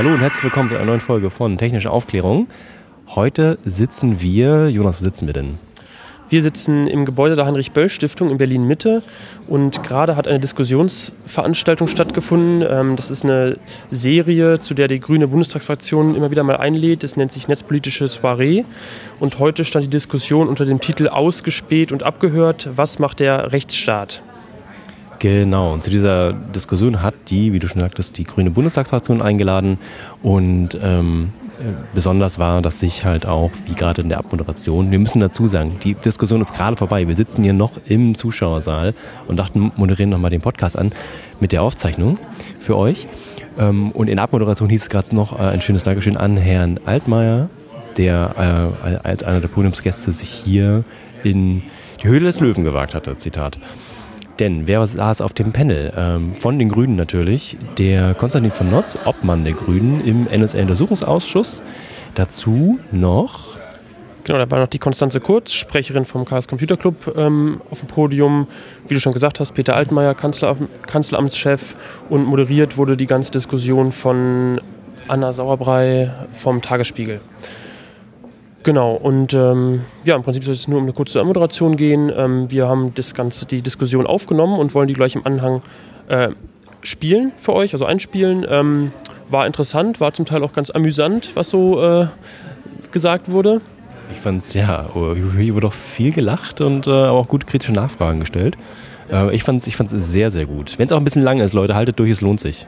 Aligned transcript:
Hallo 0.00 0.14
und 0.14 0.20
herzlich 0.20 0.44
willkommen 0.44 0.70
zu 0.70 0.76
einer 0.76 0.86
neuen 0.86 1.00
Folge 1.00 1.28
von 1.28 1.58
Technische 1.58 1.90
Aufklärung. 1.90 2.48
Heute 3.08 3.58
sitzen 3.64 4.22
wir, 4.22 4.70
Jonas, 4.70 4.98
wo 5.02 5.04
sitzen 5.04 5.26
wir 5.26 5.34
denn? 5.34 5.58
Wir 6.30 6.40
sitzen 6.40 6.86
im 6.86 7.04
Gebäude 7.04 7.36
der 7.36 7.44
Heinrich-Böll-Stiftung 7.44 8.30
in 8.30 8.38
Berlin-Mitte 8.38 9.02
und 9.46 9.82
gerade 9.82 10.16
hat 10.16 10.26
eine 10.26 10.40
Diskussionsveranstaltung 10.40 11.86
stattgefunden. 11.86 12.66
Ähm, 12.66 12.96
das 12.96 13.10
ist 13.10 13.24
eine 13.24 13.58
Serie, 13.90 14.58
zu 14.58 14.72
der 14.72 14.88
die 14.88 15.00
grüne 15.00 15.28
Bundestagsfraktion 15.28 16.14
immer 16.14 16.30
wieder 16.30 16.44
mal 16.44 16.56
einlädt. 16.56 17.02
Das 17.02 17.18
nennt 17.18 17.32
sich 17.32 17.46
Netzpolitische 17.46 18.08
Soiree. 18.08 18.64
Und 19.18 19.38
heute 19.38 19.66
stand 19.66 19.84
die 19.84 19.90
Diskussion 19.90 20.48
unter 20.48 20.64
dem 20.64 20.80
Titel 20.80 21.08
Ausgespäht 21.08 21.92
und 21.92 22.04
abgehört. 22.04 22.70
Was 22.74 23.00
macht 23.00 23.20
der 23.20 23.52
Rechtsstaat? 23.52 24.22
Genau, 25.20 25.74
und 25.74 25.84
zu 25.84 25.90
dieser 25.90 26.32
Diskussion 26.32 27.02
hat 27.02 27.12
die, 27.28 27.52
wie 27.52 27.58
du 27.58 27.68
schon 27.68 27.82
sagtest, 27.82 28.16
die 28.16 28.24
Grüne 28.24 28.50
Bundestagsfraktion 28.50 29.20
eingeladen. 29.20 29.78
Und 30.22 30.78
ähm, 30.82 31.34
besonders 31.92 32.38
war, 32.38 32.62
dass 32.62 32.80
sich 32.80 33.04
halt 33.04 33.26
auch, 33.26 33.50
wie 33.66 33.74
gerade 33.74 34.00
in 34.00 34.08
der 34.08 34.16
Abmoderation, 34.16 34.90
wir 34.90 34.98
müssen 34.98 35.20
dazu 35.20 35.46
sagen, 35.46 35.76
die 35.84 35.92
Diskussion 35.92 36.40
ist 36.40 36.54
gerade 36.54 36.78
vorbei. 36.78 37.06
Wir 37.06 37.14
sitzen 37.14 37.42
hier 37.42 37.52
noch 37.52 37.72
im 37.84 38.14
Zuschauersaal 38.14 38.94
und 39.28 39.38
dachten, 39.38 39.70
moderieren 39.76 40.08
nochmal 40.08 40.30
den 40.30 40.40
Podcast 40.40 40.78
an 40.78 40.90
mit 41.38 41.52
der 41.52 41.64
Aufzeichnung 41.64 42.18
für 42.58 42.78
euch. 42.78 43.06
Ähm, 43.58 43.90
und 43.90 44.08
in 44.08 44.16
der 44.16 44.24
Abmoderation 44.24 44.70
hieß 44.70 44.84
es 44.84 44.88
gerade 44.88 45.14
noch 45.14 45.38
äh, 45.38 45.42
ein 45.42 45.60
schönes 45.60 45.82
Dankeschön 45.82 46.16
an 46.16 46.38
Herrn 46.38 46.80
Altmaier, 46.86 47.50
der 47.98 48.72
äh, 48.82 49.06
als 49.06 49.22
einer 49.22 49.42
der 49.42 49.48
Podiumsgäste 49.48 50.12
sich 50.12 50.30
hier 50.30 50.82
in 51.24 51.62
die 52.02 52.08
Höhle 52.08 52.24
des 52.24 52.40
Löwen 52.40 52.64
gewagt 52.64 52.94
hatte. 52.94 53.18
Zitat. 53.18 53.58
Denn 54.40 54.66
wer 54.66 54.84
saß 54.86 55.20
auf 55.20 55.34
dem 55.34 55.52
Panel? 55.52 55.92
Ähm, 55.94 56.34
von 56.38 56.58
den 56.58 56.70
Grünen 56.70 56.96
natürlich, 56.96 57.58
der 57.76 58.14
Konstantin 58.14 58.52
von 58.52 58.70
Notz, 58.70 58.98
Obmann 59.04 59.44
der 59.44 59.52
Grünen 59.52 60.02
im 60.02 60.24
NSA-Untersuchungsausschuss. 60.24 61.62
Dazu 62.14 62.78
noch. 62.90 63.58
Genau, 64.24 64.38
da 64.38 64.50
war 64.50 64.60
noch 64.60 64.68
die 64.68 64.78
Konstanze 64.78 65.20
Kurz, 65.20 65.52
Sprecherin 65.52 66.06
vom 66.06 66.24
Chaos 66.24 66.48
Computer 66.48 66.78
Club 66.78 67.14
ähm, 67.16 67.60
auf 67.70 67.80
dem 67.80 67.88
Podium. 67.88 68.46
Wie 68.88 68.94
du 68.94 69.00
schon 69.00 69.12
gesagt 69.12 69.40
hast, 69.40 69.52
Peter 69.52 69.76
Altmaier, 69.76 70.14
Kanzler, 70.14 70.56
Kanzleramtschef. 70.86 71.74
Und 72.08 72.24
moderiert 72.24 72.78
wurde 72.78 72.96
die 72.96 73.06
ganze 73.06 73.32
Diskussion 73.32 73.92
von 73.92 74.58
Anna 75.06 75.34
Sauerbrei 75.34 76.12
vom 76.32 76.62
Tagesspiegel. 76.62 77.20
Genau, 78.62 78.92
und 78.92 79.32
ähm, 79.32 79.82
ja, 80.04 80.16
im 80.16 80.22
Prinzip 80.22 80.44
soll 80.44 80.54
es 80.54 80.68
nur 80.68 80.78
um 80.78 80.84
eine 80.84 80.92
kurze 80.92 81.22
Moderation 81.24 81.76
gehen. 81.76 82.12
Ähm, 82.14 82.50
wir 82.50 82.68
haben 82.68 82.94
das 82.94 83.14
Ganze, 83.14 83.46
die 83.46 83.62
Diskussion 83.62 84.06
aufgenommen 84.06 84.58
und 84.58 84.74
wollen 84.74 84.86
die 84.86 84.94
gleich 84.94 85.14
im 85.14 85.26
Anhang 85.26 85.62
äh, 86.08 86.28
spielen 86.82 87.32
für 87.38 87.54
euch, 87.54 87.72
also 87.72 87.86
einspielen. 87.86 88.46
Ähm, 88.48 88.92
war 89.30 89.46
interessant, 89.46 90.00
war 90.00 90.12
zum 90.12 90.26
Teil 90.26 90.42
auch 90.42 90.52
ganz 90.52 90.70
amüsant, 90.70 91.30
was 91.34 91.48
so 91.50 91.82
äh, 91.82 92.06
gesagt 92.90 93.30
wurde. 93.30 93.62
Ich 94.12 94.20
fand 94.20 94.42
es, 94.42 94.54
ja, 94.54 94.90
hier 94.92 95.54
wurde 95.54 95.68
auch 95.68 95.72
viel 95.72 96.10
gelacht 96.10 96.60
und 96.60 96.86
äh, 96.86 96.90
auch 96.90 97.28
gut 97.28 97.46
kritische 97.46 97.72
Nachfragen 97.72 98.20
gestellt. 98.20 98.56
Äh, 99.10 99.34
ich 99.34 99.44
fand 99.44 99.62
es 99.62 99.68
ich 99.68 99.76
sehr, 99.76 100.30
sehr 100.30 100.46
gut. 100.46 100.78
Wenn 100.78 100.86
es 100.86 100.92
auch 100.92 100.98
ein 100.98 101.04
bisschen 101.04 101.22
lang 101.22 101.40
ist, 101.40 101.54
Leute, 101.54 101.74
haltet 101.74 101.98
durch, 101.98 102.10
es 102.10 102.20
lohnt 102.20 102.40
sich. 102.40 102.66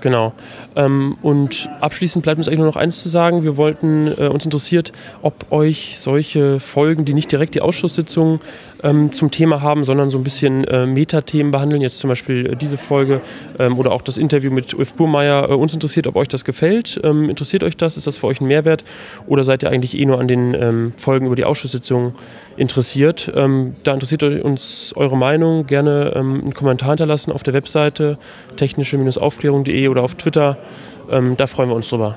Genau. 0.00 0.32
Ähm, 0.76 1.16
und 1.22 1.68
abschließend 1.80 2.22
bleibt 2.22 2.38
uns 2.38 2.48
eigentlich 2.48 2.58
nur 2.58 2.68
noch 2.68 2.76
eins 2.76 3.02
zu 3.02 3.08
sagen. 3.08 3.44
Wir 3.44 3.56
wollten, 3.56 4.08
äh, 4.08 4.28
uns 4.28 4.44
interessiert, 4.44 4.92
ob 5.22 5.52
euch 5.52 5.96
solche 5.98 6.60
Folgen, 6.60 7.04
die 7.04 7.14
nicht 7.14 7.30
direkt 7.30 7.54
die 7.54 7.60
Ausschusssitzung 7.60 8.40
ähm, 8.82 9.12
zum 9.12 9.30
Thema 9.30 9.62
haben, 9.62 9.84
sondern 9.84 10.10
so 10.10 10.18
ein 10.18 10.24
bisschen 10.24 10.64
äh, 10.64 10.86
Metathemen 10.86 11.52
behandeln, 11.52 11.82
jetzt 11.82 11.98
zum 11.98 12.08
Beispiel 12.08 12.46
äh, 12.46 12.56
diese 12.56 12.78
Folge 12.78 13.20
ähm, 13.58 13.78
oder 13.78 13.92
auch 13.92 14.02
das 14.02 14.18
Interview 14.18 14.50
mit 14.50 14.74
Ulf 14.74 14.94
Burmeier, 14.94 15.50
äh, 15.50 15.54
uns 15.54 15.74
interessiert, 15.74 16.06
ob 16.06 16.16
euch 16.16 16.28
das 16.28 16.44
gefällt. 16.44 17.00
Ähm, 17.04 17.28
interessiert 17.28 17.62
euch 17.62 17.76
das? 17.76 17.96
Ist 17.96 18.06
das 18.06 18.16
für 18.16 18.26
euch 18.26 18.40
ein 18.40 18.46
Mehrwert? 18.46 18.84
Oder 19.26 19.44
seid 19.44 19.62
ihr 19.62 19.70
eigentlich 19.70 19.98
eh 19.98 20.04
nur 20.06 20.20
an 20.20 20.28
den 20.28 20.54
ähm, 20.54 20.92
Folgen 20.96 21.26
über 21.26 21.36
die 21.36 21.44
Ausschusssitzung 21.44 22.14
interessiert? 22.56 23.30
Ähm, 23.34 23.76
da 23.84 23.94
interessiert 23.94 24.22
uns 24.22 24.92
eure 24.96 25.16
Meinung. 25.16 25.66
Gerne 25.66 26.12
ähm, 26.14 26.40
einen 26.42 26.54
Kommentar 26.54 26.90
hinterlassen 26.90 27.32
auf 27.32 27.42
der 27.42 27.54
Webseite 27.54 28.18
technische-aufklärung.de 28.56 29.88
oder 29.88 30.02
auf 30.02 30.14
Twitter. 30.14 30.58
da 31.08 31.46
freuen 31.46 31.68
wir 31.68 31.76
uns 31.76 31.88
drüber. 31.88 32.16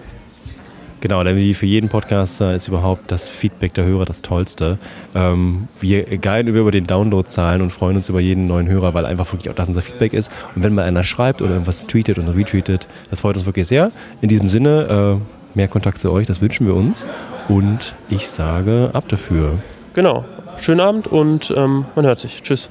Genau, 1.04 1.22
denn 1.22 1.36
wie 1.36 1.54
für 1.54 1.66
jeden 1.66 1.90
Podcaster 1.90 2.56
ist 2.56 2.70
überhaupt 2.70 3.12
das 3.12 3.28
Feedback 3.28 3.74
der 3.74 3.84
Hörer 3.84 4.06
das 4.06 4.22
Tollste. 4.22 4.78
Ähm, 5.14 5.68
wir 5.82 6.06
geilen 6.18 6.48
über 6.48 6.72
den 6.72 6.88
Downloadzahlen 6.88 7.62
und 7.62 7.72
freuen 7.72 7.98
uns 7.98 8.08
über 8.08 8.22
jeden 8.22 8.48
neuen 8.48 8.70
Hörer, 8.70 8.94
weil 8.94 9.06
einfach 9.06 9.30
wirklich 9.34 9.50
auch 9.50 9.54
das 9.54 9.68
unser 9.68 9.82
Feedback 9.82 10.14
ist. 10.14 10.32
Und 10.56 10.64
wenn 10.64 10.74
mal 10.74 10.86
einer 10.86 11.04
schreibt 11.04 11.42
oder 11.42 11.52
irgendwas 11.52 11.88
tweetet 11.88 12.20
und 12.20 12.30
retweetet, 12.30 12.88
das 13.10 13.20
freut 13.20 13.36
uns 13.36 13.46
wirklich 13.46 13.68
sehr. 13.68 13.92
In 14.22 14.30
diesem 14.30 14.48
Sinne, 14.48 15.20
äh, 15.20 15.58
mehr 15.58 15.68
Kontakt 15.68 16.00
zu 16.00 16.10
euch, 16.10 16.26
das 16.26 16.40
wünschen 16.40 16.68
wir 16.68 16.74
uns. 16.74 17.06
Und 17.50 17.96
ich 18.08 18.30
sage 18.30 18.92
ab 18.94 19.10
dafür. 19.10 19.58
Genau. 19.96 20.24
Schönen 20.62 20.80
Abend 20.80 21.08
und 21.08 21.54
ähm, 21.54 21.84
man 21.98 22.06
hört 22.06 22.22
sich. 22.22 22.42
Tschüss. 22.44 22.70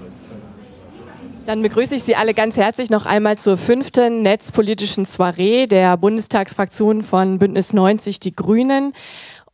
Dann 1.47 1.61
begrüße 1.61 1.97
ich 1.97 2.05
Sie 2.05 2.15
alle 2.15 2.35
ganz 2.35 2.57
herzlich 2.57 2.89
noch 2.89 3.05
einmal 3.05 3.37
zur 3.37 3.57
fünften 3.57 4.23
netzpolitischen 4.23 5.05
Soiree 5.05 5.67
der 5.67 5.97
Bundestagsfraktion 5.97 7.03
von 7.03 7.41
Bündnis 7.41 7.73
90 7.73 8.21
Die 8.21 8.33
Grünen. 8.33 8.93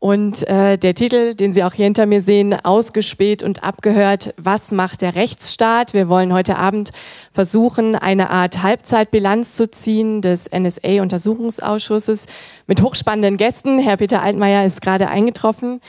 Und 0.00 0.46
äh, 0.46 0.78
der 0.78 0.94
Titel, 0.94 1.34
den 1.34 1.52
Sie 1.52 1.64
auch 1.64 1.72
hier 1.72 1.86
hinter 1.86 2.06
mir 2.06 2.22
sehen, 2.22 2.54
ausgespäht 2.54 3.42
und 3.42 3.64
abgehört, 3.64 4.32
was 4.36 4.70
macht 4.70 5.02
der 5.02 5.16
Rechtsstaat? 5.16 5.92
Wir 5.92 6.08
wollen 6.08 6.32
heute 6.32 6.56
Abend 6.56 6.90
versuchen, 7.32 7.96
eine 7.96 8.30
Art 8.30 8.62
Halbzeitbilanz 8.62 9.56
zu 9.56 9.68
ziehen 9.68 10.22
des 10.22 10.48
NSA-Untersuchungsausschusses 10.52 12.26
mit 12.68 12.80
hochspannenden 12.80 13.38
Gästen. 13.38 13.80
Herr 13.80 13.96
Peter 13.96 14.22
Altmaier 14.22 14.64
ist 14.64 14.82
gerade 14.82 15.08
eingetroffen. 15.08 15.80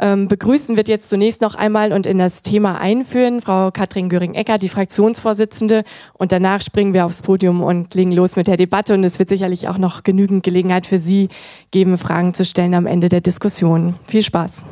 Ähm, 0.00 0.26
begrüßen 0.26 0.76
wird 0.76 0.88
jetzt 0.88 1.08
zunächst 1.08 1.40
noch 1.40 1.54
einmal 1.54 1.92
und 1.92 2.04
in 2.06 2.18
das 2.18 2.42
Thema 2.42 2.80
einführen 2.80 3.42
Frau 3.42 3.70
Katrin 3.70 4.08
Göring-Ecker, 4.08 4.58
die 4.58 4.70
Fraktionsvorsitzende. 4.70 5.84
Und 6.14 6.32
danach 6.32 6.62
springen 6.62 6.94
wir 6.94 7.06
aufs 7.06 7.22
Podium 7.22 7.62
und 7.62 7.94
legen 7.94 8.10
los 8.10 8.34
mit 8.34 8.48
der 8.48 8.56
Debatte. 8.56 8.94
Und 8.94 9.04
es 9.04 9.20
wird 9.20 9.28
sicherlich 9.28 9.68
auch 9.68 9.78
noch 9.78 10.02
genügend 10.02 10.42
Gelegenheit 10.42 10.88
für 10.88 10.96
Sie 10.96 11.28
geben, 11.70 11.96
Fragen 11.96 12.34
zu 12.34 12.44
stellen 12.44 12.74
am 12.74 12.86
Ende 12.86 13.08
der 13.08 13.20
Diskussion. 13.20 13.51
Diskussion. 13.52 13.94
Viel 14.08 14.22
Spaß. 14.22 14.64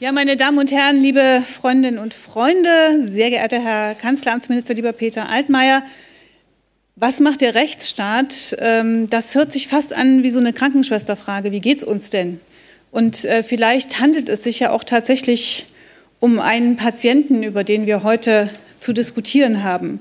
Ja, 0.00 0.12
meine 0.12 0.36
Damen 0.38 0.58
und 0.58 0.72
Herren, 0.72 1.02
liebe 1.02 1.42
Freundinnen 1.46 1.98
und 1.98 2.14
Freunde, 2.14 2.70
sehr 3.04 3.28
geehrter 3.28 3.60
Herr 3.60 3.94
Kanzleramtsminister, 3.94 4.72
lieber 4.72 4.92
Peter 4.92 5.28
Altmaier, 5.28 5.82
was 6.96 7.20
macht 7.20 7.42
der 7.42 7.54
Rechtsstaat? 7.54 8.56
Ähm, 8.60 9.10
das 9.10 9.34
hört 9.34 9.52
sich 9.52 9.68
fast 9.68 9.92
an 9.92 10.22
wie 10.22 10.30
so 10.30 10.38
eine 10.38 10.54
Krankenschwesterfrage. 10.54 11.52
Wie 11.52 11.60
geht 11.60 11.78
es 11.78 11.84
uns 11.84 12.08
denn? 12.08 12.40
Und 12.90 13.26
äh, 13.26 13.42
vielleicht 13.42 14.00
handelt 14.00 14.30
es 14.30 14.44
sich 14.44 14.60
ja 14.60 14.70
auch 14.70 14.84
tatsächlich 14.84 15.66
um 16.20 16.38
einen 16.38 16.76
Patienten, 16.76 17.42
über 17.42 17.64
den 17.64 17.84
wir 17.84 18.02
heute 18.02 18.48
zu 18.76 18.94
diskutieren 18.94 19.62
haben. 19.62 20.00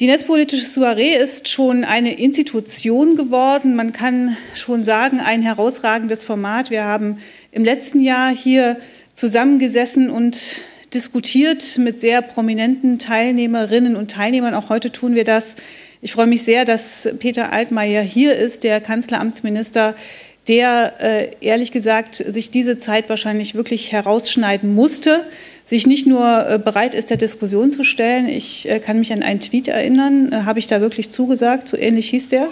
Die 0.00 0.08
netzpolitische 0.08 0.64
Soiree 0.64 1.14
ist 1.14 1.48
schon 1.48 1.84
eine 1.84 2.18
Institution 2.18 3.14
geworden. 3.14 3.76
Man 3.76 3.92
kann 3.92 4.36
schon 4.52 4.84
sagen, 4.84 5.20
ein 5.20 5.40
herausragendes 5.40 6.24
Format. 6.24 6.68
Wir 6.70 6.82
haben 6.82 7.18
im 7.52 7.64
letzten 7.64 8.00
Jahr 8.00 8.34
hier 8.34 8.76
zusammengesessen 9.12 10.10
und 10.10 10.62
diskutiert 10.92 11.78
mit 11.78 12.00
sehr 12.00 12.22
prominenten 12.22 12.98
Teilnehmerinnen 12.98 13.94
und 13.94 14.10
Teilnehmern. 14.10 14.54
Auch 14.54 14.68
heute 14.68 14.90
tun 14.90 15.14
wir 15.14 15.22
das. 15.22 15.54
Ich 16.00 16.10
freue 16.10 16.26
mich 16.26 16.42
sehr, 16.42 16.64
dass 16.64 17.08
Peter 17.20 17.52
Altmaier 17.52 18.02
hier 18.02 18.34
ist, 18.34 18.64
der 18.64 18.80
Kanzleramtsminister, 18.80 19.94
der 20.48 20.94
äh, 21.00 21.30
ehrlich 21.40 21.72
gesagt 21.72 22.16
sich 22.16 22.50
diese 22.50 22.78
Zeit 22.78 23.08
wahrscheinlich 23.08 23.54
wirklich 23.54 23.92
herausschneiden 23.92 24.74
musste 24.74 25.24
sich 25.64 25.86
nicht 25.86 26.06
nur 26.06 26.46
äh, 26.46 26.58
bereit 26.58 26.94
ist, 26.94 27.08
der 27.08 27.16
Diskussion 27.16 27.72
zu 27.72 27.84
stellen. 27.84 28.28
Ich 28.28 28.68
äh, 28.68 28.78
kann 28.78 28.98
mich 28.98 29.12
an 29.12 29.22
einen 29.22 29.40
Tweet 29.40 29.66
erinnern, 29.66 30.30
äh, 30.30 30.36
habe 30.42 30.58
ich 30.58 30.66
da 30.66 30.82
wirklich 30.82 31.10
zugesagt, 31.10 31.68
so 31.68 31.76
ähnlich 31.78 32.10
hieß 32.10 32.28
der. 32.28 32.48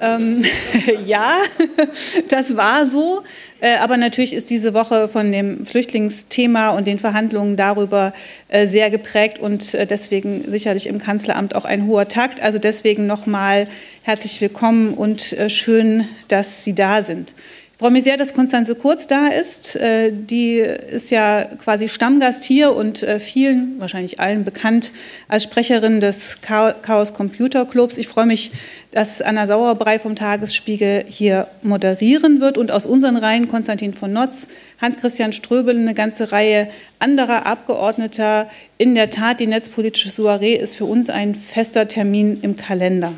Ähm, 0.00 0.42
ja, 1.06 1.36
das 2.28 2.56
war 2.56 2.86
so. 2.86 3.22
Äh, 3.60 3.76
aber 3.76 3.96
natürlich 3.96 4.34
ist 4.34 4.50
diese 4.50 4.74
Woche 4.74 5.08
von 5.08 5.32
dem 5.32 5.64
Flüchtlingsthema 5.66 6.70
und 6.70 6.86
den 6.86 6.98
Verhandlungen 6.98 7.56
darüber 7.56 8.12
äh, 8.48 8.66
sehr 8.66 8.90
geprägt 8.90 9.38
und 9.38 9.74
äh, 9.74 9.86
deswegen 9.86 10.42
sicherlich 10.50 10.86
im 10.86 10.98
Kanzleramt 10.98 11.54
auch 11.54 11.64
ein 11.64 11.86
hoher 11.86 12.08
Takt. 12.08 12.40
Also 12.40 12.58
deswegen 12.58 13.06
nochmal 13.06 13.68
herzlich 14.02 14.40
willkommen 14.40 14.94
und 14.94 15.36
schön, 15.48 16.06
dass 16.28 16.64
Sie 16.64 16.74
da 16.74 17.02
sind. 17.02 17.32
Ich 17.74 17.80
freue 17.80 17.90
mich 17.90 18.04
sehr, 18.04 18.16
dass 18.16 18.34
Konstanze 18.34 18.76
Kurz 18.76 19.08
da 19.08 19.26
ist. 19.26 19.74
Äh, 19.74 20.12
die 20.12 20.58
ist 20.58 21.10
ja 21.10 21.44
quasi 21.44 21.88
Stammgast 21.88 22.44
hier 22.44 22.72
und 22.72 23.02
äh, 23.02 23.18
vielen, 23.18 23.80
wahrscheinlich 23.80 24.20
allen 24.20 24.44
bekannt 24.44 24.92
als 25.26 25.42
Sprecherin 25.42 25.98
des 25.98 26.38
Chaos 26.40 27.14
Computer 27.14 27.66
Clubs. 27.66 27.98
Ich 27.98 28.06
freue 28.06 28.26
mich, 28.26 28.52
dass 28.92 29.20
Anna 29.20 29.48
Sauerbrei 29.48 29.98
vom 29.98 30.14
Tagesspiegel 30.14 31.02
hier 31.08 31.48
moderieren 31.62 32.40
wird 32.40 32.58
und 32.58 32.70
aus 32.70 32.86
unseren 32.86 33.16
Reihen 33.16 33.48
Konstantin 33.48 33.92
von 33.92 34.12
Notz, 34.12 34.46
Hans-Christian 34.80 35.32
Ströbel, 35.32 35.76
eine 35.76 35.94
ganze 35.94 36.30
Reihe 36.30 36.68
anderer 37.00 37.44
Abgeordneter. 37.44 38.48
In 38.78 38.94
der 38.94 39.10
Tat, 39.10 39.40
die 39.40 39.48
netzpolitische 39.48 40.10
Soiree 40.10 40.54
ist 40.54 40.76
für 40.76 40.84
uns 40.84 41.10
ein 41.10 41.34
fester 41.34 41.88
Termin 41.88 42.38
im 42.40 42.54
Kalender. 42.54 43.12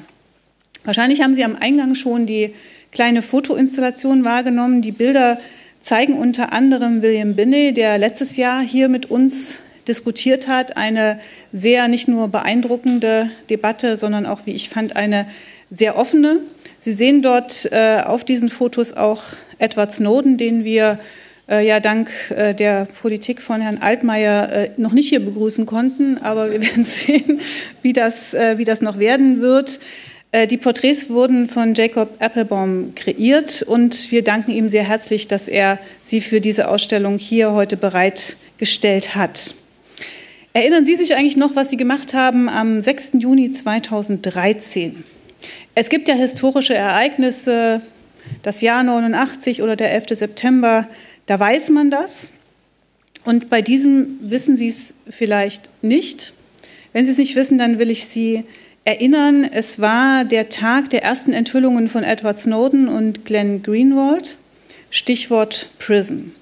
Wahrscheinlich 0.84 1.20
haben 1.20 1.34
Sie 1.34 1.44
am 1.44 1.56
Eingang 1.56 1.94
schon 1.94 2.24
die 2.24 2.54
kleine 2.96 3.20
Fotoinstallation 3.20 4.25
wahrgenommen. 4.25 4.81
Die 4.81 4.90
Bilder 4.90 5.38
zeigen 5.82 6.14
unter 6.14 6.54
anderem 6.54 7.02
William 7.02 7.34
Binney, 7.34 7.75
der 7.75 7.98
letztes 7.98 8.38
Jahr 8.38 8.62
hier 8.62 8.88
mit 8.88 9.10
uns 9.10 9.58
diskutiert 9.87 10.48
hat. 10.48 10.78
Eine 10.78 11.20
sehr 11.52 11.88
nicht 11.88 12.08
nur 12.08 12.28
beeindruckende 12.28 13.31
Debatte, 13.50 13.98
sondern 13.98 14.25
auch, 14.25 14.46
wie 14.46 14.52
ich 14.52 14.70
fand, 14.70 14.96
eine 14.96 15.26
sehr 15.70 15.98
offene. 15.98 16.38
Sie 16.81 16.93
sehen 16.93 17.20
dort 17.20 17.70
äh, 17.70 18.00
auf 18.02 18.25
diesen 18.25 18.48
Fotos 18.48 18.94
auch 18.94 19.25
Edward 19.58 19.92
Snowden, 19.92 20.38
den 20.38 20.64
wir 20.64 20.99
äh, 21.50 21.66
ja 21.66 21.81
dank 21.81 22.08
äh, 22.31 22.54
der 22.54 22.87
Politik 22.87 23.42
von 23.42 23.60
Herrn 23.60 23.76
Altmaier 23.76 24.50
äh, 24.50 24.70
noch 24.78 24.92
nicht 24.92 25.10
hier 25.10 25.20
begrüßen 25.20 25.66
konnten. 25.66 26.16
Aber 26.22 26.50
wir 26.50 26.62
werden 26.62 26.87
sehen, 26.87 27.42
wie 27.82 27.92
das, 27.92 28.32
äh, 28.32 28.56
wie 28.56 28.64
das 28.64 28.81
noch 28.81 28.99
werden 28.99 29.42
wird. 29.42 29.81
Äh, 30.36 30.46
die 30.46 30.58
Porträts 30.58 31.08
wurden 31.08 31.48
von 31.48 31.72
Jacob 31.72 32.20
Applebaum 32.20 32.94
kreiert 32.94 33.62
und 33.62 34.12
wir 34.12 34.22
danken 34.22 34.50
ihm 34.50 34.68
sehr 34.68 34.84
herzlich, 34.84 35.28
dass 35.28 35.48
er 35.48 35.78
sie 36.04 36.20
für 36.20 36.42
diese 36.42 36.68
Ausstellung 36.68 37.16
hier 37.16 37.52
heute 37.52 37.78
bereitgestellt 37.78 39.14
hat. 39.14 39.54
Erinnern 40.52 40.84
Sie 40.84 40.94
sich 40.94 41.14
eigentlich 41.14 41.38
noch, 41.38 41.56
was 41.56 41.70
Sie 41.70 41.78
gemacht 41.78 42.12
haben 42.12 42.50
am 42.50 42.82
6. 42.82 43.12
Juni 43.14 43.50
2013? 43.50 45.04
Es 45.74 45.88
gibt 45.88 46.06
ja 46.06 46.14
historische 46.14 46.74
Ereignisse, 46.74 47.80
das 48.42 48.60
Jahr 48.60 48.82
89 48.82 49.62
oder 49.62 49.74
der 49.74 49.92
11. 49.92 50.18
September, 50.18 50.86
da 51.24 51.40
weiß 51.40 51.70
man 51.70 51.90
das. 51.90 52.30
Und 53.24 53.48
bei 53.48 53.62
diesem 53.62 54.18
wissen 54.20 54.58
Sie 54.58 54.68
es 54.68 54.92
vielleicht 55.08 55.70
nicht. 55.80 56.34
Wenn 56.92 57.06
Sie 57.06 57.12
es 57.12 57.18
nicht 57.18 57.36
wissen, 57.36 57.56
dann 57.56 57.78
will 57.78 57.90
ich 57.90 58.04
Sie 58.04 58.44
erinnern, 58.86 59.42
es 59.42 59.80
war 59.80 60.24
der 60.24 60.48
Tag 60.48 60.90
der 60.90 61.02
ersten 61.02 61.32
Enthüllungen 61.32 61.88
von 61.88 62.04
Edward 62.04 62.38
Snowden 62.38 62.86
und 62.88 63.24
Glenn 63.24 63.62
Greenwald. 63.62 64.36
Stichwort 64.90 65.70
Prison. 65.80 66.32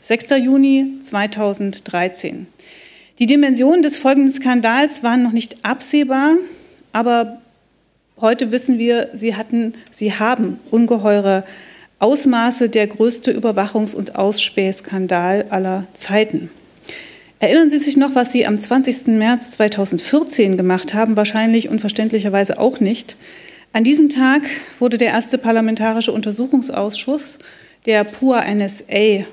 6. 0.00 0.30
Juni 0.42 0.94
2013. 1.02 2.46
Die 3.18 3.26
Dimensionen 3.26 3.82
des 3.82 3.98
folgenden 3.98 4.32
Skandals 4.32 5.02
waren 5.02 5.22
noch 5.22 5.32
nicht 5.32 5.62
absehbar, 5.62 6.36
aber 6.94 7.42
heute 8.18 8.50
wissen 8.50 8.78
wir, 8.78 9.10
sie, 9.12 9.36
hatten, 9.36 9.74
sie 9.92 10.14
haben 10.14 10.58
ungeheure 10.70 11.44
Ausmaße 11.98 12.70
der 12.70 12.86
größte 12.86 13.30
Überwachungs- 13.30 13.94
und 13.94 14.16
Ausspähskandal 14.16 15.44
aller 15.50 15.84
Zeiten. 15.92 16.50
Erinnern 17.42 17.70
Sie 17.70 17.78
sich 17.78 17.96
noch, 17.96 18.14
was 18.14 18.32
Sie 18.32 18.46
am 18.46 18.58
20. 18.58 19.06
März 19.06 19.52
2014 19.52 20.58
gemacht 20.58 20.92
haben? 20.92 21.16
Wahrscheinlich 21.16 21.70
und 21.70 21.80
verständlicherweise 21.80 22.58
auch 22.58 22.80
nicht. 22.80 23.16
An 23.72 23.82
diesem 23.82 24.10
Tag 24.10 24.42
wurde 24.78 24.98
der 24.98 25.08
erste 25.08 25.38
parlamentarische 25.38 26.12
Untersuchungsausschuss 26.12 27.38
der 27.86 28.04
PUA 28.04 28.44
NSA 28.44 29.24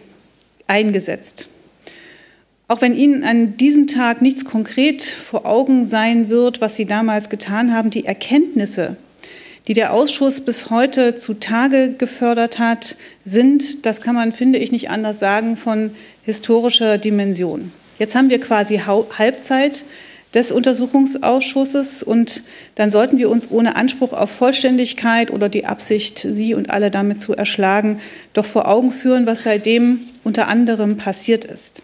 eingesetzt. 0.68 1.50
Auch 2.70 2.80
wenn 2.80 2.96
Ihnen 2.96 3.26
an 3.26 3.58
diesem 3.58 3.88
Tag 3.88 4.22
nichts 4.22 4.46
konkret 4.46 5.02
vor 5.02 5.46
Augen 5.46 5.86
sein 5.86 6.30
wird, 6.30 6.62
was 6.62 6.78
Sie 6.78 6.86
damals 6.86 7.28
getan 7.28 7.74
haben, 7.74 7.90
die 7.90 8.06
Erkenntnisse, 8.06 8.96
die 9.68 9.74
der 9.74 9.92
Ausschuss 9.92 10.40
bis 10.40 10.70
heute 10.70 11.18
zutage 11.18 11.92
gefördert 11.98 12.58
hat, 12.58 12.96
sind, 13.26 13.86
das 13.86 14.00
kann 14.00 14.16
man, 14.16 14.32
finde 14.32 14.60
ich, 14.60 14.72
nicht 14.72 14.90
anders 14.90 15.20
sagen, 15.20 15.58
von 15.58 15.92
historischer 16.24 16.98
Dimension. 16.98 17.74
Jetzt 18.00 18.16
haben 18.16 18.30
wir 18.30 18.40
quasi 18.40 18.78
Halbzeit 18.78 19.84
des 20.34 20.52
Untersuchungsausschusses 20.52 22.04
und 22.04 22.44
dann 22.76 22.92
sollten 22.92 23.18
wir 23.18 23.30
uns 23.30 23.50
ohne 23.50 23.76
Anspruch 23.76 24.14
auf 24.14 24.30
Vollständigkeit 24.30 25.32
oder 25.32 25.50
die 25.50 25.66
Absicht, 25.66 26.20
Sie 26.20 26.54
und 26.54 26.70
alle 26.70 26.92
damit 26.92 27.22
zu 27.22 27.34
erschlagen, 27.34 28.00
doch 28.34 28.46
vor 28.46 28.68
Augen 28.68 28.92
führen, 28.92 29.26
was 29.26 29.44
seitdem 29.44 30.02
unter 30.24 30.48
anderem 30.48 30.98
passiert 30.98 31.46
ist. 31.46 31.82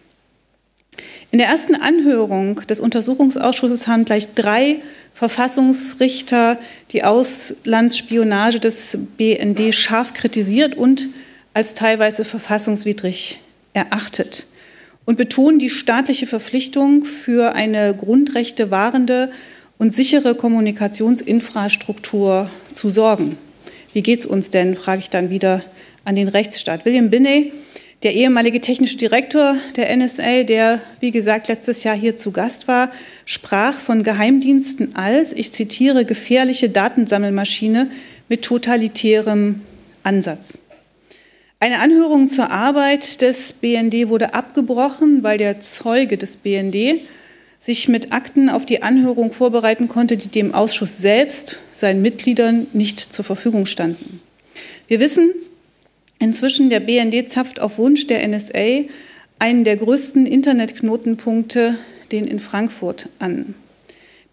In 1.32 1.40
der 1.40 1.48
ersten 1.48 1.74
Anhörung 1.74 2.58
des 2.70 2.80
Untersuchungsausschusses 2.80 3.88
haben 3.88 4.06
gleich 4.06 4.36
drei 4.36 4.82
Verfassungsrichter 5.16 6.60
die 6.92 7.04
Auslandsspionage 7.04 8.60
des 8.60 8.98
BND 9.18 9.74
scharf 9.74 10.14
kritisiert 10.14 10.76
und 10.76 11.08
als 11.56 11.74
teilweise 11.74 12.24
verfassungswidrig 12.24 13.40
erachtet 13.74 14.46
und 15.06 15.18
betonen 15.18 15.60
die 15.60 15.70
staatliche 15.70 16.28
Verpflichtung 16.28 17.06
für 17.06 17.56
eine 17.56 17.96
Grundrechte 17.96 18.72
wahrende 18.72 19.32
und 19.78 19.96
sichere 19.96 20.36
Kommunikationsinfrastruktur 20.36 22.50
zu 22.72 22.90
sorgen. 22.90 23.38
Wie 23.94 24.02
geht 24.02 24.20
es 24.20 24.26
uns 24.26 24.50
denn, 24.50 24.76
frage 24.76 25.00
ich 25.00 25.10
dann 25.10 25.30
wieder 25.30 25.62
an 26.06 26.16
den 26.16 26.28
Rechtsstaat. 26.28 26.86
William 26.86 27.10
Binney, 27.10 27.54
der 28.04 28.14
ehemalige 28.14 28.60
technische 28.60 28.98
Direktor 28.98 29.56
der 29.76 29.96
NSA, 29.96 30.44
der, 30.44 30.82
wie 31.00 31.12
gesagt, 31.12 31.48
letztes 31.48 31.84
Jahr 31.84 31.96
hier 31.96 32.18
zu 32.18 32.32
Gast 32.32 32.68
war, 32.68 32.92
sprach 33.26 33.80
von 33.80 34.04
Geheimdiensten 34.04 34.96
als, 34.96 35.32
ich 35.32 35.54
zitiere, 35.54 36.06
gefährliche 36.06 36.70
Datensammelmaschine 36.70 37.90
mit 38.28 38.42
totalitärem 38.42 39.62
Ansatz. 40.04 40.60
Eine 41.64 41.80
Anhörung 41.80 42.28
zur 42.28 42.52
Arbeit 42.52 43.22
des 43.22 43.54
BND 43.54 44.10
wurde 44.10 44.34
abgebrochen, 44.34 45.24
weil 45.24 45.38
der 45.38 45.62
Zeuge 45.62 46.18
des 46.18 46.36
BND 46.36 47.00
sich 47.58 47.88
mit 47.88 48.12
Akten 48.12 48.50
auf 48.50 48.66
die 48.66 48.84
Anhörung 48.84 49.32
vorbereiten 49.32 49.88
konnte, 49.88 50.18
die 50.18 50.28
dem 50.28 50.54
Ausschuss 50.54 50.98
selbst, 50.98 51.60
seinen 51.74 52.02
Mitgliedern, 52.02 52.68
nicht 52.74 53.00
zur 53.00 53.24
Verfügung 53.24 53.66
standen. 53.66 54.20
Wir 54.90 55.00
wissen 55.00 55.34
inzwischen, 56.20 56.70
der 56.70 56.82
BND 56.82 57.30
zapft 57.30 57.62
auf 57.62 57.78
Wunsch 57.78 58.08
der 58.08 58.28
NSA 58.28 58.84
einen 59.40 59.64
der 59.64 59.78
größten 59.78 60.26
Internetknotenpunkte, 60.26 61.78
den 62.12 62.26
in 62.26 62.42
Frankfurt, 62.42 63.08
an. 63.20 63.56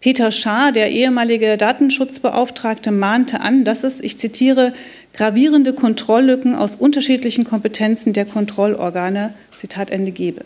Peter 0.01 0.31
Schaar, 0.31 0.71
der 0.71 0.89
ehemalige 0.89 1.57
Datenschutzbeauftragte, 1.57 2.91
mahnte 2.91 3.39
an, 3.39 3.63
dass 3.63 3.83
es, 3.83 4.01
ich 4.01 4.17
zitiere, 4.17 4.73
gravierende 5.13 5.73
Kontrolllücken 5.73 6.55
aus 6.55 6.75
unterschiedlichen 6.75 7.43
Kompetenzen 7.43 8.11
der 8.11 8.25
Kontrollorgane, 8.25 9.35
Zitat 9.55 9.91
Ende, 9.91 10.11
gebe. 10.11 10.43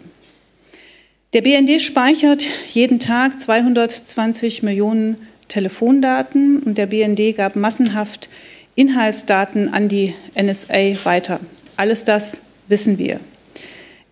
Der 1.33 1.41
BND 1.41 1.81
speichert 1.81 2.43
jeden 2.67 2.99
Tag 2.99 3.39
220 3.39 4.61
Millionen 4.61 5.15
Telefondaten 5.47 6.61
und 6.61 6.77
der 6.77 6.87
BND 6.87 7.35
gab 7.37 7.55
massenhaft 7.55 8.29
Inhaltsdaten 8.75 9.73
an 9.73 9.87
die 9.87 10.13
NSA 10.35 11.05
weiter. 11.05 11.39
Alles 11.77 12.03
das 12.03 12.41
wissen 12.67 12.97
wir. 12.97 13.21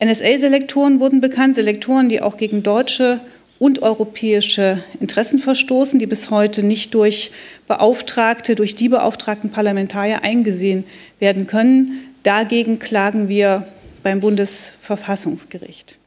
NSA-Selektoren 0.02 1.02
wurden 1.02 1.20
bekannt, 1.20 1.56
Selektoren, 1.56 2.08
die 2.08 2.22
auch 2.22 2.38
gegen 2.38 2.64
deutsche 2.64 3.20
und 3.64 3.82
europäische 3.82 4.84
Interessen 5.00 5.40
verstoßen, 5.40 5.98
die 5.98 6.06
bis 6.06 6.30
heute 6.30 6.64
nicht 6.64 6.94
durch 6.94 7.32
Beauftragte, 7.66 8.56
durch 8.56 8.76
die 8.76 8.90
beauftragten 8.90 9.52
Parlamentarier 9.52 10.22
eingesehen 10.22 10.84
werden 11.20 11.48
können. 11.48 12.14
Dagegen 12.24 12.78
klagen 12.78 13.30
wir 13.30 13.66
beim 14.04 14.20
Bundesverfassungsgericht. 14.20 15.98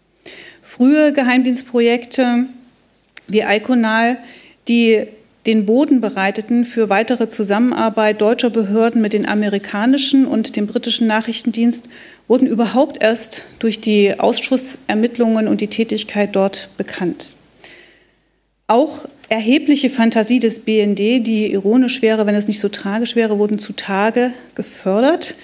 Frühe 0.62 1.14
Geheimdienstprojekte 1.14 2.44
wie 3.26 3.40
Iconal, 3.40 4.18
die 4.68 5.06
den 5.46 5.64
Boden 5.64 6.02
bereiteten 6.02 6.66
für 6.66 6.90
weitere 6.90 7.30
Zusammenarbeit 7.30 8.20
deutscher 8.20 8.50
Behörden 8.50 9.00
mit 9.00 9.14
den 9.14 9.26
amerikanischen 9.26 10.26
und 10.26 10.56
dem 10.56 10.66
britischen 10.66 11.06
Nachrichtendienst, 11.06 11.88
wurden 12.28 12.46
überhaupt 12.46 13.02
erst 13.02 13.46
durch 13.60 13.80
die 13.80 14.20
Ausschussermittlungen 14.20 15.48
und 15.48 15.62
die 15.62 15.68
Tätigkeit 15.68 16.36
dort 16.36 16.68
bekannt. 16.76 17.35
Auch 18.68 19.06
erhebliche 19.28 19.90
Fantasie 19.90 20.40
des 20.40 20.58
BND, 20.58 21.24
die 21.24 21.52
ironisch 21.52 22.02
wäre, 22.02 22.26
wenn 22.26 22.34
es 22.34 22.48
nicht 22.48 22.58
so 22.58 22.68
tragisch 22.68 23.14
wäre, 23.14 23.38
wurden 23.38 23.60
zutage 23.60 24.32
gefördert. 24.56 25.36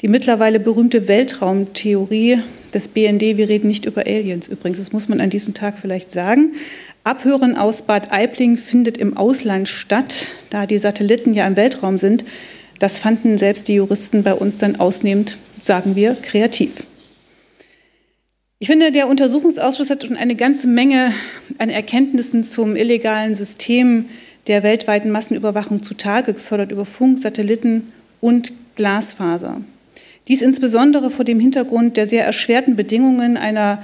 Die 0.00 0.08
mittlerweile 0.08 0.58
berühmte 0.58 1.06
Weltraumtheorie 1.06 2.38
des 2.72 2.88
BND, 2.88 3.36
wir 3.36 3.50
reden 3.50 3.66
nicht 3.66 3.84
über 3.84 4.06
Aliens 4.06 4.48
übrigens, 4.48 4.78
das 4.78 4.90
muss 4.90 5.06
man 5.06 5.20
an 5.20 5.28
diesem 5.28 5.52
Tag 5.52 5.74
vielleicht 5.78 6.12
sagen. 6.12 6.54
Abhören 7.04 7.58
aus 7.58 7.82
Bad 7.82 8.10
Aibling 8.10 8.56
findet 8.56 8.96
im 8.96 9.18
Ausland 9.18 9.68
statt, 9.68 10.28
da 10.48 10.64
die 10.64 10.78
Satelliten 10.78 11.34
ja 11.34 11.46
im 11.46 11.56
Weltraum 11.56 11.98
sind. 11.98 12.24
Das 12.78 12.98
fanden 12.98 13.36
selbst 13.36 13.68
die 13.68 13.74
Juristen 13.74 14.22
bei 14.22 14.32
uns 14.32 14.56
dann 14.56 14.76
ausnehmend, 14.76 15.36
sagen 15.60 15.94
wir, 15.94 16.16
kreativ. 16.22 16.72
Ich 18.62 18.68
finde, 18.68 18.92
der 18.92 19.08
Untersuchungsausschuss 19.08 19.90
hat 19.90 20.04
schon 20.04 20.16
eine 20.16 20.36
ganze 20.36 20.68
Menge 20.68 21.12
an 21.58 21.68
Erkenntnissen 21.68 22.44
zum 22.44 22.76
illegalen 22.76 23.34
System 23.34 24.04
der 24.46 24.62
weltweiten 24.62 25.10
Massenüberwachung 25.10 25.82
zutage 25.82 26.32
gefördert 26.32 26.70
über 26.70 26.84
Funk, 26.84 27.18
Satelliten 27.20 27.92
und 28.20 28.52
Glasfaser. 28.76 29.62
Dies 30.28 30.42
insbesondere 30.42 31.10
vor 31.10 31.24
dem 31.24 31.40
Hintergrund 31.40 31.96
der 31.96 32.06
sehr 32.06 32.24
erschwerten 32.24 32.76
Bedingungen 32.76 33.36
einer 33.36 33.82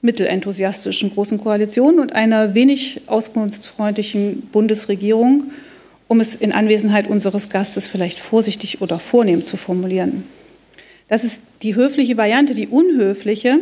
mittelenthusiastischen 0.00 1.12
Großen 1.12 1.38
Koalition 1.38 1.98
und 1.98 2.12
einer 2.12 2.54
wenig 2.54 3.00
auskunftsfreundlichen 3.06 4.42
Bundesregierung, 4.52 5.50
um 6.06 6.20
es 6.20 6.36
in 6.36 6.52
Anwesenheit 6.52 7.08
unseres 7.08 7.48
Gastes 7.48 7.88
vielleicht 7.88 8.20
vorsichtig 8.20 8.80
oder 8.80 9.00
vornehm 9.00 9.44
zu 9.44 9.56
formulieren. 9.56 10.22
Das 11.08 11.24
ist 11.24 11.42
die 11.62 11.74
höfliche 11.74 12.16
Variante, 12.16 12.54
die 12.54 12.68
unhöfliche 12.68 13.58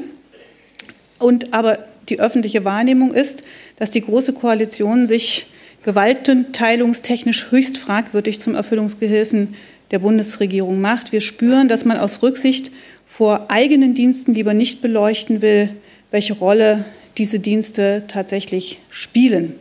und 1.18 1.52
aber 1.52 1.78
die 2.08 2.20
öffentliche 2.20 2.64
Wahrnehmung 2.64 3.12
ist, 3.12 3.42
dass 3.76 3.90
die 3.90 4.00
Große 4.00 4.32
Koalition 4.32 5.06
sich 5.06 5.46
gewaltenteilungstechnisch 5.82 7.50
höchst 7.50 7.78
fragwürdig 7.78 8.40
zum 8.40 8.54
Erfüllungsgehilfen 8.54 9.54
der 9.92 10.00
Bundesregierung 10.00 10.80
macht. 10.80 11.12
Wir 11.12 11.20
spüren, 11.20 11.68
dass 11.68 11.84
man 11.84 11.96
aus 11.96 12.22
Rücksicht 12.22 12.72
vor 13.06 13.46
eigenen 13.50 13.94
Diensten 13.94 14.34
lieber 14.34 14.52
nicht 14.52 14.82
beleuchten 14.82 15.42
will, 15.42 15.70
welche 16.10 16.34
Rolle 16.34 16.84
diese 17.18 17.38
Dienste 17.38 18.04
tatsächlich 18.08 18.80
spielen. 18.90 19.54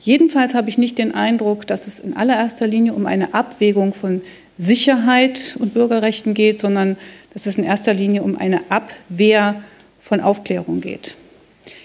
Jedenfalls 0.00 0.54
habe 0.54 0.70
ich 0.70 0.78
nicht 0.78 0.98
den 0.98 1.14
Eindruck, 1.14 1.66
dass 1.66 1.86
es 1.86 1.98
in 1.98 2.16
allererster 2.16 2.66
Linie 2.66 2.94
um 2.94 3.06
eine 3.06 3.34
Abwägung 3.34 3.92
von 3.92 4.22
Sicherheit 4.56 5.56
und 5.58 5.74
Bürgerrechten 5.74 6.32
geht, 6.32 6.58
sondern 6.58 6.96
dass 7.34 7.46
es 7.46 7.58
in 7.58 7.64
erster 7.64 7.92
Linie 7.92 8.22
um 8.22 8.38
eine 8.38 8.70
Abwehr 8.70 9.62
von 10.06 10.20
Aufklärung 10.20 10.80
geht. 10.80 11.16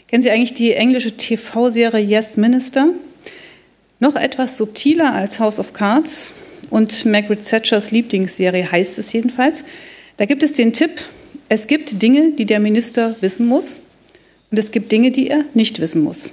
Kennen 0.07 0.21
Sie 0.21 0.29
eigentlich 0.29 0.53
die 0.53 0.73
englische 0.73 1.17
TV-Serie 1.17 2.05
Yes 2.05 2.37
Minister? 2.37 2.89
Noch 3.99 4.15
etwas 4.15 4.57
subtiler 4.57 5.13
als 5.13 5.39
House 5.39 5.57
of 5.57 5.73
Cards 5.73 6.31
und 6.69 7.03
Margaret 7.05 7.43
Thatchers 7.43 7.89
Lieblingsserie 7.89 8.71
heißt 8.71 8.99
es 8.99 9.11
jedenfalls. 9.11 9.63
Da 10.17 10.25
gibt 10.25 10.43
es 10.43 10.53
den 10.53 10.71
Tipp, 10.71 10.91
es 11.49 11.65
gibt 11.65 11.99
Dinge, 12.01 12.33
die 12.33 12.45
der 12.45 12.59
Minister 12.59 13.15
wissen 13.21 13.47
muss 13.47 13.81
und 14.51 14.59
es 14.59 14.71
gibt 14.71 14.91
Dinge, 14.91 15.09
die 15.09 15.27
er 15.27 15.43
nicht 15.55 15.79
wissen 15.79 16.03
muss. 16.03 16.31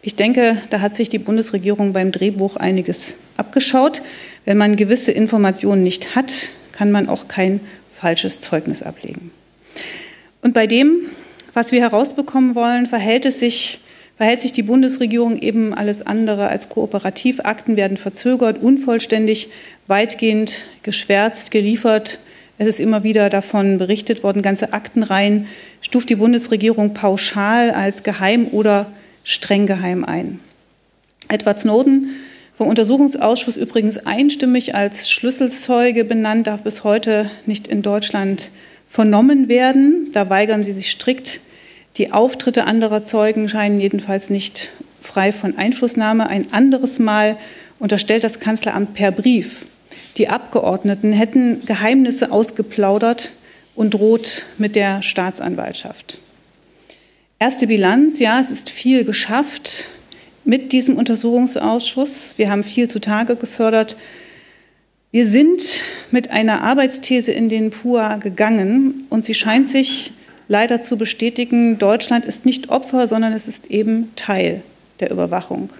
Ich 0.00 0.14
denke, 0.14 0.58
da 0.70 0.80
hat 0.80 0.94
sich 0.94 1.08
die 1.08 1.18
Bundesregierung 1.18 1.92
beim 1.92 2.12
Drehbuch 2.12 2.56
einiges 2.56 3.14
abgeschaut. 3.36 4.00
Wenn 4.44 4.58
man 4.58 4.76
gewisse 4.76 5.10
Informationen 5.10 5.82
nicht 5.82 6.14
hat, 6.14 6.50
kann 6.70 6.92
man 6.92 7.08
auch 7.08 7.26
kein 7.26 7.60
falsches 7.92 8.40
Zeugnis 8.40 8.82
ablegen. 8.82 9.32
Und 10.44 10.52
bei 10.52 10.66
dem, 10.66 10.98
was 11.54 11.72
wir 11.72 11.80
herausbekommen 11.80 12.54
wollen, 12.54 12.86
verhält 12.86 13.24
es 13.24 13.40
sich 13.40 13.80
verhält 14.16 14.42
sich 14.42 14.52
die 14.52 14.62
Bundesregierung 14.62 15.38
eben 15.38 15.74
alles 15.74 16.06
andere 16.06 16.48
als 16.48 16.68
kooperativ. 16.68 17.40
Akten 17.40 17.76
werden 17.76 17.96
verzögert, 17.96 18.62
unvollständig, 18.62 19.48
weitgehend 19.88 20.66
geschwärzt, 20.84 21.50
geliefert. 21.50 22.20
Es 22.58 22.68
ist 22.68 22.78
immer 22.78 23.02
wieder 23.02 23.30
davon 23.30 23.78
berichtet 23.78 24.22
worden, 24.22 24.42
ganze 24.42 24.72
Aktenreihen 24.72 25.48
stuft 25.80 26.10
die 26.10 26.16
Bundesregierung 26.16 26.94
pauschal 26.94 27.72
als 27.72 28.04
geheim 28.04 28.46
oder 28.52 28.92
streng 29.24 29.66
geheim 29.66 30.04
ein. 30.04 30.38
Edward 31.28 31.58
Snowden, 31.58 32.10
vom 32.56 32.68
Untersuchungsausschuss 32.68 33.56
übrigens 33.56 34.06
einstimmig 34.06 34.76
als 34.76 35.10
Schlüsselzeuge 35.10 36.04
benannt, 36.04 36.46
darf 36.46 36.62
bis 36.62 36.84
heute 36.84 37.28
nicht 37.46 37.66
in 37.66 37.82
Deutschland 37.82 38.50
vernommen 38.94 39.48
werden. 39.48 40.10
Da 40.12 40.30
weigern 40.30 40.62
sie 40.62 40.72
sich 40.72 40.90
strikt 40.92 41.40
die 41.96 42.12
Auftritte 42.12 42.64
anderer 42.64 43.04
Zeugen 43.04 43.48
scheinen 43.48 43.78
jedenfalls 43.78 44.28
nicht 44.28 44.70
frei 45.00 45.32
von 45.32 45.56
Einflussnahme. 45.56 46.26
Ein 46.26 46.52
anderes 46.52 46.98
Mal 46.98 47.36
unterstellt 47.78 48.24
das 48.24 48.40
Kanzleramt 48.40 48.94
per 48.94 49.12
Brief, 49.12 49.66
die 50.16 50.28
Abgeordneten 50.28 51.12
hätten 51.12 51.64
Geheimnisse 51.64 52.32
ausgeplaudert 52.32 53.32
und 53.76 53.94
droht 53.94 54.46
mit 54.58 54.74
der 54.74 55.02
Staatsanwaltschaft. 55.02 56.18
Erste 57.38 57.68
Bilanz, 57.68 58.18
ja, 58.18 58.40
es 58.40 58.50
ist 58.50 58.70
viel 58.70 59.04
geschafft 59.04 59.88
mit 60.44 60.72
diesem 60.72 60.96
Untersuchungsausschuss. 60.96 62.38
Wir 62.38 62.50
haben 62.50 62.64
viel 62.64 62.88
zutage 62.88 63.36
gefördert. 63.36 63.96
Wir 65.14 65.28
sind 65.28 65.84
mit 66.10 66.32
einer 66.32 66.64
Arbeitsthese 66.64 67.30
in 67.30 67.48
den 67.48 67.70
PUA 67.70 68.16
gegangen 68.16 69.06
und 69.10 69.24
sie 69.24 69.34
scheint 69.34 69.70
sich 69.70 70.10
leider 70.48 70.82
zu 70.82 70.96
bestätigen, 70.96 71.78
Deutschland 71.78 72.24
ist 72.24 72.44
nicht 72.44 72.68
Opfer, 72.68 73.06
sondern 73.06 73.32
es 73.32 73.46
ist 73.46 73.70
eben 73.70 74.10
Teil 74.16 74.62
der 74.98 75.12
Überwachung. 75.12 75.72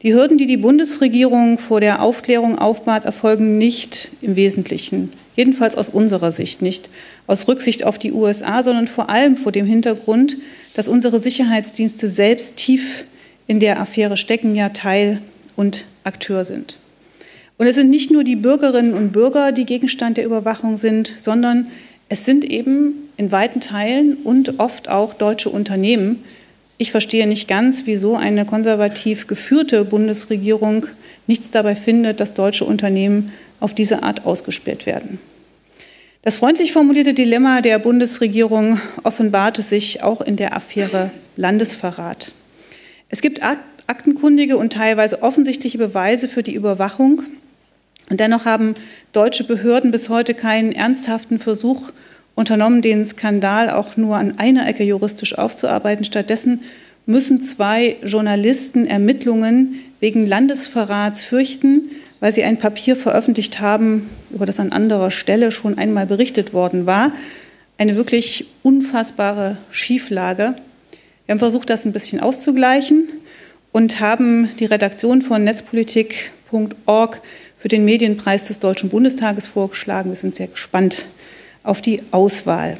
Die 0.00 0.14
Hürden, 0.14 0.38
die 0.38 0.46
die 0.46 0.56
Bundesregierung 0.56 1.58
vor 1.58 1.82
der 1.82 2.00
Aufklärung 2.00 2.58
aufbat, 2.58 3.04
erfolgen 3.04 3.58
nicht 3.58 4.12
im 4.22 4.34
Wesentlichen, 4.34 5.12
jedenfalls 5.36 5.74
aus 5.74 5.90
unserer 5.90 6.32
Sicht 6.32 6.62
nicht, 6.62 6.88
aus 7.26 7.48
Rücksicht 7.48 7.84
auf 7.84 7.98
die 7.98 8.12
USA, 8.12 8.62
sondern 8.62 8.88
vor 8.88 9.10
allem 9.10 9.36
vor 9.36 9.52
dem 9.52 9.66
Hintergrund, 9.66 10.38
dass 10.72 10.88
unsere 10.88 11.20
Sicherheitsdienste 11.20 12.08
selbst 12.08 12.56
tief 12.56 13.04
in 13.46 13.60
der 13.60 13.78
Affäre 13.78 14.16
stecken, 14.16 14.54
ja 14.54 14.70
Teil 14.70 15.20
und 15.54 15.84
Akteur 16.02 16.46
sind. 16.46 16.79
Und 17.60 17.66
es 17.66 17.76
sind 17.76 17.90
nicht 17.90 18.10
nur 18.10 18.24
die 18.24 18.36
Bürgerinnen 18.36 18.94
und 18.94 19.12
Bürger, 19.12 19.52
die 19.52 19.66
Gegenstand 19.66 20.16
der 20.16 20.24
Überwachung 20.24 20.78
sind, 20.78 21.12
sondern 21.18 21.66
es 22.08 22.24
sind 22.24 22.42
eben 22.42 23.10
in 23.18 23.32
weiten 23.32 23.60
Teilen 23.60 24.14
und 24.24 24.58
oft 24.58 24.88
auch 24.88 25.12
deutsche 25.12 25.50
Unternehmen. 25.50 26.24
Ich 26.78 26.90
verstehe 26.90 27.26
nicht 27.26 27.48
ganz, 27.48 27.82
wieso 27.84 28.16
eine 28.16 28.46
konservativ 28.46 29.26
geführte 29.26 29.84
Bundesregierung 29.84 30.86
nichts 31.26 31.50
dabei 31.50 31.74
findet, 31.76 32.20
dass 32.20 32.32
deutsche 32.32 32.64
Unternehmen 32.64 33.30
auf 33.60 33.74
diese 33.74 34.04
Art 34.04 34.24
ausgesperrt 34.24 34.86
werden. 34.86 35.18
Das 36.22 36.38
freundlich 36.38 36.72
formulierte 36.72 37.12
Dilemma 37.12 37.60
der 37.60 37.78
Bundesregierung 37.78 38.80
offenbarte 39.02 39.60
sich 39.60 40.02
auch 40.02 40.22
in 40.22 40.36
der 40.36 40.56
Affäre 40.56 41.10
Landesverrat. 41.36 42.32
Es 43.10 43.20
gibt 43.20 43.42
aktenkundige 43.86 44.56
und 44.56 44.72
teilweise 44.72 45.22
offensichtliche 45.22 45.76
Beweise 45.76 46.26
für 46.26 46.42
die 46.42 46.54
Überwachung 46.54 47.20
und 48.10 48.20
dennoch 48.20 48.44
haben 48.44 48.74
deutsche 49.12 49.44
Behörden 49.44 49.92
bis 49.92 50.08
heute 50.08 50.34
keinen 50.34 50.72
ernsthaften 50.72 51.38
Versuch 51.38 51.92
unternommen, 52.34 52.82
den 52.82 53.06
Skandal 53.06 53.70
auch 53.70 53.96
nur 53.96 54.16
an 54.16 54.38
einer 54.38 54.68
Ecke 54.68 54.82
juristisch 54.82 55.38
aufzuarbeiten. 55.38 56.04
Stattdessen 56.04 56.60
müssen 57.06 57.40
zwei 57.40 57.96
Journalisten 58.02 58.86
Ermittlungen 58.86 59.80
wegen 60.00 60.26
Landesverrats 60.26 61.22
fürchten, 61.24 61.88
weil 62.18 62.32
sie 62.32 62.42
ein 62.42 62.58
Papier 62.58 62.96
veröffentlicht 62.96 63.60
haben, 63.60 64.10
über 64.30 64.44
das 64.44 64.60
an 64.60 64.72
anderer 64.72 65.10
Stelle 65.10 65.52
schon 65.52 65.78
einmal 65.78 66.06
berichtet 66.06 66.52
worden 66.52 66.86
war. 66.86 67.12
Eine 67.78 67.96
wirklich 67.96 68.46
unfassbare 68.62 69.56
Schieflage. 69.70 70.54
Wir 71.26 71.32
haben 71.32 71.38
versucht, 71.38 71.70
das 71.70 71.84
ein 71.84 71.92
bisschen 71.92 72.20
auszugleichen 72.20 73.08
und 73.72 74.00
haben 74.00 74.50
die 74.58 74.66
Redaktion 74.66 75.22
von 75.22 75.44
netzpolitik.org 75.44 77.22
für 77.60 77.68
den 77.68 77.84
Medienpreis 77.84 78.46
des 78.48 78.58
Deutschen 78.58 78.88
Bundestages 78.88 79.46
vorgeschlagen. 79.46 80.10
Wir 80.10 80.16
sind 80.16 80.34
sehr 80.34 80.48
gespannt 80.48 81.04
auf 81.62 81.82
die 81.82 82.02
Auswahl. 82.10 82.78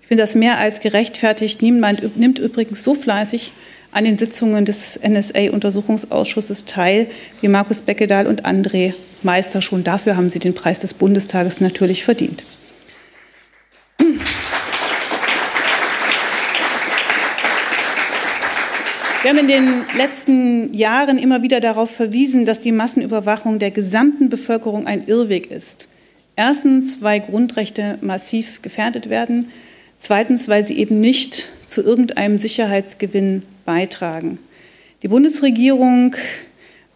Ich 0.00 0.08
finde 0.08 0.22
das 0.22 0.34
mehr 0.34 0.58
als 0.58 0.80
gerechtfertigt. 0.80 1.60
Niemand 1.60 2.16
nimmt 2.16 2.38
übrigens 2.38 2.82
so 2.82 2.94
fleißig 2.94 3.52
an 3.92 4.04
den 4.04 4.16
Sitzungen 4.16 4.64
des 4.64 4.98
NSA-Untersuchungsausschusses 5.06 6.64
teil 6.64 7.08
wie 7.42 7.48
Markus 7.48 7.82
Beckedahl 7.82 8.26
und 8.26 8.46
André 8.46 8.94
Meister. 9.22 9.60
Schon 9.60 9.84
dafür 9.84 10.16
haben 10.16 10.30
sie 10.30 10.38
den 10.38 10.54
Preis 10.54 10.80
des 10.80 10.94
Bundestages 10.94 11.60
natürlich 11.60 12.02
verdient. 12.02 12.42
Wir 19.26 19.30
haben 19.30 19.40
in 19.40 19.48
den 19.48 19.84
letzten 19.96 20.72
Jahren 20.72 21.18
immer 21.18 21.42
wieder 21.42 21.58
darauf 21.58 21.90
verwiesen, 21.90 22.44
dass 22.44 22.60
die 22.60 22.70
Massenüberwachung 22.70 23.58
der 23.58 23.72
gesamten 23.72 24.28
Bevölkerung 24.28 24.86
ein 24.86 25.08
Irrweg 25.08 25.50
ist. 25.50 25.88
Erstens, 26.36 27.02
weil 27.02 27.18
Grundrechte 27.18 27.98
massiv 28.02 28.62
gefährdet 28.62 29.10
werden. 29.10 29.50
Zweitens, 29.98 30.46
weil 30.46 30.64
sie 30.64 30.78
eben 30.78 31.00
nicht 31.00 31.48
zu 31.64 31.82
irgendeinem 31.82 32.38
Sicherheitsgewinn 32.38 33.42
beitragen. 33.64 34.38
Die 35.02 35.08
Bundesregierung, 35.08 36.14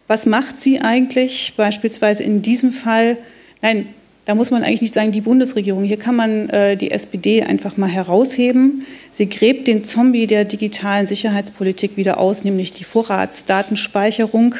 was 0.07 0.25
macht 0.25 0.63
sie 0.63 0.79
eigentlich 0.79 1.55
beispielsweise 1.57 2.23
in 2.23 2.41
diesem 2.41 2.71
Fall? 2.71 3.17
Nein, 3.61 3.87
da 4.31 4.35
muss 4.35 4.49
man 4.49 4.63
eigentlich 4.63 4.83
nicht 4.83 4.93
sagen, 4.93 5.11
die 5.11 5.19
Bundesregierung. 5.19 5.83
Hier 5.83 5.99
kann 5.99 6.15
man 6.15 6.47
äh, 6.51 6.77
die 6.77 6.91
SPD 6.91 7.43
einfach 7.43 7.75
mal 7.75 7.89
herausheben. 7.89 8.85
Sie 9.11 9.27
gräbt 9.27 9.67
den 9.67 9.83
Zombie 9.83 10.25
der 10.25 10.45
digitalen 10.45 11.05
Sicherheitspolitik 11.05 11.97
wieder 11.97 12.17
aus, 12.17 12.45
nämlich 12.45 12.71
die 12.71 12.85
Vorratsdatenspeicherung. 12.85 14.55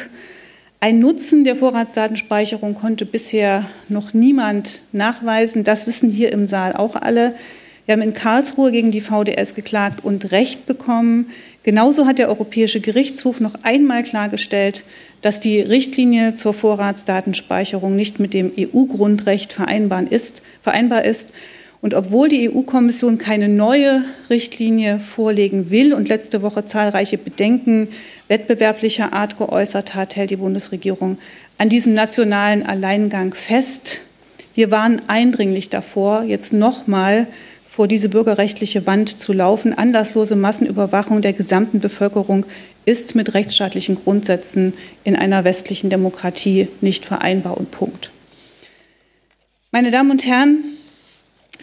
Ein 0.80 0.98
Nutzen 0.98 1.44
der 1.44 1.56
Vorratsdatenspeicherung 1.56 2.74
konnte 2.74 3.06
bisher 3.06 3.64
noch 3.88 4.12
niemand 4.12 4.82
nachweisen. 4.92 5.64
Das 5.64 5.86
wissen 5.86 6.10
hier 6.10 6.32
im 6.32 6.46
Saal 6.46 6.74
auch 6.74 6.94
alle. 6.94 7.34
Wir 7.86 7.94
haben 7.94 8.02
in 8.02 8.12
Karlsruhe 8.12 8.72
gegen 8.72 8.90
die 8.90 9.00
VDS 9.00 9.54
geklagt 9.54 10.04
und 10.04 10.32
Recht 10.32 10.66
bekommen. 10.66 11.30
Genauso 11.62 12.06
hat 12.06 12.18
der 12.18 12.28
Europäische 12.28 12.80
Gerichtshof 12.80 13.38
noch 13.38 13.54
einmal 13.62 14.02
klargestellt, 14.02 14.84
dass 15.20 15.38
die 15.38 15.60
Richtlinie 15.60 16.34
zur 16.34 16.54
Vorratsdatenspeicherung 16.54 17.94
nicht 17.94 18.18
mit 18.18 18.34
dem 18.34 18.50
EU-Grundrecht 18.58 19.52
vereinbar 19.52 20.10
ist, 20.10 20.42
vereinbar 20.60 21.04
ist. 21.04 21.32
Und 21.80 21.94
obwohl 21.94 22.28
die 22.28 22.48
EU-Kommission 22.48 23.18
keine 23.18 23.48
neue 23.48 24.04
Richtlinie 24.30 24.98
vorlegen 24.98 25.70
will 25.70 25.94
und 25.94 26.08
letzte 26.08 26.42
Woche 26.42 26.64
zahlreiche 26.64 27.18
Bedenken 27.18 27.88
wettbewerblicher 28.28 29.12
Art 29.12 29.38
geäußert 29.38 29.94
hat, 29.94 30.16
hält 30.16 30.30
die 30.30 30.36
Bundesregierung 30.36 31.18
an 31.58 31.68
diesem 31.68 31.94
nationalen 31.94 32.64
Alleingang 32.64 33.34
fest. 33.34 34.02
Wir 34.54 34.70
waren 34.70 35.02
eindringlich 35.06 35.70
davor, 35.70 36.24
jetzt 36.24 36.52
nochmal 36.52 37.26
vor 37.72 37.88
diese 37.88 38.10
bürgerrechtliche 38.10 38.86
Wand 38.86 39.18
zu 39.18 39.32
laufen. 39.32 39.72
Anlasslose 39.72 40.36
Massenüberwachung 40.36 41.22
der 41.22 41.32
gesamten 41.32 41.80
Bevölkerung 41.80 42.44
ist 42.84 43.14
mit 43.14 43.32
rechtsstaatlichen 43.32 43.94
Grundsätzen 43.94 44.74
in 45.04 45.16
einer 45.16 45.44
westlichen 45.44 45.88
Demokratie 45.88 46.68
nicht 46.82 47.06
vereinbar 47.06 47.56
und 47.56 47.70
Punkt. 47.70 48.10
Meine 49.70 49.90
Damen 49.90 50.10
und 50.10 50.26
Herren, 50.26 50.58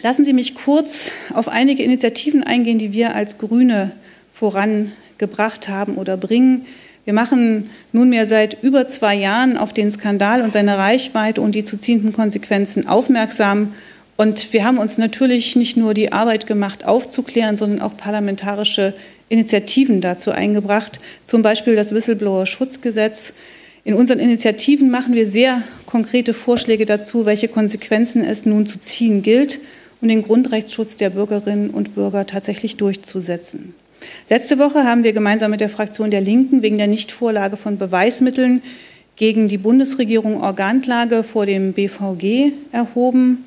lassen 0.02 0.24
Sie 0.24 0.32
mich 0.32 0.56
kurz 0.56 1.12
auf 1.32 1.46
einige 1.46 1.84
Initiativen 1.84 2.42
eingehen, 2.42 2.80
die 2.80 2.92
wir 2.92 3.14
als 3.14 3.38
Grüne 3.38 3.92
vorangebracht 4.32 5.68
haben 5.68 5.94
oder 5.94 6.16
bringen. 6.16 6.66
Wir 7.04 7.14
machen 7.14 7.70
nunmehr 7.92 8.26
seit 8.26 8.64
über 8.64 8.88
zwei 8.88 9.14
Jahren 9.14 9.56
auf 9.56 9.72
den 9.72 9.92
Skandal 9.92 10.42
und 10.42 10.54
seine 10.54 10.76
Reichweite 10.76 11.40
und 11.40 11.54
die 11.54 11.64
zu 11.64 11.78
ziehenden 11.78 12.12
Konsequenzen 12.12 12.88
aufmerksam. 12.88 13.74
Und 14.20 14.52
wir 14.52 14.64
haben 14.64 14.76
uns 14.76 14.98
natürlich 14.98 15.56
nicht 15.56 15.78
nur 15.78 15.94
die 15.94 16.12
Arbeit 16.12 16.46
gemacht, 16.46 16.84
aufzuklären, 16.84 17.56
sondern 17.56 17.80
auch 17.80 17.96
parlamentarische 17.96 18.92
Initiativen 19.30 20.02
dazu 20.02 20.30
eingebracht, 20.30 20.98
zum 21.24 21.40
Beispiel 21.40 21.74
das 21.74 21.94
Whistleblower-Schutzgesetz. 21.94 23.32
In 23.82 23.94
unseren 23.94 24.18
Initiativen 24.18 24.90
machen 24.90 25.14
wir 25.14 25.26
sehr 25.26 25.62
konkrete 25.86 26.34
Vorschläge 26.34 26.84
dazu, 26.84 27.24
welche 27.24 27.48
Konsequenzen 27.48 28.22
es 28.22 28.44
nun 28.44 28.66
zu 28.66 28.78
ziehen 28.78 29.22
gilt, 29.22 29.58
um 30.02 30.08
den 30.08 30.22
Grundrechtsschutz 30.22 30.98
der 30.98 31.08
Bürgerinnen 31.08 31.70
und 31.70 31.94
Bürger 31.94 32.26
tatsächlich 32.26 32.76
durchzusetzen. 32.76 33.74
Letzte 34.28 34.58
Woche 34.58 34.84
haben 34.84 35.02
wir 35.02 35.14
gemeinsam 35.14 35.50
mit 35.50 35.62
der 35.62 35.70
Fraktion 35.70 36.10
der 36.10 36.20
Linken 36.20 36.60
wegen 36.60 36.76
der 36.76 36.88
Nichtvorlage 36.88 37.56
von 37.56 37.78
Beweismitteln 37.78 38.60
gegen 39.16 39.48
die 39.48 39.56
Bundesregierung 39.56 40.42
Organklage 40.42 41.22
vor 41.22 41.46
dem 41.46 41.72
BVG 41.72 42.52
erhoben. 42.70 43.46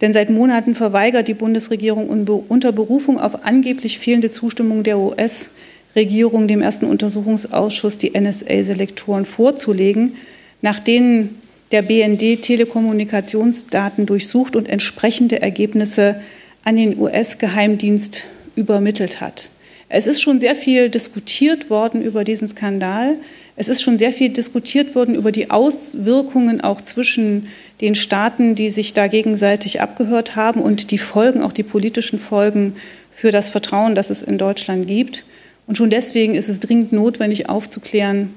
Denn 0.00 0.12
seit 0.12 0.30
Monaten 0.30 0.74
verweigert 0.74 1.28
die 1.28 1.34
Bundesregierung 1.34 2.08
unter 2.48 2.72
Berufung 2.72 3.18
auf 3.18 3.44
angeblich 3.44 3.98
fehlende 3.98 4.30
Zustimmung 4.30 4.82
der 4.82 4.98
US-Regierung 4.98 6.48
dem 6.48 6.60
ersten 6.60 6.86
Untersuchungsausschuss 6.86 7.96
die 7.96 8.18
NSA-Selektoren 8.18 9.24
vorzulegen, 9.24 10.16
nach 10.60 10.78
denen 10.78 11.40
der 11.72 11.82
BND 11.82 12.42
Telekommunikationsdaten 12.42 14.06
durchsucht 14.06 14.54
und 14.54 14.68
entsprechende 14.68 15.40
Ergebnisse 15.40 16.20
an 16.62 16.76
den 16.76 16.98
US-Geheimdienst 16.98 18.24
übermittelt 18.54 19.20
hat. 19.20 19.50
Es 19.88 20.06
ist 20.06 20.20
schon 20.20 20.40
sehr 20.40 20.56
viel 20.56 20.90
diskutiert 20.90 21.70
worden 21.70 22.02
über 22.02 22.24
diesen 22.24 22.48
Skandal. 22.48 23.16
Es 23.58 23.68
ist 23.68 23.82
schon 23.82 23.96
sehr 23.96 24.12
viel 24.12 24.28
diskutiert 24.28 24.94
worden 24.94 25.14
über 25.14 25.32
die 25.32 25.50
Auswirkungen 25.50 26.60
auch 26.60 26.82
zwischen 26.82 27.48
den 27.80 27.94
Staaten, 27.94 28.54
die 28.54 28.68
sich 28.68 28.92
da 28.92 29.06
gegenseitig 29.06 29.80
abgehört 29.80 30.36
haben 30.36 30.60
und 30.60 30.90
die 30.90 30.98
Folgen, 30.98 31.42
auch 31.42 31.52
die 31.52 31.62
politischen 31.62 32.18
Folgen 32.18 32.74
für 33.10 33.30
das 33.30 33.48
Vertrauen, 33.48 33.94
das 33.94 34.10
es 34.10 34.22
in 34.22 34.36
Deutschland 34.36 34.86
gibt. 34.86 35.24
Und 35.66 35.78
schon 35.78 35.88
deswegen 35.88 36.34
ist 36.34 36.50
es 36.50 36.60
dringend 36.60 36.92
notwendig 36.92 37.48
aufzuklären, 37.48 38.34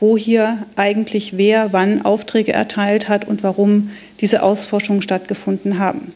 wo 0.00 0.16
hier 0.16 0.66
eigentlich 0.74 1.36
wer 1.36 1.72
wann 1.74 2.02
Aufträge 2.02 2.52
erteilt 2.52 3.08
hat 3.08 3.28
und 3.28 3.42
warum 3.42 3.90
diese 4.20 4.42
Ausforschungen 4.42 5.02
stattgefunden 5.02 5.78
haben. 5.78 6.14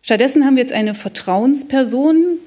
Stattdessen 0.00 0.46
haben 0.46 0.56
wir 0.56 0.62
jetzt 0.62 0.72
eine 0.72 0.94
Vertrauensperson, 0.94 2.38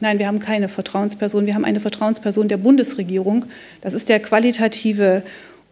Nein, 0.00 0.18
wir 0.18 0.28
haben 0.28 0.38
keine 0.38 0.68
Vertrauensperson. 0.68 1.46
Wir 1.46 1.54
haben 1.54 1.64
eine 1.64 1.80
Vertrauensperson 1.80 2.48
der 2.48 2.56
Bundesregierung. 2.56 3.46
Das 3.80 3.94
ist 3.94 4.08
der 4.08 4.20
qualitative 4.20 5.22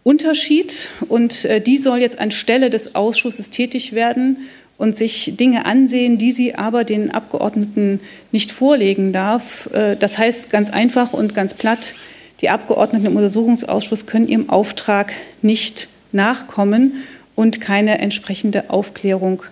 Unterschied. 0.02 0.88
Und 1.08 1.44
äh, 1.44 1.60
die 1.60 1.78
soll 1.78 1.98
jetzt 1.98 2.18
anstelle 2.18 2.70
des 2.70 2.94
Ausschusses 2.94 3.50
tätig 3.50 3.92
werden 3.92 4.38
und 4.78 4.98
sich 4.98 5.34
Dinge 5.36 5.64
ansehen, 5.64 6.18
die 6.18 6.32
sie 6.32 6.54
aber 6.54 6.84
den 6.84 7.10
Abgeordneten 7.12 8.00
nicht 8.32 8.50
vorlegen 8.50 9.12
darf. 9.12 9.68
Äh, 9.72 9.96
das 9.96 10.18
heißt 10.18 10.50
ganz 10.50 10.70
einfach 10.70 11.12
und 11.12 11.34
ganz 11.34 11.54
platt, 11.54 11.94
die 12.40 12.50
Abgeordneten 12.50 13.06
im 13.06 13.16
Untersuchungsausschuss 13.16 14.06
können 14.06 14.28
ihrem 14.28 14.50
Auftrag 14.50 15.12
nicht 15.40 15.88
nachkommen 16.12 17.04
und 17.34 17.60
keine 17.60 17.98
entsprechende 17.98 18.70
Aufklärung 18.70 19.42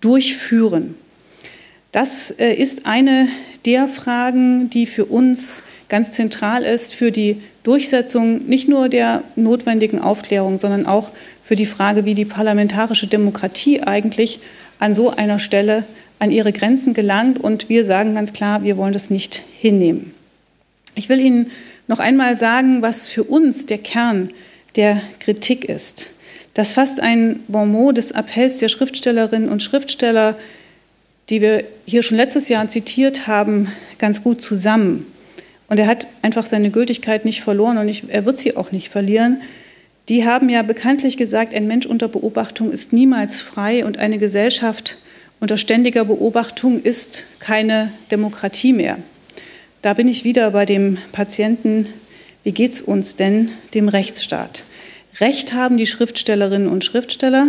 durchführen. 0.00 0.96
Das 1.96 2.30
äh, 2.30 2.52
ist 2.52 2.84
eine 2.84 3.26
der 3.64 3.88
Fragen, 3.88 4.68
die 4.68 4.84
für 4.84 5.06
uns 5.06 5.62
ganz 5.88 6.12
zentral 6.12 6.62
ist 6.62 6.92
für 6.92 7.10
die 7.10 7.40
Durchsetzung 7.62 8.46
nicht 8.46 8.68
nur 8.68 8.90
der 8.90 9.24
notwendigen 9.34 9.98
Aufklärung, 9.98 10.58
sondern 10.58 10.84
auch 10.84 11.10
für 11.42 11.56
die 11.56 11.64
Frage, 11.64 12.04
wie 12.04 12.12
die 12.12 12.26
parlamentarische 12.26 13.06
Demokratie 13.06 13.80
eigentlich 13.80 14.40
an 14.78 14.94
so 14.94 15.08
einer 15.08 15.38
Stelle 15.38 15.84
an 16.18 16.30
ihre 16.30 16.52
Grenzen 16.52 16.92
gelangt. 16.92 17.42
Und 17.42 17.70
wir 17.70 17.86
sagen 17.86 18.14
ganz 18.14 18.34
klar, 18.34 18.62
wir 18.62 18.76
wollen 18.76 18.92
das 18.92 19.08
nicht 19.08 19.42
hinnehmen. 19.58 20.12
Ich 20.96 21.08
will 21.08 21.18
Ihnen 21.18 21.50
noch 21.88 21.98
einmal 21.98 22.36
sagen, 22.36 22.82
was 22.82 23.08
für 23.08 23.24
uns 23.24 23.64
der 23.64 23.78
Kern 23.78 24.28
der 24.76 25.00
Kritik 25.18 25.64
ist. 25.64 26.10
Das 26.52 26.72
fasst 26.72 27.00
ein 27.00 27.40
Bonmot 27.48 27.96
des 27.96 28.12
Appells 28.12 28.58
der 28.58 28.68
Schriftstellerinnen 28.68 29.48
und 29.48 29.62
Schriftsteller 29.62 30.36
die 31.30 31.40
wir 31.40 31.64
hier 31.86 32.02
schon 32.02 32.16
letztes 32.16 32.48
Jahr 32.48 32.68
zitiert 32.68 33.26
haben, 33.26 33.72
ganz 33.98 34.22
gut 34.22 34.42
zusammen. 34.42 35.06
Und 35.68 35.78
er 35.78 35.86
hat 35.86 36.06
einfach 36.22 36.46
seine 36.46 36.70
Gültigkeit 36.70 37.24
nicht 37.24 37.42
verloren 37.42 37.78
und 37.78 37.88
ich, 37.88 38.04
er 38.08 38.24
wird 38.24 38.38
sie 38.38 38.56
auch 38.56 38.70
nicht 38.70 38.88
verlieren. 38.88 39.42
Die 40.08 40.24
haben 40.24 40.48
ja 40.48 40.62
bekanntlich 40.62 41.16
gesagt, 41.16 41.52
ein 41.52 41.66
Mensch 41.66 41.86
unter 41.86 42.06
Beobachtung 42.06 42.70
ist 42.70 42.92
niemals 42.92 43.40
frei 43.40 43.84
und 43.84 43.98
eine 43.98 44.18
Gesellschaft 44.18 44.98
unter 45.40 45.56
ständiger 45.56 46.04
Beobachtung 46.04 46.80
ist 46.80 47.26
keine 47.40 47.92
Demokratie 48.10 48.72
mehr. 48.72 48.98
Da 49.82 49.94
bin 49.94 50.08
ich 50.08 50.24
wieder 50.24 50.52
bei 50.52 50.64
dem 50.64 50.98
Patienten, 51.12 51.88
wie 52.44 52.52
geht 52.52 52.72
es 52.72 52.82
uns 52.82 53.16
denn, 53.16 53.50
dem 53.74 53.88
Rechtsstaat? 53.88 54.64
Recht 55.20 55.52
haben 55.52 55.76
die 55.76 55.86
Schriftstellerinnen 55.86 56.68
und 56.68 56.84
Schriftsteller, 56.84 57.48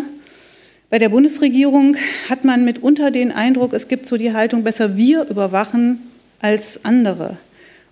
bei 0.89 0.99
der 0.99 1.09
Bundesregierung 1.09 1.97
hat 2.29 2.45
man 2.45 2.63
mitunter 2.63 3.11
den 3.11 3.31
Eindruck, 3.31 3.73
es 3.73 3.87
gibt 3.87 4.05
so 4.05 4.17
die 4.17 4.33
Haltung, 4.33 4.63
besser 4.63 4.95
wir 4.95 5.23
überwachen 5.29 5.99
als 6.39 6.85
andere. 6.85 7.37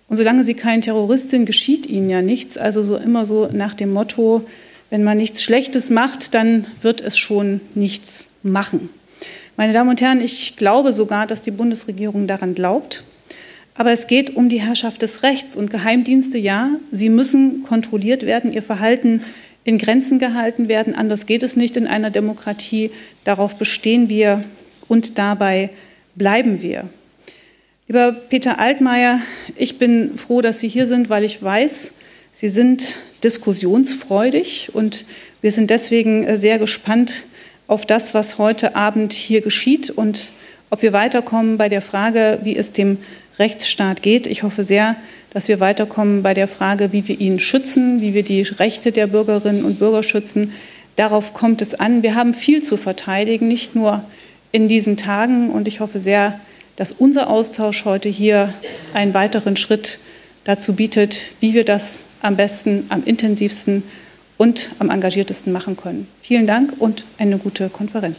Und 0.08 0.16
solange 0.16 0.44
sie 0.44 0.54
kein 0.54 0.80
Terrorist 0.80 1.30
sind, 1.30 1.46
geschieht 1.46 1.86
ihnen 1.86 2.08
ja 2.08 2.22
nichts. 2.22 2.56
Also 2.56 2.82
so 2.82 2.96
immer 2.96 3.26
so 3.26 3.48
nach 3.52 3.74
dem 3.74 3.92
Motto, 3.92 4.46
wenn 4.88 5.04
man 5.04 5.18
nichts 5.18 5.42
Schlechtes 5.42 5.90
macht, 5.90 6.32
dann 6.34 6.66
wird 6.80 7.00
es 7.00 7.18
schon 7.18 7.60
nichts 7.74 8.28
machen. 8.42 8.88
Meine 9.56 9.72
Damen 9.72 9.90
und 9.90 10.00
Herren, 10.00 10.20
ich 10.20 10.56
glaube 10.56 10.92
sogar, 10.92 11.26
dass 11.26 11.40
die 11.40 11.50
Bundesregierung 11.50 12.26
daran 12.26 12.54
glaubt. 12.54 13.02
Aber 13.74 13.90
es 13.90 14.06
geht 14.06 14.36
um 14.36 14.48
die 14.48 14.60
Herrschaft 14.60 15.02
des 15.02 15.22
Rechts 15.22 15.54
und 15.54 15.70
Geheimdienste, 15.70 16.38
ja, 16.38 16.70
sie 16.92 17.10
müssen 17.10 17.62
kontrolliert 17.62 18.24
werden, 18.24 18.52
ihr 18.52 18.62
Verhalten 18.62 19.22
in 19.66 19.78
Grenzen 19.78 20.20
gehalten 20.20 20.68
werden. 20.68 20.94
Anders 20.94 21.26
geht 21.26 21.42
es 21.42 21.56
nicht 21.56 21.76
in 21.76 21.88
einer 21.88 22.10
Demokratie. 22.10 22.92
Darauf 23.24 23.56
bestehen 23.56 24.08
wir 24.08 24.44
und 24.86 25.18
dabei 25.18 25.70
bleiben 26.14 26.62
wir. 26.62 26.88
Lieber 27.88 28.12
Peter 28.12 28.60
Altmaier, 28.60 29.20
ich 29.56 29.76
bin 29.76 30.16
froh, 30.16 30.40
dass 30.40 30.60
Sie 30.60 30.68
hier 30.68 30.86
sind, 30.86 31.10
weil 31.10 31.24
ich 31.24 31.42
weiß, 31.42 31.90
Sie 32.32 32.48
sind 32.48 32.96
diskussionsfreudig 33.24 34.70
und 34.72 35.04
wir 35.42 35.50
sind 35.50 35.70
deswegen 35.70 36.24
äh, 36.24 36.38
sehr 36.38 36.60
gespannt 36.60 37.24
auf 37.66 37.84
das, 37.84 38.14
was 38.14 38.38
heute 38.38 38.76
Abend 38.76 39.12
hier 39.12 39.40
geschieht 39.40 39.90
und 39.90 40.30
ob 40.70 40.82
wir 40.82 40.92
weiterkommen 40.92 41.58
bei 41.58 41.68
der 41.68 41.82
Frage, 41.82 42.38
wie 42.44 42.56
es 42.56 42.70
dem 42.70 42.98
Rechtsstaat 43.40 44.02
geht. 44.02 44.28
Ich 44.28 44.44
hoffe 44.44 44.62
sehr, 44.62 44.94
dass 45.36 45.48
wir 45.48 45.60
weiterkommen 45.60 46.22
bei 46.22 46.32
der 46.32 46.48
Frage, 46.48 46.94
wie 46.94 47.06
wir 47.08 47.20
ihn 47.20 47.38
schützen, 47.38 48.00
wie 48.00 48.14
wir 48.14 48.22
die 48.22 48.40
Rechte 48.40 48.90
der 48.90 49.06
Bürgerinnen 49.06 49.66
und 49.66 49.78
Bürger 49.78 50.02
schützen. 50.02 50.54
Darauf 50.96 51.34
kommt 51.34 51.60
es 51.60 51.74
an. 51.74 52.02
Wir 52.02 52.14
haben 52.14 52.32
viel 52.32 52.62
zu 52.62 52.78
verteidigen, 52.78 53.46
nicht 53.46 53.74
nur 53.74 54.02
in 54.50 54.66
diesen 54.66 54.96
Tagen. 54.96 55.50
Und 55.50 55.68
ich 55.68 55.80
hoffe 55.80 56.00
sehr, 56.00 56.40
dass 56.76 56.90
unser 56.90 57.28
Austausch 57.28 57.84
heute 57.84 58.08
hier 58.08 58.54
einen 58.94 59.12
weiteren 59.12 59.58
Schritt 59.58 59.98
dazu 60.44 60.72
bietet, 60.72 61.18
wie 61.40 61.52
wir 61.52 61.66
das 61.66 62.04
am 62.22 62.36
besten, 62.36 62.86
am 62.88 63.04
intensivsten 63.04 63.82
und 64.38 64.70
am 64.78 64.88
engagiertesten 64.88 65.52
machen 65.52 65.76
können. 65.76 66.08
Vielen 66.22 66.46
Dank 66.46 66.72
und 66.78 67.04
eine 67.18 67.36
gute 67.36 67.68
Konferenz. 67.68 68.16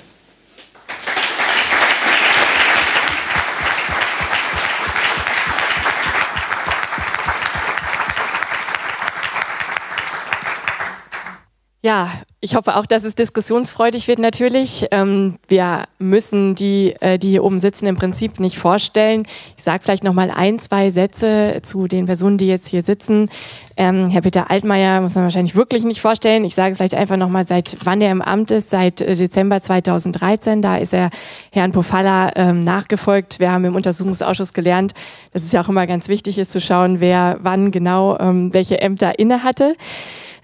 Ja, 11.84 12.10
ich 12.42 12.56
hoffe 12.56 12.76
auch, 12.76 12.88
dass 12.88 13.04
es 13.04 13.14
diskussionsfreudig 13.14 14.08
wird 14.08 14.18
natürlich. 14.18 14.88
Ähm, 14.90 15.38
wir 15.48 15.84
müssen 16.00 16.56
die, 16.56 16.96
äh, 17.02 17.20
die 17.20 17.30
hier 17.30 17.44
oben 17.44 17.60
sitzen, 17.60 17.86
im 17.86 17.96
Prinzip 17.96 18.40
nicht 18.40 18.58
vorstellen. 18.58 19.28
Ich 19.56 19.64
sage 19.64 19.84
vielleicht 19.84 20.04
noch 20.04 20.14
mal 20.14 20.32
ein, 20.32 20.58
zwei 20.58 20.90
Sätze 20.90 21.60
zu 21.62 21.88
den 21.88 22.08
Personen, 22.08 22.40
die 22.40 22.48
jetzt 22.48 22.68
hier 22.68 22.82
sitzen. 22.82 23.30
Ähm, 23.78 24.10
Herr 24.10 24.22
Peter 24.22 24.50
Altmaier 24.50 25.02
muss 25.02 25.14
man 25.14 25.26
wahrscheinlich 25.26 25.56
wirklich 25.56 25.84
nicht 25.84 26.02
vorstellen. 26.02 26.46
Ich 26.46 26.56
sage 26.56 26.74
vielleicht 26.74 26.96
einfach 26.96 27.16
noch 27.16 27.30
mal, 27.30 27.46
seit 27.46 27.78
wann 27.84 28.02
er 28.02 28.12
im 28.12 28.24
Amt 28.24 28.50
ist, 28.50 28.72
seit 28.72 29.00
äh, 29.00 29.16
Dezember 29.16 29.62
2013. 29.62 30.64
Da 30.64 30.78
ist 30.78 30.96
er 30.96 31.12
Herrn 31.52 31.74
Pofalla 31.74 32.32
ähm, 32.36 32.62
nachgefolgt. 32.62 33.40
Wir 33.40 33.52
haben 33.52 33.66
im 33.66 33.76
Untersuchungsausschuss 33.76 34.54
gelernt, 34.54 34.94
dass 35.32 35.44
es 35.44 35.52
ja 35.52 35.62
auch 35.62 35.70
immer 35.70 35.86
ganz 35.86 36.08
wichtig 36.08 36.40
ist 36.40 36.52
zu 36.52 36.60
schauen, 36.60 37.00
wer 37.02 37.38
wann 37.42 37.70
genau 37.70 38.18
ähm, 38.18 38.52
welche 38.52 38.82
Ämter 38.82 39.20
inne 39.20 39.44
hatte. 39.44 39.76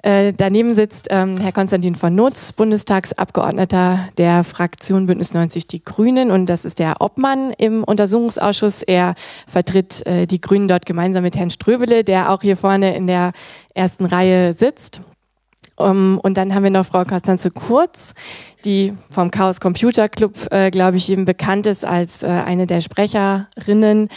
Äh, 0.03 0.33
daneben 0.35 0.73
sitzt 0.73 1.07
ähm, 1.11 1.37
Herr 1.37 1.53
Konstantin 1.53 1.95
von 1.95 2.13
Nutz, 2.13 2.51
Bundestagsabgeordneter 2.51 4.09
der 4.17 4.43
Fraktion 4.43 5.05
Bündnis 5.05 5.33
90 5.33 5.65
Die 5.65 5.81
Grünen 5.81 6.29
und 6.29 6.47
das 6.47 6.65
ist 6.65 6.79
der 6.79 6.97
Obmann 6.99 7.51
im 7.57 7.85
Untersuchungsausschuss. 7.85 8.83
Er 8.83 9.15
vertritt 9.47 10.05
äh, 10.05 10.27
die 10.27 10.41
Grünen 10.41 10.67
dort 10.67 10.85
gemeinsam 10.85 11.23
mit 11.23 11.37
Herrn 11.37 11.51
Ströbele, 11.51 12.03
der 12.03 12.31
auch 12.31 12.41
hier 12.41 12.57
vorne 12.57 12.97
in 12.97 13.07
der 13.07 13.31
ersten 13.73 14.05
Reihe 14.05 14.51
sitzt. 14.51 14.99
Um, 15.75 16.19
und 16.19 16.37
dann 16.37 16.53
haben 16.53 16.63
wir 16.63 16.69
noch 16.69 16.85
Frau 16.85 17.03
Konstanze 17.03 17.49
Kurz, 17.49 18.13
die 18.63 18.93
vom 19.09 19.31
Chaos 19.31 19.59
Computer 19.59 20.07
Club, 20.07 20.33
äh, 20.51 20.69
glaube 20.69 20.97
ich, 20.97 21.09
eben 21.09 21.25
bekannt 21.25 21.65
ist 21.65 21.83
als 21.83 22.21
äh, 22.21 22.27
eine 22.27 22.67
der 22.67 22.81
Sprecherinnen 22.81 24.09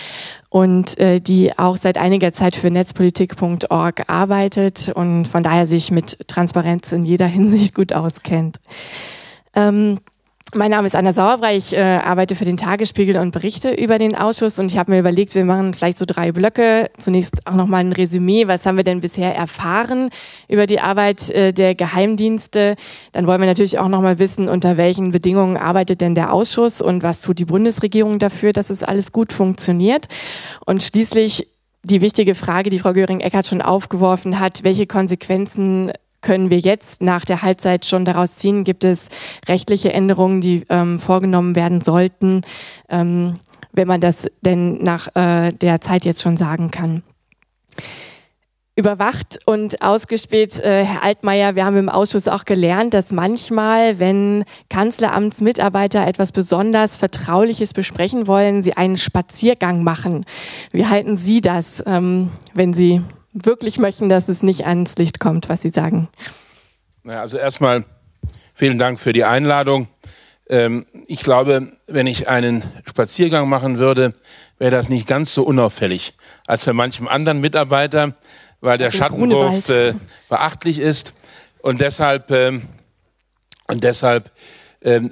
und 0.57 0.99
äh, 0.99 1.21
die 1.21 1.59
auch 1.59 1.77
seit 1.77 1.99
einiger 1.99 2.33
Zeit 2.33 2.57
für 2.57 2.71
netzpolitik.org 2.71 4.05
arbeitet 4.07 4.88
und 4.88 5.29
von 5.29 5.42
daher 5.42 5.66
sich 5.66 5.90
mit 5.90 6.27
Transparenz 6.29 6.92
in 6.92 7.03
jeder 7.03 7.27
Hinsicht 7.37 7.75
gut 7.75 7.92
auskennt. 7.92 8.59
Ähm, 9.55 9.99
mein 10.55 10.71
Name 10.71 10.87
ist 10.87 10.95
Anna 10.95 11.13
Sauerbrei, 11.13 11.57
ich 11.57 11.73
äh, 11.73 11.81
arbeite 11.81 12.37
für 12.37 12.45
den 12.45 12.57
Tagesspiegel 12.57 13.17
und 13.19 13.31
berichte 13.31 13.71
über 13.71 13.99
den 13.99 14.15
Ausschuss 14.15 14.59
und 14.59 14.71
ich 14.71 14.79
habe 14.79 14.93
mir 14.93 15.01
überlegt, 15.01 15.35
wir 15.35 15.45
machen 15.45 15.75
vielleicht 15.75 15.99
so 15.99 16.05
drei 16.07 16.33
Blöcke. 16.33 16.91
Zunächst 16.99 17.47
auch 17.47 17.55
nochmal 17.55 17.81
ein 17.81 17.93
Resümee, 17.93 18.47
was 18.47 18.65
haben 18.65 18.77
wir 18.77 18.85
denn 18.85 19.01
bisher 19.01 19.35
erfahren 19.35 20.11
über 20.49 20.67
die 20.67 20.81
Arbeit 20.81 21.31
äh, 21.31 21.53
der 21.53 21.75
Geheimdienste. 21.75 22.77
Dann 23.13 23.27
wollen 23.27 23.41
wir 23.41 23.47
natürlich 23.47 23.79
auch 23.79 23.89
nochmal 23.89 24.19
wissen, 24.19 24.49
unter 24.49 24.77
welchen 24.77 25.11
Bedingungen 25.11 25.57
arbeitet 25.57 26.01
denn 26.01 26.15
der 26.15 26.33
Ausschuss 26.33 26.81
und 26.81 27.03
was 27.03 27.23
tut 27.23 27.39
die 27.39 27.45
Bundesregierung 27.45 28.19
dafür, 28.19 28.53
dass 28.53 28.71
es 28.71 28.83
alles 28.83 29.13
gut 29.13 29.33
funktioniert. 29.33 30.07
Und 30.65 30.83
schließlich 30.83 31.49
die 31.83 32.01
wichtige 32.01 32.35
Frage, 32.35 32.71
die 32.71 32.79
Frau 32.79 32.93
Göring-Eckardt 32.93 33.47
schon 33.47 33.63
aufgeworfen 33.63 34.41
hat, 34.41 34.65
welche 34.65 34.87
Konsequenzen 34.87 35.93
können 36.27 36.51
wir 36.51 36.59
jetzt 36.59 37.03
nach 37.03 37.25
der 37.25 37.43
Halbzeit 37.43 37.87
schon 37.87 38.05
daraus 38.05 38.35
ziehen? 38.35 38.65
Gibt 38.65 38.83
es 38.83 39.11
rechtliche 39.47 39.93
Änderungen, 39.93 40.41
die 40.41 40.65
ähm, 40.69 40.99
vorgenommen 40.99 41.55
werden 41.55 41.81
sollten, 41.81 42.43
ähm, 42.89 43.37
wenn 43.73 43.87
man 43.87 44.01
das 44.01 44.27
denn 44.41 44.83
nach 44.83 45.15
äh, 45.15 45.53
der 45.53 45.81
Zeit 45.81 46.05
jetzt 46.05 46.23
schon 46.23 46.37
sagen 46.37 46.73
kann? 46.73 47.05
Überwacht 48.75 49.39
und 49.47 49.81
ausgespäht, 49.83 50.59
äh, 50.59 50.85
Herr 50.85 51.05
Altmaier, 51.05 51.55
wir 51.55 51.65
haben 51.65 51.77
im 51.77 51.89
Ausschuss 51.89 52.27
auch 52.27 52.45
gelernt, 52.45 52.93
dass 52.93 53.12
manchmal, 53.12 54.01
wenn 54.01 54.45
Kanzleramtsmitarbeiter 54.69 56.09
etwas 56.09 56.33
besonders 56.33 56.97
Vertrauliches 56.97 57.73
besprechen 57.73 58.27
wollen, 58.27 58.62
sie 58.62 58.77
einen 58.77 58.97
Spaziergang 58.97 59.85
machen. 59.85 60.25
Wie 60.73 60.87
halten 60.87 61.17
Sie 61.17 61.41
das, 61.41 61.85
ähm, 61.87 62.33
wenn 62.53 62.75
Sie 62.75 63.01
wirklich 63.44 63.79
möchten, 63.79 64.09
dass 64.09 64.29
es 64.29 64.42
nicht 64.42 64.66
ans 64.66 64.96
Licht 64.96 65.20
kommt, 65.20 65.49
was 65.49 65.62
Sie 65.62 65.70
sagen. 65.70 66.09
Ja, 67.05 67.20
also 67.20 67.38
erstmal 67.38 67.85
vielen 68.55 68.79
Dank 68.79 68.99
für 68.99 69.12
die 69.12 69.25
Einladung. 69.25 69.88
Ähm, 70.49 70.87
ich 71.07 71.22
glaube, 71.22 71.72
wenn 71.87 72.07
ich 72.07 72.29
einen 72.29 72.62
Spaziergang 72.88 73.49
machen 73.49 73.79
würde, 73.79 74.12
wäre 74.59 74.70
das 74.70 74.88
nicht 74.88 75.07
ganz 75.07 75.35
so 75.35 75.42
unauffällig 75.42 76.14
als 76.46 76.64
für 76.64 76.72
manchem 76.72 77.09
anderen 77.09 77.40
Mitarbeiter, 77.40 78.14
weil 78.61 78.79
der 78.79 78.90
Schattenwurf 78.90 79.68
äh, 79.68 79.94
beachtlich 80.29 80.79
ist 80.79 81.14
und 81.61 81.81
deshalb 81.81 82.31
äh, 82.31 82.61
und 83.68 83.83
deshalb 83.83 84.31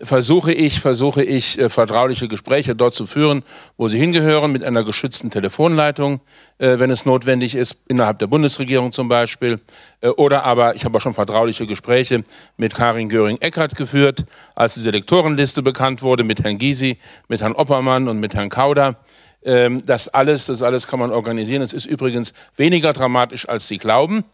versuche 0.03 0.53
ich, 0.53 0.81
versuche 0.81 1.23
ich, 1.23 1.59
äh, 1.59 1.69
vertrauliche 1.69 2.29
Gespräche 2.29 2.77
dort 2.77 2.95
zu 2.95 3.07
führen, 3.07 3.43
wo 3.77 3.89
sie 3.89 3.99
hingehören, 3.99 4.53
mit 4.53 4.63
einer 4.63 4.85
geschützten 4.85 5.31
Telefonleitung, 5.31 6.21
äh, 6.59 6.79
wenn 6.79 6.91
es 6.91 7.07
notwendig 7.07 7.55
ist, 7.55 7.83
innerhalb 7.89 8.19
der 8.19 8.27
Bundesregierung 8.27 8.93
zum 8.93 9.09
Beispiel. 9.09 9.61
Äh, 10.01 10.09
oder 10.11 10.45
aber, 10.45 10.77
ich 10.77 10.85
habe 10.85 10.99
auch 10.99 11.03
schon 11.03 11.15
vertrauliche 11.15 11.67
Gespräche 11.67 12.23
mit 12.57 12.75
Karin 12.75 13.09
Göring-Eckardt 13.09 13.75
geführt, 13.75 14.25
als 14.55 14.75
die 14.75 14.81
Selektorenliste 14.81 15.63
bekannt 15.63 16.03
wurde, 16.03 16.25
mit 16.25 16.45
Herrn 16.45 16.59
Gysi, 16.59 16.99
mit 17.29 17.41
Herrn 17.41 17.55
Oppermann 17.55 18.07
und 18.09 18.21
mit 18.21 18.35
Herrn 18.35 18.51
Kauder. 18.51 18.99
Ähm, 19.45 19.83
das 19.85 20.09
alles, 20.09 20.47
das 20.47 20.63
alles 20.63 20.87
kann 20.87 21.01
man 21.01 21.11
organisieren. 21.11 21.63
Es 21.63 21.73
ist 21.73 21.87
übrigens 21.87 22.33
weniger 22.57 22.93
dramatisch, 22.93 23.49
als 23.49 23.67
Sie 23.67 23.79
glauben. 23.79 24.25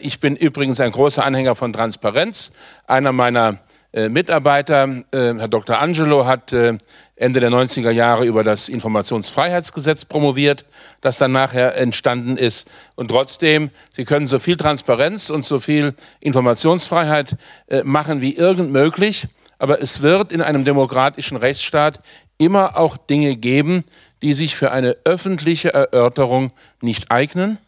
Ich 0.00 0.20
bin 0.20 0.36
übrigens 0.36 0.78
ein 0.78 0.92
großer 0.92 1.24
Anhänger 1.24 1.54
von 1.56 1.72
Transparenz. 1.72 2.52
Einer 2.86 3.12
meiner 3.12 3.58
Mitarbeiter, 3.92 5.04
äh, 5.12 5.34
Herr 5.38 5.48
Dr. 5.48 5.78
Angelo, 5.78 6.26
hat 6.26 6.52
äh, 6.52 6.76
Ende 7.16 7.40
der 7.40 7.50
90er 7.50 7.90
Jahre 7.90 8.26
über 8.26 8.44
das 8.44 8.68
Informationsfreiheitsgesetz 8.68 10.04
promoviert, 10.04 10.66
das 11.00 11.18
dann 11.18 11.32
nachher 11.32 11.76
entstanden 11.76 12.36
ist. 12.36 12.68
Und 12.96 13.08
trotzdem, 13.08 13.70
Sie 13.90 14.04
können 14.04 14.26
so 14.26 14.38
viel 14.38 14.56
Transparenz 14.56 15.30
und 15.30 15.44
so 15.44 15.58
viel 15.58 15.94
Informationsfreiheit 16.20 17.36
äh, 17.68 17.82
machen 17.82 18.20
wie 18.20 18.36
irgend 18.36 18.70
möglich, 18.70 19.26
aber 19.58 19.80
es 19.82 20.02
wird 20.02 20.32
in 20.32 20.42
einem 20.42 20.64
demokratischen 20.64 21.36
Rechtsstaat 21.36 22.00
immer 22.36 22.76
auch 22.76 22.96
Dinge 22.96 23.36
geben, 23.36 23.84
die 24.22 24.32
sich 24.32 24.54
für 24.54 24.70
eine 24.70 24.96
öffentliche 25.04 25.72
Erörterung 25.72 26.52
nicht 26.80 27.10
eignen. 27.10 27.58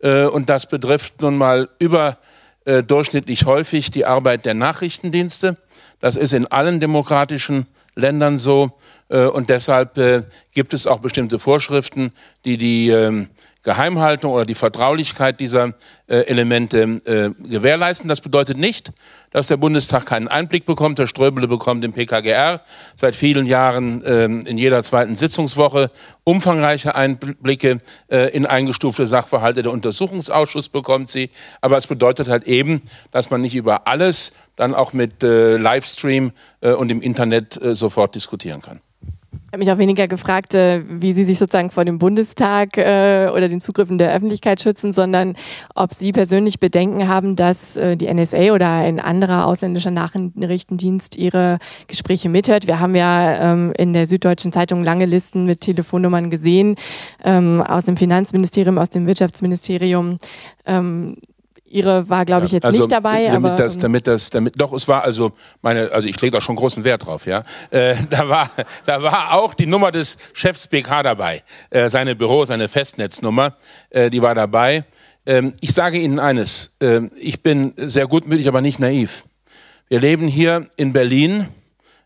Äh, 0.00 0.26
und 0.26 0.48
das 0.48 0.68
betrifft 0.68 1.20
nun 1.20 1.36
mal 1.36 1.68
überdurchschnittlich 1.78 3.46
häufig 3.46 3.90
die 3.90 4.04
Arbeit 4.04 4.44
der 4.44 4.54
Nachrichtendienste 4.54 5.56
das 6.00 6.16
ist 6.16 6.32
in 6.32 6.46
allen 6.46 6.80
demokratischen 6.80 7.66
Ländern 7.94 8.38
so. 8.38 8.70
Äh, 9.08 9.24
und 9.24 9.48
deshalb 9.50 9.96
äh, 9.98 10.24
gibt 10.52 10.74
es 10.74 10.86
auch 10.86 11.00
bestimmte 11.00 11.38
Vorschriften, 11.38 12.12
die 12.44 12.56
die 12.56 12.88
ähm, 12.90 13.28
Geheimhaltung 13.62 14.32
oder 14.32 14.46
die 14.46 14.54
Vertraulichkeit 14.54 15.38
dieser 15.38 15.74
äh, 16.06 16.20
Elemente 16.20 16.82
äh, 17.04 17.30
gewährleisten. 17.46 18.08
Das 18.08 18.22
bedeutet 18.22 18.56
nicht, 18.56 18.90
dass 19.32 19.48
der 19.48 19.58
Bundestag 19.58 20.06
keinen 20.06 20.28
Einblick 20.28 20.64
bekommt. 20.64 20.98
Herr 20.98 21.06
Ströbele 21.06 21.46
bekommt 21.46 21.84
im 21.84 21.92
PKGR 21.92 22.62
seit 22.96 23.14
vielen 23.14 23.44
Jahren 23.44 24.02
äh, 24.02 24.24
in 24.24 24.56
jeder 24.56 24.82
zweiten 24.82 25.14
Sitzungswoche 25.14 25.90
umfangreiche 26.24 26.94
Einblicke 26.94 27.80
äh, 28.08 28.30
in 28.34 28.46
eingestufte 28.46 29.06
Sachverhalte. 29.06 29.62
Der 29.62 29.72
Untersuchungsausschuss 29.72 30.70
bekommt 30.70 31.10
sie. 31.10 31.30
Aber 31.60 31.76
es 31.76 31.86
bedeutet 31.86 32.28
halt 32.28 32.44
eben, 32.44 32.82
dass 33.10 33.30
man 33.30 33.42
nicht 33.42 33.54
über 33.54 33.86
alles 33.86 34.32
dann 34.56 34.74
auch 34.74 34.92
mit 34.92 35.22
äh, 35.22 35.56
Livestream 35.58 36.32
äh, 36.60 36.72
und 36.72 36.90
im 36.90 37.02
Internet 37.02 37.60
äh, 37.62 37.74
sofort 37.74 38.14
diskutieren 38.14 38.62
kann. 38.62 38.80
Ich 39.32 39.52
habe 39.52 39.58
mich 39.64 39.70
auch 39.72 39.78
weniger 39.78 40.06
gefragt, 40.06 40.54
äh, 40.54 40.82
wie 40.88 41.12
Sie 41.12 41.24
sich 41.24 41.38
sozusagen 41.38 41.70
vor 41.70 41.84
dem 41.84 41.98
Bundestag 41.98 42.76
äh, 42.76 43.28
oder 43.34 43.48
den 43.48 43.60
Zugriffen 43.60 43.98
der 43.98 44.12
Öffentlichkeit 44.12 44.60
schützen, 44.60 44.92
sondern 44.92 45.34
ob 45.74 45.92
Sie 45.92 46.12
persönlich 46.12 46.60
Bedenken 46.60 47.08
haben, 47.08 47.34
dass 47.34 47.76
äh, 47.76 47.96
die 47.96 48.12
NSA 48.12 48.52
oder 48.52 48.68
ein 48.68 49.00
anderer 49.00 49.46
ausländischer 49.46 49.90
Nachrichtendienst 49.90 51.16
Ihre 51.16 51.58
Gespräche 51.88 52.28
mithört. 52.28 52.68
Wir 52.68 52.78
haben 52.78 52.94
ja 52.94 53.52
ähm, 53.52 53.72
in 53.76 53.92
der 53.92 54.06
Süddeutschen 54.06 54.52
Zeitung 54.52 54.84
lange 54.84 55.06
Listen 55.06 55.46
mit 55.46 55.62
Telefonnummern 55.62 56.30
gesehen, 56.30 56.76
ähm, 57.24 57.60
aus 57.60 57.86
dem 57.86 57.96
Finanzministerium, 57.96 58.78
aus 58.78 58.90
dem 58.90 59.08
Wirtschaftsministerium. 59.08 60.18
Ähm, 61.70 61.76
Ihre 61.76 62.08
war, 62.08 62.24
glaube 62.24 62.46
ich, 62.46 62.52
jetzt 62.52 62.64
also, 62.64 62.78
nicht 62.78 62.92
dabei. 62.92 63.26
Damit 63.26 63.52
aber, 63.52 63.62
das, 63.62 63.76
ähm, 63.76 63.82
damit 63.82 64.06
das, 64.06 64.30
damit, 64.30 64.60
doch, 64.60 64.72
es 64.72 64.88
war 64.88 65.02
also 65.02 65.32
meine, 65.62 65.90
also 65.92 66.08
ich 66.08 66.20
lege 66.20 66.32
da 66.32 66.40
schon 66.40 66.56
großen 66.56 66.84
Wert 66.84 67.06
drauf, 67.06 67.26
ja. 67.26 67.44
Äh, 67.70 67.94
da 68.10 68.28
war, 68.28 68.50
da 68.84 69.02
war 69.02 69.34
auch 69.34 69.54
die 69.54 69.66
Nummer 69.66 69.90
des 69.90 70.16
Chefs 70.32 70.66
BK 70.66 71.02
dabei, 71.02 71.42
äh, 71.70 71.88
seine 71.88 72.14
Büro, 72.16 72.44
seine 72.44 72.68
Festnetznummer, 72.68 73.56
äh, 73.90 74.10
die 74.10 74.22
war 74.22 74.34
dabei. 74.34 74.84
Ähm, 75.26 75.54
ich 75.60 75.72
sage 75.72 75.98
Ihnen 75.98 76.18
eines: 76.18 76.74
äh, 76.80 77.02
Ich 77.16 77.42
bin 77.42 77.74
sehr 77.76 78.06
gutmütig, 78.06 78.48
aber 78.48 78.60
nicht 78.60 78.78
naiv. 78.78 79.24
Wir 79.88 80.00
leben 80.00 80.28
hier 80.28 80.68
in 80.76 80.92
Berlin 80.92 81.48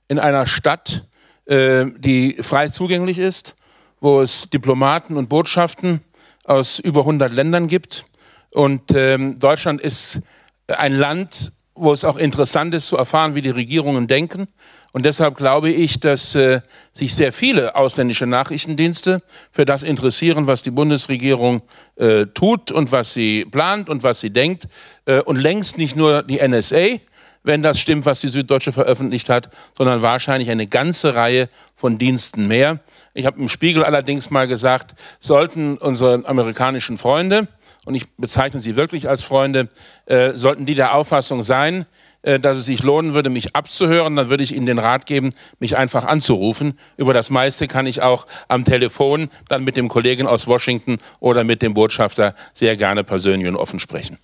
in 0.08 0.18
einer 0.18 0.46
Stadt, 0.46 1.04
äh, 1.46 1.86
die 1.98 2.36
frei 2.40 2.68
zugänglich 2.68 3.18
ist, 3.18 3.54
wo 4.00 4.20
es 4.20 4.50
Diplomaten 4.50 5.16
und 5.16 5.28
Botschaften 5.28 6.00
aus 6.44 6.78
über 6.78 7.00
100 7.00 7.32
Ländern 7.32 7.68
gibt 7.68 8.04
und 8.54 8.92
ähm, 8.94 9.38
Deutschland 9.38 9.80
ist 9.80 10.20
ein 10.68 10.94
Land, 10.94 11.52
wo 11.74 11.92
es 11.92 12.04
auch 12.04 12.16
interessant 12.16 12.72
ist 12.72 12.86
zu 12.86 12.96
erfahren, 12.96 13.34
wie 13.34 13.42
die 13.42 13.50
Regierungen 13.50 14.06
denken. 14.06 14.46
Und 14.92 15.04
deshalb 15.04 15.36
glaube 15.36 15.70
ich, 15.70 15.98
dass 15.98 16.36
äh, 16.36 16.60
sich 16.92 17.16
sehr 17.16 17.32
viele 17.32 17.74
ausländische 17.74 18.26
Nachrichtendienste 18.26 19.22
für 19.50 19.64
das 19.64 19.82
interessieren, 19.82 20.46
was 20.46 20.62
die 20.62 20.70
Bundesregierung 20.70 21.62
äh, 21.96 22.26
tut 22.26 22.70
und 22.70 22.92
was 22.92 23.12
sie 23.12 23.44
plant 23.44 23.88
und 23.88 24.04
was 24.04 24.20
sie 24.20 24.30
denkt. 24.30 24.68
Äh, 25.04 25.20
und 25.22 25.36
längst 25.36 25.76
nicht 25.76 25.96
nur 25.96 26.22
die 26.22 26.38
NSA, 26.38 27.00
wenn 27.42 27.60
das 27.60 27.80
stimmt, 27.80 28.06
was 28.06 28.20
die 28.20 28.28
Süddeutsche 28.28 28.70
veröffentlicht 28.70 29.28
hat, 29.28 29.50
sondern 29.76 30.00
wahrscheinlich 30.00 30.48
eine 30.50 30.68
ganze 30.68 31.16
Reihe 31.16 31.48
von 31.74 31.98
Diensten 31.98 32.46
mehr. 32.46 32.78
Ich 33.14 33.26
habe 33.26 33.40
im 33.40 33.48
Spiegel 33.48 33.82
allerdings 33.82 34.30
mal 34.30 34.46
gesagt, 34.46 34.94
sollten 35.18 35.76
unsere 35.76 36.22
amerikanischen 36.24 36.98
Freunde, 36.98 37.48
und 37.84 37.94
ich 37.94 38.10
bezeichne 38.16 38.60
sie 38.60 38.76
wirklich 38.76 39.08
als 39.08 39.22
Freunde, 39.22 39.68
äh, 40.06 40.32
sollten 40.34 40.66
die 40.66 40.74
der 40.74 40.94
Auffassung 40.94 41.42
sein, 41.42 41.86
äh, 42.24 42.40
dass 42.40 42.56
es 42.56 42.66
sich 42.66 42.82
lohnen 42.82 43.12
würde, 43.12 43.28
mich 43.28 43.54
abzuhören, 43.54 44.16
dann 44.16 44.30
würde 44.30 44.42
ich 44.42 44.54
Ihnen 44.54 44.66
den 44.66 44.78
Rat 44.78 45.04
geben, 45.06 45.34
mich 45.60 45.76
einfach 45.76 46.06
anzurufen. 46.06 46.78
Über 46.96 47.12
das 47.12 47.28
meiste 47.28 47.68
kann 47.68 47.86
ich 47.86 48.02
auch 48.02 48.26
am 48.48 48.64
Telefon 48.64 49.28
dann 49.48 49.62
mit 49.62 49.76
dem 49.76 49.88
Kollegen 49.88 50.26
aus 50.26 50.46
Washington 50.46 50.98
oder 51.20 51.44
mit 51.44 51.60
dem 51.60 51.74
Botschafter 51.74 52.34
sehr 52.54 52.76
gerne 52.76 53.04
persönlich 53.04 53.46
und 53.46 53.56
offen 53.56 53.78
sprechen. 53.78 54.18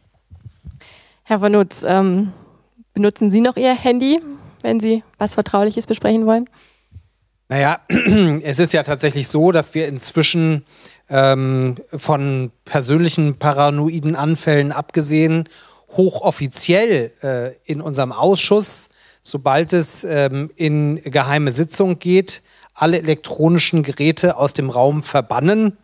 Herr 1.24 1.40
von 1.40 1.52
Nutz, 1.52 1.84
ähm, 1.86 2.32
benutzen 2.94 3.30
Sie 3.30 3.40
noch 3.40 3.56
Ihr 3.56 3.74
Handy, 3.74 4.20
wenn 4.62 4.80
Sie 4.80 5.04
was 5.18 5.34
Vertrauliches 5.34 5.86
besprechen 5.86 6.26
wollen? 6.26 6.48
Naja, 7.50 7.80
es 8.42 8.58
ist 8.58 8.72
ja 8.72 8.82
tatsächlich 8.82 9.28
so, 9.28 9.52
dass 9.52 9.74
wir 9.74 9.88
inzwischen 9.88 10.64
ähm, 11.10 11.76
von 11.94 12.52
persönlichen 12.64 13.36
paranoiden 13.36 14.16
Anfällen 14.16 14.72
abgesehen 14.72 15.48
hochoffiziell 15.96 17.12
äh, 17.22 17.52
in 17.64 17.80
unserem 17.80 18.12
Ausschuss, 18.12 18.88
sobald 19.22 19.72
es 19.72 20.04
ähm, 20.04 20.50
in 20.56 21.02
geheime 21.02 21.52
Sitzung 21.52 21.98
geht, 21.98 22.42
alle 22.74 22.98
elektronischen 22.98 23.82
Geräte 23.82 24.36
aus 24.36 24.54
dem 24.54 24.70
Raum 24.70 25.02
verbannen. 25.02 25.76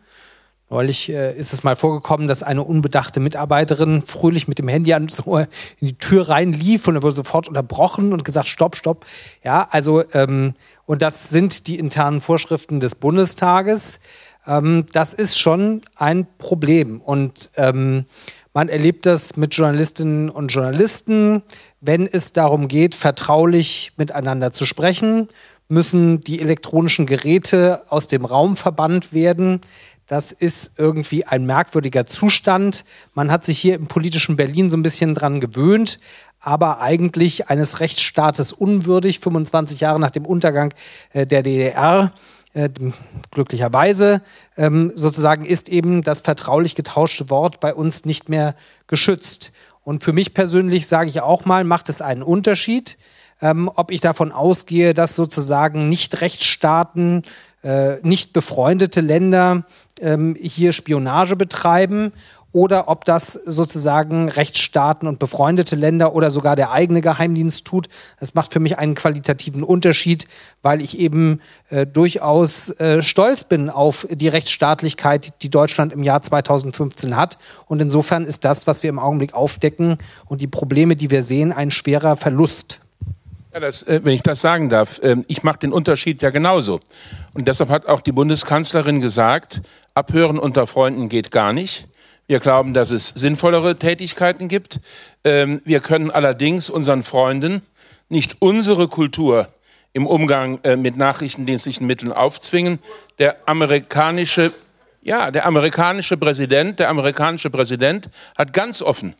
Neulich 0.69 1.09
äh, 1.09 1.33
ist 1.37 1.53
es 1.53 1.63
mal 1.63 1.77
vorgekommen, 1.77 2.27
dass 2.27 2.43
eine 2.43 2.61
unbedachte 2.61 3.21
Mitarbeiterin 3.21 4.01
fröhlich 4.05 4.49
mit 4.49 4.59
dem 4.59 4.67
Handy 4.67 4.93
an 4.93 5.07
so 5.07 5.37
in 5.37 5.47
die 5.79 5.97
Tür 5.97 6.27
reinlief 6.27 6.87
und 6.87 6.95
er 6.95 7.03
wurde 7.03 7.15
sofort 7.15 7.47
unterbrochen 7.47 8.11
und 8.11 8.25
gesagt, 8.25 8.49
stopp, 8.49 8.75
stopp. 8.75 9.05
Ja, 9.43 9.67
also, 9.71 10.03
ähm, 10.13 10.55
und 10.85 11.01
das 11.01 11.29
sind 11.29 11.67
die 11.67 11.79
internen 11.79 12.19
Vorschriften 12.19 12.81
des 12.81 12.95
Bundestages. 12.95 13.99
Ähm, 14.47 14.85
das 14.93 15.13
ist 15.13 15.37
schon 15.37 15.81
ein 15.95 16.25
Problem. 16.37 17.01
Und 17.01 17.49
ähm, 17.55 18.05
man 18.53 18.69
erlebt 18.69 19.05
das 19.05 19.35
mit 19.35 19.53
Journalistinnen 19.53 20.29
und 20.29 20.47
Journalisten. 20.47 21.43
Wenn 21.81 22.07
es 22.07 22.33
darum 22.33 22.67
geht, 22.67 22.95
vertraulich 22.95 23.91
miteinander 23.97 24.51
zu 24.51 24.65
sprechen, 24.65 25.27
müssen 25.67 26.21
die 26.21 26.39
elektronischen 26.39 27.05
Geräte 27.05 27.83
aus 27.89 28.07
dem 28.07 28.25
Raum 28.25 28.55
verbannt 28.55 29.13
werden. 29.13 29.61
Das 30.07 30.31
ist 30.31 30.71
irgendwie 30.77 31.25
ein 31.25 31.45
merkwürdiger 31.45 32.05
Zustand. 32.05 32.85
Man 33.13 33.29
hat 33.29 33.43
sich 33.43 33.59
hier 33.59 33.75
im 33.75 33.87
politischen 33.87 34.37
Berlin 34.37 34.69
so 34.69 34.77
ein 34.77 34.83
bisschen 34.83 35.13
dran 35.13 35.41
gewöhnt, 35.41 35.99
aber 36.39 36.79
eigentlich 36.79 37.49
eines 37.49 37.81
Rechtsstaates 37.81 38.53
unwürdig, 38.53 39.19
25 39.19 39.81
Jahre 39.81 39.99
nach 39.99 40.11
dem 40.11 40.25
Untergang 40.25 40.73
äh, 41.11 41.27
der 41.27 41.43
DDR 41.43 42.13
äh, 42.57 42.69
glücklicherweise 43.29 44.21
ähm, 44.57 44.91
sozusagen 44.95 45.45
ist 45.45 45.69
eben 45.69 46.01
das 46.01 46.21
vertraulich 46.21 46.73
getauschte 46.73 47.29
Wort 47.29 47.59
bei 47.59 47.71
uns 47.71 48.03
nicht 48.03 48.29
mehr 48.29 48.55
geschützt. 48.87 49.51
Und 49.83 50.03
für 50.03 50.11
mich 50.11 50.33
persönlich 50.33 50.87
sage 50.87 51.09
ich 51.09 51.21
auch 51.21 51.45
mal, 51.45 51.63
macht 51.63 51.87
es 51.87 52.01
einen 52.01 52.23
Unterschied, 52.23 52.97
ähm, 53.43 53.69
ob 53.75 53.91
ich 53.91 54.01
davon 54.01 54.31
ausgehe, 54.31 54.95
dass 54.95 55.15
sozusagen 55.15 55.87
nicht 55.87 56.19
Rechtsstaaten, 56.19 57.21
äh, 57.63 57.97
nicht 58.01 58.33
befreundete 58.33 59.01
Länder 59.01 59.63
ähm, 60.01 60.35
hier 60.39 60.73
Spionage 60.73 61.35
betreiben 61.35 62.11
oder 62.57 62.87
ob 62.87 63.05
das 63.05 63.33
sozusagen 63.33 64.29
Rechtsstaaten 64.29 65.07
und 65.07 65.19
befreundete 65.19 65.75
Länder 65.75 66.15
oder 66.15 66.31
sogar 66.31 66.55
der 66.55 66.71
eigene 66.71 67.01
Geheimdienst 67.01 67.65
tut. 67.65 67.87
Das 68.19 68.33
macht 68.33 68.51
für 68.51 68.59
mich 68.59 68.79
einen 68.79 68.95
qualitativen 68.95 69.61
Unterschied, 69.61 70.25
weil 70.63 70.81
ich 70.81 70.97
eben 70.97 71.39
äh, 71.69 71.85
durchaus 71.85 72.71
äh, 72.79 73.03
stolz 73.03 73.43
bin 73.43 73.69
auf 73.69 74.07
die 74.09 74.27
Rechtsstaatlichkeit, 74.27 75.43
die 75.43 75.51
Deutschland 75.51 75.93
im 75.93 76.01
Jahr 76.01 76.23
2015 76.23 77.15
hat. 77.15 77.37
Und 77.67 77.79
insofern 77.79 78.25
ist 78.25 78.43
das, 78.43 78.65
was 78.65 78.81
wir 78.81 78.89
im 78.89 78.97
Augenblick 78.97 79.35
aufdecken 79.35 79.99
und 80.25 80.41
die 80.41 80.47
Probleme, 80.47 80.95
die 80.95 81.11
wir 81.11 81.21
sehen, 81.21 81.51
ein 81.51 81.69
schwerer 81.69 82.17
Verlust. 82.17 82.79
Ja, 83.53 83.59
das, 83.59 83.83
äh, 83.83 84.01
wenn 84.03 84.13
ich 84.13 84.23
das 84.23 84.41
sagen 84.41 84.69
darf, 84.69 84.97
äh, 85.03 85.17
ich 85.27 85.43
mache 85.43 85.59
den 85.59 85.71
Unterschied 85.71 86.23
ja 86.23 86.31
genauso. 86.31 86.79
Und 87.35 87.47
deshalb 87.47 87.69
hat 87.69 87.85
auch 87.85 88.01
die 88.01 88.13
Bundeskanzlerin 88.13 88.99
gesagt, 88.99 89.61
abhören 89.93 90.39
unter 90.39 90.65
Freunden 90.65 91.07
geht 91.07 91.29
gar 91.29 91.53
nicht. 91.53 91.87
Wir 92.29 92.41
glauben, 92.41 92.73
dass 92.73 92.91
es 92.91 93.07
sinnvollere 93.07 93.77
Tätigkeiten 93.77 94.49
gibt. 94.49 94.81
Ähm, 95.23 95.61
wir 95.63 95.79
können 95.79 96.11
allerdings 96.11 96.69
unseren 96.69 97.03
Freunden 97.03 97.61
nicht 98.09 98.35
unsere 98.39 98.89
Kultur 98.89 99.47
im 99.93 100.05
Umgang 100.05 100.59
äh, 100.63 100.75
mit 100.75 100.97
nachrichtendienstlichen 100.97 101.87
Mitteln 101.87 102.11
aufzwingen. 102.11 102.79
Der 103.17 103.47
amerikanische, 103.47 104.51
ja, 105.01 105.31
der 105.31 105.45
amerikanische 105.45 106.17
Präsident, 106.17 106.79
der 106.79 106.89
amerikanische 106.89 107.49
Präsident 107.49 108.09
hat 108.37 108.51
ganz 108.51 108.81
offen 108.81 109.15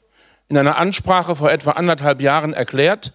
in 0.49 0.57
einer 0.57 0.77
Ansprache 0.77 1.37
vor 1.37 1.49
etwa 1.49 1.71
anderthalb 1.71 2.19
Jahren 2.19 2.53
erklärt, 2.53 3.13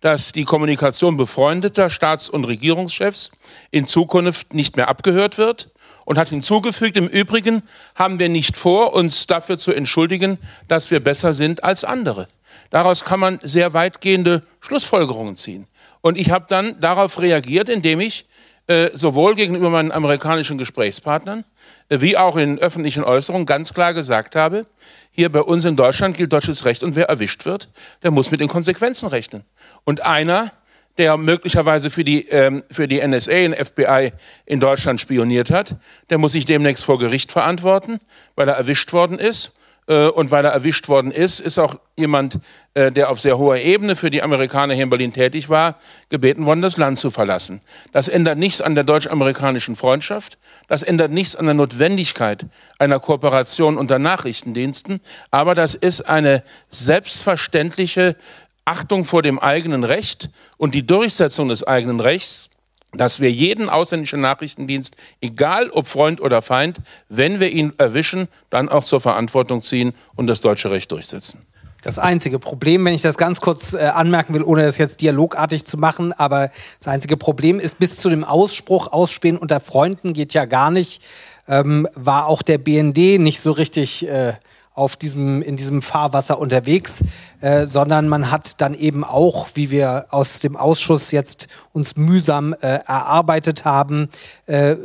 dass 0.00 0.32
die 0.32 0.44
Kommunikation 0.44 1.18
befreundeter 1.18 1.90
Staats- 1.90 2.30
und 2.30 2.44
Regierungschefs 2.44 3.30
in 3.70 3.86
Zukunft 3.86 4.54
nicht 4.54 4.76
mehr 4.76 4.88
abgehört 4.88 5.36
wird 5.36 5.70
und 6.04 6.18
hat 6.18 6.28
hinzugefügt, 6.28 6.96
im 6.96 7.08
Übrigen 7.08 7.62
haben 7.94 8.18
wir 8.18 8.28
nicht 8.28 8.56
vor, 8.56 8.92
uns 8.92 9.26
dafür 9.26 9.58
zu 9.58 9.72
entschuldigen, 9.72 10.38
dass 10.68 10.90
wir 10.90 11.00
besser 11.00 11.34
sind 11.34 11.64
als 11.64 11.84
andere. 11.84 12.28
Daraus 12.70 13.04
kann 13.04 13.20
man 13.20 13.38
sehr 13.42 13.72
weitgehende 13.72 14.42
Schlussfolgerungen 14.60 15.36
ziehen. 15.36 15.66
Und 16.00 16.18
ich 16.18 16.30
habe 16.30 16.46
dann 16.48 16.78
darauf 16.80 17.20
reagiert, 17.20 17.68
indem 17.68 18.00
ich 18.00 18.26
äh, 18.66 18.90
sowohl 18.94 19.34
gegenüber 19.34 19.70
meinen 19.70 19.92
amerikanischen 19.92 20.58
Gesprächspartnern 20.58 21.44
äh, 21.88 22.00
wie 22.00 22.16
auch 22.16 22.36
in 22.36 22.58
öffentlichen 22.58 23.04
Äußerungen 23.04 23.46
ganz 23.46 23.74
klar 23.74 23.94
gesagt 23.94 24.36
habe, 24.36 24.64
hier 25.10 25.30
bei 25.30 25.42
uns 25.42 25.64
in 25.64 25.76
Deutschland 25.76 26.16
gilt 26.16 26.32
deutsches 26.32 26.64
Recht 26.64 26.82
und 26.82 26.96
wer 26.96 27.08
erwischt 27.08 27.44
wird, 27.44 27.68
der 28.02 28.10
muss 28.10 28.30
mit 28.30 28.40
den 28.40 28.48
Konsequenzen 28.48 29.08
rechnen. 29.08 29.44
Und 29.84 30.04
einer, 30.04 30.52
der 30.98 31.16
möglicherweise 31.16 31.90
für 31.90 32.04
die, 32.04 32.28
ähm, 32.28 32.62
für 32.70 32.88
die 32.88 33.06
NSA 33.06 33.46
und 33.46 33.54
FBI 33.54 34.12
in 34.46 34.60
Deutschland 34.60 35.00
spioniert 35.00 35.50
hat, 35.50 35.76
der 36.10 36.18
muss 36.18 36.32
sich 36.32 36.44
demnächst 36.44 36.84
vor 36.84 36.98
Gericht 36.98 37.32
verantworten, 37.32 37.98
weil 38.36 38.48
er 38.48 38.54
erwischt 38.54 38.92
worden 38.92 39.18
ist. 39.18 39.52
Äh, 39.86 40.08
und 40.08 40.30
weil 40.30 40.44
er 40.46 40.52
erwischt 40.52 40.88
worden 40.88 41.10
ist, 41.10 41.40
ist 41.40 41.58
auch 41.58 41.78
jemand, 41.96 42.38
äh, 42.72 42.90
der 42.90 43.10
auf 43.10 43.20
sehr 43.20 43.36
hoher 43.36 43.58
Ebene 43.58 43.96
für 43.96 44.10
die 44.10 44.22
Amerikaner 44.22 44.72
hier 44.72 44.84
in 44.84 44.90
Berlin 44.90 45.12
tätig 45.12 45.50
war, 45.50 45.78
gebeten 46.08 46.46
worden, 46.46 46.62
das 46.62 46.78
Land 46.78 46.98
zu 46.98 47.10
verlassen. 47.10 47.60
Das 47.92 48.08
ändert 48.08 48.38
nichts 48.38 48.62
an 48.62 48.74
der 48.74 48.84
deutsch-amerikanischen 48.84 49.76
Freundschaft. 49.76 50.38
Das 50.68 50.82
ändert 50.82 51.10
nichts 51.10 51.36
an 51.36 51.44
der 51.44 51.54
Notwendigkeit 51.54 52.46
einer 52.78 52.98
Kooperation 52.98 53.76
unter 53.76 53.98
Nachrichtendiensten. 53.98 55.00
Aber 55.30 55.54
das 55.54 55.74
ist 55.74 56.08
eine 56.08 56.42
selbstverständliche 56.70 58.16
Achtung 58.64 59.04
vor 59.04 59.22
dem 59.22 59.38
eigenen 59.38 59.84
Recht 59.84 60.30
und 60.56 60.74
die 60.74 60.86
Durchsetzung 60.86 61.48
des 61.48 61.66
eigenen 61.66 62.00
Rechts, 62.00 62.48
dass 62.92 63.20
wir 63.20 63.30
jeden 63.30 63.68
ausländischen 63.68 64.20
Nachrichtendienst, 64.20 64.96
egal 65.20 65.70
ob 65.70 65.86
Freund 65.86 66.20
oder 66.20 66.42
Feind, 66.42 66.78
wenn 67.08 67.40
wir 67.40 67.50
ihn 67.50 67.72
erwischen, 67.78 68.28
dann 68.50 68.68
auch 68.68 68.84
zur 68.84 69.00
Verantwortung 69.00 69.60
ziehen 69.60 69.92
und 70.14 70.26
das 70.26 70.40
deutsche 70.40 70.70
Recht 70.70 70.92
durchsetzen. 70.92 71.44
Das 71.82 71.98
einzige 71.98 72.38
Problem, 72.38 72.82
wenn 72.86 72.94
ich 72.94 73.02
das 73.02 73.18
ganz 73.18 73.42
kurz 73.42 73.74
äh, 73.74 73.78
anmerken 73.80 74.32
will, 74.32 74.42
ohne 74.42 74.62
das 74.62 74.78
jetzt 74.78 75.02
dialogartig 75.02 75.66
zu 75.66 75.76
machen, 75.76 76.14
aber 76.14 76.50
das 76.78 76.88
einzige 76.88 77.18
Problem 77.18 77.60
ist, 77.60 77.78
bis 77.78 77.98
zu 77.98 78.08
dem 78.08 78.24
Ausspruch, 78.24 78.90
Ausspähen 78.90 79.36
unter 79.36 79.60
Freunden 79.60 80.14
geht 80.14 80.32
ja 80.32 80.46
gar 80.46 80.70
nicht, 80.70 81.02
ähm, 81.46 81.86
war 81.94 82.26
auch 82.26 82.40
der 82.40 82.56
BND 82.56 83.18
nicht 83.18 83.38
so 83.38 83.52
richtig 83.52 84.08
äh, 84.08 84.32
auf 84.74 84.96
diesem, 84.96 85.40
in 85.40 85.56
diesem 85.56 85.82
Fahrwasser 85.82 86.38
unterwegs, 86.38 87.04
äh, 87.40 87.64
sondern 87.64 88.08
man 88.08 88.30
hat 88.30 88.60
dann 88.60 88.74
eben 88.74 89.04
auch, 89.04 89.48
wie 89.54 89.70
wir 89.70 90.06
aus 90.10 90.40
dem 90.40 90.56
Ausschuss 90.56 91.12
jetzt 91.12 91.48
uns 91.74 91.96
mühsam 91.96 92.54
äh, 92.54 92.78
erarbeitet 92.86 93.64
haben, 93.64 94.08
äh, 94.46 94.76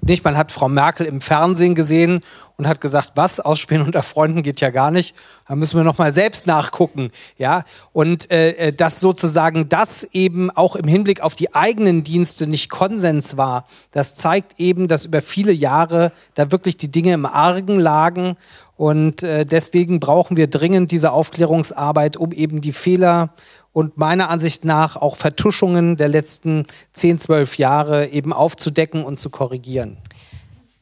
nicht, 0.00 0.24
man 0.24 0.36
hat 0.36 0.50
Frau 0.50 0.68
Merkel 0.68 1.04
im 1.04 1.20
Fernsehen 1.20 1.74
gesehen 1.74 2.20
und 2.56 2.66
hat 2.66 2.80
gesagt, 2.80 3.12
was, 3.16 3.38
Ausspielen 3.38 3.82
unter 3.82 4.02
Freunden 4.02 4.42
geht 4.42 4.60
ja 4.60 4.70
gar 4.70 4.90
nicht. 4.90 5.14
Da 5.46 5.56
müssen 5.56 5.76
wir 5.76 5.84
nochmal 5.84 6.14
selbst 6.14 6.46
nachgucken, 6.46 7.10
ja. 7.36 7.64
Und 7.92 8.30
äh, 8.30 8.52
äh, 8.52 8.72
dass 8.72 9.00
sozusagen 9.00 9.68
das 9.68 10.04
eben 10.12 10.50
auch 10.50 10.74
im 10.74 10.88
Hinblick 10.88 11.20
auf 11.20 11.34
die 11.34 11.54
eigenen 11.54 12.02
Dienste 12.02 12.46
nicht 12.46 12.70
Konsens 12.70 13.36
war, 13.36 13.66
das 13.90 14.16
zeigt 14.16 14.58
eben, 14.58 14.88
dass 14.88 15.04
über 15.04 15.20
viele 15.20 15.52
Jahre 15.52 16.12
da 16.34 16.50
wirklich 16.50 16.78
die 16.78 16.90
Dinge 16.90 17.12
im 17.12 17.26
Argen 17.26 17.78
lagen 17.78 18.36
Und 18.76 19.22
äh, 19.22 19.44
deswegen 19.44 20.00
brauchen 20.00 20.36
wir 20.36 20.48
dringend 20.48 20.92
diese 20.92 21.12
Aufklärungsarbeit, 21.12 22.16
um 22.16 22.32
eben 22.32 22.60
die 22.62 22.72
Fehler 22.72 23.30
und 23.72 23.96
meiner 23.96 24.28
Ansicht 24.28 24.64
nach 24.64 24.96
auch 24.96 25.16
Vertuschungen 25.16 25.96
der 25.96 26.08
letzten 26.08 26.66
10, 26.94 27.18
12 27.18 27.58
Jahre 27.58 28.08
eben 28.08 28.32
aufzudecken 28.32 29.04
und 29.04 29.20
zu 29.20 29.30
korrigieren. 29.30 29.98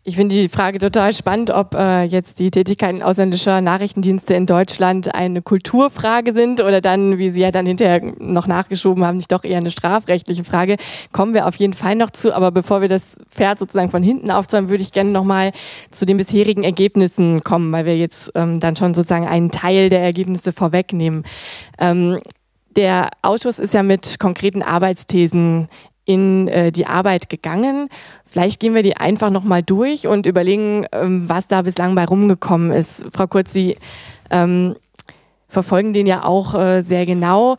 Ich 0.02 0.16
finde 0.16 0.34
die 0.34 0.48
Frage 0.48 0.78
total 0.78 1.12
spannend, 1.12 1.50
ob 1.50 1.74
äh, 1.74 2.04
jetzt 2.04 2.40
die 2.40 2.50
Tätigkeiten 2.50 3.02
ausländischer 3.02 3.60
Nachrichtendienste 3.60 4.32
in 4.32 4.46
Deutschland 4.46 5.14
eine 5.14 5.42
Kulturfrage 5.42 6.32
sind 6.32 6.62
oder 6.62 6.80
dann, 6.80 7.18
wie 7.18 7.28
Sie 7.28 7.42
ja 7.42 7.50
dann 7.50 7.66
hinterher 7.66 8.00
noch 8.18 8.46
nachgeschoben 8.46 9.04
haben, 9.04 9.18
nicht 9.18 9.30
doch 9.30 9.44
eher 9.44 9.58
eine 9.58 9.70
strafrechtliche 9.70 10.42
Frage. 10.42 10.78
Kommen 11.12 11.34
wir 11.34 11.46
auf 11.46 11.56
jeden 11.56 11.74
Fall 11.74 11.96
noch 11.96 12.10
zu. 12.10 12.34
Aber 12.34 12.50
bevor 12.50 12.80
wir 12.80 12.88
das 12.88 13.18
Pferd 13.30 13.58
sozusagen 13.58 13.90
von 13.90 14.02
hinten 14.02 14.30
aufzäumen, 14.30 14.70
würde 14.70 14.82
ich 14.82 14.92
gerne 14.92 15.10
nochmal 15.10 15.52
zu 15.90 16.06
den 16.06 16.16
bisherigen 16.16 16.64
Ergebnissen 16.64 17.44
kommen, 17.44 17.70
weil 17.70 17.84
wir 17.84 17.98
jetzt 17.98 18.32
ähm, 18.34 18.58
dann 18.58 18.76
schon 18.76 18.94
sozusagen 18.94 19.28
einen 19.28 19.50
Teil 19.50 19.90
der 19.90 20.00
Ergebnisse 20.00 20.54
vorwegnehmen. 20.54 21.24
Ähm, 21.78 22.18
der 22.76 23.10
Ausschuss 23.22 23.58
ist 23.58 23.74
ja 23.74 23.82
mit 23.82 24.18
konkreten 24.18 24.62
Arbeitsthesen 24.62 25.68
in 26.04 26.48
äh, 26.48 26.72
die 26.72 26.86
Arbeit 26.86 27.28
gegangen. 27.28 27.88
Vielleicht 28.24 28.60
gehen 28.60 28.74
wir 28.74 28.82
die 28.82 28.96
einfach 28.96 29.30
nochmal 29.30 29.62
durch 29.62 30.06
und 30.06 30.26
überlegen, 30.26 30.86
ähm, 30.92 31.28
was 31.28 31.46
da 31.46 31.62
bislang 31.62 31.94
bei 31.94 32.04
rumgekommen 32.04 32.72
ist. 32.72 33.06
Frau 33.12 33.26
Kurz, 33.26 33.52
Sie 33.52 33.76
ähm, 34.30 34.76
verfolgen 35.48 35.92
den 35.92 36.06
ja 36.06 36.24
auch 36.24 36.54
äh, 36.54 36.82
sehr 36.82 37.06
genau. 37.06 37.56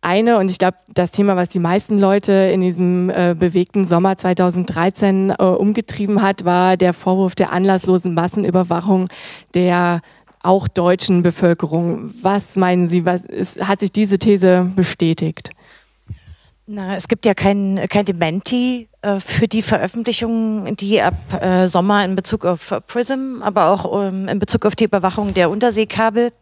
Eine, 0.00 0.36
und 0.36 0.50
ich 0.50 0.58
glaube, 0.58 0.76
das 0.92 1.12
Thema, 1.12 1.34
was 1.34 1.48
die 1.48 1.58
meisten 1.58 1.98
Leute 1.98 2.32
in 2.32 2.60
diesem 2.60 3.08
äh, 3.08 3.34
bewegten 3.38 3.84
Sommer 3.84 4.18
2013 4.18 5.30
äh, 5.30 5.42
umgetrieben 5.42 6.20
hat, 6.20 6.44
war 6.44 6.76
der 6.76 6.92
Vorwurf 6.92 7.34
der 7.34 7.52
anlasslosen 7.54 8.12
Massenüberwachung 8.12 9.08
der 9.54 10.02
auch 10.44 10.68
deutschen 10.68 11.22
Bevölkerung. 11.22 12.14
Was 12.22 12.56
meinen 12.56 12.86
Sie, 12.86 13.04
was 13.04 13.24
ist, 13.24 13.66
hat 13.66 13.80
sich 13.80 13.92
diese 13.92 14.18
These 14.18 14.70
bestätigt? 14.76 15.50
Na, 16.66 16.96
es 16.96 17.08
gibt 17.08 17.26
ja 17.26 17.34
kein, 17.34 17.84
kein 17.90 18.06
Dementi 18.06 18.88
äh, 19.02 19.20
für 19.20 19.48
die 19.48 19.60
Veröffentlichungen, 19.60 20.76
die 20.76 21.02
ab 21.02 21.14
äh, 21.42 21.66
Sommer 21.68 22.04
in 22.04 22.16
Bezug 22.16 22.46
auf 22.46 22.74
Prism, 22.86 23.42
aber 23.42 23.68
auch 23.68 24.08
ähm, 24.08 24.28
in 24.28 24.38
Bezug 24.38 24.64
auf 24.64 24.74
die 24.74 24.84
Überwachung 24.84 25.34
der 25.34 25.50
Unterseekabel 25.50 26.32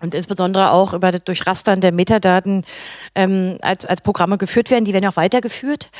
und 0.00 0.14
insbesondere 0.14 0.70
auch 0.70 0.92
über 0.92 1.10
das 1.10 1.24
Durchrastern 1.24 1.80
der 1.80 1.92
Metadaten 1.92 2.64
ähm, 3.14 3.58
als, 3.62 3.84
als 3.86 4.00
Programme 4.00 4.38
geführt 4.38 4.70
werden. 4.70 4.84
Die 4.84 4.92
werden 4.92 5.06
auch 5.06 5.16
weitergeführt. 5.16 5.90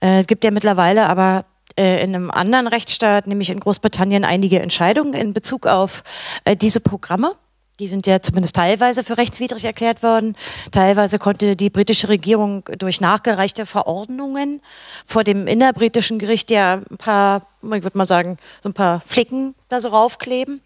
Äh, 0.00 0.20
es 0.20 0.26
gibt 0.26 0.44
ja 0.44 0.52
mittlerweile 0.52 1.08
aber 1.08 1.46
äh, 1.78 2.02
in 2.02 2.14
einem 2.14 2.30
anderen 2.30 2.66
Rechtsstaat, 2.66 3.26
nämlich 3.26 3.50
in 3.50 3.60
Großbritannien, 3.60 4.24
einige 4.24 4.60
Entscheidungen 4.60 5.14
in 5.14 5.32
Bezug 5.32 5.66
auf 5.66 6.02
äh, 6.44 6.56
diese 6.56 6.80
Programme. 6.80 7.32
Die 7.80 7.88
sind 7.88 8.06
ja 8.06 8.22
zumindest 8.22 8.54
teilweise 8.54 9.02
für 9.02 9.18
rechtswidrig 9.18 9.64
erklärt 9.64 10.04
worden. 10.04 10.36
Teilweise 10.70 11.18
konnte 11.18 11.56
die 11.56 11.70
britische 11.70 12.08
Regierung 12.08 12.64
durch 12.78 13.00
nachgereichte 13.00 13.66
Verordnungen 13.66 14.62
vor 15.04 15.24
dem 15.24 15.48
innerbritischen 15.48 16.20
Gericht 16.20 16.52
ja 16.52 16.82
ein 16.88 16.96
paar, 16.98 17.48
ich 17.62 17.82
würde 17.82 17.98
mal 17.98 18.06
sagen, 18.06 18.36
so 18.62 18.68
ein 18.68 18.74
paar 18.74 19.02
Flicken 19.06 19.56
da 19.68 19.80
so 19.80 19.88
raufkleben. 19.88 20.60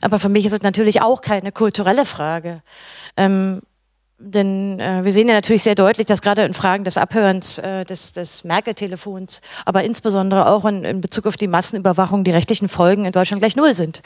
Aber 0.00 0.20
für 0.20 0.28
mich 0.28 0.46
ist 0.46 0.52
es 0.52 0.62
natürlich 0.62 1.02
auch 1.02 1.20
keine 1.20 1.50
kulturelle 1.50 2.06
Frage. 2.06 2.62
Ähm, 3.16 3.60
denn 4.22 4.78
äh, 4.78 5.02
wir 5.02 5.12
sehen 5.12 5.28
ja 5.28 5.34
natürlich 5.34 5.62
sehr 5.62 5.74
deutlich, 5.74 6.06
dass 6.06 6.20
gerade 6.20 6.42
in 6.42 6.52
Fragen 6.52 6.84
des 6.84 6.98
Abhörens 6.98 7.58
äh, 7.58 7.84
des, 7.84 8.12
des 8.12 8.44
Merkel-Telefons, 8.44 9.40
aber 9.64 9.82
insbesondere 9.82 10.46
auch 10.46 10.66
in, 10.66 10.84
in 10.84 11.00
Bezug 11.00 11.26
auf 11.26 11.38
die 11.38 11.46
Massenüberwachung 11.46 12.22
die 12.22 12.30
rechtlichen 12.30 12.68
Folgen 12.68 13.06
in 13.06 13.12
Deutschland 13.12 13.40
gleich 13.40 13.56
null 13.56 13.72
sind. 13.72 14.02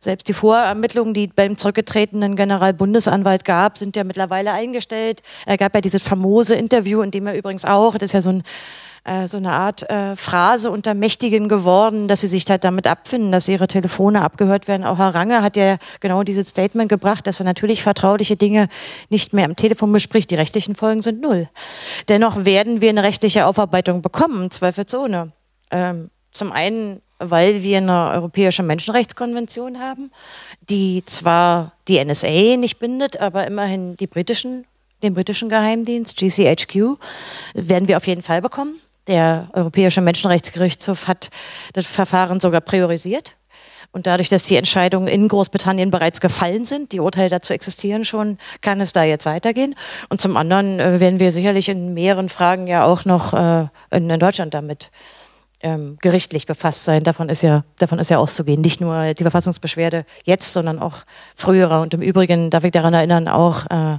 Selbst 0.00 0.28
die 0.28 0.34
Vorermittlungen, 0.34 1.14
die 1.14 1.28
beim 1.28 1.56
zurückgetretenen 1.56 2.36
Generalbundesanwalt 2.36 3.46
gab, 3.46 3.78
sind 3.78 3.96
ja 3.96 4.04
mittlerweile 4.04 4.52
eingestellt. 4.52 5.22
Er 5.46 5.56
gab 5.56 5.74
ja 5.74 5.80
dieses 5.80 6.02
famose 6.02 6.54
Interview, 6.54 7.00
in 7.00 7.10
dem 7.10 7.26
er 7.26 7.34
übrigens 7.34 7.64
auch, 7.64 7.94
das 7.94 8.10
ist 8.10 8.12
ja 8.12 8.20
so 8.20 8.30
ein 8.30 8.42
äh, 9.04 9.26
so 9.26 9.36
eine 9.36 9.52
Art 9.52 9.88
äh, 9.90 10.16
Phrase 10.16 10.70
unter 10.70 10.94
Mächtigen 10.94 11.48
geworden, 11.48 12.08
dass 12.08 12.20
sie 12.20 12.28
sich 12.28 12.44
halt 12.48 12.64
damit 12.64 12.86
abfinden, 12.86 13.32
dass 13.32 13.48
ihre 13.48 13.68
Telefone 13.68 14.22
abgehört 14.22 14.66
werden. 14.66 14.84
Auch 14.84 14.98
Herr 14.98 15.14
Range 15.14 15.42
hat 15.42 15.56
ja 15.56 15.76
genau 16.00 16.22
dieses 16.22 16.48
Statement 16.48 16.88
gebracht, 16.88 17.26
dass 17.26 17.40
er 17.40 17.44
natürlich 17.44 17.82
vertrauliche 17.82 18.36
Dinge 18.36 18.68
nicht 19.10 19.32
mehr 19.32 19.44
am 19.44 19.56
Telefon 19.56 19.92
bespricht. 19.92 20.30
Die 20.30 20.36
rechtlichen 20.36 20.74
Folgen 20.74 21.02
sind 21.02 21.20
null. 21.20 21.48
Dennoch 22.08 22.44
werden 22.44 22.80
wir 22.80 22.88
eine 22.88 23.02
rechtliche 23.02 23.46
Aufarbeitung 23.46 24.02
bekommen, 24.02 24.50
zweifelsohne. 24.50 25.32
Ähm, 25.70 26.10
zum 26.32 26.50
einen 26.50 27.00
weil 27.18 27.62
wir 27.62 27.78
eine 27.78 28.10
europäische 28.10 28.62
Menschenrechtskonvention 28.62 29.78
haben, 29.78 30.10
die 30.68 31.04
zwar 31.06 31.72
die 31.88 32.04
NSA 32.04 32.56
nicht 32.56 32.78
bindet, 32.78 33.18
aber 33.18 33.46
immerhin 33.46 33.96
die 33.96 34.06
britischen, 34.06 34.66
den 35.02 35.14
britischen 35.14 35.48
Geheimdienst, 35.48 36.16
GCHQ, 36.16 36.98
werden 37.54 37.88
wir 37.88 37.96
auf 37.96 38.06
jeden 38.06 38.22
Fall 38.22 38.42
bekommen. 38.42 38.80
Der 39.06 39.48
Europäische 39.52 40.00
Menschenrechtsgerichtshof 40.00 41.08
hat 41.08 41.30
das 41.74 41.86
Verfahren 41.86 42.40
sogar 42.40 42.60
priorisiert. 42.60 43.34
Und 43.92 44.08
dadurch, 44.08 44.28
dass 44.28 44.44
die 44.44 44.56
Entscheidungen 44.56 45.06
in 45.06 45.28
Großbritannien 45.28 45.92
bereits 45.92 46.20
gefallen 46.20 46.64
sind, 46.64 46.90
die 46.90 46.98
Urteile 46.98 47.28
dazu 47.28 47.52
existieren 47.52 48.04
schon, 48.04 48.38
kann 48.60 48.80
es 48.80 48.92
da 48.92 49.04
jetzt 49.04 49.24
weitergehen. 49.24 49.76
Und 50.08 50.20
zum 50.20 50.36
anderen 50.36 50.80
äh, 50.80 50.98
werden 50.98 51.20
wir 51.20 51.30
sicherlich 51.30 51.68
in 51.68 51.94
mehreren 51.94 52.28
Fragen 52.28 52.66
ja 52.66 52.84
auch 52.84 53.04
noch 53.04 53.34
äh, 53.34 53.68
in, 53.92 54.10
in, 54.10 54.18
Deutschland 54.18 54.52
damit 54.52 54.90
ähm, 55.60 55.96
gerichtlich 56.00 56.46
befasst 56.46 56.84
sein. 56.84 57.04
Davon 57.04 57.28
ist 57.28 57.42
ja, 57.42 57.62
davon 57.78 58.00
ist 58.00 58.10
ja 58.10 58.18
auszugehen. 58.18 58.62
Nicht 58.62 58.80
nur 58.80 59.14
die 59.14 59.22
Verfassungsbeschwerde 59.22 60.06
jetzt, 60.24 60.52
sondern 60.52 60.80
auch 60.80 61.04
frühere. 61.36 61.80
Und 61.80 61.94
im 61.94 62.02
Übrigen 62.02 62.50
darf 62.50 62.64
ich 62.64 62.72
daran 62.72 62.94
erinnern, 62.94 63.28
auch 63.28 63.66
äh, 63.66 63.98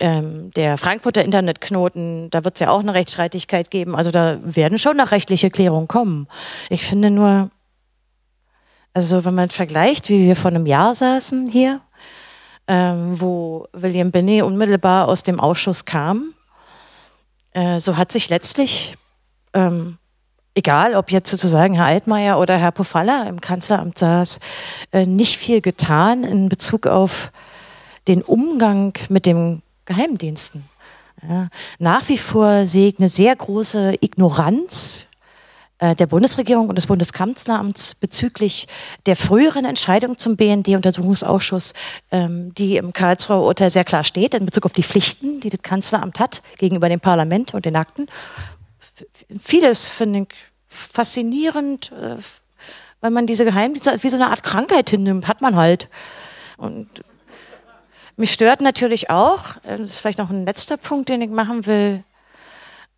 ähm, 0.00 0.50
der 0.52 0.78
Frankfurter 0.78 1.24
Internetknoten, 1.24 2.30
da 2.30 2.44
wird 2.44 2.56
es 2.56 2.60
ja 2.60 2.70
auch 2.70 2.80
eine 2.80 2.94
Rechtsstreitigkeit 2.94 3.70
geben. 3.70 3.96
Also 3.96 4.10
da 4.10 4.38
werden 4.42 4.78
schon 4.78 4.96
noch 4.96 5.10
rechtliche 5.10 5.50
Klärungen 5.50 5.88
kommen. 5.88 6.28
Ich 6.70 6.84
finde 6.84 7.10
nur, 7.10 7.50
also 8.94 9.24
wenn 9.24 9.34
man 9.34 9.50
vergleicht, 9.50 10.08
wie 10.08 10.26
wir 10.26 10.36
vor 10.36 10.50
einem 10.50 10.66
Jahr 10.66 10.94
saßen 10.94 11.48
hier, 11.50 11.80
ähm, 12.66 13.20
wo 13.20 13.66
William 13.72 14.10
Binney 14.10 14.42
unmittelbar 14.42 15.08
aus 15.08 15.22
dem 15.22 15.40
Ausschuss 15.40 15.84
kam, 15.84 16.34
äh, 17.52 17.80
so 17.80 17.96
hat 17.96 18.12
sich 18.12 18.28
letztlich, 18.28 18.96
ähm, 19.54 19.98
egal 20.54 20.94
ob 20.94 21.10
jetzt 21.10 21.30
sozusagen 21.30 21.74
Herr 21.74 21.86
Altmaier 21.86 22.38
oder 22.38 22.56
Herr 22.56 22.72
Pofalla 22.72 23.24
im 23.28 23.40
Kanzleramt 23.40 23.98
saß, 23.98 24.38
äh, 24.92 25.06
nicht 25.06 25.38
viel 25.38 25.60
getan 25.60 26.24
in 26.24 26.48
Bezug 26.48 26.86
auf 26.86 27.32
den 28.06 28.22
Umgang 28.22 28.94
mit 29.08 29.26
dem 29.26 29.62
Geheimdiensten. 29.88 30.64
Ja. 31.28 31.48
Nach 31.78 32.08
wie 32.08 32.18
vor 32.18 32.64
sehe 32.64 32.90
ich 32.90 32.98
eine 32.98 33.08
sehr 33.08 33.34
große 33.34 33.94
Ignoranz 34.00 35.08
äh, 35.78 35.94
der 35.96 36.06
Bundesregierung 36.06 36.68
und 36.68 36.76
des 36.76 36.86
Bundeskanzleramts 36.86 37.94
bezüglich 37.96 38.68
der 39.06 39.16
früheren 39.16 39.64
Entscheidung 39.64 40.16
zum 40.18 40.36
BND-Untersuchungsausschuss, 40.36 41.72
ähm, 42.10 42.54
die 42.54 42.76
im 42.76 42.92
Karlsruher 42.92 43.42
Urteil 43.42 43.70
sehr 43.70 43.84
klar 43.84 44.04
steht, 44.04 44.34
in 44.34 44.46
Bezug 44.46 44.66
auf 44.66 44.72
die 44.72 44.82
Pflichten, 44.82 45.40
die 45.40 45.50
das 45.50 45.62
Kanzleramt 45.62 46.20
hat 46.20 46.42
gegenüber 46.58 46.88
dem 46.88 47.00
Parlament 47.00 47.54
und 47.54 47.64
den 47.64 47.76
Akten. 47.76 48.06
Vieles 49.40 49.88
finde 49.88 50.20
ich 50.20 50.34
faszinierend, 50.68 51.92
äh, 51.92 52.16
weil 53.00 53.10
man 53.10 53.26
diese 53.26 53.44
Geheimdienste 53.44 53.90
als 53.90 54.04
wie 54.04 54.10
so 54.10 54.16
eine 54.16 54.30
Art 54.30 54.42
Krankheit 54.42 54.90
hinnimmt, 54.90 55.26
hat 55.26 55.40
man 55.40 55.56
halt. 55.56 55.88
Und 56.56 56.88
mich 58.18 58.32
stört 58.32 58.60
natürlich 58.60 59.10
auch, 59.10 59.56
äh, 59.64 59.78
das 59.78 59.92
ist 59.92 60.00
vielleicht 60.00 60.18
noch 60.18 60.30
ein 60.30 60.44
letzter 60.44 60.76
Punkt, 60.76 61.08
den 61.08 61.22
ich 61.22 61.30
machen 61.30 61.66
will, 61.66 62.02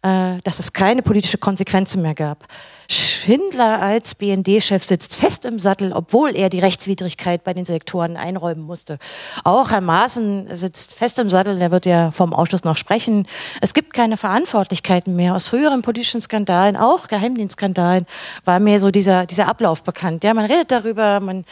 äh, 0.03 0.39
dass 0.45 0.59
es 0.59 0.73
keine 0.73 1.03
politische 1.03 1.37
Konsequenzen 1.37 2.01
mehr 2.01 2.15
gab. 2.15 2.47
Schindler 2.89 3.83
als 3.83 4.15
BND-Chef 4.15 4.83
sitzt 4.83 5.15
fest 5.15 5.45
im 5.45 5.61
Sattel, 5.61 5.93
obwohl 5.93 6.35
er 6.35 6.49
die 6.49 6.59
Rechtswidrigkeit 6.59 7.45
bei 7.45 7.53
den 7.53 7.67
Selektoren 7.67 8.17
einräumen 8.17 8.65
musste. 8.65 8.99
Auch 9.45 9.71
Herr 9.71 9.83
Maaßen 9.83 10.57
sitzt 10.57 10.95
fest 10.95 11.19
im 11.19 11.29
Sattel, 11.29 11.59
der 11.59 11.71
wird 11.71 11.85
ja 11.85 12.13
vom 12.13 12.33
Ausschuss 12.33 12.65
noch 12.65 12.79
sprechen. 12.79 13.29
Es 13.61 13.75
gibt 13.75 13.93
keine 13.93 14.17
Verantwortlichkeiten 14.17 15.15
mehr. 15.15 15.35
Aus 15.35 15.49
früheren 15.49 15.83
politischen 15.83 16.23
Skandalen, 16.23 16.79
auch 16.79 17.07
Geheimdienstskandalen, 17.07 18.07
war 18.47 18.59
mir 18.59 18.81
so 18.81 18.91
dieser, 18.91 19.27
dieser 19.27 19.49
Ablauf 19.49 19.83
bekannt. 19.83 20.25
Ja, 20.25 20.33
man 20.33 20.47
redet 20.47 20.73
darüber, 20.73 21.21
man 21.21 21.45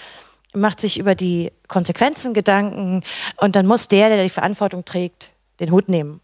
macht 0.61 0.81
sich 0.81 0.99
über 0.99 1.15
die 1.15 1.53
Konsequenzen 1.67 2.35
Gedanken 2.35 3.03
und 3.37 3.57
dann 3.57 3.67
muss 3.67 3.89
der, 3.89 4.09
der 4.09 4.23
die 4.23 4.29
Verantwortung 4.29 4.85
trägt, 4.85 5.31
den 5.61 5.71
Hut 5.71 5.89
nehmen. 5.89 6.21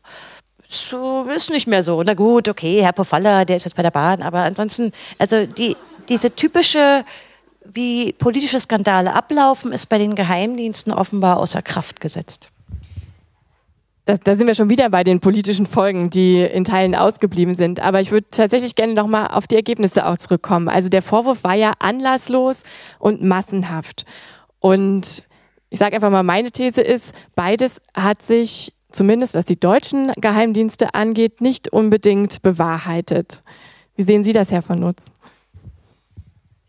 So 0.67 1.25
ist 1.25 1.51
nicht 1.51 1.67
mehr 1.67 1.83
so. 1.83 2.03
Na 2.03 2.15
gut, 2.15 2.49
okay, 2.49 2.83
Herr 2.83 2.93
Pofalla, 2.93 3.45
der 3.45 3.57
ist 3.57 3.65
jetzt 3.65 3.77
bei 3.77 3.83
der 3.83 3.91
Bahn, 3.91 4.23
aber 4.23 4.41
ansonsten, 4.41 4.93
also 5.19 5.47
die, 5.47 5.77
diese 6.09 6.35
typische, 6.35 7.05
wie 7.65 8.13
politische 8.13 8.61
Skandale 8.61 9.15
ablaufen, 9.15 9.73
ist 9.73 9.89
bei 9.89 9.99
den 9.99 10.15
Geheimdiensten 10.15 10.93
offenbar 10.93 11.39
außer 11.39 11.63
Kraft 11.63 12.01
gesetzt. 12.01 12.51
Da, 14.05 14.17
da 14.17 14.35
sind 14.35 14.47
wir 14.47 14.55
schon 14.55 14.71
wieder 14.71 14.91
bei 14.91 15.03
den 15.03 15.21
politischen 15.21 15.67
Folgen, 15.67 16.11
die 16.11 16.41
in 16.43 16.65
Teilen 16.65 16.95
ausgeblieben 16.95 17.55
sind. 17.55 17.81
Aber 17.81 18.01
ich 18.01 18.11
würde 18.11 18.27
tatsächlich 18.31 18.75
gerne 18.75 18.95
nochmal 18.95 19.29
auf 19.29 19.47
die 19.47 19.57
Ergebnisse 19.57 20.07
auch 20.07 20.19
zurückkommen. 20.19 20.69
Also 20.69 20.89
der 20.89 21.03
Vorwurf 21.03 21.45
war 21.45 21.55
ja 21.55 21.73
anlasslos 21.79 22.65
und 22.99 23.23
massenhaft. 23.23 24.05
Und 24.61 25.25
ich 25.71 25.79
sage 25.79 25.97
einfach 25.97 26.11
mal, 26.11 26.23
meine 26.23 26.51
These 26.51 26.83
ist, 26.83 27.15
beides 27.35 27.81
hat 27.95 28.23
sich 28.23 28.73
zumindest 28.93 29.35
was 29.35 29.45
die 29.45 29.59
deutschen 29.59 30.13
Geheimdienste 30.17 30.95
angeht, 30.95 31.41
nicht 31.41 31.73
unbedingt 31.73 32.43
bewahrheitet. 32.43 33.43
Wie 33.97 34.03
sehen 34.03 34.25
Sie 34.25 34.33
das, 34.33 34.53
Herr 34.53 34.63
von 34.63 34.79
Nutz? 34.79 35.07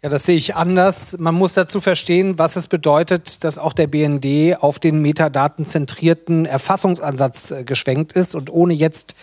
Ja, 0.05 0.09
das 0.09 0.27
sehe 0.27 0.35
ich 0.35 0.53
anders. 0.53 1.17
Man 1.17 1.33
muss 1.33 1.53
dazu 1.53 1.81
verstehen, 1.81 2.37
was 2.37 2.57
es 2.57 2.67
bedeutet, 2.67 3.43
dass 3.43 3.57
auch 3.57 3.73
der 3.73 3.87
BND 3.87 4.55
auf 4.61 4.77
den 4.77 5.01
metadatenzentrierten 5.01 6.45
Erfassungsansatz 6.45 7.49
äh, 7.49 7.63
geschwenkt 7.63 8.13
ist 8.13 8.35
und 8.35 8.53
ohne 8.53 8.75
jetzt 8.75 9.15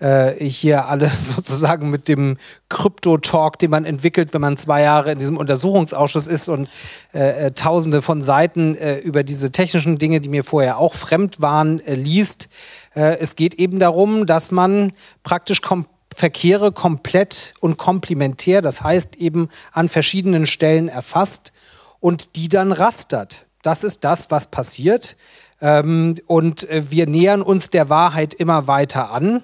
äh, 0.00 0.32
hier 0.44 0.88
alle 0.88 1.08
sozusagen 1.22 1.88
mit 1.88 2.08
dem 2.08 2.38
Krypto-Talk, 2.68 3.60
den 3.60 3.70
man 3.70 3.84
entwickelt, 3.84 4.34
wenn 4.34 4.40
man 4.40 4.56
zwei 4.56 4.82
Jahre 4.82 5.12
in 5.12 5.20
diesem 5.20 5.36
Untersuchungsausschuss 5.36 6.26
ist 6.26 6.48
und 6.48 6.68
äh, 7.14 7.46
äh 7.46 7.50
tausende 7.52 8.02
von 8.02 8.20
Seiten 8.20 8.74
äh, 8.74 8.96
über 8.96 9.22
diese 9.22 9.52
technischen 9.52 9.98
Dinge, 9.98 10.20
die 10.20 10.28
mir 10.28 10.42
vorher 10.42 10.78
auch 10.78 10.94
fremd 10.94 11.40
waren, 11.40 11.78
äh, 11.86 11.94
liest. 11.94 12.48
es 12.96 13.34
geht 13.34 13.54
eben 13.54 13.80
darum, 13.80 14.24
dass 14.24 14.52
man 14.52 14.92
praktisch 15.24 15.60
komplett 15.62 15.93
Verkehre 16.14 16.72
komplett 16.72 17.54
und 17.60 17.76
komplementär, 17.76 18.62
das 18.62 18.82
heißt 18.82 19.16
eben 19.16 19.48
an 19.72 19.88
verschiedenen 19.88 20.46
Stellen 20.46 20.88
erfasst 20.88 21.52
und 22.00 22.36
die 22.36 22.48
dann 22.48 22.72
rastert. 22.72 23.46
Das 23.62 23.84
ist 23.84 24.04
das, 24.04 24.30
was 24.30 24.50
passiert. 24.50 25.16
Ähm, 25.60 26.18
und 26.26 26.68
äh, 26.68 26.90
wir 26.90 27.06
nähern 27.06 27.42
uns 27.42 27.70
der 27.70 27.88
Wahrheit 27.88 28.34
immer 28.34 28.66
weiter 28.66 29.10
an. 29.10 29.42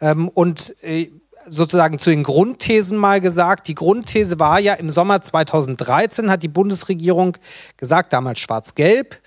Ähm, 0.00 0.28
und 0.28 0.74
äh, 0.82 1.10
sozusagen 1.46 1.98
zu 1.98 2.10
den 2.10 2.22
Grundthesen 2.22 2.96
mal 2.96 3.20
gesagt. 3.20 3.68
Die 3.68 3.74
Grundthese 3.74 4.38
war 4.38 4.60
ja 4.60 4.74
im 4.74 4.90
Sommer 4.90 5.20
2013 5.20 6.30
hat 6.30 6.42
die 6.42 6.48
Bundesregierung 6.48 7.36
gesagt, 7.76 8.12
damals 8.12 8.40
schwarz-gelb, 8.40 9.20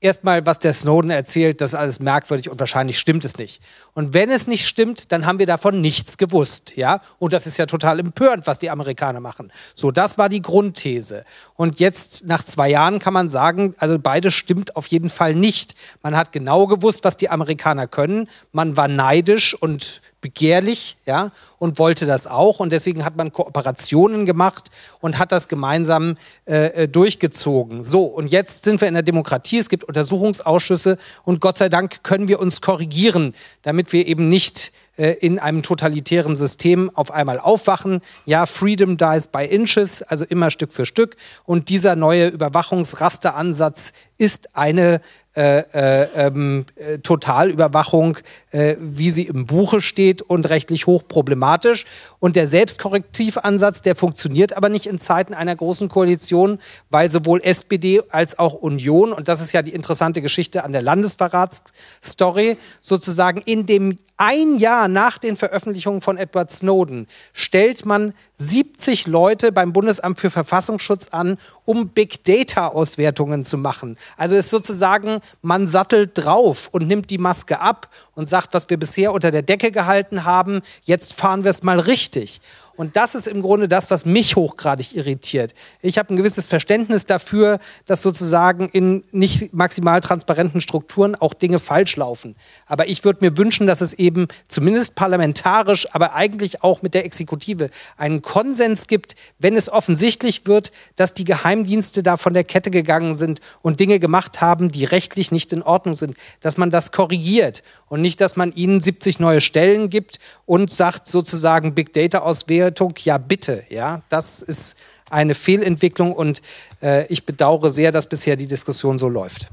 erstmal, 0.00 0.44
was 0.46 0.58
der 0.58 0.74
Snowden 0.74 1.10
erzählt, 1.10 1.60
das 1.60 1.70
ist 1.70 1.78
alles 1.78 2.00
merkwürdig 2.00 2.50
und 2.50 2.58
wahrscheinlich 2.60 2.98
stimmt 2.98 3.24
es 3.24 3.38
nicht. 3.38 3.60
Und 3.98 4.14
wenn 4.14 4.30
es 4.30 4.46
nicht 4.46 4.64
stimmt, 4.68 5.10
dann 5.10 5.26
haben 5.26 5.40
wir 5.40 5.46
davon 5.46 5.80
nichts 5.80 6.18
gewusst, 6.18 6.76
ja? 6.76 7.00
Und 7.18 7.32
das 7.32 7.48
ist 7.48 7.56
ja 7.56 7.66
total 7.66 7.98
empörend, 7.98 8.46
was 8.46 8.60
die 8.60 8.70
Amerikaner 8.70 9.18
machen. 9.18 9.50
So, 9.74 9.90
das 9.90 10.18
war 10.18 10.28
die 10.28 10.40
Grundthese. 10.40 11.24
Und 11.56 11.80
jetzt, 11.80 12.24
nach 12.24 12.44
zwei 12.44 12.68
Jahren, 12.68 13.00
kann 13.00 13.12
man 13.12 13.28
sagen, 13.28 13.74
also 13.76 13.98
beides 13.98 14.34
stimmt 14.34 14.76
auf 14.76 14.86
jeden 14.86 15.08
Fall 15.08 15.34
nicht. 15.34 15.74
Man 16.00 16.16
hat 16.16 16.30
genau 16.30 16.68
gewusst, 16.68 17.02
was 17.02 17.16
die 17.16 17.28
Amerikaner 17.28 17.88
können. 17.88 18.28
Man 18.52 18.76
war 18.76 18.86
neidisch 18.86 19.60
und 19.60 20.00
begehrlich, 20.20 20.96
ja, 21.06 21.30
und 21.58 21.78
wollte 21.78 22.06
das 22.06 22.26
auch. 22.26 22.60
Und 22.60 22.72
deswegen 22.72 23.04
hat 23.04 23.16
man 23.16 23.32
Kooperationen 23.32 24.26
gemacht 24.26 24.70
und 25.00 25.18
hat 25.18 25.32
das 25.32 25.48
gemeinsam 25.48 26.16
äh, 26.46 26.84
äh, 26.84 26.88
durchgezogen. 26.88 27.84
So, 27.84 28.04
und 28.04 28.28
jetzt 28.28 28.64
sind 28.64 28.80
wir 28.80 28.88
in 28.88 28.94
der 28.94 29.02
Demokratie, 29.02 29.58
es 29.58 29.68
gibt 29.68 29.84
Untersuchungsausschüsse 29.84 30.98
und 31.24 31.40
Gott 31.40 31.58
sei 31.58 31.68
Dank 31.68 32.02
können 32.02 32.26
wir 32.28 32.40
uns 32.40 32.60
korrigieren, 32.60 33.34
damit 33.62 33.87
wir 33.92 34.06
eben 34.06 34.28
nicht 34.28 34.72
äh, 34.98 35.12
in 35.20 35.38
einem 35.38 35.62
totalitären 35.62 36.34
System 36.34 36.90
auf 36.92 37.12
einmal 37.12 37.38
aufwachen. 37.38 38.00
Ja, 38.24 38.46
Freedom 38.46 38.96
dies 38.96 39.28
by 39.28 39.44
inches, 39.44 40.02
also 40.02 40.24
immer 40.24 40.50
Stück 40.50 40.72
für 40.72 40.86
Stück. 40.86 41.16
Und 41.44 41.68
dieser 41.68 41.94
neue 41.94 42.28
Überwachungsrasteransatz 42.28 43.92
ist 44.18 44.56
eine 44.56 45.00
äh, 45.38 45.60
äh, 45.72 46.08
ähm, 46.16 46.66
äh, 46.74 46.98
Totalüberwachung, 46.98 48.16
äh, 48.50 48.74
wie 48.80 49.12
sie 49.12 49.22
im 49.22 49.46
Buche 49.46 49.80
steht 49.80 50.20
und 50.20 50.48
rechtlich 50.48 50.88
hochproblematisch. 50.88 51.86
Und 52.18 52.34
der 52.34 52.48
Selbstkorrektivansatz, 52.48 53.80
der 53.82 53.94
funktioniert 53.94 54.56
aber 54.56 54.68
nicht 54.68 54.86
in 54.86 54.98
Zeiten 54.98 55.34
einer 55.34 55.54
großen 55.54 55.88
Koalition, 55.88 56.58
weil 56.90 57.08
sowohl 57.12 57.40
SPD 57.44 58.02
als 58.08 58.36
auch 58.40 58.54
Union, 58.54 59.12
und 59.12 59.28
das 59.28 59.40
ist 59.40 59.52
ja 59.52 59.62
die 59.62 59.74
interessante 59.74 60.22
Geschichte 60.22 60.64
an 60.64 60.72
der 60.72 60.82
Landesverratsstory, 60.82 62.56
sozusagen 62.80 63.40
in 63.42 63.64
dem 63.64 63.94
ein 64.20 64.58
Jahr 64.58 64.88
nach 64.88 65.16
den 65.16 65.36
Veröffentlichungen 65.36 66.00
von 66.00 66.18
Edward 66.18 66.50
Snowden 66.50 67.06
stellt 67.32 67.86
man 67.86 68.14
70 68.34 69.06
Leute 69.06 69.52
beim 69.52 69.72
Bundesamt 69.72 70.18
für 70.18 70.30
Verfassungsschutz 70.30 71.08
an, 71.12 71.38
um 71.64 71.90
Big 71.90 72.24
Data 72.24 72.66
Auswertungen 72.66 73.44
zu 73.44 73.58
machen. 73.58 73.96
Also 74.16 74.36
ist 74.36 74.50
sozusagen, 74.50 75.20
man 75.42 75.66
sattelt 75.66 76.12
drauf 76.14 76.68
und 76.72 76.86
nimmt 76.86 77.10
die 77.10 77.18
Maske 77.18 77.60
ab 77.60 77.88
und 78.14 78.28
sagt, 78.28 78.54
was 78.54 78.68
wir 78.70 78.78
bisher 78.78 79.12
unter 79.12 79.30
der 79.30 79.42
Decke 79.42 79.72
gehalten 79.72 80.24
haben, 80.24 80.62
jetzt 80.84 81.14
fahren 81.14 81.44
wir 81.44 81.50
es 81.50 81.62
mal 81.62 81.80
richtig. 81.80 82.40
Und 82.78 82.94
das 82.94 83.16
ist 83.16 83.26
im 83.26 83.42
Grunde 83.42 83.66
das, 83.66 83.90
was 83.90 84.06
mich 84.06 84.36
hochgradig 84.36 84.94
irritiert. 84.94 85.52
Ich 85.82 85.98
habe 85.98 86.14
ein 86.14 86.16
gewisses 86.16 86.46
Verständnis 86.46 87.06
dafür, 87.06 87.58
dass 87.86 88.02
sozusagen 88.02 88.68
in 88.68 89.02
nicht 89.10 89.52
maximal 89.52 90.00
transparenten 90.00 90.60
Strukturen 90.60 91.16
auch 91.16 91.34
Dinge 91.34 91.58
falsch 91.58 91.96
laufen. 91.96 92.36
Aber 92.66 92.86
ich 92.86 93.02
würde 93.02 93.28
mir 93.28 93.36
wünschen, 93.36 93.66
dass 93.66 93.80
es 93.80 93.94
eben 93.94 94.28
zumindest 94.46 94.94
parlamentarisch, 94.94 95.88
aber 95.92 96.14
eigentlich 96.14 96.62
auch 96.62 96.80
mit 96.80 96.94
der 96.94 97.04
Exekutive 97.04 97.70
einen 97.96 98.22
Konsens 98.22 98.86
gibt, 98.86 99.16
wenn 99.40 99.56
es 99.56 99.68
offensichtlich 99.68 100.46
wird, 100.46 100.70
dass 100.94 101.14
die 101.14 101.24
Geheimdienste 101.24 102.04
da 102.04 102.16
von 102.16 102.32
der 102.32 102.44
Kette 102.44 102.70
gegangen 102.70 103.16
sind 103.16 103.40
und 103.60 103.80
Dinge 103.80 103.98
gemacht 103.98 104.40
haben, 104.40 104.70
die 104.70 104.84
rechtlich 104.84 105.32
nicht 105.32 105.52
in 105.52 105.64
Ordnung 105.64 105.96
sind, 105.96 106.16
dass 106.42 106.56
man 106.56 106.70
das 106.70 106.92
korrigiert 106.92 107.64
und 107.88 108.02
nicht, 108.02 108.20
dass 108.20 108.36
man 108.36 108.52
ihnen 108.54 108.80
70 108.80 109.18
neue 109.18 109.40
Stellen 109.40 109.90
gibt 109.90 110.20
und 110.46 110.70
sagt 110.70 111.08
sozusagen 111.08 111.74
Big 111.74 111.92
Data 111.92 112.20
Auswertung 112.20 112.67
Auswertung, 112.68 112.94
ja 112.98 113.18
bitte, 113.18 113.64
ja, 113.70 114.02
das 114.08 114.42
ist 114.42 114.76
eine 115.10 115.34
Fehlentwicklung 115.34 116.12
und 116.12 116.42
äh, 116.82 117.06
ich 117.06 117.24
bedauere 117.24 117.70
sehr, 117.70 117.92
dass 117.92 118.06
bisher 118.06 118.36
die 118.36 118.46
Diskussion 118.46 118.98
so 118.98 119.08
läuft. 119.08 119.48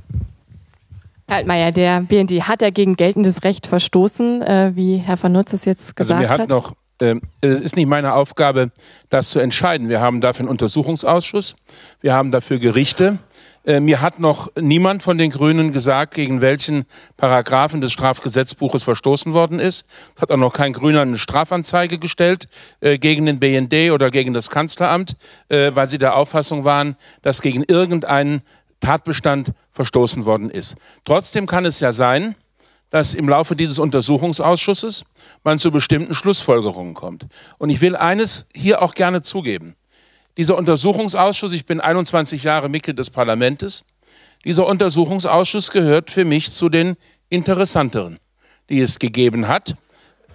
Herr 1.27 1.37
Altmaier, 1.37 1.71
der 1.71 2.01
BND 2.01 2.43
hat 2.43 2.61
ja 2.61 2.69
gegen 2.69 2.97
geltendes 2.97 3.43
Recht 3.43 3.67
verstoßen, 3.67 4.41
äh, 4.41 4.71
wie 4.75 4.97
Herr 4.97 5.21
Van 5.21 5.31
Nutz 5.31 5.53
es 5.53 5.65
jetzt 5.65 5.95
gesagt 5.95 6.19
also 6.19 6.27
mir 6.27 6.29
hat. 6.29 6.41
hat. 6.41 6.49
Noch, 6.49 6.73
äh, 6.99 7.15
es 7.39 7.61
ist 7.61 7.77
nicht 7.77 7.87
meine 7.87 8.13
Aufgabe, 8.13 8.71
das 9.09 9.29
zu 9.29 9.39
entscheiden. 9.39 9.87
Wir 9.87 10.01
haben 10.01 10.19
dafür 10.19 10.41
einen 10.41 10.49
Untersuchungsausschuss, 10.49 11.55
wir 12.01 12.13
haben 12.13 12.31
dafür 12.31 12.59
Gerichte. 12.59 13.19
Äh, 13.65 13.79
mir 13.79 14.01
hat 14.01 14.19
noch 14.19 14.51
niemand 14.59 15.01
von 15.01 15.17
den 15.17 15.31
Grünen 15.31 15.71
gesagt, 15.71 16.13
gegen 16.13 16.41
welchen 16.41 16.85
Paragraphen 17.17 17.81
des 17.81 17.91
Strafgesetzbuches 17.91 18.83
verstoßen 18.83 19.33
worden 19.33 19.59
ist. 19.59 19.85
Es 20.15 20.21
hat 20.21 20.31
auch 20.31 20.37
noch 20.37 20.53
kein 20.53 20.73
Grüner 20.73 21.01
eine 21.01 21.17
Strafanzeige 21.17 21.97
gestellt 21.97 22.45
äh, 22.79 22.99
gegen 22.99 23.25
den 23.25 23.39
BND 23.39 23.91
oder 23.91 24.11
gegen 24.11 24.33
das 24.33 24.49
Kanzleramt, 24.49 25.15
äh, 25.49 25.71
weil 25.73 25.87
sie 25.87 25.97
der 25.97 26.15
Auffassung 26.15 26.63
waren, 26.63 26.95
dass 27.23 27.41
gegen 27.41 27.63
irgendeinen 27.63 28.41
Tatbestand 28.81 29.51
verstoßen 29.71 30.25
worden 30.25 30.51
ist. 30.51 30.75
Trotzdem 31.03 31.47
kann 31.47 31.65
es 31.65 31.79
ja 31.79 31.91
sein, 31.91 32.35
dass 32.91 33.13
im 33.13 33.27
Laufe 33.27 33.55
dieses 33.55 33.79
Untersuchungsausschusses 33.79 35.05
man 35.43 35.57
zu 35.57 35.71
bestimmten 35.71 36.13
Schlussfolgerungen 36.13 36.93
kommt. 36.93 37.25
Und 37.57 37.69
ich 37.69 37.81
will 37.81 37.95
eines 37.95 38.47
hier 38.53 38.81
auch 38.81 38.93
gerne 38.93 39.21
zugeben. 39.21 39.75
Dieser 40.37 40.57
Untersuchungsausschuss, 40.57 41.53
ich 41.53 41.65
bin 41.65 41.79
21 41.79 42.43
Jahre 42.43 42.69
Mitglied 42.69 42.99
des 42.99 43.09
Parlaments, 43.09 43.83
dieser 44.43 44.67
Untersuchungsausschuss 44.67 45.71
gehört 45.71 46.11
für 46.11 46.25
mich 46.25 46.51
zu 46.51 46.69
den 46.69 46.97
interessanteren, 47.29 48.19
die 48.69 48.79
es 48.79 48.99
gegeben 48.99 49.47
hat. 49.47 49.75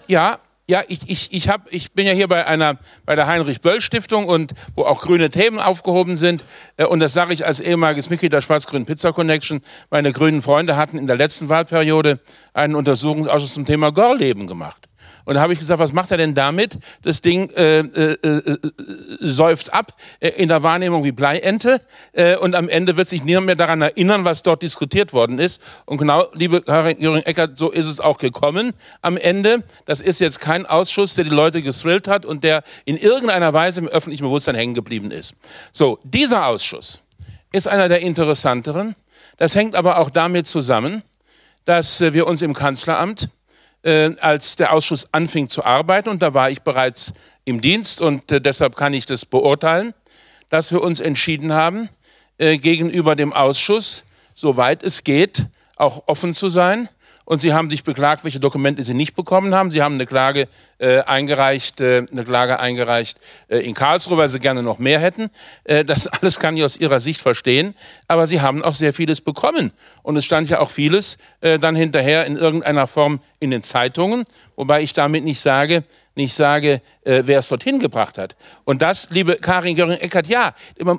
Ja, 0.09 0.40
ja, 0.66 0.82
ich, 0.86 1.01
ich, 1.09 1.32
ich, 1.32 1.48
hab, 1.48 1.72
ich 1.72 1.92
bin 1.92 2.07
ja 2.07 2.12
hier 2.12 2.28
bei 2.28 2.46
einer 2.46 2.78
bei 3.05 3.16
der 3.16 3.26
Heinrich 3.26 3.61
Böll 3.61 3.80
Stiftung 3.80 4.26
und 4.26 4.55
wo 4.76 4.84
auch 4.84 5.03
grüne 5.03 5.28
Themen 5.28 5.59
aufgehoben 5.59 6.16
sind 6.16 6.44
äh, 6.76 6.84
und 6.84 7.01
das 7.01 7.12
sage 7.12 7.32
ich 7.32 7.44
als 7.44 7.59
ehemaliges 7.59 8.09
Mitglied 8.09 8.32
der 8.32 8.40
Schwarz-Grünen 8.40 8.86
Pizza 8.86 9.12
Connection. 9.12 9.62
Meine 9.90 10.12
grünen 10.12 10.42
Freunde 10.42 10.76
hatten 10.76 10.96
in 10.96 11.09
der 11.09 11.16
letzten 11.16 11.48
Wahlperiode 11.48 12.20
einen 12.53 12.76
Untersuchungsausschuss 12.76 13.55
zum 13.55 13.66
Thema 13.66 13.90
Gorleben 13.90 14.46
gemacht. 14.46 14.89
Und 15.30 15.36
da 15.36 15.42
habe 15.42 15.52
ich 15.52 15.60
gesagt, 15.60 15.78
was 15.78 15.92
macht 15.92 16.10
er 16.10 16.16
denn 16.16 16.34
damit? 16.34 16.76
Das 17.02 17.20
Ding 17.20 17.50
äh, 17.50 17.82
äh, 17.82 18.14
äh, 18.14 18.58
säuft 19.20 19.72
ab 19.72 19.94
äh, 20.18 20.30
in 20.30 20.48
der 20.48 20.64
Wahrnehmung 20.64 21.04
wie 21.04 21.12
Bleiente 21.12 21.80
äh, 22.14 22.34
und 22.34 22.56
am 22.56 22.68
Ende 22.68 22.96
wird 22.96 23.06
sich 23.06 23.22
niemand 23.22 23.46
mehr 23.46 23.54
daran 23.54 23.80
erinnern, 23.80 24.24
was 24.24 24.42
dort 24.42 24.60
diskutiert 24.62 25.12
worden 25.12 25.38
ist. 25.38 25.62
Und 25.84 25.98
genau, 25.98 26.26
liebe 26.32 26.62
Karin 26.62 27.22
Eckert, 27.22 27.56
so 27.56 27.70
ist 27.70 27.86
es 27.86 28.00
auch 28.00 28.18
gekommen 28.18 28.72
am 29.02 29.16
Ende. 29.16 29.62
Das 29.84 30.00
ist 30.00 30.20
jetzt 30.20 30.40
kein 30.40 30.66
Ausschuss, 30.66 31.14
der 31.14 31.22
die 31.22 31.30
Leute 31.30 31.62
gestrillt 31.62 32.08
hat 32.08 32.26
und 32.26 32.42
der 32.42 32.64
in 32.84 32.96
irgendeiner 32.96 33.52
Weise 33.52 33.82
im 33.82 33.86
öffentlichen 33.86 34.24
Bewusstsein 34.24 34.56
hängen 34.56 34.74
geblieben 34.74 35.12
ist. 35.12 35.36
So, 35.70 36.00
dieser 36.02 36.46
Ausschuss 36.46 37.02
ist 37.52 37.68
einer 37.68 37.88
der 37.88 38.00
interessanteren. 38.00 38.96
Das 39.36 39.54
hängt 39.54 39.76
aber 39.76 39.98
auch 39.98 40.10
damit 40.10 40.48
zusammen, 40.48 41.04
dass 41.66 42.00
äh, 42.00 42.14
wir 42.14 42.26
uns 42.26 42.42
im 42.42 42.52
Kanzleramt 42.52 43.28
äh, 43.82 44.10
als 44.20 44.56
der 44.56 44.72
Ausschuss 44.72 45.08
anfing 45.12 45.48
zu 45.48 45.64
arbeiten, 45.64 46.08
und 46.08 46.22
da 46.22 46.34
war 46.34 46.50
ich 46.50 46.62
bereits 46.62 47.12
im 47.44 47.60
Dienst 47.60 48.00
und 48.00 48.30
äh, 48.30 48.40
deshalb 48.40 48.76
kann 48.76 48.94
ich 48.94 49.06
das 49.06 49.24
beurteilen, 49.24 49.94
dass 50.48 50.72
wir 50.72 50.82
uns 50.82 51.00
entschieden 51.00 51.52
haben, 51.52 51.88
äh, 52.38 52.58
gegenüber 52.58 53.16
dem 53.16 53.32
Ausschuss, 53.32 54.04
soweit 54.34 54.82
es 54.82 55.04
geht, 55.04 55.46
auch 55.76 56.04
offen 56.06 56.34
zu 56.34 56.48
sein 56.48 56.88
und 57.30 57.40
sie 57.40 57.52
haben 57.52 57.70
sich 57.70 57.84
beklagt, 57.84 58.24
welche 58.24 58.40
Dokumente 58.40 58.82
sie 58.82 58.92
nicht 58.92 59.14
bekommen 59.14 59.54
haben. 59.54 59.70
Sie 59.70 59.82
haben 59.82 59.94
eine 59.94 60.04
Klage 60.04 60.48
äh, 60.78 60.98
eingereicht, 61.02 61.80
äh, 61.80 62.04
eine 62.10 62.24
Klage 62.24 62.58
eingereicht 62.58 63.20
äh, 63.46 63.58
in 63.58 63.72
Karlsruhe, 63.72 64.18
weil 64.18 64.28
sie 64.28 64.40
gerne 64.40 64.64
noch 64.64 64.80
mehr 64.80 64.98
hätten. 64.98 65.30
Äh, 65.62 65.84
das 65.84 66.06
alles 66.20 66.40
kann 66.40 66.56
ich 66.56 66.64
aus 66.64 66.76
ihrer 66.76 66.98
Sicht 66.98 67.22
verstehen, 67.22 67.76
aber 68.08 68.26
sie 68.26 68.40
haben 68.40 68.64
auch 68.64 68.74
sehr 68.74 68.92
vieles 68.92 69.20
bekommen 69.20 69.70
und 70.02 70.16
es 70.16 70.24
stand 70.24 70.50
ja 70.50 70.58
auch 70.58 70.72
vieles 70.72 71.18
äh, 71.40 71.60
dann 71.60 71.76
hinterher 71.76 72.26
in 72.26 72.36
irgendeiner 72.36 72.88
Form 72.88 73.20
in 73.38 73.52
den 73.52 73.62
Zeitungen, 73.62 74.24
wobei 74.56 74.82
ich 74.82 74.92
damit 74.92 75.22
nicht 75.22 75.38
sage, 75.38 75.84
nicht 76.20 76.34
sage, 76.34 76.82
äh, 77.04 77.22
wer 77.24 77.38
es 77.38 77.48
dorthin 77.48 77.78
gebracht 77.78 78.18
hat. 78.18 78.36
Und 78.64 78.82
das, 78.82 79.08
liebe 79.10 79.36
Karin 79.36 79.74
Göring-Eckert, 79.74 80.26
ja, 80.26 80.54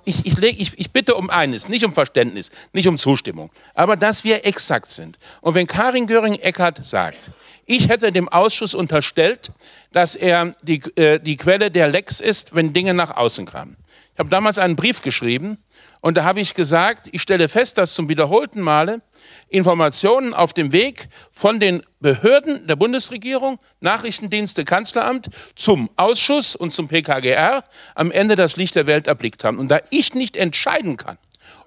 ich, 0.06 0.26
ich, 0.26 0.38
ich, 0.38 0.80
ich 0.80 0.92
bitte 0.92 1.16
um 1.16 1.30
eines, 1.30 1.70
nicht 1.70 1.86
um 1.86 1.94
Verständnis, 1.94 2.52
nicht 2.74 2.88
um 2.88 2.98
Zustimmung, 2.98 3.52
aber 3.74 3.96
dass 3.96 4.24
wir 4.24 4.46
exakt 4.46 4.90
sind. 4.90 5.20
Und 5.42 5.54
wenn 5.54 5.68
Karin 5.68 6.08
Göring-Eckert 6.08 6.84
sagt, 6.84 7.32
ich 7.66 7.88
hätte 7.88 8.12
dem 8.12 8.28
Ausschuss 8.28 8.74
unterstellt, 8.74 9.52
dass 9.92 10.16
er 10.16 10.54
die, 10.64 10.82
äh, 10.96 11.20
die 11.20 11.38
Quelle 11.38 11.70
der 11.70 11.88
Lex 11.88 12.20
ist, 12.20 12.56
wenn 12.56 12.74
Dinge 12.74 12.94
nach 12.94 13.16
außen 13.16 13.46
kamen. 13.46 13.78
Ich 14.14 14.20
habe 14.20 14.30
damals 14.30 14.58
einen 14.58 14.76
Brief 14.76 15.02
geschrieben 15.02 15.58
und 16.02 16.18
da 16.18 16.24
habe 16.24 16.40
ich 16.40 16.56
gesagt, 16.56 17.10
ich 17.12 17.22
stelle 17.22 17.48
fest, 17.48 17.78
dass 17.78 17.94
zum 17.94 18.10
wiederholten 18.10 18.60
Male 18.60 19.00
Informationen 19.50 20.34
auf 20.34 20.52
dem 20.52 20.72
Weg 20.72 21.08
von 21.32 21.60
den 21.60 21.84
Behörden 22.00 22.66
der 22.66 22.76
Bundesregierung, 22.76 23.60
Nachrichtendienste, 23.82 24.66
Kanzleramt 24.66 25.30
zum 25.56 25.92
Ausschuss 25.98 26.56
und 26.56 26.74
zum 26.74 26.88
PKGR 26.88 27.64
am 27.94 28.12
Ende 28.12 28.36
das 28.36 28.58
Licht 28.58 28.76
der 28.76 28.88
Welt 28.88 29.06
erblickt 29.06 29.44
haben. 29.44 29.60
Und 29.60 29.70
da 29.70 29.80
ich 29.92 30.16
nicht 30.16 30.38
entscheiden 30.38 30.98
kann, 30.98 31.20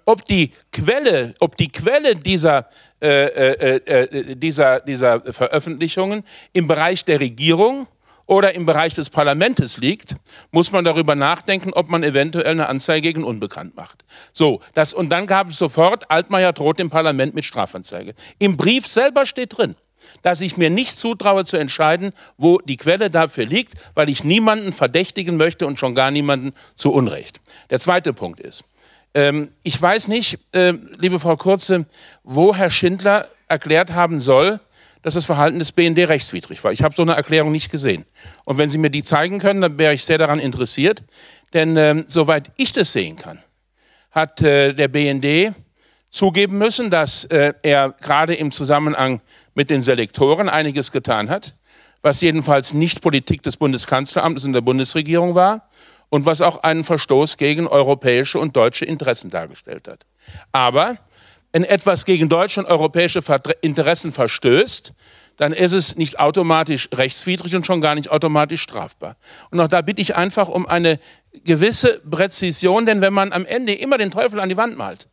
ob 0.05 0.24
die 0.26 0.51
Quelle, 0.72 1.35
ob 1.39 1.57
die 1.57 1.70
Quelle 1.70 2.16
dieser, 2.16 2.68
äh, 3.01 3.26
äh, 3.26 3.76
äh, 3.87 4.37
dieser, 4.37 4.80
dieser 4.80 5.32
Veröffentlichungen 5.32 6.24
im 6.53 6.66
Bereich 6.66 7.05
der 7.05 7.20
Regierung 7.20 7.87
oder 8.27 8.55
im 8.55 8.66
Bereich 8.66 8.95
des 8.95 9.11
Parlaments 9.11 9.79
liegt, 9.79 10.16
muss 10.51 10.72
man 10.72 10.85
darüber 10.85 11.14
nachdenken, 11.14 11.72
ob 11.72 11.89
man 11.89 12.03
eventuell 12.03 12.53
eine 12.53 12.68
Anzeige 12.68 13.03
gegen 13.03 13.25
Unbekannt 13.25 13.77
macht. 13.77 14.05
So, 14.33 14.61
das, 14.75 14.95
und 14.95 15.11
dann 15.11 15.27
gab 15.27 15.51
es 15.51 15.59
sofort, 15.59 16.11
Altmaier 16.11 16.53
droht 16.53 16.79
dem 16.79 16.91
Parlament 16.91 17.35
mit 17.35 17.45
Strafanzeige. 17.45 18.14
Im 18.39 18.57
Brief 18.57 18.87
selber 18.87 19.27
steht 19.27 19.57
drin, 19.57 19.77
dass 20.22 20.41
ich 20.41 20.57
mir 20.57 20.70
nicht 20.70 20.97
zutraue 20.97 21.45
zu 21.45 21.57
entscheiden, 21.57 22.12
wo 22.37 22.59
die 22.59 22.77
Quelle 22.77 23.11
dafür 23.11 23.47
liegt, 23.47 23.75
weil 23.95 24.09
ich 24.09 24.25
niemanden 24.25 24.72
verdächtigen 24.72 25.37
möchte 25.37 25.66
und 25.66 25.79
schon 25.79 25.95
gar 25.95 26.11
niemanden 26.11 26.53
zu 26.77 26.93
Unrecht. 26.93 27.41
Der 27.70 27.79
zweite 27.79 28.12
Punkt 28.12 28.41
ist, 28.41 28.64
ähm, 29.14 29.53
ich 29.62 29.81
weiß 29.81 30.09
nicht, 30.09 30.39
äh, 30.53 30.75
liebe 30.99 31.20
Frau 31.20 31.37
Kurze, 31.37 31.87
wo 32.22 32.55
Herr 32.55 32.70
Schindler 32.70 33.29
erklärt 33.49 33.93
haben 33.93 34.20
soll, 34.20 34.61
dass 35.05 35.14
das 35.14 35.26
Verhalten 35.26 35.59
des 35.59 35.70
BND 35.70 35.98
rechtswidrig 36.09 36.64
war. 36.64 36.72
Ich 36.72 36.82
habe 36.82 36.94
so 36.94 37.02
eine 37.02 37.12
Erklärung 37.14 37.52
nicht 37.52 37.70
gesehen. 37.70 38.07
Und 38.44 38.57
wenn 38.57 38.70
Sie 38.70 38.78
mir 38.78 38.90
die 38.90 39.05
zeigen 39.05 39.38
können, 39.38 39.61
dann 39.61 39.78
wäre 39.78 39.92
ich 39.92 40.02
sehr 40.02 40.16
daran 40.16 40.40
interessiert. 40.40 41.02
Denn 41.52 41.76
ähm, 41.76 42.07
soweit 42.09 42.50
ich 42.57 42.72
das 42.72 42.92
sehen 42.94 43.16
kann, 43.16 43.38
hat 44.11 44.40
äh, 44.40 44.72
der 44.72 44.88
BND 44.88 45.55
zugeben 46.11 46.57
müssen, 46.57 46.88
dass 46.88 47.26
äh, 47.26 47.52
er 47.62 47.90
gerade 48.00 48.34
im 48.34 48.50
Zusammenhang 48.50 49.20
mit 49.55 49.68
den 49.68 49.82
Selektoren 49.82 50.48
einiges 50.48 50.90
getan 50.90 51.28
hat, 51.28 51.55
was 52.00 52.22
jedenfalls 52.22 52.72
nicht 52.72 53.02
Politik 53.02 53.42
des 53.42 53.59
Bundeskanzleramtes 53.59 54.44
und 54.44 54.55
der 54.55 54.62
Bundesregierung 54.62 55.34
war 55.34 55.68
und 56.09 56.24
was 56.24 56.40
auch 56.40 56.62
einen 56.62 56.82
Verstoß 56.82 57.36
gegen 57.36 57.66
europäische 57.66 58.38
und 58.38 58.57
deutsche 58.57 58.86
Interessen 58.86 59.28
dargestellt 59.28 59.86
hat. 59.86 60.07
Aber 60.50 60.96
wenn 61.55 61.62
etwas 61.62 62.05
gegen 62.05 62.28
deutsche 62.28 62.59
und 62.59 62.66
europäische 62.66 63.20
Interessen 63.61 64.11
verstößt, 64.11 64.92
dann 65.36 65.52
ist 65.52 65.72
es 65.72 65.94
nicht 65.94 66.18
automatisch 66.18 66.88
rechtswidrig 66.92 67.55
und 67.55 67.64
schon 67.64 67.80
gar 67.80 67.94
nicht 67.94 68.11
automatisch 68.11 68.61
strafbar. 68.61 69.16
Und 69.52 69.61
auch 69.61 69.68
da 69.68 69.80
bitte 69.80 70.02
ich 70.02 70.16
einfach 70.16 70.48
um 70.48 70.66
eine 70.66 70.98
gewisse 71.44 72.00
Präzision, 72.11 72.86
denn 72.86 73.00
wenn 73.00 73.12
man 73.12 73.32
am 73.32 73.46
Ende 73.46 73.72
immer 73.72 73.98
den 73.98 74.11
Teufel 74.11 74.40
an 74.40 74.48
die 74.48 74.57
Wand 74.57 74.76
malt, 74.76 75.07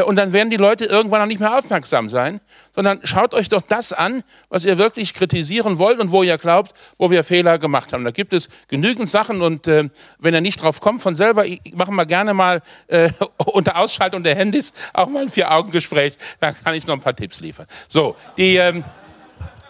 und 0.00 0.16
dann 0.16 0.32
werden 0.32 0.48
die 0.48 0.56
Leute 0.56 0.86
irgendwann 0.86 1.20
auch 1.20 1.26
nicht 1.26 1.40
mehr 1.40 1.58
aufmerksam 1.58 2.08
sein, 2.08 2.40
sondern 2.74 3.00
schaut 3.04 3.34
euch 3.34 3.50
doch 3.50 3.60
das 3.60 3.92
an, 3.92 4.24
was 4.48 4.64
ihr 4.64 4.78
wirklich 4.78 5.12
kritisieren 5.12 5.76
wollt 5.76 6.00
und 6.00 6.10
wo 6.10 6.22
ihr 6.22 6.38
glaubt, 6.38 6.72
wo 6.96 7.10
wir 7.10 7.24
Fehler 7.24 7.58
gemacht 7.58 7.92
haben. 7.92 8.02
Da 8.04 8.10
gibt 8.10 8.32
es 8.32 8.48
genügend 8.68 9.08
Sachen 9.08 9.42
und 9.42 9.66
äh, 9.66 9.90
wenn 10.18 10.32
ihr 10.32 10.40
nicht 10.40 10.62
drauf 10.62 10.80
kommt 10.80 11.02
von 11.02 11.14
selber, 11.14 11.44
ich 11.44 11.60
mache 11.74 11.92
mal 11.92 12.04
gerne 12.04 12.32
mal 12.32 12.62
äh, 12.86 13.10
unter 13.36 13.76
Ausschaltung 13.76 14.22
der 14.22 14.34
Handys 14.34 14.72
auch 14.94 15.08
mal 15.08 15.22
ein 15.22 15.28
Vier-Augen-Gespräch, 15.28 16.16
dann 16.40 16.54
kann 16.64 16.74
ich 16.74 16.86
noch 16.86 16.94
ein 16.94 17.00
paar 17.00 17.16
Tipps 17.16 17.40
liefern. 17.40 17.66
So, 17.88 18.16
die... 18.38 18.56
Ähm, 18.56 18.84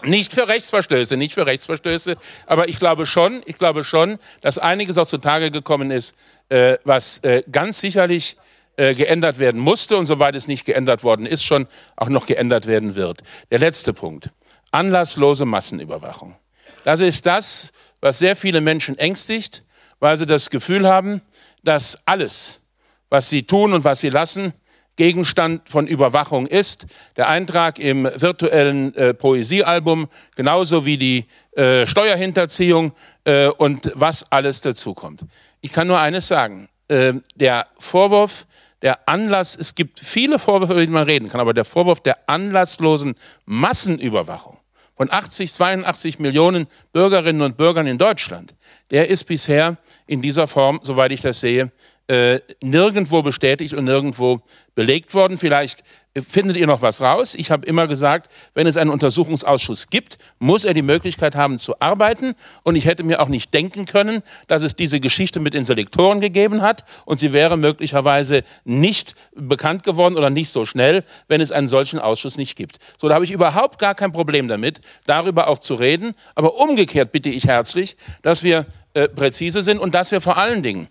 nicht 0.05 0.35
für 0.35 0.49
Rechtsverstöße, 0.49 1.17
nicht 1.17 1.35
für 1.35 1.47
Rechtsverstöße, 1.47 2.17
aber 2.47 2.69
ich 2.69 2.81
glaube 2.81 3.07
schon, 3.07 3.41
ich 3.47 3.57
glaube 3.57 3.85
schon, 3.85 4.19
dass 4.41 4.59
einiges 4.59 4.99
auch 4.99 5.07
zutage 5.07 5.53
gekommen 5.53 5.93
ist, 5.93 6.17
äh, 6.49 6.77
was 6.83 7.19
äh, 7.19 7.45
ganz 7.53 7.81
sicherlich 7.81 8.37
äh, 8.77 8.95
geändert 8.95 9.39
werden 9.39 9.61
musste 9.61 9.97
und 9.97 10.07
soweit 10.07 10.35
es 10.35 10.49
nicht 10.49 10.65
geändert 10.65 11.05
worden 11.05 11.27
ist, 11.27 11.45
schon 11.45 11.67
auch 11.97 12.09
noch 12.09 12.27
geändert 12.27 12.67
werden 12.67 12.95
wird. 12.95 13.23
Der 13.51 13.59
letzte 13.59 13.93
Punkt. 13.93 14.31
Anlasslose 14.71 15.45
Massenüberwachung. 15.45 16.37
Das 16.85 17.01
ist 17.01 17.27
das, 17.27 17.71
was 18.01 18.19
sehr 18.19 18.37
viele 18.37 18.61
Menschen 18.61 18.99
ängstigt, 18.99 19.63
weil 20.01 20.17
sie 20.17 20.27
das 20.27 20.51
Gefühl 20.51 20.89
haben, 20.89 21.21
dass 21.63 21.99
alles, 22.07 22.61
was 23.09 23.29
sie 23.29 23.45
tun 23.45 23.73
und 23.73 23.85
was 23.85 24.01
sie 24.01 24.09
lassen, 24.09 24.55
Gegenstand 24.97 25.69
von 25.69 25.87
Überwachung 25.87 26.47
ist. 26.47 26.87
Der 27.17 27.29
Eintrag 27.29 27.79
im 27.79 28.05
virtuellen 28.05 28.95
äh, 28.95 29.15
Poesiealbum, 29.15 30.09
genauso 30.37 30.85
wie 30.85 30.99
die 30.99 31.27
äh, 31.57 31.87
Steuerhinterziehung 31.87 32.93
äh, 33.25 33.49
und 33.49 33.91
was 33.95 34.31
alles 34.31 34.61
dazukommt. 34.61 35.23
Ich 35.61 35.73
kann 35.73 35.87
nur 35.87 35.99
eines 35.99 36.29
sagen. 36.29 36.69
Äh, 36.89 37.15
der 37.35 37.69
Vorwurf, 37.79 38.47
der 38.83 39.09
Anlass, 39.09 39.57
es 39.57 39.75
gibt 39.75 40.01
viele 40.01 40.39
Vorwürfe, 40.39 40.75
über 40.75 40.85
die 40.85 40.93
man 40.93 41.05
reden 41.05 41.29
kann, 41.29 41.41
aber 41.41 41.55
der 41.55 41.65
Vorwurf 41.65 42.01
der 42.01 42.29
anlasslosen 42.29 43.15
Massenüberwachung 43.47 44.59
von 44.97 45.11
80, 45.11 45.53
82 45.53 46.19
Millionen 46.19 46.67
Bürgerinnen 46.93 47.43
und 47.43 47.57
Bürgern 47.57 47.87
in 47.87 47.99
Deutschland, 47.99 48.55
der 48.91 49.09
ist 49.09 49.25
bisher 49.25 49.79
in 50.07 50.21
dieser 50.21 50.47
Form, 50.47 50.81
soweit 50.83 51.13
ich 51.13 51.21
das 51.21 51.41
sehe, 51.41 51.73
äh, 52.09 52.41
nirgendwo 52.63 53.23
bestätigt 53.23 53.75
und 53.75 53.85
nirgendwo 53.85 54.43
belegt 54.75 55.15
worden. 55.15 55.39
Vielleicht 55.39 55.83
findet 56.21 56.57
ihr 56.57 56.67
noch 56.67 56.83
was 56.83 57.01
raus. 57.01 57.35
Ich 57.35 57.51
habe 57.51 57.67
immer 57.67 57.87
gesagt, 57.87 58.31
wenn 58.55 58.67
es 58.67 58.77
einen 58.77 58.91
Untersuchungsausschuss 58.91 59.89
gibt, 59.89 60.19
muss 60.39 60.65
er 60.65 60.75
die 60.75 60.83
Möglichkeit 60.83 61.35
haben 61.35 61.59
zu 61.59 61.81
arbeiten. 61.81 62.35
Und 62.63 62.77
ich 62.77 62.85
hätte 62.85 63.03
mir 63.03 63.21
auch 63.23 63.29
nicht 63.29 63.55
denken 63.55 63.87
können, 63.87 64.23
dass 64.47 64.63
es 64.63 64.77
diese 64.77 65.01
Geschichte 65.01 65.41
mit 65.41 65.55
den 65.55 65.65
Selektoren 65.65 66.21
gegeben 66.21 66.61
hat 66.61 66.85
und 67.07 67.19
sie 67.19 67.33
wäre 67.33 67.57
möglicherweise 67.57 68.45
nicht 68.65 69.15
bekannt 69.35 69.85
geworden 69.85 70.17
oder 70.17 70.29
nicht 70.29 70.51
so 70.51 70.67
schnell, 70.67 71.05
wenn 71.29 71.41
es 71.41 71.51
einen 71.51 71.69
solchen 71.69 71.99
Ausschuss 71.99 72.37
nicht 72.37 72.57
gibt. 72.57 72.79
So, 72.99 73.09
da 73.09 73.15
habe 73.15 73.25
ich 73.25 73.31
überhaupt 73.31 73.79
gar 73.79 73.95
kein 73.95 74.13
Problem 74.13 74.49
damit, 74.49 74.81
darüber 75.07 75.49
auch 75.49 75.59
zu 75.59 75.75
reden. 75.75 76.13
Aber 76.35 76.57
umgekehrt 76.59 77.13
bitte 77.13 77.31
ich 77.31 77.47
herzlich, 77.47 77.97
dass 78.21 78.43
wir 78.43 78.67
äh, 78.93 79.09
präzise 79.09 79.63
sind 79.63 79.79
und 79.79 79.95
dass 79.95 80.13
wir 80.13 80.21
vor 80.21 80.37
allen 80.37 80.63
Dingen 80.63 80.89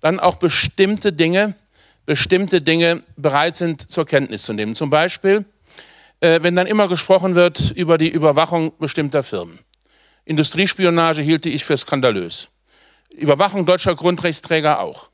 dann 0.00 0.20
auch 0.20 0.36
bestimmte 0.36 1.12
Dinge 1.12 1.54
bestimmte 2.08 2.62
Dinge 2.62 3.02
bereit 3.18 3.54
sind 3.58 3.90
zur 3.90 4.06
Kenntnis 4.06 4.44
zu 4.44 4.54
nehmen. 4.54 4.74
Zum 4.74 4.88
Beispiel, 4.88 5.44
äh, 6.20 6.42
wenn 6.42 6.56
dann 6.56 6.66
immer 6.66 6.88
gesprochen 6.88 7.34
wird 7.34 7.72
über 7.72 7.98
die 7.98 8.08
Überwachung 8.08 8.72
bestimmter 8.78 9.22
Firmen. 9.22 9.58
Industriespionage 10.24 11.20
hielte 11.20 11.50
ich 11.50 11.66
für 11.66 11.76
skandalös. 11.76 12.48
Überwachung 13.10 13.66
deutscher 13.66 13.94
Grundrechtsträger 13.94 14.80
auch. 14.80 15.10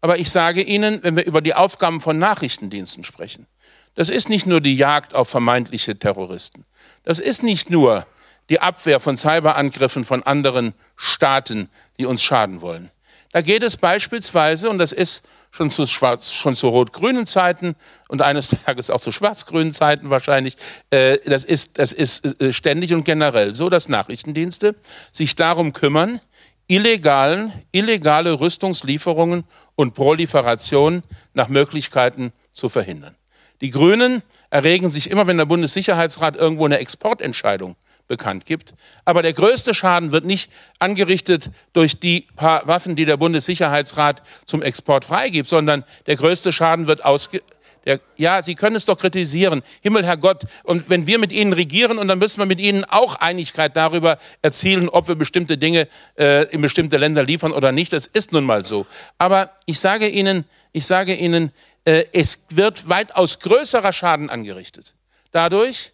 Aber 0.00 0.18
ich 0.18 0.32
sage 0.32 0.62
Ihnen, 0.62 0.98
wenn 1.04 1.14
wir 1.14 1.24
über 1.26 1.42
die 1.42 1.54
Aufgaben 1.54 2.00
von 2.00 2.18
Nachrichtendiensten 2.18 3.04
sprechen, 3.04 3.46
das 3.94 4.08
ist 4.08 4.28
nicht 4.28 4.44
nur 4.44 4.60
die 4.60 4.74
Jagd 4.74 5.14
auf 5.14 5.28
vermeintliche 5.28 5.96
Terroristen. 5.96 6.64
Das 7.04 7.20
ist 7.20 7.44
nicht 7.44 7.70
nur 7.70 8.04
die 8.50 8.58
Abwehr 8.60 8.98
von 8.98 9.16
Cyberangriffen 9.16 10.02
von 10.02 10.24
anderen 10.24 10.74
Staaten, 10.96 11.70
die 11.98 12.06
uns 12.06 12.20
schaden 12.20 12.62
wollen. 12.62 12.90
Da 13.30 13.42
geht 13.42 13.62
es 13.62 13.76
beispielsweise, 13.76 14.68
und 14.70 14.78
das 14.78 14.90
ist 14.90 15.24
schon 15.52 15.70
zu 15.70 15.86
schwarz, 15.86 16.32
schon 16.32 16.56
zu 16.56 16.68
rot-grünen 16.68 17.26
Zeiten 17.26 17.76
und 18.08 18.22
eines 18.22 18.48
Tages 18.64 18.90
auch 18.90 19.00
zu 19.00 19.12
schwarz-grünen 19.12 19.70
Zeiten 19.70 20.10
wahrscheinlich. 20.10 20.56
Äh, 20.90 21.18
das 21.26 21.44
ist, 21.44 21.78
das 21.78 21.92
ist 21.92 22.40
äh, 22.40 22.52
ständig 22.52 22.94
und 22.94 23.04
generell 23.04 23.52
so, 23.52 23.68
dass 23.68 23.88
Nachrichtendienste 23.88 24.74
sich 25.12 25.36
darum 25.36 25.74
kümmern, 25.74 26.20
illegalen, 26.66 27.52
illegale 27.70 28.40
Rüstungslieferungen 28.40 29.44
und 29.76 29.94
Proliferation 29.94 31.02
nach 31.34 31.48
Möglichkeiten 31.48 32.32
zu 32.52 32.70
verhindern. 32.70 33.14
Die 33.60 33.70
Grünen 33.70 34.22
erregen 34.50 34.90
sich 34.90 35.10
immer, 35.10 35.26
wenn 35.26 35.36
der 35.36 35.44
Bundessicherheitsrat 35.44 36.34
irgendwo 36.34 36.64
eine 36.64 36.78
Exportentscheidung 36.78 37.76
bekannt 38.08 38.46
gibt. 38.46 38.74
Aber 39.04 39.22
der 39.22 39.32
größte 39.32 39.74
Schaden 39.74 40.12
wird 40.12 40.24
nicht 40.24 40.50
angerichtet 40.78 41.50
durch 41.72 41.98
die 41.98 42.26
paar 42.36 42.66
Waffen, 42.66 42.96
die 42.96 43.04
der 43.04 43.16
Bundessicherheitsrat 43.16 44.22
zum 44.46 44.62
Export 44.62 45.04
freigibt, 45.04 45.48
sondern 45.48 45.84
der 46.06 46.16
größte 46.16 46.52
Schaden 46.52 46.86
wird 46.86 47.04
ausge 47.04 47.42
Der, 47.84 48.00
ja, 48.16 48.42
Sie 48.42 48.54
können 48.54 48.76
es 48.76 48.84
doch 48.84 48.98
kritisieren. 48.98 49.62
Himmel, 49.80 50.04
Herr 50.04 50.16
Gott. 50.16 50.44
Und 50.62 50.88
wenn 50.88 51.06
wir 51.06 51.18
mit 51.18 51.32
Ihnen 51.32 51.52
regieren, 51.52 51.98
und 51.98 52.06
dann 52.08 52.18
müssen 52.18 52.38
wir 52.38 52.46
mit 52.46 52.60
Ihnen 52.60 52.84
auch 52.84 53.16
Einigkeit 53.16 53.76
darüber 53.76 54.18
erzielen, 54.40 54.88
ob 54.88 55.08
wir 55.08 55.16
bestimmte 55.16 55.58
Dinge 55.58 55.88
äh, 56.16 56.44
in 56.50 56.60
bestimmte 56.60 56.96
Länder 56.96 57.24
liefern 57.24 57.52
oder 57.52 57.72
nicht. 57.72 57.92
Das 57.92 58.06
ist 58.06 58.30
nun 58.32 58.44
mal 58.44 58.64
so. 58.64 58.86
Aber 59.18 59.50
ich 59.66 59.80
sage 59.80 60.08
Ihnen, 60.08 60.44
ich 60.72 60.86
sage 60.86 61.14
Ihnen, 61.14 61.50
äh, 61.84 62.04
es 62.12 62.44
wird 62.50 62.88
weitaus 62.88 63.40
größerer 63.40 63.92
Schaden 63.92 64.30
angerichtet. 64.30 64.94
Dadurch, 65.32 65.92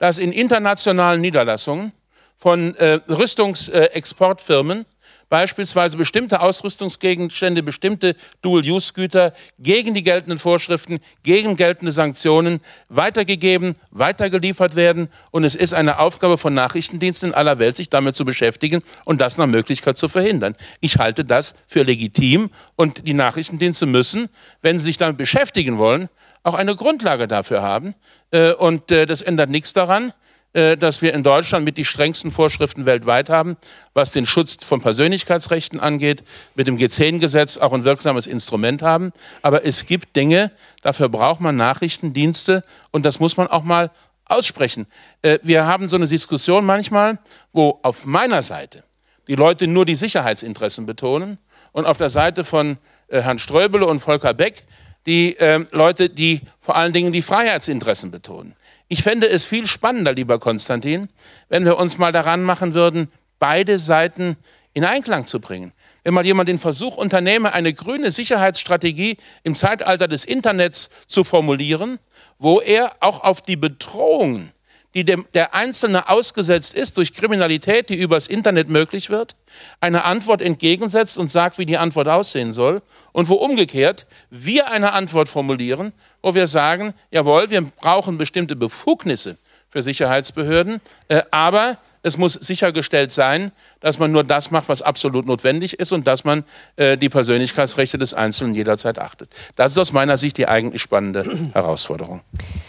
dass 0.00 0.18
in 0.18 0.32
internationalen 0.32 1.20
Niederlassungen 1.20 1.92
von 2.36 2.74
äh, 2.76 3.00
Rüstungsexportfirmen 3.08 4.86
beispielsweise 5.28 5.96
bestimmte 5.96 6.40
Ausrüstungsgegenstände, 6.40 7.62
bestimmte 7.62 8.16
Dual-Use-Güter 8.42 9.32
gegen 9.58 9.94
die 9.94 10.02
geltenden 10.02 10.38
Vorschriften, 10.38 10.98
gegen 11.22 11.56
geltende 11.56 11.92
Sanktionen 11.92 12.60
weitergegeben, 12.88 13.76
weitergeliefert 13.90 14.74
werden. 14.74 15.08
Und 15.30 15.44
es 15.44 15.54
ist 15.54 15.72
eine 15.72 16.00
Aufgabe 16.00 16.36
von 16.36 16.52
Nachrichtendiensten 16.52 17.28
in 17.30 17.34
aller 17.34 17.58
Welt, 17.60 17.76
sich 17.76 17.88
damit 17.88 18.16
zu 18.16 18.24
beschäftigen 18.24 18.82
und 19.04 19.20
das 19.20 19.38
nach 19.38 19.46
Möglichkeit 19.46 19.96
zu 19.96 20.08
verhindern. 20.08 20.56
Ich 20.80 20.96
halte 20.96 21.24
das 21.24 21.54
für 21.68 21.84
legitim 21.84 22.50
und 22.74 23.06
die 23.06 23.14
Nachrichtendienste 23.14 23.86
müssen, 23.86 24.28
wenn 24.62 24.78
sie 24.78 24.86
sich 24.86 24.98
damit 24.98 25.16
beschäftigen 25.16 25.78
wollen, 25.78 26.08
auch 26.42 26.54
eine 26.54 26.74
Grundlage 26.74 27.28
dafür 27.28 27.62
haben. 27.62 27.94
Äh, 28.30 28.52
und 28.52 28.90
äh, 28.90 29.06
das 29.06 29.22
ändert 29.22 29.50
nichts 29.50 29.72
daran, 29.72 30.12
äh, 30.52 30.76
dass 30.76 31.02
wir 31.02 31.12
in 31.14 31.22
Deutschland 31.22 31.64
mit 31.64 31.76
die 31.76 31.84
strengsten 31.84 32.30
Vorschriften 32.30 32.86
weltweit 32.86 33.28
haben, 33.28 33.56
was 33.94 34.12
den 34.12 34.26
Schutz 34.26 34.56
von 34.64 34.80
Persönlichkeitsrechten 34.80 35.80
angeht, 35.80 36.24
mit 36.54 36.66
dem 36.66 36.76
G10-Gesetz 36.76 37.58
auch 37.58 37.72
ein 37.72 37.84
wirksames 37.84 38.26
Instrument 38.26 38.82
haben. 38.82 39.12
Aber 39.42 39.64
es 39.64 39.86
gibt 39.86 40.16
Dinge, 40.16 40.50
dafür 40.82 41.08
braucht 41.08 41.40
man 41.40 41.56
Nachrichtendienste 41.56 42.62
und 42.90 43.04
das 43.04 43.20
muss 43.20 43.36
man 43.36 43.46
auch 43.46 43.62
mal 43.62 43.90
aussprechen. 44.24 44.86
Wir 45.42 45.66
haben 45.66 45.88
so 45.88 45.96
eine 45.96 46.06
Diskussion 46.06 46.64
manchmal, 46.64 47.18
wo 47.52 47.80
auf 47.82 48.06
meiner 48.06 48.42
Seite 48.42 48.84
die 49.26 49.34
Leute 49.34 49.66
nur 49.66 49.84
die 49.84 49.96
Sicherheitsinteressen 49.96 50.86
betonen 50.86 51.38
und 51.72 51.84
auf 51.84 51.96
der 51.96 52.10
Seite 52.10 52.44
von 52.44 52.78
Herrn 53.08 53.40
Ströbele 53.40 53.86
und 53.86 53.98
Volker 53.98 54.32
Beck 54.32 54.62
die 55.06 55.36
Leute, 55.70 56.10
die 56.10 56.42
vor 56.60 56.76
allen 56.76 56.92
Dingen 56.92 57.12
die 57.12 57.22
Freiheitsinteressen 57.22 58.10
betonen. 58.10 58.54
Ich 58.88 59.02
fände 59.02 59.28
es 59.28 59.46
viel 59.46 59.66
spannender, 59.66 60.12
lieber 60.12 60.38
Konstantin, 60.38 61.08
wenn 61.48 61.64
wir 61.64 61.78
uns 61.78 61.96
mal 61.96 62.12
daran 62.12 62.42
machen 62.42 62.74
würden, 62.74 63.10
beide 63.38 63.78
Seiten 63.78 64.36
in 64.72 64.84
Einklang 64.84 65.26
zu 65.26 65.40
bringen. 65.40 65.72
Wenn 66.02 66.14
mal 66.14 66.26
jemand 66.26 66.48
den 66.48 66.58
Versuch 66.58 66.96
unternehme, 66.96 67.52
eine 67.52 67.72
grüne 67.74 68.10
Sicherheitsstrategie 68.10 69.16
im 69.42 69.54
Zeitalter 69.54 70.08
des 70.08 70.24
Internets 70.24 70.90
zu 71.06 71.24
formulieren, 71.24 71.98
wo 72.38 72.60
er 72.60 72.96
auch 73.00 73.22
auf 73.22 73.40
die 73.42 73.56
Bedrohungen, 73.56 74.52
die 74.94 75.04
dem, 75.04 75.26
der 75.34 75.54
Einzelne 75.54 76.08
ausgesetzt 76.08 76.74
ist 76.74 76.96
durch 76.96 77.12
Kriminalität, 77.12 77.90
die 77.90 77.96
übers 77.96 78.26
Internet 78.26 78.68
möglich 78.68 79.08
wird, 79.10 79.36
eine 79.80 80.04
Antwort 80.04 80.42
entgegensetzt 80.42 81.18
und 81.18 81.28
sagt, 81.28 81.58
wie 81.58 81.66
die 81.66 81.78
Antwort 81.78 82.08
aussehen 82.08 82.52
soll. 82.52 82.82
Und 83.12 83.28
wo 83.28 83.34
umgekehrt 83.34 84.06
wir 84.30 84.70
eine 84.70 84.92
Antwort 84.92 85.28
formulieren, 85.28 85.92
wo 86.22 86.34
wir 86.34 86.46
sagen, 86.46 86.94
jawohl, 87.10 87.50
wir 87.50 87.62
brauchen 87.62 88.18
bestimmte 88.18 88.56
Befugnisse 88.56 89.36
für 89.68 89.82
Sicherheitsbehörden, 89.82 90.80
äh, 91.08 91.22
aber 91.30 91.78
es 92.02 92.16
muss 92.16 92.34
sichergestellt 92.34 93.12
sein, 93.12 93.52
dass 93.80 93.98
man 93.98 94.10
nur 94.10 94.24
das 94.24 94.50
macht, 94.50 94.68
was 94.68 94.80
absolut 94.80 95.26
notwendig 95.26 95.78
ist 95.78 95.92
und 95.92 96.06
dass 96.06 96.24
man 96.24 96.44
äh, 96.76 96.96
die 96.96 97.08
Persönlichkeitsrechte 97.08 97.98
des 97.98 98.14
Einzelnen 98.14 98.54
jederzeit 98.54 98.98
achtet. 98.98 99.30
Das 99.56 99.72
ist 99.72 99.78
aus 99.78 99.92
meiner 99.92 100.16
Sicht 100.16 100.38
die 100.38 100.48
eigentlich 100.48 100.82
spannende 100.82 101.24
Herausforderung. 101.52 102.22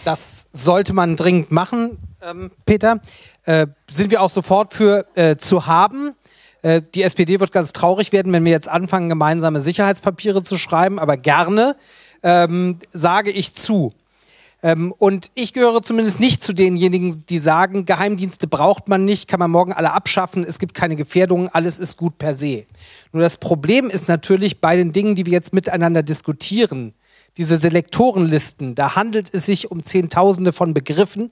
Das 0.03 0.47
sollte 0.51 0.93
man 0.93 1.15
dringend 1.15 1.51
machen, 1.51 1.97
ähm, 2.21 2.51
Peter. 2.65 2.99
Äh, 3.45 3.67
sind 3.89 4.11
wir 4.11 4.21
auch 4.21 4.29
sofort 4.29 4.73
für 4.73 5.05
äh, 5.15 5.37
zu 5.37 5.65
haben. 5.65 6.13
Äh, 6.61 6.81
die 6.93 7.03
SPD 7.03 7.39
wird 7.39 7.51
ganz 7.51 7.73
traurig 7.73 8.11
werden, 8.11 8.31
wenn 8.33 8.45
wir 8.45 8.51
jetzt 8.51 8.69
anfangen, 8.69 9.09
gemeinsame 9.09 9.61
Sicherheitspapiere 9.61 10.43
zu 10.43 10.57
schreiben, 10.57 10.99
aber 10.99 11.17
gerne 11.17 11.75
ähm, 12.23 12.77
sage 12.93 13.31
ich 13.31 13.53
zu. 13.55 13.91
Ähm, 14.63 14.93
und 14.95 15.31
ich 15.33 15.53
gehöre 15.53 15.81
zumindest 15.81 16.19
nicht 16.19 16.43
zu 16.43 16.53
denjenigen, 16.53 17.25
die 17.27 17.39
sagen, 17.39 17.85
Geheimdienste 17.85 18.47
braucht 18.47 18.87
man 18.87 19.05
nicht, 19.05 19.27
kann 19.27 19.39
man 19.39 19.49
morgen 19.49 19.73
alle 19.73 19.91
abschaffen, 19.91 20.43
es 20.43 20.59
gibt 20.59 20.75
keine 20.75 20.95
Gefährdungen, 20.95 21.49
alles 21.51 21.79
ist 21.79 21.97
gut 21.97 22.19
per 22.19 22.35
se. 22.35 22.65
Nur 23.11 23.23
das 23.23 23.37
Problem 23.37 23.89
ist 23.89 24.07
natürlich 24.07 24.61
bei 24.61 24.75
den 24.75 24.91
Dingen, 24.91 25.15
die 25.15 25.25
wir 25.25 25.33
jetzt 25.33 25.53
miteinander 25.53 26.03
diskutieren, 26.03 26.93
diese 27.37 27.57
Selektorenlisten, 27.57 28.75
da 28.75 28.95
handelt 28.95 29.33
es 29.33 29.45
sich 29.45 29.71
um 29.71 29.83
Zehntausende 29.83 30.51
von 30.51 30.73
Begriffen, 30.73 31.31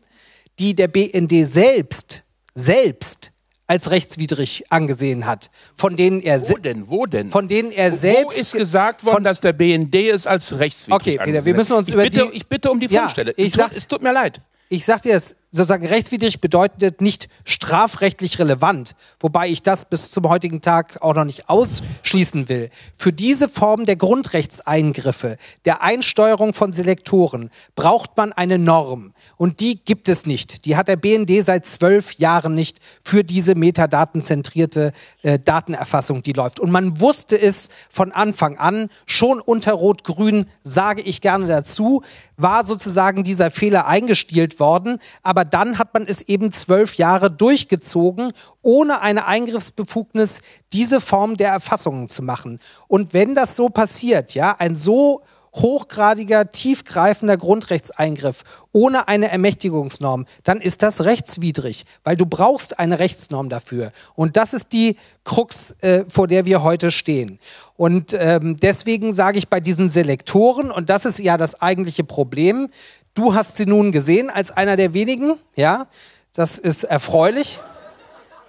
die 0.59 0.75
der 0.75 0.87
BND 0.87 1.45
selbst, 1.45 2.23
selbst 2.53 3.31
als 3.69 3.91
rechtswidrig 3.91 4.63
angesehen 4.69 5.27
hat, 5.27 5.51
von 5.75 5.95
denen 5.95 6.21
er 6.21 6.41
wo 6.49 6.57
denn 6.57 6.89
wo 6.89 7.05
denn 7.05 7.29
von 7.29 7.47
denen 7.47 7.71
er 7.71 7.91
selbst 7.91 8.37
wo 8.37 8.41
ist 8.41 8.53
gesagt 8.53 9.05
worden, 9.05 9.23
dass 9.23 9.41
der 9.41 9.53
BND 9.53 9.93
es 9.95 10.25
als 10.25 10.57
rechtswidrig 10.57 11.19
okay, 11.19 11.23
Peter, 11.23 11.45
wir 11.45 11.53
müssen 11.53 11.73
uns 11.73 11.87
ich 11.87 11.93
über 11.93 12.03
bitte, 12.03 12.27
die 12.31 12.37
ich 12.37 12.47
bitte 12.47 12.71
um 12.71 12.79
die 12.79 12.89
Fundstelle. 12.89 13.33
Ja, 13.37 13.45
ich 13.45 13.53
sag, 13.53 13.71
es 13.75 13.87
tut 13.87 14.01
mir 14.01 14.11
leid. 14.11 14.41
Ich 14.69 14.83
sag 14.85 15.03
dir 15.03 15.15
es 15.15 15.35
sozusagen 15.51 15.87
rechtswidrig 15.87 16.41
bedeutet 16.41 17.01
nicht 17.01 17.27
strafrechtlich 17.43 18.37
relevant, 18.39 18.95
wobei 19.19 19.49
ich 19.49 19.63
das 19.63 19.85
bis 19.85 20.11
zum 20.11 20.29
heutigen 20.29 20.61
Tag 20.61 21.01
auch 21.01 21.15
noch 21.15 21.25
nicht 21.25 21.49
ausschließen 21.49 22.49
will. 22.49 22.69
Für 22.97 23.11
diese 23.11 23.49
Form 23.49 23.85
der 23.85 23.95
Grundrechtseingriffe, 23.95 25.37
der 25.65 25.81
Einsteuerung 25.81 26.53
von 26.53 26.71
Selektoren, 26.71 27.49
braucht 27.75 28.15
man 28.15 28.31
eine 28.31 28.59
Norm. 28.59 29.13
Und 29.37 29.59
die 29.59 29.83
gibt 29.83 30.07
es 30.07 30.25
nicht. 30.25 30.65
Die 30.65 30.75
hat 30.75 30.87
der 30.87 30.97
BND 30.97 31.43
seit 31.43 31.65
zwölf 31.65 32.13
Jahren 32.13 32.53
nicht 32.53 32.77
für 33.03 33.23
diese 33.23 33.55
metadatenzentrierte 33.55 34.93
äh, 35.23 35.39
Datenerfassung, 35.39 36.21
die 36.21 36.33
läuft. 36.33 36.59
Und 36.59 36.71
man 36.71 36.99
wusste 36.99 37.39
es 37.39 37.69
von 37.89 38.11
Anfang 38.11 38.57
an, 38.57 38.89
schon 39.05 39.41
unter 39.41 39.73
Rot-Grün, 39.73 40.45
sage 40.61 41.01
ich 41.01 41.21
gerne 41.21 41.47
dazu, 41.47 42.03
war 42.37 42.65
sozusagen 42.65 43.23
dieser 43.23 43.51
Fehler 43.51 43.87
eingestielt 43.87 44.59
worden. 44.59 44.99
Aber 45.23 45.38
dann 45.45 45.77
hat 45.77 45.93
man 45.93 46.05
es 46.07 46.21
eben 46.21 46.51
zwölf 46.51 46.95
Jahre 46.95 47.31
durchgezogen, 47.31 48.31
ohne 48.61 49.01
eine 49.01 49.25
Eingriffsbefugnis 49.25 50.41
diese 50.73 51.01
Form 51.01 51.37
der 51.37 51.49
Erfassungen 51.49 52.09
zu 52.09 52.21
machen. 52.23 52.59
Und 52.87 53.13
wenn 53.13 53.35
das 53.35 53.55
so 53.55 53.69
passiert, 53.69 54.33
ja, 54.33 54.55
ein 54.57 54.75
so 54.75 55.23
hochgradiger, 55.55 56.51
tiefgreifender 56.51 57.37
Grundrechtseingriff 57.37 58.43
ohne 58.71 59.07
eine 59.07 59.31
Ermächtigungsnorm, 59.31 60.25
dann 60.43 60.61
ist 60.61 60.83
das 60.83 61.03
rechtswidrig, 61.03 61.85
weil 62.03 62.15
du 62.15 62.27
brauchst 62.27 62.77
eine 62.77 62.99
Rechtsnorm 62.99 63.49
dafür. 63.49 63.91
Und 64.13 64.37
das 64.37 64.53
ist 64.53 64.73
die 64.73 64.95
Krux, 65.23 65.75
äh, 65.81 66.05
vor 66.07 66.27
der 66.27 66.45
wir 66.45 66.61
heute 66.61 66.91
stehen. 66.91 67.39
Und 67.77 68.13
ähm, 68.13 68.57
deswegen 68.57 69.11
sage 69.11 69.39
ich 69.39 69.47
bei 69.47 69.59
diesen 69.59 69.89
Selektoren, 69.89 70.69
und 70.69 70.89
das 70.89 71.05
ist 71.05 71.17
ja 71.17 71.37
das 71.37 71.59
eigentliche 71.61 72.03
Problem, 72.03 72.69
du 73.13 73.33
hast 73.33 73.57
sie 73.57 73.65
nun 73.65 73.91
gesehen 73.91 74.29
als 74.29 74.51
einer 74.51 74.75
der 74.75 74.93
wenigen, 74.93 75.37
ja, 75.55 75.87
das 76.33 76.57
ist 76.57 76.83
erfreulich. 76.83 77.59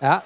Ja, 0.00 0.22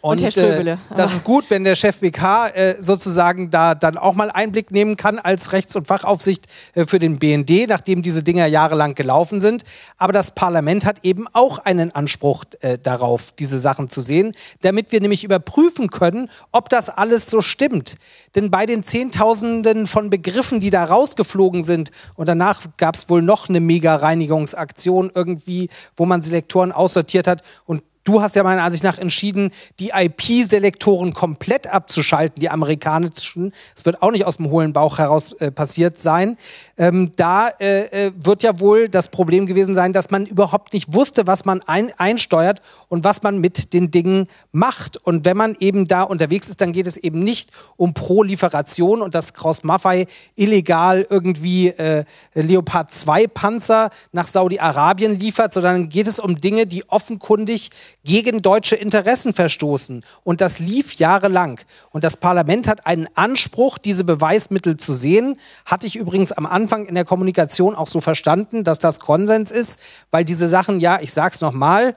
und, 0.00 0.22
und 0.22 0.36
äh, 0.36 0.76
das 0.94 1.12
ist 1.12 1.24
gut, 1.24 1.50
wenn 1.50 1.64
der 1.64 1.74
Chef 1.74 1.98
BK 1.98 2.48
äh, 2.48 2.76
sozusagen 2.78 3.50
da 3.50 3.74
dann 3.74 3.96
auch 3.96 4.14
mal 4.14 4.30
Einblick 4.30 4.70
nehmen 4.70 4.96
kann 4.96 5.18
als 5.18 5.52
Rechts- 5.52 5.74
und 5.74 5.88
Fachaufsicht 5.88 6.46
äh, 6.74 6.86
für 6.86 7.00
den 7.00 7.18
BND, 7.18 7.68
nachdem 7.68 8.02
diese 8.02 8.22
Dinger 8.22 8.46
jahrelang 8.46 8.94
gelaufen 8.94 9.40
sind. 9.40 9.64
Aber 9.96 10.12
das 10.12 10.30
Parlament 10.30 10.84
hat 10.84 11.04
eben 11.04 11.26
auch 11.32 11.58
einen 11.58 11.92
Anspruch 11.92 12.44
äh, 12.60 12.78
darauf, 12.80 13.32
diese 13.32 13.58
Sachen 13.58 13.88
zu 13.88 14.00
sehen, 14.00 14.36
damit 14.60 14.92
wir 14.92 15.00
nämlich 15.00 15.24
überprüfen 15.24 15.90
können, 15.90 16.30
ob 16.52 16.68
das 16.68 16.90
alles 16.90 17.28
so 17.28 17.42
stimmt. 17.42 17.96
Denn 18.36 18.52
bei 18.52 18.66
den 18.66 18.84
Zehntausenden 18.84 19.88
von 19.88 20.10
Begriffen, 20.10 20.60
die 20.60 20.70
da 20.70 20.84
rausgeflogen 20.84 21.64
sind, 21.64 21.90
und 22.14 22.28
danach 22.28 22.60
gab 22.76 22.94
es 22.94 23.08
wohl 23.08 23.22
noch 23.22 23.48
eine 23.48 23.58
Mega-Reinigungsaktion 23.58 25.10
irgendwie, 25.12 25.70
wo 25.96 26.06
man 26.06 26.22
Selektoren 26.22 26.70
aussortiert 26.70 27.26
hat 27.26 27.42
und 27.66 27.82
Du 28.08 28.22
hast 28.22 28.36
ja 28.36 28.42
meiner 28.42 28.62
Ansicht 28.62 28.84
nach 28.84 28.96
entschieden, 28.96 29.50
die 29.80 29.90
IP-Selektoren 29.90 31.12
komplett 31.12 31.66
abzuschalten, 31.66 32.40
die 32.40 32.48
amerikanischen. 32.48 33.52
Es 33.76 33.84
wird 33.84 34.00
auch 34.00 34.10
nicht 34.10 34.24
aus 34.24 34.38
dem 34.38 34.48
hohlen 34.48 34.72
Bauch 34.72 34.96
heraus 34.96 35.32
äh, 35.32 35.50
passiert 35.50 35.98
sein. 35.98 36.38
Ähm, 36.78 37.12
da 37.16 37.48
äh, 37.48 38.06
äh, 38.06 38.12
wird 38.16 38.42
ja 38.42 38.60
wohl 38.60 38.88
das 38.88 39.10
Problem 39.10 39.44
gewesen 39.44 39.74
sein, 39.74 39.92
dass 39.92 40.10
man 40.10 40.24
überhaupt 40.24 40.72
nicht 40.72 40.94
wusste, 40.94 41.26
was 41.26 41.44
man 41.44 41.60
ein 41.66 41.92
einsteuert 41.98 42.62
und 42.88 43.04
was 43.04 43.22
man 43.22 43.42
mit 43.42 43.74
den 43.74 43.90
Dingen 43.90 44.26
macht. 44.52 44.96
Und 44.96 45.26
wenn 45.26 45.36
man 45.36 45.54
eben 45.60 45.86
da 45.86 46.02
unterwegs 46.02 46.48
ist, 46.48 46.62
dann 46.62 46.72
geht 46.72 46.86
es 46.86 46.96
eben 46.96 47.18
nicht 47.18 47.50
um 47.76 47.92
Proliferation 47.92 49.02
und 49.02 49.14
dass 49.14 49.34
Kraus 49.34 49.64
Maffei 49.64 50.06
illegal 50.34 51.06
irgendwie 51.10 51.68
äh, 51.68 52.04
Leopard 52.32 52.90
2 52.90 53.26
Panzer 53.26 53.90
nach 54.12 54.28
Saudi-Arabien 54.28 55.18
liefert, 55.18 55.52
sondern 55.52 55.90
geht 55.90 56.06
es 56.06 56.18
um 56.18 56.40
Dinge, 56.40 56.66
die 56.66 56.88
offenkundig 56.88 57.68
gegen 58.08 58.40
deutsche 58.40 58.74
Interessen 58.74 59.34
verstoßen. 59.34 60.02
Und 60.24 60.40
das 60.40 60.60
lief 60.60 60.94
jahrelang. 60.94 61.60
Und 61.90 62.04
das 62.04 62.16
Parlament 62.16 62.66
hat 62.66 62.86
einen 62.86 63.06
Anspruch, 63.14 63.76
diese 63.76 64.02
Beweismittel 64.02 64.78
zu 64.78 64.94
sehen. 64.94 65.36
Hatte 65.66 65.86
ich 65.86 65.94
übrigens 65.94 66.32
am 66.32 66.46
Anfang 66.46 66.86
in 66.86 66.94
der 66.94 67.04
Kommunikation 67.04 67.74
auch 67.74 67.86
so 67.86 68.00
verstanden, 68.00 68.64
dass 68.64 68.78
das 68.78 68.98
Konsens 68.98 69.50
ist, 69.50 69.78
weil 70.10 70.24
diese 70.24 70.48
Sachen, 70.48 70.80
ja, 70.80 71.00
ich 71.02 71.12
sag's 71.12 71.42
nochmal, 71.42 71.96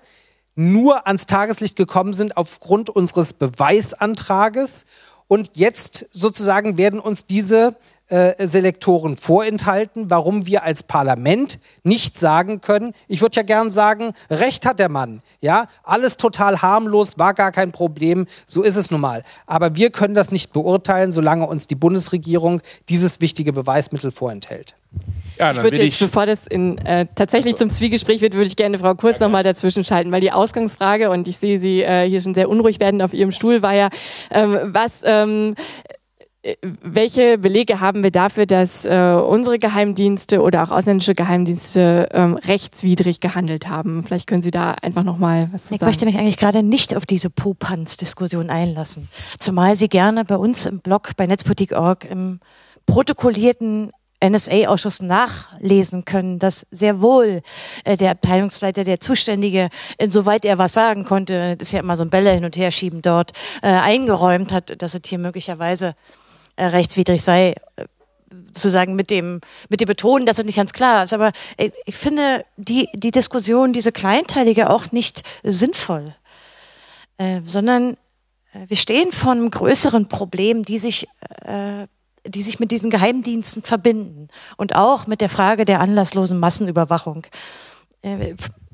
nur 0.54 1.08
ans 1.08 1.28
Tageslicht 1.28 1.78
gekommen 1.78 2.14
sind 2.14 2.36
aufgrund 2.36 2.90
unseres 2.90 3.32
Beweisantrages. 3.32 4.86
Und 5.30 5.52
jetzt 5.54 6.08
sozusagen 6.12 6.78
werden 6.78 7.00
uns 7.00 7.26
diese 7.26 7.78
äh, 8.12 8.46
Selektoren 8.46 9.16
vorenthalten, 9.16 10.10
warum 10.10 10.46
wir 10.46 10.64
als 10.64 10.84
Parlament 10.84 11.60
nicht 11.84 12.20
sagen 12.20 12.60
können, 12.62 12.94
ich 13.08 13.22
würde 13.22 13.38
ja 13.38 13.44
gern 13.44 13.72
sagen, 13.72 14.14
Recht 14.30 14.66
hat 14.66 14.80
der 14.80 14.90
Mann, 14.90 15.22
ja, 15.40 15.68
alles 15.84 16.18
total 16.18 16.62
harmlos, 16.62 17.18
war 17.18 17.34
gar 17.34 17.52
kein 17.52 17.72
Problem, 17.72 18.28
so 18.46 18.64
ist 18.64 18.76
es 18.76 18.92
nun 18.92 19.02
mal. 19.02 19.24
Aber 19.48 19.76
wir 19.76 19.92
können 19.92 20.14
das 20.14 20.30
nicht 20.30 20.52
beurteilen, 20.52 21.12
solange 21.12 21.48
uns 21.48 21.68
die 21.68 21.76
Bundesregierung 21.76 22.62
dieses 22.90 23.22
wichtige 23.22 23.54
Beweismittel 23.54 24.12
vorenthält. 24.12 24.76
Ja, 25.40 25.52
ich 25.52 25.64
würde 25.64 25.82
jetzt, 25.82 26.00
bevor 26.00 26.26
das 26.26 26.48
in, 26.48 26.78
äh, 26.80 27.08
tatsächlich 27.16 27.54
also. 27.54 27.66
zum 27.66 27.72
Zwiegespräch 27.72 28.22
wird, 28.22 28.34
würde 28.34 28.48
ich 28.48 28.58
gerne 28.58 28.78
Frau 28.78 28.94
Kurz 28.94 29.20
ja, 29.20 29.26
nochmal 29.26 29.44
dazwischen 29.44 29.86
schalten, 29.86 30.12
weil 30.12 30.22
die 30.22 30.32
Ausgangsfrage, 30.32 31.10
und 31.10 31.28
ich 31.28 31.38
sehe 31.38 31.58
Sie 31.58 31.82
äh, 31.82 32.08
hier 32.08 32.22
schon 32.22 32.34
sehr 32.34 32.50
unruhig 32.50 32.80
werden 32.80 33.02
auf 33.02 33.14
Ihrem 33.14 33.32
Stuhl, 33.32 33.62
war 33.62 33.74
ja, 33.74 33.90
ähm, 34.30 34.60
was 34.66 35.02
ähm, 35.06 35.56
äh, 35.88 35.94
welche 36.82 37.38
Belege 37.38 37.82
haben 37.82 38.02
wir 38.02 38.10
dafür, 38.10 38.48
dass 38.48 38.86
äh, 38.86 39.14
unsere 39.14 39.60
Geheimdienste 39.60 40.42
oder 40.42 40.64
auch 40.64 40.72
ausländische 40.72 41.14
Geheimdienste 41.14 42.10
ähm, 42.12 42.36
rechtswidrig 42.36 43.20
gehandelt 43.20 43.70
haben? 43.70 44.04
Vielleicht 44.04 44.26
können 44.26 44.42
Sie 44.42 44.50
da 44.50 44.72
einfach 44.72 45.04
noch 45.04 45.20
mal 45.20 45.50
was 45.52 45.66
zu 45.66 45.76
ich 45.76 45.80
sagen. 45.80 45.90
Ich 45.90 45.94
möchte 45.94 46.06
mich 46.06 46.18
eigentlich 46.18 46.38
gerade 46.38 46.64
nicht 46.64 46.96
auf 46.96 47.06
diese 47.06 47.30
Popanz-Diskussion 47.30 48.50
einlassen. 48.50 49.08
Zumal 49.40 49.76
Sie 49.76 49.88
gerne 49.88 50.26
bei 50.26 50.36
uns 50.36 50.66
im 50.66 50.80
Blog 50.80 51.12
bei 51.16 51.28
Netzpolitik.org 51.28 52.06
im 52.06 52.40
protokollierten 52.88 53.92
NSA-Ausschuss 54.24 55.02
nachlesen 55.02 56.06
können, 56.06 56.40
dass 56.40 56.66
sehr 56.72 57.02
wohl 57.02 57.42
äh, 57.84 57.98
der 57.98 58.12
Abteilungsleiter, 58.12 58.84
der 58.84 59.00
Zuständige, 59.00 59.70
insoweit 59.98 60.46
er 60.46 60.58
was 60.58 60.74
sagen 60.74 61.06
konnte, 61.06 61.56
das 61.58 61.70
ist 61.70 61.72
ja 61.74 61.80
immer 61.80 61.96
so 61.96 62.04
ein 62.04 62.10
Bälle 62.10 62.32
hin 62.32 62.46
und 62.46 62.56
her 62.56 62.72
schieben 62.72 63.02
dort, 63.02 63.32
äh, 63.62 63.68
eingeräumt 63.68 64.52
hat, 64.52 64.82
dass 64.82 64.94
es 64.94 65.02
hier 65.06 65.18
möglicherweise 65.18 65.96
äh, 66.62 66.68
rechtswidrig 66.68 67.24
sei, 67.24 67.56
äh, 67.76 67.86
sozusagen 68.54 68.96
mit 68.96 69.10
dem, 69.10 69.42
mit 69.70 69.82
dem 69.82 69.88
Betonen, 69.88 70.28
dass 70.28 70.38
es 70.38 70.46
nicht 70.46 70.58
ganz 70.58 70.74
klar 70.74 71.04
ist. 71.04 71.14
Aber 71.14 71.32
äh, 71.58 71.72
ich 71.88 71.96
finde 71.96 72.46
die, 72.56 72.88
die 72.94 73.10
Diskussion, 73.10 73.74
diese 73.74 73.92
kleinteilige, 73.92 74.70
auch 74.70 74.92
nicht 74.92 75.24
sinnvoll, 75.42 76.16
äh, 77.18 77.42
sondern 77.46 77.98
wir 78.68 78.78
stehen 78.78 79.12
vor 79.14 79.32
einem 79.32 79.50
größeren 79.50 80.08
Problem, 80.08 80.64
die 80.64 80.78
sich, 80.78 81.08
äh, 81.46 81.88
die 82.28 82.42
sich 82.44 82.60
mit 82.60 82.70
diesen 82.70 82.92
Geheimdiensten 82.92 83.64
verbinden 83.64 84.28
und 84.58 84.76
auch 84.76 85.08
mit 85.08 85.22
der 85.22 85.30
Frage 85.30 85.66
der 85.66 85.80
anlasslosen 85.80 86.38
Massenüberwachung, 86.38 87.26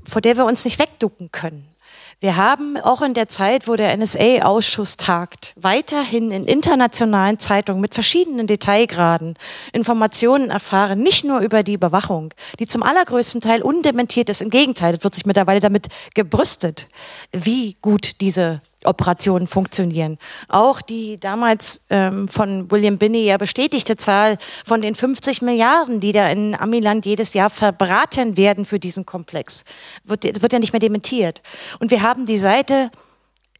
vor 0.04 0.22
der 0.22 0.36
wir 0.36 0.46
uns 0.46 0.66
nicht 0.66 0.80
wegducken 0.80 1.32
können. 1.32 1.77
Wir 2.20 2.36
haben 2.36 2.78
auch 2.78 3.04
in 3.04 3.14
der 3.14 3.30
Zeit, 3.30 3.68
wo 3.68 3.76
der 3.76 3.96
NSA-Ausschuss 3.96 4.98
tagt, 4.98 5.54
weiterhin 5.56 6.32
in 6.32 6.46
internationalen 6.46 7.38
Zeitungen 7.38 7.80
mit 7.80 7.94
verschiedenen 7.94 8.48
Detailgraden 8.48 9.38
Informationen 9.72 10.50
erfahren, 10.50 11.04
nicht 11.04 11.26
nur 11.26 11.42
über 11.42 11.62
die 11.62 11.74
Überwachung, 11.74 12.34
die 12.60 12.66
zum 12.66 12.82
allergrößten 12.82 13.42
Teil 13.42 13.62
undementiert 13.62 14.30
ist. 14.30 14.42
Im 14.42 14.50
Gegenteil, 14.50 14.96
es 14.96 15.04
wird 15.04 15.14
sich 15.14 15.28
mittlerweile 15.28 15.60
damit 15.60 15.90
gebrüstet, 16.16 16.88
wie 17.34 17.78
gut 17.84 18.20
diese 18.20 18.64
Operationen 18.88 19.48
funktionieren. 19.48 20.18
Auch 20.48 20.82
die 20.82 21.20
damals 21.20 21.82
ähm, 21.90 22.28
von 22.28 22.70
William 22.72 22.98
Binney 22.98 23.26
ja 23.26 23.38
bestätigte 23.38 23.96
Zahl 23.96 24.38
von 24.66 24.82
den 24.82 24.96
50 24.96 25.42
Milliarden, 25.42 26.00
die 26.00 26.12
da 26.12 26.30
in 26.30 26.56
Amiland 26.56 27.06
jedes 27.06 27.34
Jahr 27.34 27.50
verbraten 27.50 28.38
werden 28.38 28.66
für 28.66 28.80
diesen 28.80 29.06
Komplex, 29.06 29.64
wird, 30.04 30.24
wird 30.42 30.54
ja 30.54 30.60
nicht 30.60 30.74
mehr 30.74 30.80
dementiert. 30.80 31.42
Und 31.80 31.92
wir 31.92 32.02
haben 32.02 32.26
die 32.26 32.38
Seite 32.38 32.92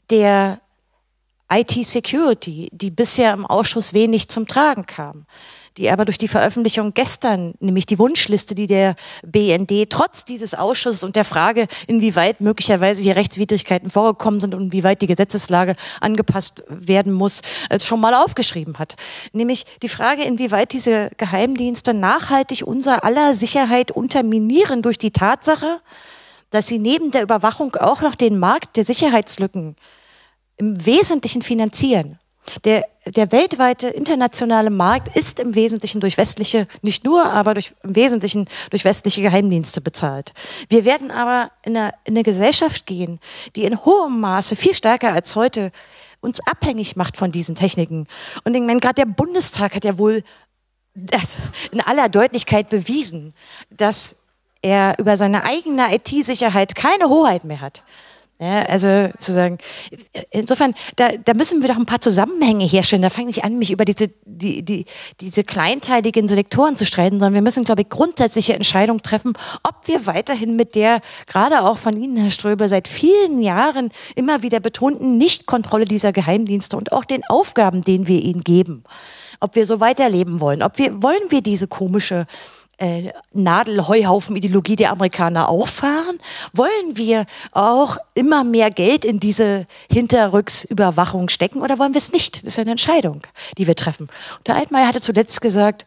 der 0.10 0.62
IT-Security, 1.50 2.70
die 2.72 2.92
bisher 2.92 3.34
im 3.34 3.46
Ausschuss 3.46 3.94
wenig 3.94 4.30
zum 4.30 4.48
Tragen 4.48 4.86
kam 4.86 5.26
die 5.78 5.90
aber 5.90 6.06
durch 6.06 6.18
die 6.18 6.28
Veröffentlichung 6.28 6.94
gestern, 6.94 7.54
nämlich 7.60 7.86
die 7.86 8.00
Wunschliste, 8.00 8.56
die 8.56 8.68
der 8.68 8.96
BND 9.26 9.90
trotz 9.90 10.26
dieses 10.26 10.54
Ausschusses 10.54 11.04
und 11.04 11.16
der 11.16 11.26
Frage, 11.26 11.68
inwieweit 11.86 12.42
möglicherweise 12.42 13.04
hier 13.04 13.16
Rechtswidrigkeiten 13.16 13.90
vorgekommen 13.90 14.40
sind 14.40 14.56
und 14.56 14.64
inwieweit 14.64 15.02
die 15.02 15.08
Gesetzeslage 15.08 15.76
angepasst 16.02 16.64
werden 16.68 17.14
muss, 17.14 17.42
schon 17.84 18.00
mal 18.00 18.14
aufgeschrieben 18.14 18.80
hat. 18.80 18.96
Nämlich 19.34 19.66
die 19.82 19.90
Frage, 19.90 20.24
inwieweit 20.24 20.74
diese 20.74 21.12
Geheimdienste 21.18 21.94
nachhaltig 21.94 22.64
unser 22.66 23.04
aller 23.04 23.34
Sicherheit 23.34 23.92
unterminieren 23.92 24.82
durch 24.82 24.98
die 24.98 25.12
Tatsache, 25.12 25.80
dass 26.50 26.68
sie 26.68 26.80
neben 26.80 27.12
der 27.12 27.24
Überwachung 27.24 27.76
auch 27.76 28.02
noch 28.02 28.16
den 28.16 28.40
Markt 28.40 28.78
der 28.78 28.86
Sicherheitslücken 28.86 29.76
im 30.58 30.86
Wesentlichen 30.86 31.42
finanzieren. 31.42 32.20
Der, 32.64 32.86
der 33.06 33.32
weltweite 33.32 33.90
internationale 33.90 34.70
Markt 34.70 35.16
ist 35.16 35.40
im 35.40 35.56
Wesentlichen 35.56 36.02
durch 36.02 36.18
westliche, 36.18 36.68
nicht 36.82 37.04
nur, 37.04 37.26
aber 37.26 37.54
durch, 37.54 37.74
im 37.84 37.96
Wesentlichen 37.96 38.48
durch 38.70 38.86
westliche 38.86 39.22
Geheimdienste 39.22 39.82
bezahlt. 39.82 40.34
Wir 40.70 40.86
werden 40.86 41.12
aber 41.12 41.52
in 41.64 41.78
eine, 41.78 41.94
in 42.06 42.14
eine 42.14 42.24
Gesellschaft 42.24 42.86
gehen, 42.86 43.20
die 43.56 43.66
in 43.66 43.84
hohem 43.86 44.20
Maße, 44.20 44.56
viel 44.56 44.74
stärker 44.74 45.12
als 45.14 45.36
heute, 45.36 45.72
uns 46.20 46.40
abhängig 46.48 46.96
macht 46.96 47.18
von 47.18 47.32
diesen 47.32 47.56
Techniken. 47.56 48.08
Und 48.44 48.56
ich 48.56 48.62
meine, 48.62 48.80
gerade 48.80 48.96
der 48.96 49.06
Bundestag 49.06 49.76
hat 49.76 49.86
ja 49.86 49.98
wohl 49.98 50.24
das 50.96 51.38
in 51.72 51.82
aller 51.82 52.10
Deutlichkeit 52.10 52.70
bewiesen, 52.70 53.34
dass 53.70 54.18
er 54.62 54.98
über 54.98 55.16
seine 55.16 55.44
eigene 55.44 55.94
IT-Sicherheit 55.94 56.76
keine 56.76 57.10
Hoheit 57.10 57.44
mehr 57.44 57.62
hat. 57.62 57.84
Ja, 58.40 58.62
also 58.68 59.10
zu 59.18 59.34
sagen, 59.34 59.58
insofern, 60.30 60.76
da, 60.96 61.10
da 61.14 61.34
müssen 61.34 61.62
wir 61.62 61.70
doch 61.70 61.78
ein 61.78 61.88
paar 61.88 62.02
Zusammenhänge 62.02 62.66
herstellen. 62.66 63.02
Da 63.02 63.10
fange 63.10 63.32
ich 63.32 63.44
an, 63.44 63.58
mich 63.58 63.72
über 63.72 63.84
diese, 63.84 64.12
die, 64.26 64.64
die, 64.64 64.86
diese 65.22 65.44
kleinteiligen 65.44 66.28
Selektoren 66.28 66.78
zu 66.78 66.86
streiten, 66.86 67.20
sondern 67.20 67.34
wir 67.34 67.42
müssen, 67.42 67.64
glaube 67.64 67.82
ich, 67.82 67.90
grundsätzliche 67.90 68.54
Entscheidungen 68.54 69.02
treffen, 69.02 69.34
ob 69.64 69.88
wir 69.88 70.06
weiterhin 70.06 70.56
mit 70.56 70.76
der, 70.76 71.02
gerade 71.26 71.64
auch 71.64 71.80
von 71.80 72.00
Ihnen, 72.00 72.16
Herr 72.16 72.30
Ströbe, 72.30 72.70
seit 72.70 72.88
vielen 72.88 73.42
Jahren 73.42 73.90
immer 74.14 74.44
wieder 74.44 74.60
betonten 74.60 75.18
Nichtkontrolle 75.18 75.86
dieser 75.86 76.12
Geheimdienste 76.12 76.78
und 76.78 76.92
auch 76.92 77.06
den 77.06 77.24
Aufgaben, 77.30 77.84
denen 77.84 78.06
wir 78.06 78.22
ihnen 78.22 78.42
geben, 78.42 78.84
ob 79.40 79.56
wir 79.56 79.66
so 79.66 79.80
weiterleben 79.80 80.40
wollen, 80.40 80.62
ob 80.62 80.78
wir, 80.78 81.02
wollen 81.02 81.24
wir 81.30 81.42
diese 81.42 81.68
komische 81.68 82.28
äh, 82.78 83.12
Nadelheuhaufen-Ideologie 83.34 84.76
der 84.76 84.92
Amerikaner 84.92 85.50
auch 85.50 85.68
fahren? 85.68 86.18
Wollen 86.54 86.96
wir 86.96 87.26
auch 87.52 87.98
immer 88.14 88.44
mehr 88.44 88.70
Geld 88.70 89.06
in 89.06 89.20
diese 89.20 89.68
Hinterrücksüberwachung 89.92 91.30
stecken 91.30 91.62
oder 91.62 91.80
wollen 91.80 91.94
wir 91.94 92.00
es 92.00 92.12
nicht? 92.12 92.44
Das 92.44 92.54
ist 92.54 92.60
eine 92.60 92.72
Entscheidung, 92.72 93.22
die 93.58 93.68
wir 93.68 93.76
treffen. 93.76 94.10
Und 94.38 94.48
der 94.48 94.56
Altmaier 94.56 94.88
hatte 94.88 95.02
zuletzt 95.02 95.42
gesagt, 95.42 95.86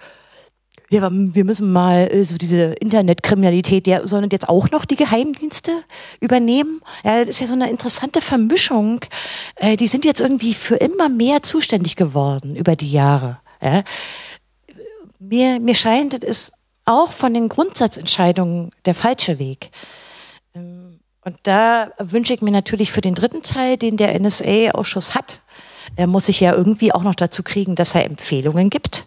ja, 0.92 1.08
wir 1.08 1.44
müssen 1.44 1.72
mal 1.72 2.08
äh, 2.12 2.24
so 2.24 2.36
diese 2.36 2.74
Internetkriminalität, 2.80 3.86
der 3.86 4.08
sollen 4.08 4.28
jetzt 4.32 4.48
auch 4.48 4.70
noch 4.72 4.84
die 4.84 4.96
Geheimdienste 4.96 5.84
übernehmen. 6.20 6.80
Ja, 7.04 7.20
das 7.20 7.30
ist 7.30 7.40
ja 7.40 7.46
so 7.46 7.52
eine 7.52 7.70
interessante 7.70 8.20
Vermischung. 8.20 9.00
Äh, 9.54 9.76
die 9.76 9.86
sind 9.86 10.04
jetzt 10.04 10.20
irgendwie 10.20 10.52
für 10.52 10.74
immer 10.74 11.08
mehr 11.08 11.44
zuständig 11.44 11.94
geworden 11.94 12.56
über 12.56 12.74
die 12.74 12.90
Jahre. 12.90 13.38
Ja. 13.62 13.84
Mir, 15.20 15.60
mir 15.60 15.76
scheint 15.76 16.24
es 16.24 16.52
auch 16.84 17.12
von 17.12 17.34
den 17.34 17.48
Grundsatzentscheidungen 17.48 18.70
der 18.84 18.94
falsche 18.94 19.38
Weg. 19.38 19.70
Ähm, 20.54 21.00
und 21.22 21.36
da 21.42 21.90
wünsche 21.98 22.32
ich 22.32 22.40
mir 22.40 22.50
natürlich 22.50 22.92
für 22.92 23.02
den 23.02 23.14
dritten 23.14 23.42
Teil, 23.42 23.76
den 23.76 23.96
der 23.96 24.18
NSA-Ausschuss 24.18 25.14
hat, 25.14 25.40
er 25.96 26.06
muss 26.06 26.26
sich 26.26 26.40
ja 26.40 26.54
irgendwie 26.54 26.92
auch 26.92 27.02
noch 27.02 27.14
dazu 27.14 27.42
kriegen, 27.42 27.74
dass 27.74 27.94
er 27.94 28.04
Empfehlungen 28.04 28.70
gibt. 28.70 29.04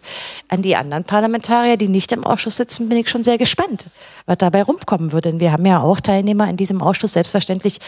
An 0.48 0.62
die 0.62 0.76
anderen 0.76 1.04
Parlamentarier, 1.04 1.76
die 1.76 1.88
nicht 1.88 2.12
im 2.12 2.24
Ausschuss 2.24 2.56
sitzen, 2.56 2.88
bin 2.88 2.98
ich 2.98 3.08
schon 3.08 3.24
sehr 3.24 3.38
gespannt, 3.38 3.86
was 4.26 4.38
dabei 4.38 4.62
rumkommen 4.62 5.12
würde. 5.12 5.30
Denn 5.30 5.40
wir 5.40 5.52
haben 5.52 5.66
ja 5.66 5.80
auch 5.80 6.00
Teilnehmer 6.00 6.48
in 6.48 6.56
diesem 6.56 6.82
Ausschuss, 6.82 7.14
selbstverständlich 7.14 7.78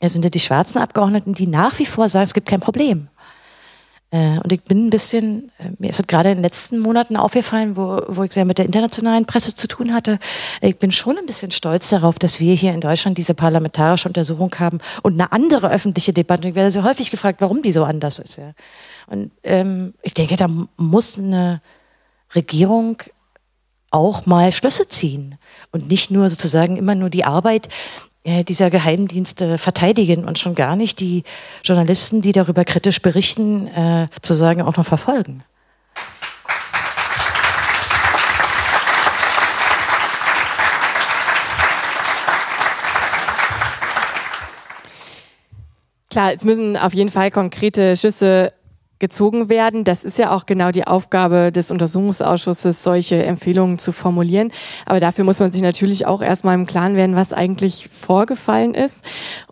sind 0.00 0.24
ja 0.24 0.30
die 0.30 0.40
schwarzen 0.40 0.80
Abgeordneten, 0.80 1.34
die 1.34 1.46
nach 1.46 1.78
wie 1.78 1.86
vor 1.86 2.08
sagen, 2.08 2.24
es 2.24 2.34
gibt 2.34 2.48
kein 2.48 2.60
Problem. 2.60 3.08
Äh, 4.14 4.38
und 4.44 4.52
ich 4.52 4.62
bin 4.62 4.86
ein 4.86 4.90
bisschen, 4.90 5.50
äh, 5.58 5.70
mir 5.78 5.90
ist 5.90 5.98
es 5.98 6.06
gerade 6.06 6.30
in 6.30 6.36
den 6.36 6.44
letzten 6.44 6.78
Monaten 6.78 7.16
aufgefallen, 7.16 7.76
wo, 7.76 8.00
wo 8.06 8.22
ich 8.22 8.32
sehr 8.32 8.44
mit 8.44 8.58
der 8.58 8.64
internationalen 8.64 9.26
Presse 9.26 9.56
zu 9.56 9.66
tun 9.66 9.92
hatte. 9.92 10.20
Ich 10.60 10.78
bin 10.78 10.92
schon 10.92 11.18
ein 11.18 11.26
bisschen 11.26 11.50
stolz 11.50 11.90
darauf, 11.90 12.20
dass 12.20 12.38
wir 12.38 12.54
hier 12.54 12.72
in 12.74 12.80
Deutschland 12.80 13.18
diese 13.18 13.34
parlamentarische 13.34 14.06
Untersuchung 14.06 14.54
haben 14.60 14.78
und 15.02 15.14
eine 15.14 15.32
andere 15.32 15.68
öffentliche 15.68 16.12
Debatte. 16.12 16.46
Ich 16.46 16.54
werde 16.54 16.70
sehr 16.70 16.84
häufig 16.84 17.10
gefragt, 17.10 17.40
warum 17.40 17.60
die 17.62 17.72
so 17.72 17.82
anders 17.82 18.20
ist. 18.20 18.38
Und 19.08 19.32
ähm, 19.42 19.94
ich 20.02 20.14
denke, 20.14 20.36
da 20.36 20.48
muss 20.76 21.18
eine 21.18 21.60
Regierung 22.36 23.02
auch 23.90 24.26
mal 24.26 24.52
Schlüsse 24.52 24.86
ziehen 24.86 25.38
und 25.72 25.88
nicht 25.88 26.12
nur 26.12 26.30
sozusagen 26.30 26.76
immer 26.76 26.94
nur 26.94 27.10
die 27.10 27.24
Arbeit 27.24 27.68
dieser 28.24 28.70
Geheimdienste 28.70 29.58
verteidigen 29.58 30.24
und 30.24 30.38
schon 30.38 30.54
gar 30.54 30.76
nicht 30.76 31.00
die 31.00 31.24
Journalisten, 31.62 32.22
die 32.22 32.32
darüber 32.32 32.64
kritisch 32.64 33.02
berichten, 33.02 33.66
äh, 33.66 34.08
zu 34.22 34.34
sagen 34.34 34.62
auch 34.62 34.76
noch 34.76 34.86
verfolgen. 34.86 35.44
Klar, 46.14 46.32
es 46.32 46.44
müssen 46.44 46.76
auf 46.76 46.94
jeden 46.94 47.10
Fall 47.10 47.32
konkrete 47.32 47.96
Schüsse 47.96 48.52
gezogen 48.98 49.48
werden. 49.48 49.84
Das 49.84 50.04
ist 50.04 50.18
ja 50.18 50.30
auch 50.30 50.46
genau 50.46 50.70
die 50.70 50.86
Aufgabe 50.86 51.52
des 51.52 51.70
Untersuchungsausschusses, 51.70 52.82
solche 52.82 53.24
Empfehlungen 53.24 53.78
zu 53.78 53.92
formulieren. 53.92 54.50
Aber 54.86 55.00
dafür 55.00 55.24
muss 55.24 55.40
man 55.40 55.52
sich 55.52 55.62
natürlich 55.62 56.06
auch 56.06 56.22
erstmal 56.22 56.54
im 56.54 56.64
Klaren 56.66 56.96
werden, 56.96 57.16
was 57.16 57.32
eigentlich 57.32 57.88
vorgefallen 57.88 58.74
ist. 58.74 59.04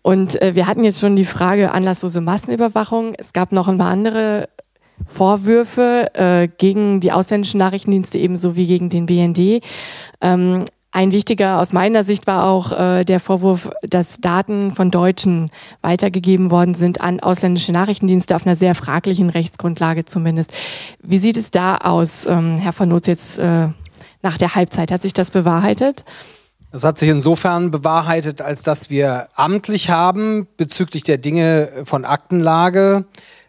Und 0.02 0.40
äh, 0.40 0.54
wir 0.54 0.66
hatten 0.66 0.84
jetzt 0.84 1.00
schon 1.00 1.16
die 1.16 1.24
Frage 1.24 1.72
anlasslose 1.72 2.20
Massenüberwachung. 2.20 3.14
Es 3.18 3.32
gab 3.32 3.52
noch 3.52 3.68
ein 3.68 3.78
paar 3.78 3.90
andere 3.90 4.48
Vorwürfe 5.06 6.14
äh, 6.14 6.48
gegen 6.48 7.00
die 7.00 7.12
ausländischen 7.12 7.58
Nachrichtendienste 7.58 8.18
ebenso 8.18 8.56
wie 8.56 8.66
gegen 8.66 8.88
den 8.88 9.06
BND. 9.06 9.62
Ähm, 10.20 10.64
ein 10.92 11.10
wichtiger 11.10 11.58
aus 11.58 11.72
meiner 11.72 12.04
Sicht 12.04 12.26
war 12.26 12.44
auch 12.44 12.70
äh, 12.72 13.04
der 13.04 13.18
Vorwurf, 13.18 13.70
dass 13.80 14.20
Daten 14.20 14.72
von 14.72 14.90
Deutschen 14.90 15.50
weitergegeben 15.80 16.50
worden 16.50 16.74
sind 16.74 17.00
an 17.00 17.18
ausländische 17.20 17.72
Nachrichtendienste 17.72 18.36
auf 18.36 18.44
einer 18.44 18.56
sehr 18.56 18.74
fraglichen 18.74 19.30
Rechtsgrundlage 19.30 20.04
zumindest. 20.04 20.52
Wie 21.02 21.16
sieht 21.16 21.38
es 21.38 21.50
da 21.50 21.78
aus, 21.78 22.26
ähm, 22.26 22.58
Herr 22.58 22.74
von 22.74 22.90
Notz, 22.90 23.06
jetzt 23.06 23.38
äh, 23.38 23.68
nach 24.20 24.36
der 24.36 24.54
Halbzeit? 24.54 24.92
Hat 24.92 25.00
sich 25.00 25.14
das 25.14 25.30
bewahrheitet? 25.30 26.04
Es 26.72 26.84
hat 26.84 26.98
sich 26.98 27.08
insofern 27.08 27.70
bewahrheitet, 27.70 28.42
als 28.42 28.62
dass 28.62 28.90
wir 28.90 29.28
amtlich 29.34 29.88
haben 29.88 30.46
bezüglich 30.58 31.04
der 31.04 31.16
Dinge 31.16 31.70
von 31.84 32.04
Aktenlage 32.04 33.06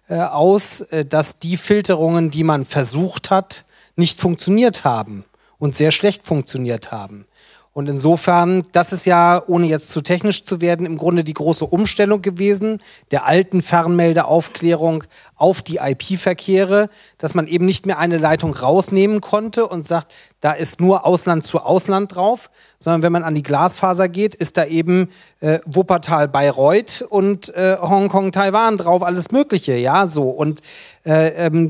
äh, 0.08 0.16
aus, 0.16 0.80
äh, 0.80 1.04
dass 1.04 1.40
die 1.40 1.58
Filterungen, 1.58 2.30
die 2.30 2.46
man 2.46 2.64
versucht 2.64 3.32
hat, 3.32 3.66
nicht 3.98 4.22
funktioniert 4.22 4.86
haben 4.86 5.26
und 5.58 5.76
sehr 5.76 5.92
schlecht 5.92 6.26
funktioniert 6.26 6.92
haben. 6.92 7.26
Und 7.74 7.90
insofern, 7.90 8.64
das 8.72 8.94
ist 8.94 9.06
ja, 9.06 9.42
ohne 9.48 9.66
jetzt 9.66 9.90
zu 9.90 10.02
technisch 10.02 10.46
zu 10.46 10.62
werden, 10.62 10.86
im 10.86 10.96
Grunde 10.96 11.24
die 11.24 11.34
große 11.34 11.66
Umstellung 11.66 12.22
gewesen 12.22 12.78
der 13.10 13.26
alten 13.26 13.64
Fernmeldeaufklärung 13.64 15.06
auf 15.36 15.64
die 15.64 15.78
IP-Verkehre, 15.78 16.90
dass 17.18 17.34
man 17.34 17.48
eben 17.48 17.66
nicht 17.66 17.88
mehr 17.88 17.98
eine 17.98 18.20
Leitung 18.20 18.54
rausnehmen 18.54 19.22
konnte 19.22 19.68
und 19.68 19.84
sagt, 19.84 20.14
da 20.40 20.52
ist 20.52 20.82
nur 20.82 21.06
Ausland 21.06 21.46
zu 21.46 21.62
Ausland 21.62 22.16
drauf, 22.16 22.52
sondern 22.78 23.02
wenn 23.02 23.12
man 23.12 23.24
an 23.24 23.34
die 23.34 23.42
Glasfaser 23.42 24.08
geht, 24.08 24.36
ist 24.36 24.58
da 24.58 24.66
eben 24.66 25.10
äh, 25.40 25.60
Wuppertal, 25.66 26.28
Bayreuth 26.28 27.04
und 27.10 27.54
äh, 27.56 27.78
Hongkong, 27.82 28.32
Taiwan 28.32 28.78
drauf, 28.78 29.02
alles 29.02 29.32
Mögliche, 29.32 29.76
ja, 29.76 30.06
so. 30.06 30.30
Und 30.30 30.62
äh, 31.06 31.48
ähm, 31.48 31.70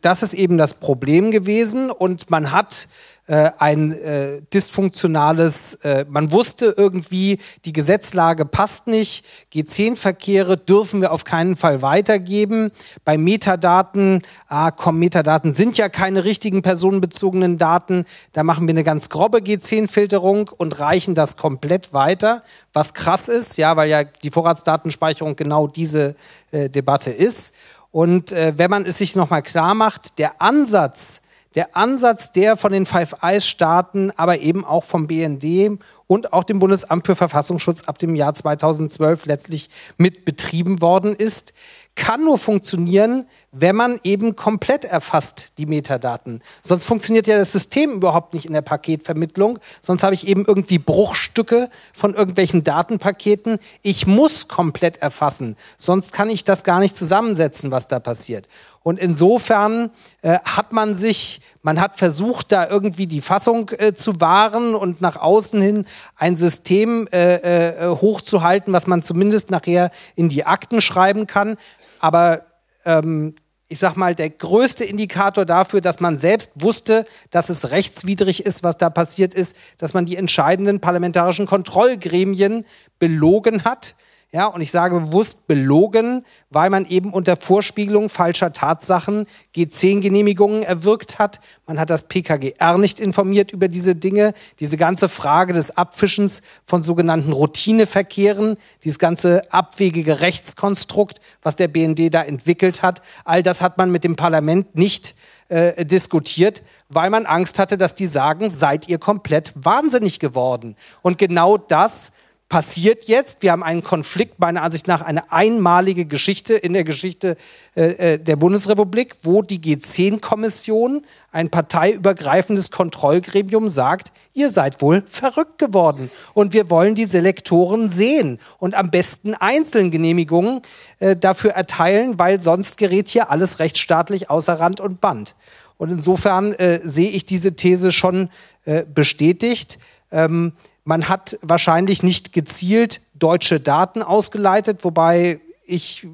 das 0.00 0.22
ist 0.22 0.32
eben 0.32 0.56
das 0.56 0.74
Problem 0.74 1.30
gewesen 1.30 1.90
und 1.90 2.30
man 2.30 2.52
hat 2.52 2.88
äh, 3.28 3.50
ein 3.58 3.92
äh, 3.92 4.42
dysfunktionales, 4.52 5.74
äh, 5.84 6.04
man 6.08 6.32
wusste 6.32 6.74
irgendwie, 6.76 7.38
die 7.64 7.72
Gesetzlage 7.72 8.44
passt 8.44 8.88
nicht, 8.88 9.24
G10-Verkehre 9.52 10.56
dürfen 10.56 11.00
wir 11.00 11.12
auf 11.12 11.24
keinen 11.24 11.54
Fall 11.54 11.82
weitergeben. 11.82 12.72
Bei 13.04 13.16
Metadaten, 13.16 14.22
ah 14.48 14.72
komm, 14.72 14.98
Metadaten 14.98 15.52
sind 15.52 15.78
ja 15.78 15.88
keine 15.88 16.24
richtigen 16.24 16.62
personenbezogenen 16.62 17.58
Daten, 17.58 18.06
da 18.32 18.42
machen 18.42 18.66
wir 18.66 18.72
eine 18.72 18.84
ganz 18.84 19.08
grobe 19.08 19.38
G10-Filterung 19.38 20.48
und 20.48 20.80
reichen 20.80 21.14
das 21.14 21.36
komplett 21.36 21.92
weiter, 21.92 22.42
was 22.72 22.92
krass 22.92 23.28
ist, 23.28 23.56
ja, 23.56 23.76
weil 23.76 23.88
ja 23.88 24.02
die 24.02 24.30
Vorratsdatenspeicherung 24.30 25.36
genau 25.36 25.68
diese 25.68 26.16
äh, 26.50 26.68
Debatte 26.68 27.10
ist. 27.10 27.54
Und 27.92 28.32
äh, 28.32 28.54
wenn 28.56 28.70
man 28.70 28.84
es 28.84 28.98
sich 28.98 29.14
nochmal 29.14 29.42
klar 29.42 29.74
macht, 29.74 30.18
der 30.18 30.40
Ansatz, 30.40 31.20
der 31.54 31.76
Ansatz, 31.76 32.32
der 32.32 32.56
von 32.56 32.72
den 32.72 32.86
Five 32.86 33.16
Eyes 33.22 33.46
Staaten, 33.46 34.10
aber 34.16 34.40
eben 34.40 34.64
auch 34.64 34.84
vom 34.84 35.06
BND 35.06 35.78
und 36.06 36.32
auch 36.32 36.44
dem 36.44 36.58
Bundesamt 36.58 37.06
für 37.06 37.16
Verfassungsschutz 37.16 37.82
ab 37.82 37.98
dem 37.98 38.14
Jahr 38.14 38.34
2012 38.34 39.26
letztlich 39.26 39.70
mit 39.96 40.24
betrieben 40.24 40.80
worden 40.82 41.14
ist, 41.14 41.54
kann 41.94 42.24
nur 42.24 42.38
funktionieren, 42.38 43.26
wenn 43.50 43.76
man 43.76 44.00
eben 44.02 44.34
komplett 44.34 44.84
erfasst 44.84 45.52
die 45.58 45.66
Metadaten. 45.66 46.42
Sonst 46.62 46.84
funktioniert 46.84 47.26
ja 47.26 47.38
das 47.38 47.52
System 47.52 47.92
überhaupt 47.92 48.32
nicht 48.32 48.46
in 48.46 48.54
der 48.54 48.62
Paketvermittlung. 48.62 49.58
Sonst 49.82 50.02
habe 50.02 50.14
ich 50.14 50.26
eben 50.26 50.44
irgendwie 50.46 50.78
Bruchstücke 50.78 51.68
von 51.92 52.14
irgendwelchen 52.14 52.64
Datenpaketen. 52.64 53.58
Ich 53.82 54.06
muss 54.06 54.48
komplett 54.48 54.98
erfassen. 54.98 55.56
Sonst 55.76 56.12
kann 56.12 56.30
ich 56.30 56.44
das 56.44 56.64
gar 56.64 56.80
nicht 56.80 56.96
zusammensetzen, 56.96 57.70
was 57.70 57.88
da 57.88 58.00
passiert. 58.00 58.48
Und 58.82 58.98
insofern 58.98 59.90
äh, 60.22 60.38
hat 60.44 60.72
man 60.72 60.94
sich, 60.94 61.40
man 61.62 61.80
hat 61.80 61.96
versucht, 61.96 62.52
da 62.52 62.68
irgendwie 62.68 63.06
die 63.06 63.20
Fassung 63.20 63.70
äh, 63.78 63.94
zu 63.94 64.20
wahren 64.20 64.74
und 64.74 65.00
nach 65.00 65.16
außen 65.16 65.60
hin 65.60 65.86
ein 66.16 66.34
System 66.34 67.06
äh, 67.12 67.36
äh, 67.36 67.88
hochzuhalten, 67.88 68.72
was 68.72 68.86
man 68.86 69.02
zumindest 69.02 69.50
nachher 69.50 69.90
in 70.16 70.28
die 70.28 70.44
Akten 70.44 70.80
schreiben 70.80 71.26
kann. 71.26 71.56
Aber 72.00 72.42
ähm, 72.84 73.36
ich 73.72 73.78
sag 73.78 73.96
mal, 73.96 74.14
der 74.14 74.28
größte 74.28 74.84
Indikator 74.84 75.46
dafür, 75.46 75.80
dass 75.80 75.98
man 75.98 76.18
selbst 76.18 76.50
wusste, 76.56 77.06
dass 77.30 77.48
es 77.48 77.70
rechtswidrig 77.70 78.44
ist, 78.44 78.62
was 78.62 78.76
da 78.76 78.90
passiert 78.90 79.32
ist, 79.32 79.56
dass 79.78 79.94
man 79.94 80.04
die 80.04 80.16
entscheidenden 80.16 80.80
parlamentarischen 80.80 81.46
Kontrollgremien 81.46 82.66
belogen 82.98 83.64
hat, 83.64 83.94
ja, 84.34 84.46
und 84.46 84.62
ich 84.62 84.70
sage 84.70 84.98
bewusst 84.98 85.46
belogen, 85.46 86.24
weil 86.48 86.70
man 86.70 86.86
eben 86.86 87.12
unter 87.12 87.36
Vorspiegelung 87.36 88.08
falscher 88.08 88.54
Tatsachen 88.54 89.26
G10-Genehmigungen 89.54 90.62
erwirkt 90.62 91.18
hat. 91.18 91.40
Man 91.66 91.78
hat 91.78 91.90
das 91.90 92.04
PKGR 92.04 92.78
nicht 92.78 92.98
informiert 92.98 93.52
über 93.52 93.68
diese 93.68 93.94
Dinge. 93.94 94.32
Diese 94.58 94.78
ganze 94.78 95.10
Frage 95.10 95.52
des 95.52 95.76
Abfischens 95.76 96.40
von 96.64 96.82
sogenannten 96.82 97.32
Routineverkehren, 97.32 98.56
dieses 98.84 98.98
ganze 98.98 99.52
abwegige 99.52 100.20
Rechtskonstrukt, 100.20 101.20
was 101.42 101.56
der 101.56 101.68
BND 101.68 102.14
da 102.14 102.22
entwickelt 102.22 102.82
hat, 102.82 103.02
all 103.26 103.42
das 103.42 103.60
hat 103.60 103.76
man 103.76 103.92
mit 103.92 104.02
dem 104.02 104.16
Parlament 104.16 104.74
nicht 104.74 105.14
äh, 105.50 105.84
diskutiert, 105.84 106.62
weil 106.88 107.10
man 107.10 107.26
Angst 107.26 107.58
hatte, 107.58 107.76
dass 107.76 107.94
die 107.94 108.06
sagen, 108.06 108.48
seid 108.48 108.88
ihr 108.88 108.96
komplett 108.96 109.52
wahnsinnig 109.56 110.20
geworden. 110.20 110.74
Und 111.02 111.18
genau 111.18 111.58
das 111.58 112.12
passiert 112.52 113.04
jetzt. 113.04 113.40
Wir 113.40 113.50
haben 113.50 113.62
einen 113.62 113.82
Konflikt, 113.82 114.38
meiner 114.38 114.60
Ansicht 114.60 114.86
nach 114.86 115.00
eine 115.00 115.32
einmalige 115.32 116.04
Geschichte 116.04 116.52
in 116.52 116.74
der 116.74 116.84
Geschichte 116.84 117.38
äh, 117.74 118.12
äh 118.12 118.18
der 118.18 118.36
Bundesrepublik, 118.36 119.14
wo 119.22 119.40
die 119.40 119.58
G10-Kommission, 119.58 121.02
ein 121.30 121.48
parteiübergreifendes 121.48 122.70
Kontrollgremium, 122.70 123.70
sagt, 123.70 124.12
ihr 124.34 124.50
seid 124.50 124.82
wohl 124.82 125.02
verrückt 125.08 125.58
geworden 125.58 126.10
und 126.34 126.52
wir 126.52 126.68
wollen 126.68 126.94
die 126.94 127.06
Selektoren 127.06 127.88
sehen 127.88 128.38
und 128.58 128.74
am 128.74 128.90
besten 128.90 129.32
einzeln 129.32 129.90
Genehmigungen 129.90 130.60
äh, 130.98 131.16
dafür 131.16 131.52
erteilen, 131.52 132.18
weil 132.18 132.42
sonst 132.42 132.76
gerät 132.76 133.08
hier 133.08 133.30
alles 133.30 133.60
rechtsstaatlich 133.60 134.28
außer 134.28 134.60
Rand 134.60 134.78
und 134.78 135.00
Band. 135.00 135.34
Und 135.78 135.90
insofern 135.90 136.52
äh, 136.52 136.80
sehe 136.84 137.08
ich 137.08 137.24
diese 137.24 137.56
These 137.56 137.92
schon 137.92 138.28
äh, 138.66 138.84
bestätigt. 138.84 139.78
Ähm, 140.10 140.52
man 140.84 141.08
hat 141.08 141.38
wahrscheinlich 141.42 142.02
nicht 142.02 142.32
gezielt 142.32 143.00
deutsche 143.14 143.60
Daten 143.60 144.02
ausgeleitet, 144.02 144.84
wobei 144.84 145.40
ich 145.64 146.06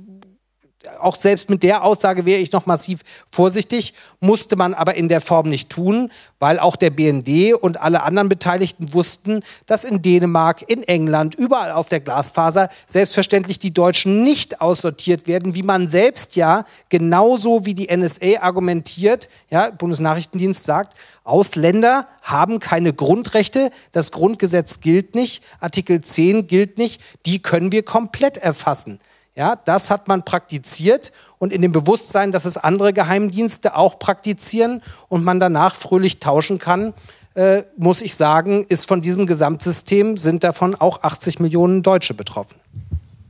auch 1.01 1.17
selbst 1.17 1.51
mit 1.51 1.63
der 1.63 1.85
Aussage 1.85 2.25
wäre 2.25 2.41
ich 2.41 2.53
noch 2.53 2.67
massiv 2.67 3.01
vorsichtig, 3.31 3.95
musste 4.21 4.57
man 4.57 4.75
aber 4.75 4.95
in 4.95 5.09
der 5.09 5.21
Form 5.21 5.49
nicht 5.49 5.71
tun, 5.71 6.11
weil 6.39 6.59
auch 6.59 6.77
der 6.77 6.91
BND 6.91 7.55
und 7.55 7.81
alle 7.81 8.03
anderen 8.03 8.29
Beteiligten 8.29 8.93
wussten, 8.95 9.43
dass 9.67 9.85
in 9.85 10.03
Dänemark, 10.03 10.63
in 10.69 10.83
England, 10.83 11.35
überall 11.35 11.73
auf 11.73 11.89
der 11.89 12.01
Glasfaser 12.01 12.69
selbstverständlich 12.87 13.59
die 13.59 13.73
Deutschen 13.73 14.25
nicht 14.25 14.61
aussortiert 14.61 15.27
werden, 15.27 15.55
wie 15.55 15.63
man 15.63 15.87
selbst 15.87 16.37
ja 16.37 16.65
genauso 16.89 17.65
wie 17.65 17.75
die 17.75 17.95
NSA 17.95 18.41
argumentiert, 18.41 19.29
ja, 19.51 19.71
Bundesnachrichtendienst 19.71 20.65
sagt, 20.65 20.97
Ausländer 21.25 22.09
haben 22.23 22.59
keine 22.59 22.93
Grundrechte, 22.93 23.71
das 23.93 24.13
Grundgesetz 24.13 24.81
gilt 24.81 25.15
nicht, 25.15 25.43
Artikel 25.61 26.01
10 26.01 26.47
gilt 26.47 26.79
nicht, 26.79 27.03
die 27.27 27.41
können 27.41 27.71
wir 27.71 27.83
komplett 27.83 28.39
erfassen. 28.39 28.99
Ja, 29.39 29.55
das 29.55 29.89
hat 29.89 30.09
man 30.09 30.25
praktiziert 30.25 31.13
und 31.39 31.53
in 31.53 31.63
dem 31.63 31.71
Bewusstsein, 31.71 32.33
dass 32.33 32.45
es 32.45 32.57
andere 32.57 32.93
Geheimdienste 32.93 33.77
auch 33.77 34.01
praktizieren 34.01 34.83
und 35.09 35.23
man 35.23 35.39
danach 35.39 35.77
fröhlich 35.77 36.19
tauschen 36.19 36.59
kann, 36.59 36.93
äh, 37.35 37.63
muss 37.77 38.03
ich 38.03 38.17
sagen, 38.17 38.67
ist 38.69 38.89
von 38.89 39.01
diesem 39.01 39.29
Gesamtsystem, 39.29 40.17
sind 40.17 40.43
davon 40.43 40.75
auch 40.75 41.05
80 41.05 41.39
Millionen 41.39 41.85
Deutsche 41.85 42.15
betroffen. 42.15 42.57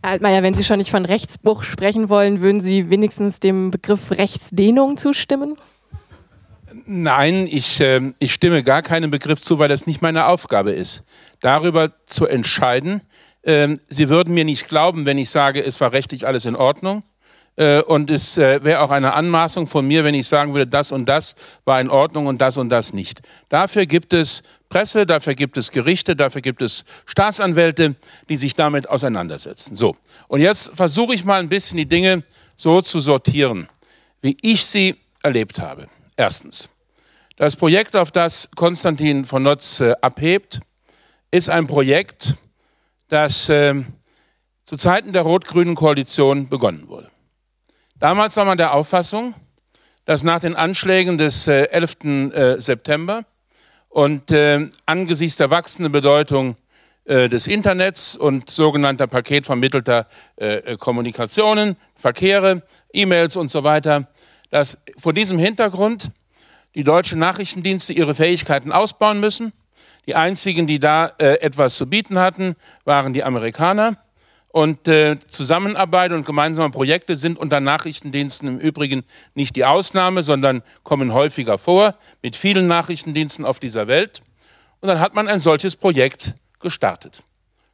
Herr 0.03 0.13
Altmaier, 0.13 0.43
wenn 0.43 0.55
Sie 0.55 0.65
schon 0.65 0.79
nicht 0.79 0.91
von 0.91 1.05
Rechtsbruch 1.05 1.63
sprechen 1.63 2.09
wollen, 2.09 2.41
würden 2.41 2.63
Sie 2.63 2.89
wenigstens 2.89 3.39
dem 3.39 3.71
Begriff 3.71 4.11
Rechtsdehnung 4.11 4.97
zustimmen? 4.97 5.59
Nein, 6.87 7.47
ich, 7.51 7.83
äh, 7.83 8.15
ich 8.19 8.33
stimme 8.33 8.63
gar 8.63 8.81
keinem 8.81 9.11
Begriff 9.11 9.43
zu, 9.43 9.59
weil 9.59 9.69
das 9.69 9.87
nicht 9.87 10.01
meine 10.01 10.25
Aufgabe 10.25 10.71
ist. 10.71 11.05
Darüber 11.43 11.93
zu 12.07 12.25
entscheiden, 12.25 13.03
Ähm, 13.49 13.81
Sie 13.89 14.11
würden 14.11 14.35
mir 14.35 14.45
nicht 14.45 14.69
glauben, 14.69 15.07
wenn 15.07 15.17
ich 15.17 15.31
sage, 15.31 15.65
es 15.65 15.81
war 15.81 15.93
rechtlich 15.93 16.27
alles 16.27 16.45
in 16.45 16.55
Ordnung. 16.55 17.03
Äh, 17.57 17.81
und 17.81 18.11
es 18.11 18.37
äh, 18.37 18.63
wäre 18.63 18.83
auch 18.83 18.91
eine 18.91 19.15
Anmaßung 19.15 19.67
von 19.67 19.87
mir, 19.87 20.05
wenn 20.05 20.15
ich 20.15 20.29
sagen 20.29 20.53
würde, 20.53 20.67
das 20.67 20.93
und 20.93 21.09
das 21.09 21.35
war 21.65 21.81
in 21.81 21.89
Ordnung 21.89 22.27
und 22.27 22.43
das 22.43 22.59
und 22.59 22.69
das 22.69 22.93
nicht. 22.93 23.23
Dafür 23.49 23.87
gibt 23.87 24.13
es 24.13 24.43
Presse, 24.69 25.07
dafür 25.07 25.35
gibt 25.35 25.57
es 25.57 25.71
Gerichte, 25.71 26.15
dafür 26.15 26.43
gibt 26.43 26.61
es 26.61 26.85
Staatsanwälte, 27.07 27.97
die 28.29 28.37
sich 28.37 28.55
damit 28.55 28.87
auseinandersetzen. 28.87 29.75
So. 29.75 29.97
Und 30.29 30.43
jetzt 30.43 30.77
versuche 30.77 31.15
ich 31.15 31.25
mal 31.25 31.41
ein 31.41 31.49
bisschen 31.49 31.79
die 31.79 31.87
Dinge 31.87 32.23
so 32.55 32.83
zu 32.83 33.01
sortieren, 33.01 33.67
wie 34.21 34.37
ich 34.43 34.67
sie 34.67 34.97
erlebt 35.23 35.59
habe. 35.59 35.89
Erstens. 36.19 36.69
Das 37.37 37.57
Projekt, 37.57 37.97
auf 37.97 38.13
das 38.13 38.51
Konstantin 38.55 39.25
von 39.25 39.43
Notz 39.43 39.81
äh, 39.81 39.95
abhebt, 40.03 40.61
ist 41.31 41.49
ein 41.49 41.67
Projekt, 41.67 42.35
das 43.09 43.49
äh, 43.49 43.75
zu 44.65 44.77
Zeiten 44.77 45.13
der 45.13 45.23
rot-grünen 45.23 45.75
Koalition 45.75 46.49
begonnen 46.49 46.89
wurde. 46.89 47.11
Damals 47.97 48.37
war 48.37 48.45
man 48.45 48.59
der 48.59 48.75
Auffassung, 48.75 49.35
dass 50.05 50.23
nach 50.23 50.41
den 50.41 50.55
Anschlägen 50.55 51.19
des 51.19 51.47
äh, 51.49 51.65
11. 51.65 52.05
Äh, 52.05 52.61
September 52.61 53.25
und 53.89 54.31
äh, 54.31 54.71
angesichts 54.87 55.37
der 55.37 55.51
wachsenden 55.51 55.93
Bedeutung 55.93 56.57
äh, 57.05 57.29
des 57.29 57.47
Internets 57.47 58.17
und 58.17 58.51
sogenannter 58.51 59.07
paketvermittelter 59.07 60.07
äh, 60.37 60.77
Kommunikationen, 60.77 61.77
Verkehre, 61.97 62.63
E-Mails 62.93 63.37
und 63.37 63.51
so 63.51 63.65
weiter, 63.65 64.09
dass 64.51 64.79
vor 64.97 65.13
diesem 65.13 65.39
Hintergrund 65.39 66.11
die 66.75 66.85
deutschen 66.85 67.19
Nachrichtendienste 67.19 67.93
ihre 67.93 68.15
Fähigkeiten 68.15 68.73
ausbauen 68.73 69.21
müssen. 69.21 69.53
Die 70.09 70.17
einzigen, 70.17 70.67
die 70.67 70.79
da 70.79 71.13
äh, 71.19 71.35
etwas 71.43 71.77
zu 71.77 71.87
bieten 71.87 72.19
hatten, 72.19 72.57
waren 72.87 73.13
die 73.13 73.23
Amerikaner. 73.23 73.99
Und 74.49 74.89
äh, 74.89 75.19
Zusammenarbeit 75.19 76.13
und 76.13 76.25
gemeinsame 76.25 76.71
Projekte 76.71 77.15
sind 77.15 77.39
unter 77.39 77.61
Nachrichtendiensten 77.61 78.49
im 78.49 78.59
Übrigen 78.59 79.05
nicht 79.35 79.55
die 79.55 79.67
Ausnahme, 79.67 80.23
sondern 80.23 80.63
kommen 80.83 81.13
häufiger 81.13 81.59
vor 81.59 81.95
mit 82.23 82.37
vielen 82.37 82.67
Nachrichtendiensten 82.67 83.45
auf 83.45 83.61
dieser 83.61 83.87
Welt. 83.87 84.23
Und 84.81 84.89
dann 84.89 84.99
hat 84.99 85.13
man 85.13 85.29
ein 85.29 85.41
solches 85.41 85.77
Projekt 85.77 86.35
gestartet. 86.59 87.23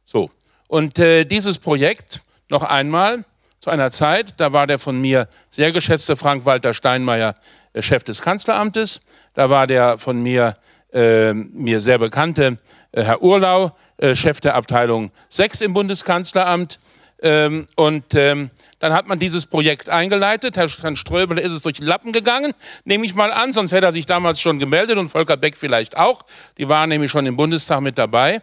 So. 0.03 0.29
Und 0.67 0.99
äh, 0.99 1.23
dieses 1.23 1.57
Projekt 1.57 2.19
noch 2.49 2.63
einmal 2.63 3.23
zu 3.61 3.69
einer 3.69 3.91
Zeit, 3.91 4.33
da 4.41 4.51
war 4.51 4.67
der 4.67 4.77
von 4.77 4.99
mir 4.99 5.29
sehr 5.49 5.71
geschätzte 5.71 6.17
Frank-Walter 6.17 6.73
Steinmeier 6.73 7.35
äh, 7.71 7.81
Chef 7.81 8.03
des 8.03 8.21
Kanzleramtes. 8.21 8.99
Da 9.35 9.49
war 9.49 9.67
der 9.67 9.97
von 9.97 10.21
mir, 10.21 10.57
äh, 10.95 11.33
mir 11.33 11.81
sehr 11.81 11.99
bekannte 11.99 12.57
äh, 12.91 13.03
Herr 13.03 13.21
Urlau, 13.21 13.75
äh, 13.97 14.15
Chef 14.15 14.39
der 14.39 14.55
Abteilung 14.55 15.11
6 15.29 15.61
im 15.61 15.73
Bundeskanzleramt. 15.73 16.79
Ähm, 17.21 17.67
und 17.75 18.13
ähm, 18.15 18.49
dann 18.79 18.93
hat 18.93 19.07
man 19.07 19.19
dieses 19.19 19.45
Projekt 19.45 19.89
eingeleitet. 19.89 20.57
Herr, 20.57 20.67
Herrn 20.67 20.95
Ströbele 20.95 21.41
ist 21.41 21.51
es 21.51 21.61
durch 21.61 21.75
die 21.75 21.83
Lappen 21.83 22.11
gegangen, 22.11 22.53
nehme 22.83 23.05
ich 23.05 23.15
mal 23.15 23.31
an, 23.31 23.53
sonst 23.53 23.71
hätte 23.71 23.85
er 23.85 23.91
sich 23.91 24.05
damals 24.05 24.41
schon 24.41 24.59
gemeldet 24.59 24.97
und 24.97 25.09
Volker 25.09 25.37
Beck 25.37 25.55
vielleicht 25.55 25.97
auch. 25.97 26.23
Die 26.57 26.67
waren 26.67 26.89
nämlich 26.89 27.11
schon 27.11 27.25
im 27.25 27.35
Bundestag 27.35 27.81
mit 27.81 27.97
dabei. 27.97 28.41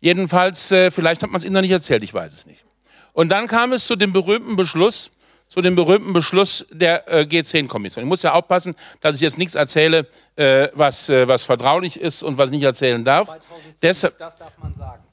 Jedenfalls, 0.00 0.72
äh, 0.72 0.90
vielleicht 0.90 1.22
hat 1.22 1.30
man 1.30 1.38
es 1.38 1.44
Ihnen 1.44 1.54
noch 1.54 1.60
nicht 1.60 1.70
erzählt, 1.70 2.02
ich 2.02 2.12
weiß 2.12 2.32
es 2.32 2.46
nicht. 2.46 2.64
Und 3.12 3.30
dann 3.30 3.46
kam 3.46 3.72
es 3.72 3.86
zu 3.86 3.96
dem 3.96 4.12
berühmten 4.12 4.56
Beschluss, 4.56 5.10
zu 5.54 5.60
dem 5.60 5.76
berühmten 5.76 6.12
Beschluss 6.12 6.66
der 6.72 7.06
äh, 7.06 7.20
G10-Kommission. 7.22 8.02
Ich 8.02 8.08
muss 8.08 8.22
ja 8.22 8.32
aufpassen, 8.32 8.74
dass 9.00 9.14
ich 9.14 9.20
jetzt 9.20 9.38
nichts 9.38 9.54
erzähle, 9.54 10.08
äh, 10.34 10.66
was, 10.74 11.08
äh, 11.08 11.28
was 11.28 11.44
vertraulich 11.44 12.00
ist 12.00 12.24
und 12.24 12.38
was 12.38 12.46
ich 12.46 12.56
nicht 12.56 12.64
erzählen 12.64 13.04
darf. 13.04 13.28
2005, 13.28 13.74
Deshalb, 13.80 14.18
das 14.18 14.36
darf 14.36 14.50
man 14.60 14.74
sagen. 14.74 15.04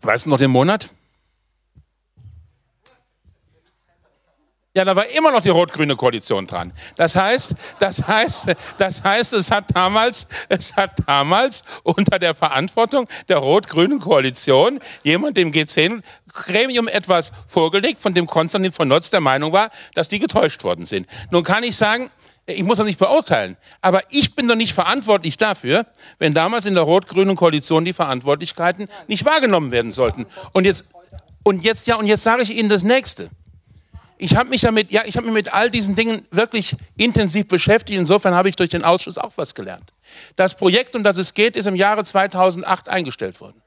Weißt 0.00 0.24
du 0.24 0.30
noch 0.30 0.38
den 0.38 0.50
Monat? 0.50 0.88
Ja, 4.74 4.86
da 4.86 4.96
war 4.96 5.06
immer 5.10 5.30
noch 5.30 5.42
die 5.42 5.50
rot-grüne 5.50 5.96
Koalition 5.96 6.46
dran. 6.46 6.72
Das 6.96 7.14
heißt, 7.14 7.54
das 7.78 8.08
heißt, 8.08 8.54
das 8.78 9.02
heißt, 9.04 9.34
es 9.34 9.50
hat 9.50 9.66
damals, 9.74 10.26
es 10.48 10.74
hat 10.76 10.92
damals 11.06 11.62
unter 11.82 12.18
der 12.18 12.34
Verantwortung 12.34 13.06
der 13.28 13.36
rot-grünen 13.36 13.98
Koalition 13.98 14.80
jemand 15.02 15.36
dem 15.36 15.50
G10-Gremium 15.50 16.88
etwas 16.88 17.32
vorgelegt, 17.46 18.00
von 18.00 18.14
dem 18.14 18.26
Konstantin 18.26 18.72
von 18.72 18.88
Notz 18.88 19.10
der 19.10 19.20
Meinung 19.20 19.52
war, 19.52 19.68
dass 19.94 20.08
die 20.08 20.18
getäuscht 20.18 20.64
worden 20.64 20.86
sind. 20.86 21.06
Nun 21.30 21.44
kann 21.44 21.64
ich 21.64 21.76
sagen, 21.76 22.10
ich 22.46 22.62
muss 22.62 22.78
das 22.78 22.86
nicht 22.86 22.98
beurteilen, 22.98 23.58
aber 23.82 24.00
ich 24.08 24.34
bin 24.34 24.48
doch 24.48 24.56
nicht 24.56 24.72
verantwortlich 24.72 25.36
dafür, 25.36 25.84
wenn 26.18 26.32
damals 26.32 26.64
in 26.64 26.74
der 26.74 26.84
rot-grünen 26.84 27.36
Koalition 27.36 27.84
die 27.84 27.92
Verantwortlichkeiten 27.92 28.88
nicht 29.06 29.26
wahrgenommen 29.26 29.70
werden 29.70 29.92
sollten. 29.92 30.24
Und 30.52 30.64
jetzt, 30.64 30.88
und 31.42 31.62
jetzt, 31.62 31.86
ja, 31.86 31.96
und 31.96 32.06
jetzt 32.06 32.22
sage 32.22 32.42
ich 32.42 32.56
Ihnen 32.56 32.70
das 32.70 32.84
Nächste 32.84 33.28
ich 34.22 34.36
habe 34.36 34.50
mich 34.50 34.60
damit, 34.60 34.92
ja, 34.92 35.02
ich 35.04 35.16
habe 35.16 35.26
mich 35.26 35.34
mit 35.34 35.52
all 35.52 35.70
diesen 35.70 35.94
Dingen 35.94 36.26
wirklich 36.30 36.76
intensiv 36.96 37.48
beschäftigt. 37.48 37.98
Insofern 37.98 38.34
habe 38.34 38.48
ich 38.48 38.56
durch 38.56 38.70
den 38.70 38.84
Ausschuss 38.84 39.18
auch 39.18 39.32
was 39.36 39.54
gelernt. 39.54 39.92
Das 40.36 40.56
Projekt, 40.56 40.94
um 40.94 41.02
das 41.02 41.18
es 41.18 41.34
geht, 41.34 41.56
ist 41.56 41.66
im 41.66 41.74
Jahre 41.74 42.04
2008 42.04 42.88
eingestellt 42.88 43.40
worden. 43.40 43.61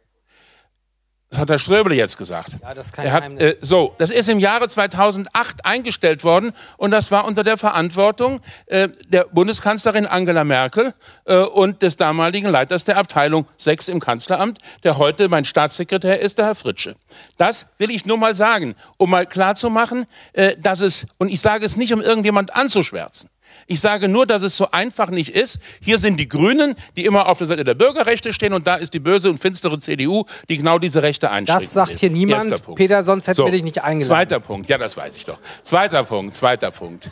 Das 1.35 1.41
hat 1.41 1.49
Herr 1.49 1.59
Ströbele 1.59 1.95
jetzt 1.95 2.17
gesagt. 2.17 2.51
Ja, 2.61 2.73
das 2.73 2.85
ist 2.87 2.93
kein 2.93 3.11
hat, 3.11 3.41
äh, 3.41 3.57
So, 3.59 3.93
das 3.97 4.09
ist 4.09 4.29
im 4.29 4.39
Jahre 4.39 4.69
2008 4.69 5.65
eingestellt 5.65 6.23
worden 6.23 6.53
und 6.77 6.91
das 6.91 7.11
war 7.11 7.25
unter 7.25 7.43
der 7.43 7.57
Verantwortung 7.57 8.39
äh, 8.67 8.87
der 9.09 9.25
Bundeskanzlerin 9.25 10.05
Angela 10.05 10.45
Merkel 10.45 10.93
äh, 11.25 11.39
und 11.39 11.81
des 11.81 11.97
damaligen 11.97 12.49
Leiters 12.49 12.85
der 12.85 12.95
Abteilung 12.95 13.47
6 13.57 13.89
im 13.89 13.99
Kanzleramt, 13.99 14.59
der 14.85 14.97
heute 14.97 15.27
mein 15.27 15.43
Staatssekretär 15.43 16.21
ist, 16.21 16.37
der 16.37 16.45
Herr 16.45 16.55
Fritsche. 16.55 16.95
Das 17.35 17.67
will 17.79 17.91
ich 17.91 18.05
nur 18.05 18.17
mal 18.17 18.33
sagen, 18.33 18.75
um 18.97 19.09
mal 19.09 19.25
klarzumachen, 19.25 20.05
äh, 20.31 20.55
dass 20.57 20.79
es, 20.79 21.05
und 21.17 21.27
ich 21.29 21.41
sage 21.41 21.65
es 21.65 21.75
nicht, 21.75 21.93
um 21.93 22.01
irgendjemand 22.01 22.55
anzuschwärzen, 22.55 23.29
ich 23.67 23.79
sage 23.81 24.07
nur, 24.07 24.25
dass 24.25 24.43
es 24.43 24.55
so 24.55 24.69
einfach 24.71 25.09
nicht 25.09 25.29
ist. 25.29 25.59
Hier 25.81 25.97
sind 25.97 26.17
die 26.17 26.27
Grünen, 26.27 26.75
die 26.95 27.05
immer 27.05 27.27
auf 27.27 27.39
der 27.39 27.47
Seite 27.47 27.63
der 27.63 27.73
Bürgerrechte 27.73 28.31
stehen 28.31 28.53
und 28.53 28.67
da 28.67 28.75
ist 28.75 28.93
die 28.93 28.99
böse 28.99 29.29
und 29.29 29.39
finstere 29.39 29.79
CDU, 29.79 30.25
die 30.49 30.57
genau 30.57 30.77
diese 30.77 31.01
Rechte 31.01 31.31
einschränkt. 31.31 31.63
Das 31.63 31.73
sagt 31.73 31.99
hier 31.99 32.11
niemand. 32.11 32.61
Peter, 32.75 33.03
sonst 33.03 33.27
hätten 33.27 33.37
so, 33.37 33.45
wir 33.45 33.51
dich 33.51 33.63
nicht 33.63 33.83
eingeladen. 33.83 34.07
Zweiter 34.07 34.39
Punkt, 34.39 34.69
ja, 34.69 34.77
das 34.77 34.95
weiß 34.95 35.17
ich 35.17 35.25
doch. 35.25 35.39
Zweiter 35.63 36.03
Punkt, 36.03 36.35
zweiter 36.35 36.69
Punkt. 36.71 37.11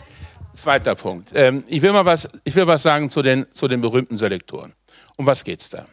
Zweiter 0.54 0.94
Punkt. 0.94 1.32
Ähm, 1.34 1.64
ich 1.66 1.82
will 1.82 1.92
mal 1.92 2.06
was, 2.06 2.30
ich 2.44 2.56
will 2.56 2.68
was 2.68 2.84
sagen 2.84 3.10
zu 3.10 3.24
den, 3.24 3.48
zu 3.52 3.68
den 3.68 3.82
berühmten 3.82 4.18
Selektoren. 4.18 4.74
Um 5.16 5.26
was 5.26 5.44
geht's 5.44 5.72
da? 5.72 5.88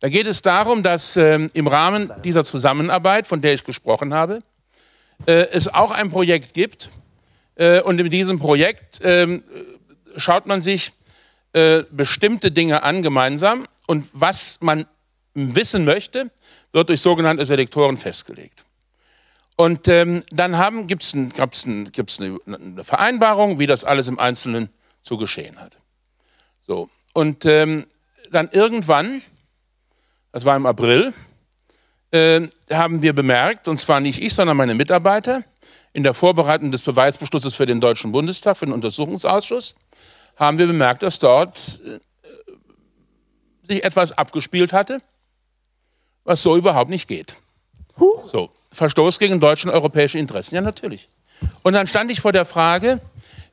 Da 0.00 0.10
geht 0.10 0.26
es 0.26 0.42
darum, 0.42 0.82
dass 0.82 1.16
ähm, 1.16 1.48
im 1.54 1.66
Rahmen 1.66 2.12
dieser 2.22 2.44
Zusammenarbeit, 2.44 3.26
von 3.26 3.40
der 3.40 3.54
ich 3.54 3.64
gesprochen 3.64 4.12
habe, 4.12 4.40
äh, 5.26 5.46
es 5.50 5.66
auch 5.66 5.90
ein 5.90 6.10
Projekt 6.10 6.52
gibt, 6.52 6.90
äh, 7.58 7.80
und 7.82 8.00
in 8.00 8.08
diesem 8.08 8.38
Projekt 8.38 9.00
ähm, 9.02 9.42
schaut 10.18 10.46
man 10.46 10.60
sich 10.60 10.92
äh, 11.52 11.84
bestimmte 11.90 12.50
Dinge 12.50 12.82
an 12.82 13.02
gemeinsam 13.02 13.66
und 13.86 14.06
was 14.12 14.58
man 14.60 14.86
wissen 15.34 15.84
möchte, 15.84 16.30
wird 16.72 16.88
durch 16.88 17.00
sogenannte 17.00 17.44
Selektoren 17.44 17.96
festgelegt. 17.96 18.64
Und 19.56 19.88
ähm, 19.88 20.22
dann 20.30 20.86
gibt 20.86 21.02
es 21.02 21.14
ein, 21.14 21.32
ein, 21.36 22.38
eine, 22.46 22.56
eine, 22.56 22.84
Vereinbarung, 22.84 23.58
wie 23.58 23.66
das 23.66 23.84
alles 23.84 24.06
im 24.06 24.18
Einzelnen 24.18 24.68
zu 25.02 25.16
geschehen 25.16 25.58
hat. 25.58 25.78
So. 26.66 26.90
Und 27.12 27.44
ähm, 27.44 27.86
dann 28.30 28.50
irgendwann, 28.52 29.22
das 30.32 30.44
war 30.44 30.54
im 30.54 30.66
April, 30.66 31.12
äh, 32.10 32.46
haben 32.70 33.02
wir 33.02 33.12
bemerkt, 33.12 33.68
und 33.68 33.78
zwar 33.78 34.00
nicht 34.00 34.22
ich, 34.22 34.34
sondern 34.34 34.56
meine 34.56 34.74
Mitarbeiter, 34.74 35.42
in 35.92 36.02
der 36.02 36.14
Vorbereitung 36.14 36.70
des 36.70 36.82
Beweisbeschlusses 36.82 37.54
für 37.54 37.66
den 37.66 37.80
Deutschen 37.80 38.12
Bundestag, 38.12 38.56
für 38.56 38.66
den 38.66 38.74
Untersuchungsausschuss, 38.74 39.74
haben 40.38 40.58
wir 40.58 40.66
bemerkt, 40.66 41.02
dass 41.02 41.18
dort 41.18 41.80
äh, 41.84 41.98
sich 43.66 43.84
etwas 43.84 44.12
abgespielt 44.12 44.72
hatte, 44.72 45.00
was 46.24 46.42
so 46.42 46.56
überhaupt 46.56 46.90
nicht 46.90 47.08
geht. 47.08 47.34
Huch. 47.98 48.28
So, 48.30 48.50
Verstoß 48.72 49.18
gegen 49.18 49.40
deutsche 49.40 49.68
und 49.68 49.74
europäische 49.74 50.18
Interessen, 50.18 50.54
ja 50.54 50.60
natürlich. 50.60 51.08
Und 51.62 51.74
dann 51.74 51.86
stand 51.86 52.10
ich 52.10 52.20
vor 52.20 52.32
der 52.32 52.44
Frage, 52.44 53.00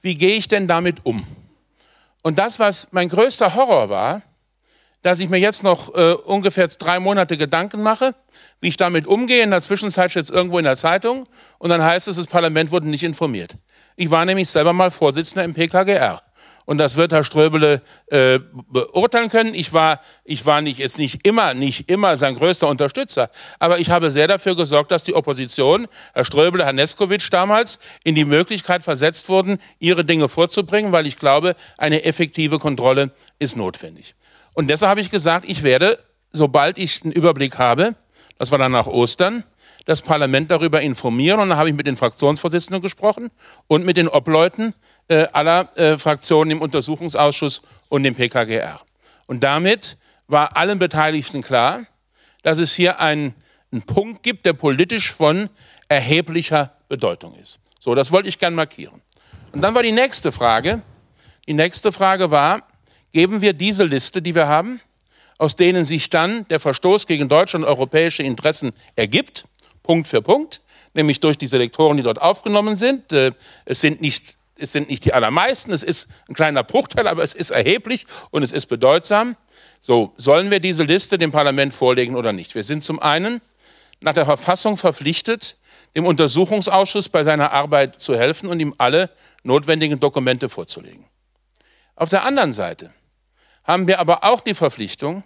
wie 0.01 0.15
gehe 0.15 0.35
ich 0.35 0.47
denn 0.47 0.67
damit 0.67 1.05
um? 1.05 1.25
Und 2.21 2.39
das, 2.39 2.59
was 2.59 2.87
mein 2.91 3.09
größter 3.09 3.55
Horror 3.55 3.89
war, 3.89 4.21
dass 5.01 5.19
ich 5.19 5.29
mir 5.29 5.37
jetzt 5.37 5.61
noch 5.61 5.93
äh, 5.93 6.13
ungefähr 6.13 6.67
drei 6.67 6.99
Monate 6.99 7.37
Gedanken 7.37 7.83
mache, 7.83 8.15
wie 8.59 8.69
ich 8.69 8.77
damit 8.77 9.05
umgehe. 9.05 9.43
In 9.43 9.51
der 9.51 9.61
Zwischenzeit 9.61 10.09
steht 10.09 10.23
es 10.23 10.29
irgendwo 10.31 10.57
in 10.57 10.65
der 10.65 10.75
Zeitung 10.75 11.27
und 11.59 11.69
dann 11.69 11.83
heißt 11.83 12.07
es, 12.07 12.15
das 12.17 12.25
Parlament 12.25 12.71
wurde 12.71 12.87
nicht 12.87 13.03
informiert. 13.03 13.55
Ich 13.95 14.09
war 14.09 14.25
nämlich 14.25 14.49
selber 14.49 14.73
mal 14.73 14.89
Vorsitzender 14.89 15.43
im 15.43 15.53
PKGR. 15.53 16.24
Und 16.65 16.79
das 16.79 16.95
wird 16.95 17.11
Herr 17.11 17.23
Ströbele 17.23 17.81
äh, 18.07 18.39
beurteilen 18.69 19.29
können. 19.29 19.53
Ich 19.53 19.71
war, 19.71 20.01
ich 20.23 20.45
war 20.45 20.61
nicht, 20.61 20.79
jetzt 20.79 20.97
nicht 20.97 21.25
immer, 21.25 21.53
nicht 21.53 21.89
immer 21.89 22.17
sein 22.17 22.35
größter 22.35 22.67
Unterstützer. 22.67 23.29
Aber 23.59 23.79
ich 23.79 23.91
habe 23.91 24.09
sehr 24.09 24.27
dafür 24.27 24.55
gesorgt, 24.55 24.91
dass 24.91 25.03
die 25.03 25.13
Opposition, 25.13 25.87
Herr 26.13 26.25
Ströbele, 26.25 26.65
Herr 26.65 26.73
Neskowitsch 26.73 27.31
damals, 27.31 27.79
in 28.03 28.15
die 28.15 28.25
Möglichkeit 28.25 28.81
versetzt 28.81 29.29
wurden, 29.29 29.59
ihre 29.79 30.03
Dinge 30.03 30.27
vorzubringen, 30.27 30.91
weil 30.91 31.05
ich 31.05 31.17
glaube, 31.17 31.55
eine 31.77 32.03
effektive 32.03 32.57
Kontrolle 32.57 33.11
ist 33.37 33.55
notwendig. 33.55 34.15
Und 34.53 34.67
deshalb 34.69 34.89
habe 34.89 35.01
ich 35.01 35.11
gesagt, 35.11 35.45
ich 35.47 35.61
werde, 35.63 35.99
sobald 36.31 36.77
ich 36.77 37.03
einen 37.03 37.11
Überblick 37.11 37.59
habe, 37.59 37.95
das 38.39 38.51
war 38.51 38.57
dann 38.57 38.71
nach 38.71 38.87
Ostern, 38.87 39.43
das 39.85 40.01
Parlament 40.01 40.51
darüber 40.51 40.81
informieren. 40.81 41.39
Und 41.39 41.49
dann 41.49 41.57
habe 41.57 41.69
ich 41.69 41.75
mit 41.75 41.87
den 41.87 41.95
Fraktionsvorsitzenden 41.95 42.81
gesprochen 42.81 43.31
und 43.67 43.85
mit 43.85 43.97
den 43.97 44.07
Obleuten 44.07 44.73
äh, 45.07 45.27
aller 45.33 45.69
äh, 45.77 45.97
Fraktionen 45.97 46.51
im 46.51 46.61
Untersuchungsausschuss 46.61 47.61
und 47.89 48.05
im 48.05 48.15
PKGR. 48.15 48.81
Und 49.27 49.43
damit 49.43 49.97
war 50.27 50.57
allen 50.57 50.79
Beteiligten 50.79 51.41
klar, 51.41 51.85
dass 52.43 52.57
es 52.57 52.73
hier 52.73 52.99
einen, 52.99 53.35
einen 53.71 53.83
Punkt 53.83 54.23
gibt, 54.23 54.45
der 54.45 54.53
politisch 54.53 55.11
von 55.11 55.49
erheblicher 55.87 56.73
Bedeutung 56.89 57.35
ist. 57.35 57.59
So, 57.79 57.95
das 57.95 58.11
wollte 58.11 58.29
ich 58.29 58.39
gern 58.39 58.55
markieren. 58.55 59.01
Und 59.51 59.61
dann 59.61 59.75
war 59.75 59.83
die 59.83 59.91
nächste 59.91 60.31
Frage. 60.31 60.81
Die 61.47 61.53
nächste 61.53 61.91
Frage 61.91 62.31
war, 62.31 62.63
geben 63.13 63.41
wir 63.41 63.53
diese 63.53 63.83
Liste, 63.83 64.21
die 64.21 64.35
wir 64.35 64.47
haben, 64.47 64.81
aus 65.37 65.55
denen 65.55 65.85
sich 65.85 66.09
dann 66.09 66.47
der 66.47 66.59
Verstoß 66.59 67.07
gegen 67.07 67.29
deutsche 67.29 67.57
und 67.57 67.63
europäische 67.63 68.23
Interessen 68.23 68.73
ergibt, 68.95 69.45
Punkt 69.83 70.07
für 70.07 70.21
Punkt, 70.21 70.61
nämlich 70.93 71.19
durch 71.19 71.37
die 71.37 71.47
Selektoren, 71.47 71.97
die 71.97 72.03
dort 72.03 72.21
aufgenommen 72.21 72.75
sind. 72.75 73.13
Äh, 73.13 73.33
es 73.65 73.81
sind 73.81 74.01
nicht, 74.01 74.35
es 74.57 74.71
sind 74.71 74.89
nicht 74.89 75.05
die 75.05 75.13
allermeisten, 75.13 75.73
es 75.73 75.83
ist 75.83 76.07
ein 76.29 76.33
kleiner 76.33 76.63
Bruchteil, 76.63 77.07
aber 77.07 77.23
es 77.23 77.33
ist 77.33 77.51
erheblich 77.51 78.05
und 78.31 78.43
es 78.43 78.51
ist 78.51 78.67
bedeutsam. 78.67 79.35
So, 79.81 80.13
sollen 80.17 80.51
wir 80.51 80.59
diese 80.59 80.83
Liste 80.83 81.17
dem 81.17 81.31
Parlament 81.31 81.73
vorlegen 81.73 82.15
oder 82.15 82.33
nicht? 82.33 82.55
Wir 82.55 82.63
sind 82.63 82.83
zum 82.83 82.99
einen 82.99 83.41
nach 84.01 84.13
der 84.13 84.25
Verfassung 84.25 84.77
verpflichtet, 84.77 85.57
dem 85.95 86.05
Untersuchungsausschuss 86.05 87.09
bei 87.09 87.23
seiner 87.23 87.51
Arbeit 87.51 88.01
zu 88.01 88.17
helfen 88.17 88.49
und 88.49 88.59
ihm 88.59 88.73
alle 88.77 89.09
notwendigen 89.43 89.99
Dokumente 89.99 90.49
vorzulegen. 90.49 91.05
Auf 91.95 92.09
der 92.09 92.23
anderen 92.23 92.51
Seite 92.51 92.91
haben 93.63 93.87
wir 93.87 93.99
aber 93.99 94.23
auch 94.23 94.41
die 94.41 94.53
Verpflichtung, 94.53 95.23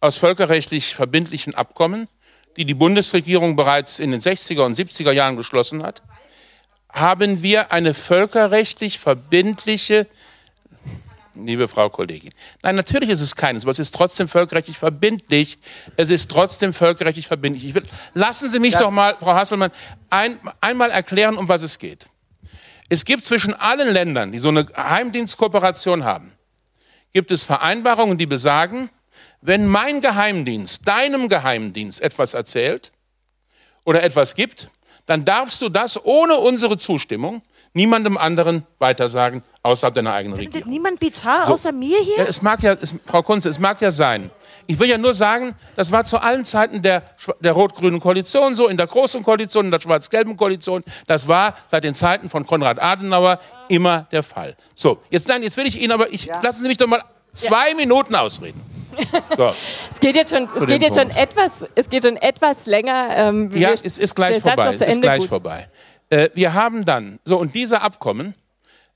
aus 0.00 0.16
völkerrechtlich 0.16 0.94
verbindlichen 0.94 1.54
Abkommen, 1.54 2.08
die 2.56 2.64
die 2.64 2.74
Bundesregierung 2.74 3.56
bereits 3.56 3.98
in 3.98 4.10
den 4.10 4.20
60er 4.20 4.64
und 4.64 4.76
70er 4.76 5.12
Jahren 5.12 5.36
geschlossen 5.36 5.82
hat, 5.82 6.02
haben 6.92 7.42
wir 7.42 7.72
eine 7.72 7.94
völkerrechtlich 7.94 8.98
verbindliche 8.98 10.06
liebe 11.34 11.68
Frau 11.68 11.88
Kollegin. 11.88 12.32
Nein, 12.62 12.76
natürlich 12.76 13.08
ist 13.10 13.20
es 13.20 13.34
keines, 13.34 13.64
aber 13.64 13.70
es 13.70 13.78
ist 13.78 13.94
trotzdem 13.94 14.28
völkerrechtlich 14.28 14.78
verbindlich. 14.78 15.58
Es 15.96 16.10
ist 16.10 16.30
trotzdem 16.30 16.72
völkerrechtlich 16.72 17.26
verbindlich. 17.26 17.74
Will, 17.74 17.84
lassen 18.14 18.48
Sie 18.48 18.58
mich 18.58 18.74
das 18.74 18.82
doch 18.82 18.90
mal, 18.90 19.16
Frau 19.18 19.34
Hasselmann, 19.34 19.70
ein, 20.10 20.38
einmal 20.60 20.90
erklären, 20.90 21.36
um 21.36 21.48
was 21.48 21.62
es 21.62 21.78
geht. 21.78 22.08
Es 22.88 23.04
gibt 23.04 23.24
zwischen 23.24 23.54
allen 23.54 23.88
Ländern, 23.88 24.32
die 24.32 24.38
so 24.38 24.48
eine 24.48 24.66
Geheimdienstkooperation 24.66 26.04
haben, 26.04 26.32
gibt 27.12 27.30
es 27.30 27.44
Vereinbarungen, 27.44 28.18
die 28.18 28.26
besagen, 28.26 28.90
wenn 29.40 29.66
mein 29.66 30.00
Geheimdienst 30.00 30.86
deinem 30.86 31.28
Geheimdienst 31.28 32.00
etwas 32.00 32.34
erzählt 32.34 32.92
oder 33.84 34.02
etwas 34.02 34.34
gibt, 34.34 34.70
dann 35.06 35.24
darfst 35.24 35.62
du 35.62 35.68
das 35.68 36.04
ohne 36.04 36.34
unsere 36.34 36.78
Zustimmung 36.78 37.42
niemandem 37.74 38.18
anderen 38.18 38.66
weitersagen, 38.78 39.42
außerhalb 39.62 39.94
deiner 39.94 40.12
eigenen 40.12 40.36
Findet 40.36 40.54
Regierung. 40.56 40.72
niemand 40.72 41.00
bizarr 41.00 41.46
so. 41.46 41.54
außer 41.54 41.72
mir 41.72 41.98
hier? 42.00 42.18
Ja, 42.18 42.24
es 42.24 42.42
mag 42.42 42.62
ja, 42.62 42.74
es, 42.74 42.94
Frau 43.06 43.22
Kunze, 43.22 43.48
es 43.48 43.58
mag 43.58 43.80
ja 43.80 43.90
sein. 43.90 44.30
Ich 44.66 44.78
will 44.78 44.88
ja 44.88 44.98
nur 44.98 45.14
sagen, 45.14 45.54
das 45.74 45.90
war 45.90 46.04
zu 46.04 46.18
allen 46.18 46.44
Zeiten 46.44 46.82
der, 46.82 47.02
der 47.40 47.52
rot-grünen 47.52 47.98
Koalition 47.98 48.54
so, 48.54 48.68
in 48.68 48.76
der 48.76 48.86
großen 48.86 49.22
Koalition, 49.22 49.64
in 49.64 49.70
der 49.70 49.80
schwarz-gelben 49.80 50.36
Koalition. 50.36 50.84
Das 51.06 51.26
war 51.26 51.56
seit 51.68 51.82
den 51.84 51.94
Zeiten 51.94 52.28
von 52.28 52.46
Konrad 52.46 52.80
Adenauer 52.80 53.40
immer 53.68 54.06
der 54.12 54.22
Fall. 54.22 54.56
So, 54.74 54.98
jetzt 55.10 55.28
nein, 55.28 55.42
jetzt 55.42 55.56
will 55.56 55.66
ich 55.66 55.80
Ihnen 55.80 55.92
aber, 55.92 56.12
ich, 56.12 56.26
ja. 56.26 56.40
lassen 56.42 56.62
Sie 56.62 56.68
mich 56.68 56.78
doch 56.78 56.86
mal 56.86 57.02
zwei 57.32 57.70
ja. 57.70 57.76
Minuten 57.76 58.14
ausreden. 58.14 58.60
So. 59.36 59.54
es 59.90 60.00
geht 60.00 60.14
jetzt 60.14 60.34
schon, 60.34 60.48
es 60.54 60.66
geht 60.66 60.82
jetzt 60.82 60.98
schon 60.98 61.10
etwas, 61.10 61.66
es 61.74 61.88
geht 61.88 62.04
schon 62.04 62.16
etwas 62.16 62.66
länger. 62.66 63.08
Ähm, 63.12 63.50
ja, 63.54 63.70
es 63.70 63.98
ist 63.98 64.14
gleich 64.14 64.40
vorbei. 64.40 64.74
Es 64.74 64.80
ist 64.80 65.00
gleich 65.00 65.20
gut. 65.20 65.28
vorbei. 65.28 65.68
Äh, 66.10 66.28
wir 66.34 66.52
haben 66.52 66.84
dann, 66.84 67.18
so, 67.24 67.38
und 67.38 67.54
diese 67.54 67.80
Abkommen, 67.80 68.34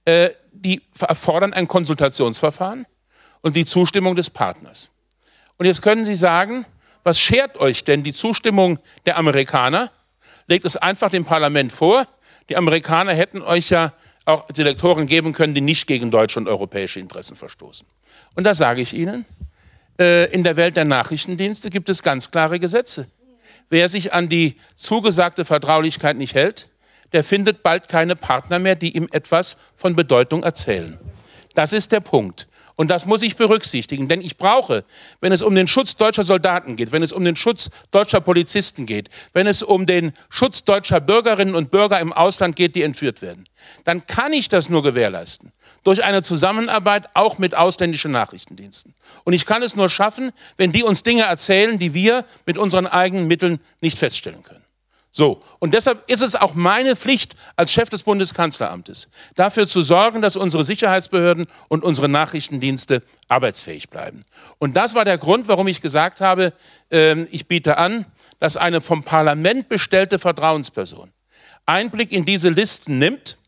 äh, 0.05 0.31
die 0.53 0.83
erfordern 1.01 1.53
ein 1.53 1.69
Konsultationsverfahren 1.69 2.87
und 3.41 3.57
die 3.57 3.65
Zustimmung 3.65 4.15
des 4.15 4.31
Partners. 4.31 4.91
Und 5.57 5.67
jetzt 5.67 5.83
können 5.83 6.05
Sie 6.05 6.17
sagen, 6.17 6.67
was 7.03 7.21
schert 7.21 7.59
euch 7.59 7.85
denn 7.85 8.03
die 8.03 8.13
Zustimmung 8.13 8.79
der 9.07 9.17
Amerikaner? 9.17 9.91
Legt 10.47 10.65
es 10.65 10.77
einfach 10.77 11.11
dem 11.11 11.25
Parlament 11.25 11.73
vor. 11.73 12.07
Die 12.49 12.57
Amerikaner 12.57 13.15
hätten 13.15 13.43
euch 13.43 13.71
ja 13.71 13.93
auch 14.25 14.47
Selektoren 14.53 15.07
geben 15.07 15.33
können, 15.33 15.55
die 15.55 15.61
nicht 15.61 15.87
gegen 15.87 16.11
deutsche 16.11 16.39
und 16.39 16.49
europäische 16.49 17.01
Interessen 17.01 17.37
verstoßen. 17.37 17.87
Und 18.35 18.45
da 18.45 18.55
sage 18.55 18.81
ich 18.81 18.93
Ihnen, 18.93 19.25
äh, 19.99 20.33
in 20.33 20.45
der 20.45 20.57
Welt 20.57 20.77
der 20.77 20.85
Nachrichtendienste 20.85 21.71
gibt 21.71 21.89
es 21.89 22.03
ganz 22.03 22.31
klare 22.31 22.61
Gesetze. 22.61 23.09
Wer 23.69 23.89
sich 23.89 24.13
an 24.13 24.29
die 24.29 24.57
zugesagte 24.77 25.45
Vertraulichkeit 25.45 26.17
nicht 26.17 26.35
hält, 26.35 26.69
der 27.13 27.25
findet 27.25 27.63
bald 27.63 27.89
keine 27.89 28.17
Partner 28.17 28.59
mehr, 28.59 28.75
die 28.75 28.97
ihm 28.97 29.09
etwas 29.11 29.57
von 29.77 29.97
Bedeutung 29.97 30.43
erzählen. 30.43 30.99
Das 31.55 31.73
ist 31.73 31.93
der 31.93 32.01
Punkt. 32.01 32.49
Und 32.77 32.89
das 32.91 33.07
muss 33.07 33.23
ich 33.23 33.37
berücksichtigen, 33.37 34.07
denn 34.07 34.21
ich 34.21 34.37
brauche, 34.37 34.85
wenn 35.21 35.33
es 35.33 35.41
um 35.41 35.55
den 35.55 35.67
Schutz 35.67 35.97
deutscher 35.97 36.25
Soldaten 36.25 36.77
geht, 36.77 36.93
wenn 36.93 37.03
es 37.03 37.11
um 37.11 37.25
den 37.25 37.35
Schutz 37.35 37.71
deutscher 37.91 38.21
Polizisten 38.21 38.85
geht, 38.85 39.09
wenn 39.33 39.47
es 39.47 39.63
um 39.63 39.87
den 39.87 40.13
Schutz 40.29 40.63
deutscher 40.63 41.01
Bürgerinnen 41.01 41.55
und 41.55 41.71
Bürger 41.71 41.99
im 42.01 42.13
Ausland 42.13 42.55
geht, 42.55 42.75
die 42.75 42.83
entführt 42.83 43.23
werden, 43.23 43.45
dann 43.85 44.07
kann 44.07 44.35
ich 44.35 44.49
das 44.49 44.69
nur 44.69 44.83
gewährleisten 44.83 45.53
durch 45.85 46.05
eine 46.05 46.21
Zusammenarbeit 46.21 47.09
auch 47.15 47.39
mit 47.39 47.55
ausländischen 47.55 48.11
Nachrichtendiensten. 48.11 48.95
Und 49.25 49.33
ich 49.33 49.47
kann 49.47 49.63
es 49.63 49.75
nur 49.75 49.89
schaffen, 49.89 50.33
wenn 50.57 50.73
die 50.73 50.83
uns 50.83 51.03
Dinge 51.03 51.23
erzählen, 51.23 51.79
die 51.79 51.95
wir 51.95 52.25
mit 52.45 52.59
unseren 52.59 52.87
eigenen 52.87 53.27
Mitteln 53.27 53.61
nicht 53.81 53.99
feststellen 53.99 54.43
können. 54.43 54.66
So, 55.17 55.43
und 55.61 55.73
deshalb 55.73 56.11
ist 56.11 56.21
es 56.21 56.35
auch 56.35 56.53
meine 56.53 56.95
Pflicht 56.95 57.37
als 57.57 57.73
Chef 57.73 57.89
des 57.89 58.03
Bundeskanzleramtes, 58.03 59.09
dafür 59.35 59.67
zu 59.67 59.81
sorgen, 59.81 60.21
dass 60.21 60.37
unsere 60.37 60.63
Sicherheitsbehörden 60.63 61.47
und 61.69 61.85
unsere 61.85 62.07
Nachrichtendienste 62.07 63.03
arbeitsfähig 63.27 63.89
bleiben. 63.89 64.21
Und 64.59 64.77
das 64.77 64.95
war 64.95 65.07
der 65.07 65.17
Grund, 65.17 65.49
warum 65.49 65.69
ich 65.69 65.81
gesagt 65.81 66.21
habe, 66.21 66.53
äh, 66.93 67.23
ich 67.31 67.47
biete 67.47 67.79
an, 67.79 68.05
dass 68.41 68.59
eine 68.59 68.83
vom 68.83 69.05
Parlament 69.05 69.71
bestellte 69.71 70.19
Vertrauensperson 70.19 71.11
Einblick 71.65 72.13
in 72.13 72.27
diese 72.27 72.51
Listen 72.51 72.99
nimmt, 72.99 73.39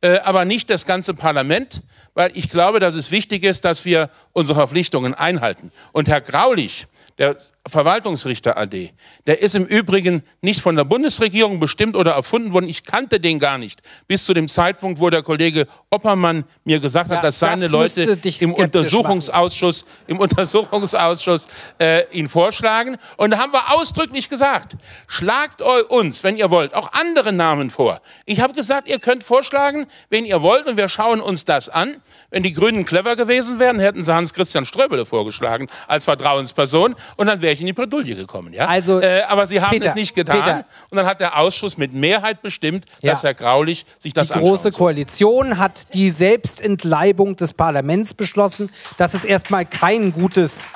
äh, 0.00 0.20
aber 0.20 0.46
nicht 0.46 0.70
das 0.70 0.86
ganze 0.86 1.12
Parlament, 1.12 1.82
weil 2.14 2.30
ich 2.38 2.48
glaube, 2.48 2.80
dass 2.80 2.94
es 2.94 3.10
wichtig 3.10 3.42
ist, 3.44 3.66
dass 3.66 3.84
wir 3.84 4.08
unsere 4.32 4.56
Verpflichtungen 4.56 5.12
einhalten. 5.12 5.72
Und 5.92 6.08
Herr 6.08 6.22
Graulich, 6.22 6.86
der 7.18 7.36
Verwaltungsrichter 7.66 8.56
AD, 8.56 8.92
der 9.26 9.42
ist 9.42 9.54
im 9.54 9.66
Übrigen 9.66 10.22
nicht 10.40 10.60
von 10.60 10.76
der 10.76 10.84
Bundesregierung 10.84 11.60
bestimmt 11.60 11.96
oder 11.96 12.12
erfunden 12.12 12.52
worden. 12.52 12.68
Ich 12.68 12.84
kannte 12.84 13.20
den 13.20 13.38
gar 13.38 13.58
nicht. 13.58 13.82
Bis 14.06 14.24
zu 14.24 14.34
dem 14.34 14.48
Zeitpunkt, 14.48 15.00
wo 15.00 15.10
der 15.10 15.22
Kollege 15.22 15.66
Oppermann 15.90 16.44
mir 16.64 16.80
gesagt 16.80 17.10
hat, 17.10 17.22
dass 17.24 17.38
seine 17.38 17.62
das 17.62 17.70
Leute 17.70 18.18
im 18.40 18.54
Untersuchungsausschuss, 18.54 19.84
im 20.06 20.20
Untersuchungsausschuss 20.20 21.48
äh, 21.78 22.04
ihn 22.12 22.28
vorschlagen. 22.28 22.96
Und 23.16 23.30
da 23.30 23.38
haben 23.38 23.52
wir 23.52 23.74
ausdrücklich 23.74 24.28
gesagt, 24.28 24.76
schlagt 25.08 25.60
uns, 25.60 26.24
wenn 26.24 26.36
ihr 26.36 26.50
wollt, 26.50 26.74
auch 26.74 26.92
andere 26.92 27.32
Namen 27.32 27.68
vor. 27.68 28.00
Ich 28.26 28.40
habe 28.40 28.54
gesagt, 28.54 28.88
ihr 28.88 29.00
könnt 29.00 29.24
vorschlagen, 29.24 29.86
wen 30.08 30.24
ihr 30.24 30.40
wollt, 30.40 30.66
und 30.66 30.76
wir 30.76 30.88
schauen 30.88 31.20
uns 31.20 31.44
das 31.44 31.68
an. 31.68 31.96
Wenn 32.30 32.42
die 32.42 32.52
Grünen 32.52 32.84
clever 32.84 33.16
gewesen 33.16 33.58
wären, 33.58 33.78
hätten 33.78 34.02
sie 34.02 34.12
Hans-Christian 34.12 34.66
Ströbele 34.66 35.06
vorgeschlagen 35.06 35.68
als 35.86 36.04
Vertrauensperson 36.04 36.94
und 37.16 37.26
dann 37.26 37.40
wäre 37.40 37.54
ich 37.54 37.60
in 37.60 37.66
die 37.66 37.72
Bredouille 37.72 38.16
gekommen. 38.16 38.52
Ja? 38.52 38.66
Also, 38.66 39.00
äh, 39.00 39.22
aber 39.22 39.46
sie 39.46 39.62
haben 39.62 39.70
Peter, 39.70 39.86
es 39.86 39.94
nicht 39.94 40.14
getan. 40.14 40.42
Peter. 40.42 40.64
Und 40.90 40.96
dann 40.98 41.06
hat 41.06 41.20
der 41.20 41.38
Ausschuss 41.38 41.78
mit 41.78 41.94
Mehrheit 41.94 42.42
bestimmt, 42.42 42.84
ja. 43.00 43.12
dass 43.12 43.22
Herr 43.22 43.32
Graulich 43.32 43.86
sich 43.96 44.12
das 44.12 44.28
Die 44.28 44.38
Große 44.38 44.72
Koalition 44.72 45.56
hat 45.56 45.94
die 45.94 46.10
Selbstentleibung 46.10 47.36
des 47.36 47.54
Parlaments 47.54 48.12
beschlossen. 48.12 48.70
Das 48.98 49.14
ist 49.14 49.24
erstmal 49.24 49.64
kein 49.64 50.12
gutes, 50.12 50.68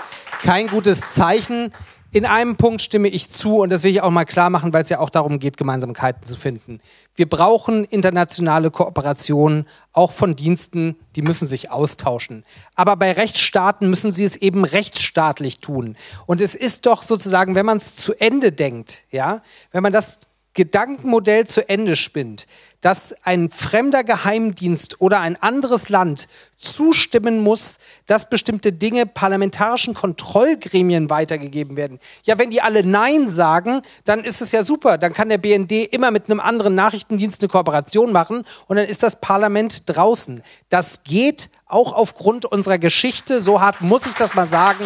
kein 0.43 0.69
gutes 0.69 1.11
Zeichen. 1.11 1.71
In 2.15 2.27
einem 2.27 2.57
Punkt 2.57 2.83
stimme 2.83 3.09
ich 3.09 3.31
zu 3.31 3.63
und 3.63 3.71
das 3.71 3.85
will 3.85 3.91
ich 3.91 4.03
auch 4.03 4.11
mal 4.11 4.27
klar 4.27 4.51
machen, 4.51 4.75
weil 4.75 4.83
es 4.83 4.91
ja 4.91 4.99
auch 4.99 5.09
darum 5.09 5.39
geht, 5.39 5.57
Gemeinsamkeiten 5.57 6.23
zu 6.23 6.37
finden. 6.37 6.81
Wir 7.15 7.27
brauchen 7.27 7.85
internationale 7.85 8.71
Kooperation, 8.71 9.65
auch 9.95 10.13
von 10.13 10.37
Diensten, 10.37 10.97
die 11.17 11.23
müssen 11.23 11.49
sich 11.49 11.71
austauschen. 11.71 12.45
Aber 12.75 12.97
bei 12.97 13.13
Rechtsstaaten 13.13 13.89
müssen 13.89 14.13
sie 14.13 14.25
es 14.25 14.37
eben 14.37 14.67
rechtsstaatlich 14.67 15.61
tun. 15.61 15.97
Und 16.27 16.43
es 16.43 16.55
ist 16.55 16.85
doch 16.85 17.03
sozusagen, 17.03 17.55
wenn 17.55 17.65
man 17.65 17.79
es 17.79 17.97
zu 17.97 18.13
Ende 18.13 18.53
denkt, 18.53 19.05
ja, 19.11 19.41
wenn 19.71 19.83
man 19.83 19.93
das 19.93 20.19
Gedankenmodell 20.55 21.47
zu 21.47 21.67
Ende 21.69 21.97
spinnt, 21.97 22.47
dass 22.83 23.15
ein 23.23 23.49
fremder 23.49 24.05
Geheimdienst 24.05 25.01
oder 25.01 25.21
ein 25.21 25.41
anderes 25.41 25.89
Land 25.89 26.29
zustimmen 26.59 27.39
muss, 27.41 27.79
dass 28.07 28.29
bestimmte 28.29 28.73
Dinge 28.73 29.07
parlamentarischen 29.07 29.95
Kontrollgremien 29.95 31.09
weitergegeben 31.09 31.77
werden. 31.77 32.01
Ja, 32.25 32.39
wenn 32.39 32.51
die 32.51 32.61
alle 32.61 32.85
Nein 32.85 33.29
sagen, 33.29 33.83
dann 34.05 34.25
ist 34.25 34.43
es 34.43 34.53
ja 34.53 34.63
super. 34.65 34.99
Dann 34.99 35.13
kann 35.13 35.29
der 35.29 35.39
BND 35.39 35.73
immer 35.91 36.11
mit 36.11 36.29
einem 36.29 36.41
anderen 36.41 36.75
Nachrichtendienst 36.75 37.41
eine 37.41 37.49
Kooperation 37.49 38.13
machen 38.13 38.45
und 38.67 38.77
dann 38.77 38.87
ist 38.87 39.03
das 39.03 39.21
Parlament 39.21 39.85
draußen. 39.87 40.43
Das 40.69 41.05
geht 41.05 41.49
auch 41.67 41.95
aufgrund 41.95 42.45
unserer 42.45 42.79
Geschichte, 42.79 43.41
so 43.41 43.61
hart 43.61 43.81
muss 43.81 44.07
ich 44.07 44.15
das 44.15 44.35
mal 44.35 44.47
sagen, 44.47 44.85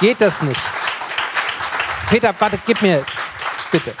geht 0.00 0.20
das 0.20 0.42
nicht. 0.42 0.60
Peter, 2.10 2.34
warte, 2.38 2.58
gib 2.66 2.82
mir 2.82 3.04
bitte. 3.72 3.94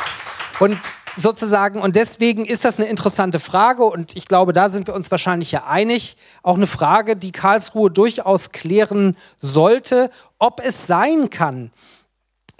Und 0.58 0.78
sozusagen, 1.16 1.80
und 1.80 1.96
deswegen 1.96 2.44
ist 2.44 2.64
das 2.64 2.78
eine 2.78 2.88
interessante 2.88 3.40
Frage. 3.40 3.84
Und 3.84 4.14
ich 4.16 4.26
glaube, 4.26 4.52
da 4.52 4.68
sind 4.68 4.86
wir 4.86 4.94
uns 4.94 5.10
wahrscheinlich 5.10 5.50
ja 5.50 5.64
einig, 5.66 6.16
auch 6.42 6.56
eine 6.56 6.66
Frage, 6.66 7.16
die 7.16 7.32
Karlsruhe 7.32 7.90
durchaus 7.90 8.50
klären 8.52 9.16
sollte, 9.40 10.10
ob 10.38 10.60
es 10.62 10.86
sein 10.86 11.30
kann, 11.30 11.70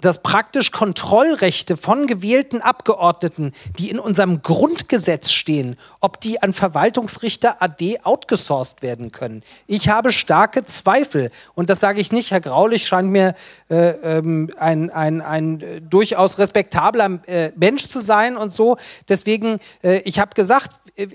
dass 0.01 0.21
praktisch 0.21 0.71
Kontrollrechte 0.71 1.75
von 1.75 2.07
gewählten 2.07 2.61
Abgeordneten, 2.61 3.53
die 3.79 3.89
in 3.89 3.99
unserem 3.99 4.41
Grundgesetz 4.41 5.31
stehen, 5.31 5.77
ob 5.99 6.21
die 6.21 6.41
an 6.41 6.53
Verwaltungsrichter 6.53 7.61
AD 7.61 8.01
outgesourced 8.03 8.81
werden 8.81 9.11
können. 9.11 9.43
Ich 9.65 9.89
habe 9.89 10.11
starke 10.11 10.65
Zweifel. 10.65 11.31
Und 11.55 11.69
das 11.69 11.79
sage 11.79 11.99
ich 11.99 12.11
nicht. 12.11 12.31
Herr 12.31 12.41
Graulich 12.41 12.85
scheint 12.85 13.09
mir 13.09 13.33
äh, 13.69 13.89
ähm, 13.89 14.51
ein, 14.57 14.91
ein, 14.91 15.21
ein 15.21 15.61
äh, 15.61 15.81
durchaus 15.81 16.37
respektabler 16.37 17.19
äh, 17.25 17.51
Mensch 17.55 17.87
zu 17.87 17.99
sein 17.99 18.37
und 18.37 18.51
so. 18.51 18.77
Deswegen, 19.09 19.59
äh, 19.83 19.99
ich 19.99 20.19
habe 20.19 20.35
gesagt, 20.35 20.71
äh, 20.95 21.07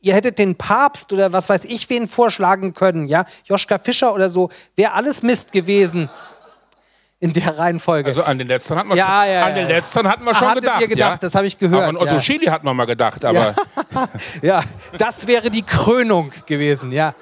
ihr 0.00 0.14
hättet 0.14 0.38
den 0.38 0.54
Papst 0.54 1.12
oder 1.12 1.32
was 1.32 1.48
weiß 1.48 1.64
ich 1.64 1.90
wen 1.90 2.06
vorschlagen 2.06 2.74
können, 2.74 3.08
ja, 3.08 3.24
Joschka 3.44 3.78
Fischer 3.78 4.14
oder 4.14 4.30
so, 4.30 4.50
wäre 4.76 4.92
alles 4.92 5.22
Mist 5.22 5.52
gewesen 5.52 6.08
in 7.20 7.34
der 7.34 7.58
Reihenfolge. 7.58 8.08
Also 8.08 8.22
an 8.22 8.38
den 8.38 8.48
letzten 8.48 8.76
hat 8.76 8.86
man 8.86 8.96
ja, 8.96 9.04
schon, 9.04 9.32
ja, 9.32 9.44
an 9.44 9.54
den 9.54 9.68
ja. 9.68 9.76
letzten 9.76 10.08
hat 10.08 10.22
man 10.22 10.34
schon 10.34 10.48
Hattet 10.48 10.62
gedacht. 10.62 10.80
ihr 10.80 10.88
gedacht, 10.88 11.12
ja? 11.12 11.18
das 11.18 11.34
habe 11.34 11.46
ich 11.46 11.58
gehört. 11.58 11.82
Aber 11.82 11.88
an 11.90 11.96
Otto 11.96 12.14
ja. 12.14 12.20
Schily 12.20 12.46
hat 12.46 12.64
man 12.64 12.74
mal 12.74 12.86
gedacht, 12.86 13.24
aber 13.24 13.54
Ja. 13.92 14.08
ja, 14.42 14.62
das 14.96 15.26
wäre 15.26 15.50
die 15.50 15.62
Krönung 15.62 16.32
gewesen, 16.46 16.90
ja. 16.90 17.14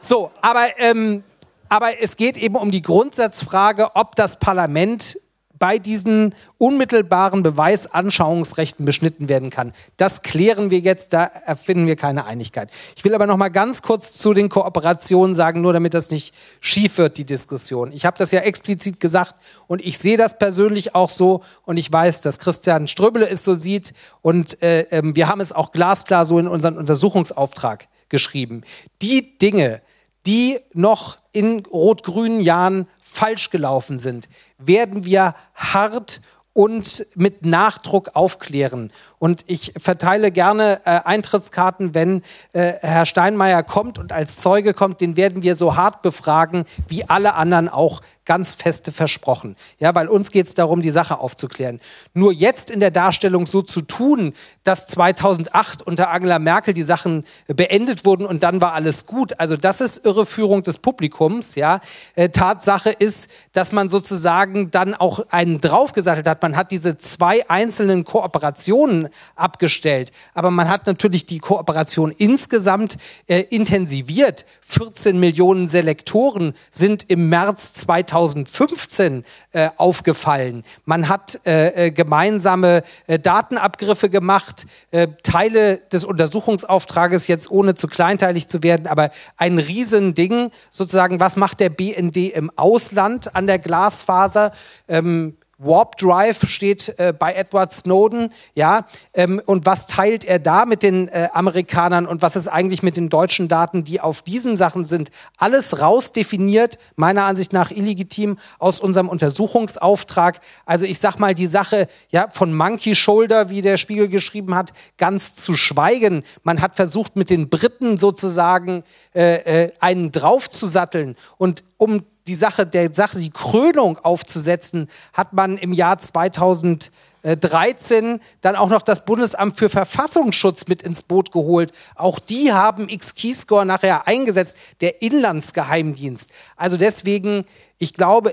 So, 0.00 0.32
aber, 0.42 0.66
ähm, 0.78 1.22
aber 1.68 2.02
es 2.02 2.16
geht 2.16 2.36
eben 2.36 2.56
um 2.56 2.72
die 2.72 2.82
Grundsatzfrage, 2.82 3.94
ob 3.94 4.16
das 4.16 4.38
Parlament 4.38 5.18
bei 5.58 5.78
diesen 5.78 6.34
unmittelbaren 6.58 7.42
Beweisanschauungsrechten 7.42 8.84
beschnitten 8.84 9.28
werden 9.28 9.50
kann. 9.50 9.72
Das 9.96 10.22
klären 10.22 10.70
wir 10.70 10.80
jetzt, 10.80 11.12
da 11.12 11.24
erfinden 11.24 11.86
wir 11.86 11.96
keine 11.96 12.26
Einigkeit. 12.26 12.70
Ich 12.96 13.04
will 13.04 13.14
aber 13.14 13.26
noch 13.26 13.36
mal 13.36 13.48
ganz 13.48 13.82
kurz 13.82 14.14
zu 14.14 14.34
den 14.34 14.48
Kooperationen 14.48 15.34
sagen, 15.34 15.60
nur 15.60 15.72
damit 15.72 15.94
das 15.94 16.10
nicht 16.10 16.34
schief 16.60 16.98
wird, 16.98 17.18
die 17.18 17.24
Diskussion. 17.24 17.92
Ich 17.92 18.04
habe 18.04 18.18
das 18.18 18.32
ja 18.32 18.40
explizit 18.40 19.00
gesagt 19.00 19.36
und 19.66 19.80
ich 19.80 19.98
sehe 19.98 20.16
das 20.16 20.38
persönlich 20.38 20.94
auch 20.94 21.10
so 21.10 21.42
und 21.64 21.76
ich 21.76 21.92
weiß, 21.92 22.20
dass 22.20 22.38
Christian 22.38 22.86
Ströbele 22.86 23.28
es 23.28 23.44
so 23.44 23.54
sieht 23.54 23.92
und 24.22 24.62
äh, 24.62 24.82
ähm, 24.90 25.14
wir 25.16 25.28
haben 25.28 25.40
es 25.40 25.52
auch 25.52 25.72
glasklar 25.72 26.26
so 26.26 26.38
in 26.38 26.48
unseren 26.48 26.76
Untersuchungsauftrag 26.76 27.88
geschrieben. 28.08 28.62
Die 29.02 29.38
Dinge, 29.38 29.82
die 30.26 30.58
noch 30.72 31.18
in 31.32 31.64
rot-grünen 31.66 32.40
Jahren 32.40 32.88
falsch 33.02 33.50
gelaufen 33.50 33.98
sind, 33.98 34.28
werden 34.58 35.04
wir 35.04 35.34
hart 35.54 36.20
und 36.52 37.06
mit 37.14 37.44
Nachdruck 37.44 38.10
aufklären. 38.14 38.92
Und 39.18 39.44
ich 39.46 39.72
verteile 39.76 40.30
gerne 40.30 40.80
äh, 40.84 41.00
Eintrittskarten, 41.04 41.94
wenn 41.94 42.22
äh, 42.52 42.74
Herr 42.80 43.06
Steinmeier 43.06 43.62
kommt 43.62 43.98
und 43.98 44.12
als 44.12 44.36
Zeuge 44.36 44.74
kommt, 44.74 45.00
den 45.00 45.16
werden 45.16 45.42
wir 45.42 45.56
so 45.56 45.76
hart 45.76 46.02
befragen, 46.02 46.64
wie 46.88 47.08
alle 47.08 47.34
anderen 47.34 47.68
auch 47.68 48.02
ganz 48.24 48.54
feste 48.54 48.92
versprochen. 48.92 49.56
Ja, 49.78 49.94
weil 49.94 50.08
uns 50.08 50.30
geht 50.30 50.46
es 50.46 50.54
darum, 50.54 50.80
die 50.80 50.90
Sache 50.90 51.18
aufzuklären. 51.18 51.80
Nur 52.14 52.32
jetzt 52.32 52.70
in 52.70 52.80
der 52.80 52.90
Darstellung 52.90 53.46
so 53.46 53.60
zu 53.62 53.82
tun, 53.82 54.32
dass 54.62 54.86
2008 54.86 55.82
unter 55.82 56.10
Angela 56.10 56.38
Merkel 56.38 56.74
die 56.74 56.82
Sachen 56.82 57.24
beendet 57.46 58.06
wurden 58.06 58.24
und 58.26 58.42
dann 58.42 58.60
war 58.60 58.72
alles 58.72 59.06
gut. 59.06 59.38
Also 59.38 59.56
das 59.56 59.80
ist 59.80 60.04
Irreführung 60.04 60.62
des 60.62 60.78
Publikums. 60.78 61.54
Ja, 61.54 61.80
äh, 62.14 62.30
Tatsache 62.30 62.90
ist, 62.90 63.28
dass 63.52 63.72
man 63.72 63.88
sozusagen 63.88 64.70
dann 64.70 64.94
auch 64.94 65.26
einen 65.30 65.60
draufgesattelt 65.60 66.26
hat. 66.26 66.42
Man 66.42 66.56
hat 66.56 66.70
diese 66.70 66.96
zwei 66.98 67.48
einzelnen 67.50 68.04
Kooperationen 68.04 69.08
abgestellt, 69.36 70.12
aber 70.34 70.50
man 70.50 70.68
hat 70.68 70.86
natürlich 70.86 71.26
die 71.26 71.38
Kooperation 71.38 72.10
insgesamt 72.10 72.96
äh, 73.26 73.40
intensiviert. 73.40 74.44
14 74.66 75.18
Millionen 75.18 75.66
Selektoren 75.66 76.54
sind 76.70 77.04
im 77.08 77.28
März 77.28 77.74
2015 77.74 79.24
äh, 79.52 79.70
aufgefallen. 79.76 80.64
Man 80.84 81.08
hat 81.08 81.40
äh, 81.46 81.86
äh, 81.86 81.90
gemeinsame 81.90 82.82
äh, 83.06 83.18
Datenabgriffe 83.18 84.10
gemacht, 84.10 84.66
äh, 84.90 85.08
Teile 85.22 85.78
des 85.92 86.04
Untersuchungsauftrages 86.04 87.26
jetzt 87.26 87.50
ohne 87.50 87.74
zu 87.74 87.88
kleinteilig 87.88 88.48
zu 88.48 88.62
werden, 88.62 88.86
aber 88.86 89.10
ein 89.36 89.58
Riesending 89.58 90.50
sozusagen, 90.70 91.20
was 91.20 91.36
macht 91.36 91.60
der 91.60 91.70
BND 91.70 92.16
im 92.16 92.50
Ausland 92.56 93.34
an 93.34 93.46
der 93.46 93.58
Glasfaser? 93.58 94.52
Ähm, 94.88 95.36
Warp 95.58 95.96
Drive 95.98 96.46
steht 96.46 96.94
äh, 96.98 97.12
bei 97.16 97.34
Edward 97.34 97.72
Snowden, 97.72 98.32
ja, 98.54 98.86
ähm, 99.12 99.40
und 99.44 99.66
was 99.66 99.86
teilt 99.86 100.24
er 100.24 100.38
da 100.38 100.64
mit 100.66 100.82
den 100.82 101.08
äh, 101.08 101.28
Amerikanern 101.32 102.06
und 102.06 102.22
was 102.22 102.36
ist 102.36 102.48
eigentlich 102.48 102.82
mit 102.82 102.96
den 102.96 103.08
deutschen 103.08 103.48
Daten, 103.48 103.84
die 103.84 104.00
auf 104.00 104.22
diesen 104.22 104.56
Sachen 104.56 104.84
sind? 104.84 105.10
Alles 105.38 105.80
rausdefiniert, 105.80 106.78
meiner 106.96 107.24
Ansicht 107.24 107.52
nach 107.52 107.70
illegitim 107.70 108.38
aus 108.58 108.80
unserem 108.80 109.08
Untersuchungsauftrag. 109.08 110.40
Also 110.66 110.86
ich 110.86 110.98
sag 110.98 111.18
mal 111.18 111.34
die 111.34 111.46
Sache, 111.46 111.88
ja, 112.10 112.28
von 112.28 112.54
Monkey 112.54 112.94
Shoulder, 112.94 113.48
wie 113.48 113.60
der 113.60 113.76
Spiegel 113.76 114.08
geschrieben 114.08 114.54
hat, 114.54 114.72
ganz 114.98 115.34
zu 115.34 115.54
schweigen. 115.54 116.24
Man 116.42 116.60
hat 116.60 116.76
versucht, 116.76 117.16
mit 117.16 117.30
den 117.30 117.48
Briten 117.48 117.98
sozusagen 117.98 118.84
äh, 119.14 119.64
äh, 119.64 119.72
einen 119.80 120.12
draufzusatteln 120.12 121.16
und 121.38 121.64
um 121.76 122.04
die 122.26 122.34
Sache, 122.34 122.66
der 122.66 122.92
Sache 122.94 123.18
die 123.18 123.30
Krönung 123.30 123.98
aufzusetzen, 123.98 124.88
hat 125.12 125.32
man 125.32 125.58
im 125.58 125.72
Jahr 125.72 125.98
2013 125.98 128.20
dann 128.40 128.56
auch 128.56 128.70
noch 128.70 128.82
das 128.82 129.04
Bundesamt 129.04 129.58
für 129.58 129.68
Verfassungsschutz 129.68 130.66
mit 130.66 130.82
ins 130.82 131.02
Boot 131.02 131.32
geholt. 131.32 131.72
Auch 131.94 132.18
die 132.18 132.52
haben 132.52 132.88
X-Keyscore 132.88 133.66
nachher 133.66 134.06
eingesetzt, 134.06 134.56
der 134.80 135.02
Inlandsgeheimdienst. 135.02 136.30
Also 136.56 136.76
deswegen, 136.76 137.44
ich 137.78 137.92
glaube, 137.92 138.32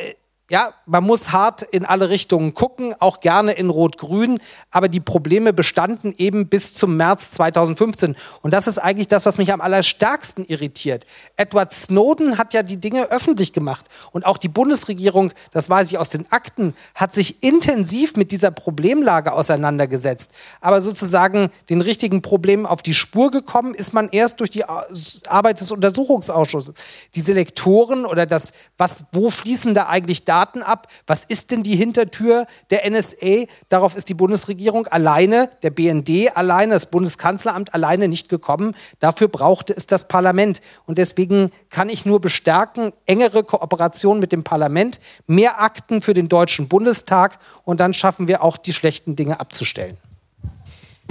ja, 0.51 0.73
man 0.85 1.05
muss 1.05 1.31
hart 1.31 1.61
in 1.61 1.85
alle 1.85 2.09
Richtungen 2.09 2.53
gucken, 2.53 2.93
auch 2.99 3.21
gerne 3.21 3.53
in 3.53 3.69
Rot-Grün, 3.69 4.37
aber 4.69 4.89
die 4.89 4.99
Probleme 4.99 5.53
bestanden 5.53 6.13
eben 6.17 6.49
bis 6.49 6.73
zum 6.73 6.97
März 6.97 7.31
2015. 7.31 8.17
Und 8.41 8.53
das 8.53 8.67
ist 8.67 8.77
eigentlich 8.77 9.07
das, 9.07 9.25
was 9.25 9.37
mich 9.37 9.53
am 9.53 9.61
allerstärksten 9.61 10.43
irritiert. 10.43 11.05
Edward 11.37 11.71
Snowden 11.71 12.37
hat 12.37 12.53
ja 12.53 12.63
die 12.63 12.75
Dinge 12.75 13.11
öffentlich 13.11 13.53
gemacht. 13.53 13.85
Und 14.11 14.25
auch 14.25 14.37
die 14.37 14.49
Bundesregierung, 14.49 15.31
das 15.51 15.69
weiß 15.69 15.89
ich 15.89 15.97
aus 15.97 16.09
den 16.09 16.29
Akten, 16.33 16.75
hat 16.95 17.13
sich 17.13 17.41
intensiv 17.41 18.17
mit 18.17 18.33
dieser 18.33 18.51
Problemlage 18.51 19.31
auseinandergesetzt. 19.31 20.31
Aber 20.59 20.81
sozusagen 20.81 21.49
den 21.69 21.79
richtigen 21.79 22.21
Problemen 22.21 22.65
auf 22.65 22.81
die 22.81 22.93
Spur 22.93 23.31
gekommen 23.31 23.73
ist 23.73 23.93
man 23.93 24.09
erst 24.09 24.41
durch 24.41 24.49
die 24.49 24.65
Arbeit 24.65 25.61
des 25.61 25.71
Untersuchungsausschusses. 25.71 26.73
Die 27.15 27.21
Selektoren 27.21 28.05
oder 28.05 28.25
das, 28.25 28.51
was, 28.77 29.05
wo 29.13 29.29
fließen 29.29 29.73
da 29.73 29.87
eigentlich 29.87 30.25
Daten 30.41 30.63
ab? 30.63 30.87
Was 31.05 31.23
ist 31.23 31.51
denn 31.51 31.61
die 31.61 31.75
Hintertür 31.75 32.47
der 32.71 32.89
NSA? 32.89 33.45
Darauf 33.69 33.95
ist 33.95 34.09
die 34.09 34.15
Bundesregierung 34.15 34.87
alleine, 34.87 35.49
der 35.61 35.69
BND 35.69 36.35
alleine, 36.35 36.73
das 36.73 36.87
Bundeskanzleramt 36.87 37.75
alleine 37.75 38.07
nicht 38.07 38.27
gekommen. 38.27 38.73
Dafür 38.99 39.27
brauchte 39.27 39.73
es 39.73 39.85
das 39.85 40.07
Parlament. 40.07 40.61
Und 40.87 40.97
deswegen 40.97 41.51
kann 41.69 41.89
ich 41.89 42.05
nur 42.05 42.19
bestärken, 42.19 42.91
engere 43.05 43.43
Kooperation 43.43 44.19
mit 44.19 44.31
dem 44.31 44.43
Parlament, 44.43 44.99
mehr 45.27 45.61
Akten 45.61 46.01
für 46.01 46.15
den 46.15 46.27
Deutschen 46.27 46.67
Bundestag 46.67 47.37
und 47.63 47.79
dann 47.79 47.93
schaffen 47.93 48.27
wir 48.27 48.43
auch 48.43 48.57
die 48.57 48.73
schlechten 48.73 49.15
Dinge 49.15 49.39
abzustellen. 49.39 49.97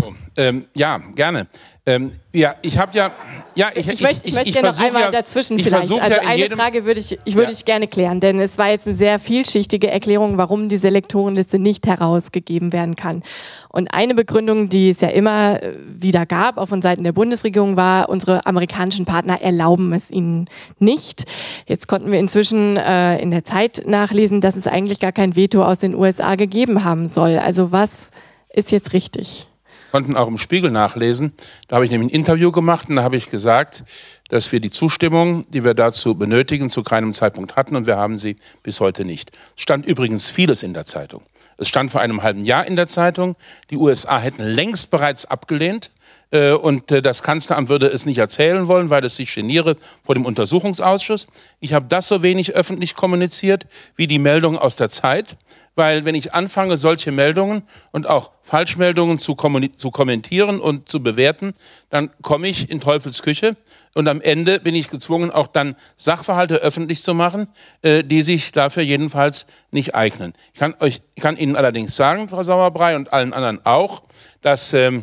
So, 0.01 0.15
ähm, 0.37 0.67
ja, 0.75 0.99
gerne. 1.15 1.47
Ähm, 1.87 2.13
ja, 2.33 2.55
ich 2.63 2.79
habe 2.79 2.97
ja, 2.97 3.11
ja, 3.55 3.71
ich, 3.75 3.89
Ich, 3.89 4.01
möchte, 4.01 4.27
ich, 4.27 4.33
möchte 4.33 4.53
gerne 4.53 4.69
noch 4.69 4.81
einmal 4.81 5.03
ja, 5.03 5.11
dazwischen 5.11 5.59
ich 5.59 5.65
vielleicht. 5.65 5.91
Also 5.91 5.99
ja 5.99 6.07
in 6.23 6.29
eine 6.29 6.51
Frage 6.51 6.85
würde 6.85 7.01
ich, 7.01 7.19
ich 7.25 7.35
würde 7.35 7.51
Ja. 7.51 7.59
ich 7.59 7.65
gerne 7.65 7.89
klären, 7.89 8.21
denn 8.21 8.39
es 8.39 8.57
war 8.59 8.69
jetzt 8.69 8.87
eine 8.87 8.95
sehr 8.95 9.19
vielschichtige 9.19 9.91
Erklärung, 9.91 10.39
warum 10.39 10.69
die 10.69 10.77
Selektorenliste 10.77 11.59
nicht 11.59 11.87
herausgegeben 11.87 12.73
werden 12.73 12.95
kann. 12.95 13.23
Und 13.69 13.93
eine 13.93 14.15
Begründung, 14.15 14.69
die 14.69 14.91
es 14.91 15.01
ja 15.01 15.09
immer 15.09 15.63
äh, 15.63 15.75
wieder 15.87 16.27
gab, 16.27 16.59
auch 16.59 16.69
von 16.69 16.81
Seiten 16.81 17.03
der 17.03 17.13
Bundesregierung, 17.13 17.77
war, 17.77 18.09
unsere 18.09 18.47
amerikanischen 18.47 19.05
Partner 19.05 19.41
erlauben 19.43 19.93
es 19.93 20.11
ihnen 20.11 20.49
nicht. 20.79 21.25
Jetzt 21.67 21.89
konnten 21.89 22.13
wir 22.13 22.21
inzwischen 22.21 22.77
äh, 22.77 23.19
in 23.19 23.31
der 23.31 23.45
Zeit 23.45 23.83
nachlesen, 23.87 24.41
dass 24.41 24.57
es 24.57 24.67
eigentlich 24.67 25.01
gar 25.01 25.13
kein 25.13 25.35
Veto 25.35 25.65
aus 25.65 25.81
den 25.81 25.95
USA 25.95 26.37
gegeben 26.37 26.85
haben 26.85 27.09
soll. 27.09 27.39
Also 27.39 27.73
was 27.73 28.13
ist 28.53 28.71
jetzt 28.71 28.93
richtig? 28.93 29.50
Konnten 29.91 30.17
auch 30.17 30.29
im 30.29 30.39
Spiegel 30.39 30.71
nachlesen. 30.71 31.35
Da 31.69 31.77
habe 31.77 31.85
ich 31.85 31.91
nämlich 31.91 32.13
ein 32.13 32.15
Interview 32.15 32.53
gemacht 32.53 32.89
und 32.89 32.97
da 32.97 33.03
habe 33.03 33.17
ich 33.17 33.31
gesagt, 33.31 33.85
dass 34.29 34.51
wir 34.53 34.61
die 34.61 34.71
Zustimmung, 34.71 35.45
die 35.51 35.65
wir 35.65 35.75
dazu 35.75 36.15
benötigen, 36.15 36.71
zu 36.71 36.83
keinem 36.83 37.13
Zeitpunkt 37.13 37.57
hatten 37.57 37.77
und 37.77 37.87
wir 37.87 37.97
haben 37.97 38.17
sie 38.17 38.37
bis 38.63 38.81
heute 38.81 39.05
nicht. 39.05 39.33
Es 39.57 39.63
stand 39.63 39.87
übrigens 39.87 40.31
vieles 40.31 40.63
in 40.63 40.75
der 40.75 40.87
Zeitung. 40.87 41.23
Es 41.57 41.69
stand 41.69 41.91
vor 41.91 42.01
einem 42.01 42.23
halben 42.23 42.45
Jahr 42.45 42.67
in 42.67 42.75
der 42.75 42.87
Zeitung, 42.87 43.37
die 43.69 43.77
USA 43.77 44.19
hätten 44.19 44.43
längst 44.43 44.91
bereits 44.91 45.27
abgelehnt, 45.27 45.91
äh, 46.31 46.53
und 46.53 46.91
äh, 46.93 47.03
das 47.03 47.23
Kanzleramt 47.23 47.69
würde 47.69 47.87
es 47.87 48.07
nicht 48.07 48.19
erzählen 48.19 48.69
wollen, 48.69 48.91
weil 48.91 49.05
es 49.05 49.17
sich 49.17 49.35
geniere 49.35 49.77
vor 50.05 50.15
dem 50.15 50.25
Untersuchungsausschuss. 50.25 51.27
Ich 51.61 51.73
habe 51.73 51.87
das 51.89 52.09
so 52.09 52.23
wenig 52.23 52.55
öffentlich 52.55 52.95
kommuniziert 52.95 53.67
wie 53.97 54.07
die 54.07 54.19
Meldungen 54.19 54.59
aus 54.59 54.77
der 54.77 54.91
Zeit, 54.91 55.37
weil 55.75 56.05
wenn 56.05 56.15
ich 56.15 56.35
anfange, 56.35 56.77
solche 56.77 57.13
Meldungen 57.13 57.63
und 57.91 58.07
auch 58.07 58.33
Falschmeldungen 58.43 59.19
zu, 59.19 59.37
zu 59.77 59.91
kommentieren 59.91 60.61
und 60.61 60.89
zu 60.89 61.03
bewerten, 61.03 61.55
dann 61.89 62.11
komme 62.23 62.49
ich 62.49 62.71
in 62.71 62.81
Teufels 62.81 63.23
Küche 63.23 63.57
und 63.95 64.07
am 64.09 64.21
Ende 64.21 64.61
bin 64.61 64.75
ich 64.75 64.89
gezwungen, 64.89 65.31
auch 65.31 65.49
dann 65.49 65.77
Sachverhalte 65.97 66.57
öffentlich 66.57 67.03
zu 67.03 67.15
machen, 67.15 67.49
äh, 67.83 68.05
die 68.05 68.23
sich 68.23 68.53
dafür 68.53 68.83
jedenfalls 68.83 69.47
nicht 69.73 69.95
eignen. 69.95 70.35
Ich 70.53 70.61
kann, 70.61 70.75
euch, 70.81 71.01
ich 71.15 71.23
kann 71.23 71.37
Ihnen 71.37 71.57
allerdings 71.57 71.97
sagen, 71.97 72.29
Frau 72.29 72.43
Sauerbrei 72.43 72.95
und 72.95 73.13
allen 73.13 73.33
anderen 73.33 73.65
auch, 73.65 74.05
dass 74.43 74.73
ähm, 74.75 75.03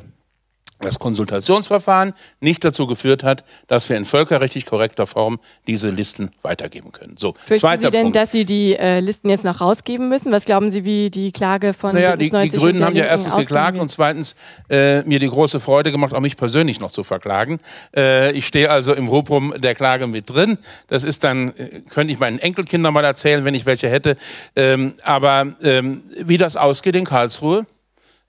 das 0.80 1.00
Konsultationsverfahren 1.00 2.14
nicht 2.40 2.64
dazu 2.64 2.88
geführt 2.88 3.24
hat, 3.24 3.44
dass 3.68 3.90
wir 3.90 3.98
in 3.98 4.06
völkerrechtlich 4.06 4.66
korrekter 4.66 5.08
Form 5.08 5.40
diese 5.66 5.90
Listen 5.90 6.32
weitergeben 6.42 6.92
können. 6.92 7.16
So, 7.18 7.34
Fürchten 7.34 7.62
zweiter 7.62 7.82
Sie 7.84 7.92
denn, 7.92 8.02
Punkt. 8.04 8.16
dass 8.16 8.32
Sie 8.32 8.46
die 8.46 8.76
äh, 8.76 9.00
Listen 9.00 9.30
jetzt 9.30 9.44
noch 9.46 9.62
rausgeben 9.62 10.10
müssen? 10.10 10.32
Was 10.32 10.46
glauben 10.46 10.70
Sie, 10.70 10.86
wie 10.86 11.10
die 11.10 11.32
Klage 11.32 11.74
von 11.74 11.96
naja, 11.96 12.16
die, 12.16 12.30
die 12.30 12.50
Grünen 12.50 12.84
haben 12.84 12.96
ja 12.96 13.06
erstens 13.06 13.36
geklagt 13.36 13.80
und 13.80 13.90
zweitens 13.90 14.36
äh, 14.70 15.02
mir 15.04 15.20
die 15.20 15.30
große 15.30 15.60
Freude 15.60 15.92
gemacht, 15.92 16.14
auch 16.14 16.20
mich 16.20 16.38
persönlich 16.38 16.80
noch 16.80 16.92
zu 16.92 17.04
verklagen. 17.04 17.60
Äh, 17.96 18.32
ich 18.34 18.46
stehe 18.46 18.70
also 18.70 18.94
im 18.94 19.08
Rubrum 19.08 19.54
der 19.58 19.76
Klage 19.76 20.08
mit 20.08 20.30
drin. 20.30 20.58
Das 20.88 21.04
ist 21.04 21.24
dann, 21.24 21.50
äh, 21.58 21.82
könnte 21.90 22.14
ich 22.14 22.20
meinen 22.20 22.40
Enkelkindern 22.40 22.94
mal 22.94 23.04
erzählen, 23.04 23.46
wenn 23.46 23.54
ich 23.54 23.66
welche 23.66 23.90
hätte. 23.90 24.18
Ähm, 24.56 24.94
aber 25.04 25.48
ähm, 25.64 26.04
wie 26.20 26.38
das 26.38 26.56
ausgeht 26.56 26.96
in 26.96 27.06
Karlsruhe, 27.06 27.66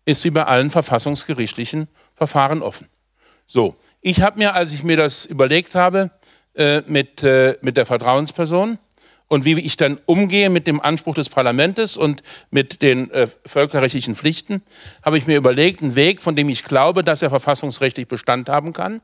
ist 0.04 0.24
wie 0.24 0.30
bei 0.30 0.44
allen 0.44 0.70
verfassungsgerichtlichen 0.70 1.88
Verfahren 2.18 2.62
offen. 2.62 2.88
So, 3.46 3.76
ich 4.02 4.20
habe 4.20 4.38
mir, 4.38 4.54
als 4.54 4.72
ich 4.74 4.84
mir 4.84 4.96
das 4.96 5.24
überlegt 5.24 5.74
habe, 5.74 6.10
äh, 6.54 6.82
mit, 6.86 7.22
äh, 7.22 7.56
mit 7.62 7.76
der 7.76 7.86
Vertrauensperson 7.86 8.78
und 9.28 9.44
wie 9.44 9.58
ich 9.60 9.76
dann 9.76 9.98
umgehe 10.06 10.50
mit 10.50 10.66
dem 10.66 10.80
Anspruch 10.80 11.14
des 11.14 11.28
Parlaments 11.28 11.96
und 11.96 12.22
mit 12.50 12.82
den 12.82 13.10
äh, 13.10 13.28
völkerrechtlichen 13.46 14.14
Pflichten, 14.14 14.62
habe 15.04 15.18
ich 15.18 15.26
mir 15.26 15.36
überlegt, 15.36 15.82
einen 15.82 15.94
Weg, 15.94 16.20
von 16.20 16.34
dem 16.34 16.48
ich 16.48 16.64
glaube, 16.64 17.04
dass 17.04 17.22
er 17.22 17.30
verfassungsrechtlich 17.30 18.08
Bestand 18.08 18.48
haben 18.48 18.72
kann. 18.72 19.00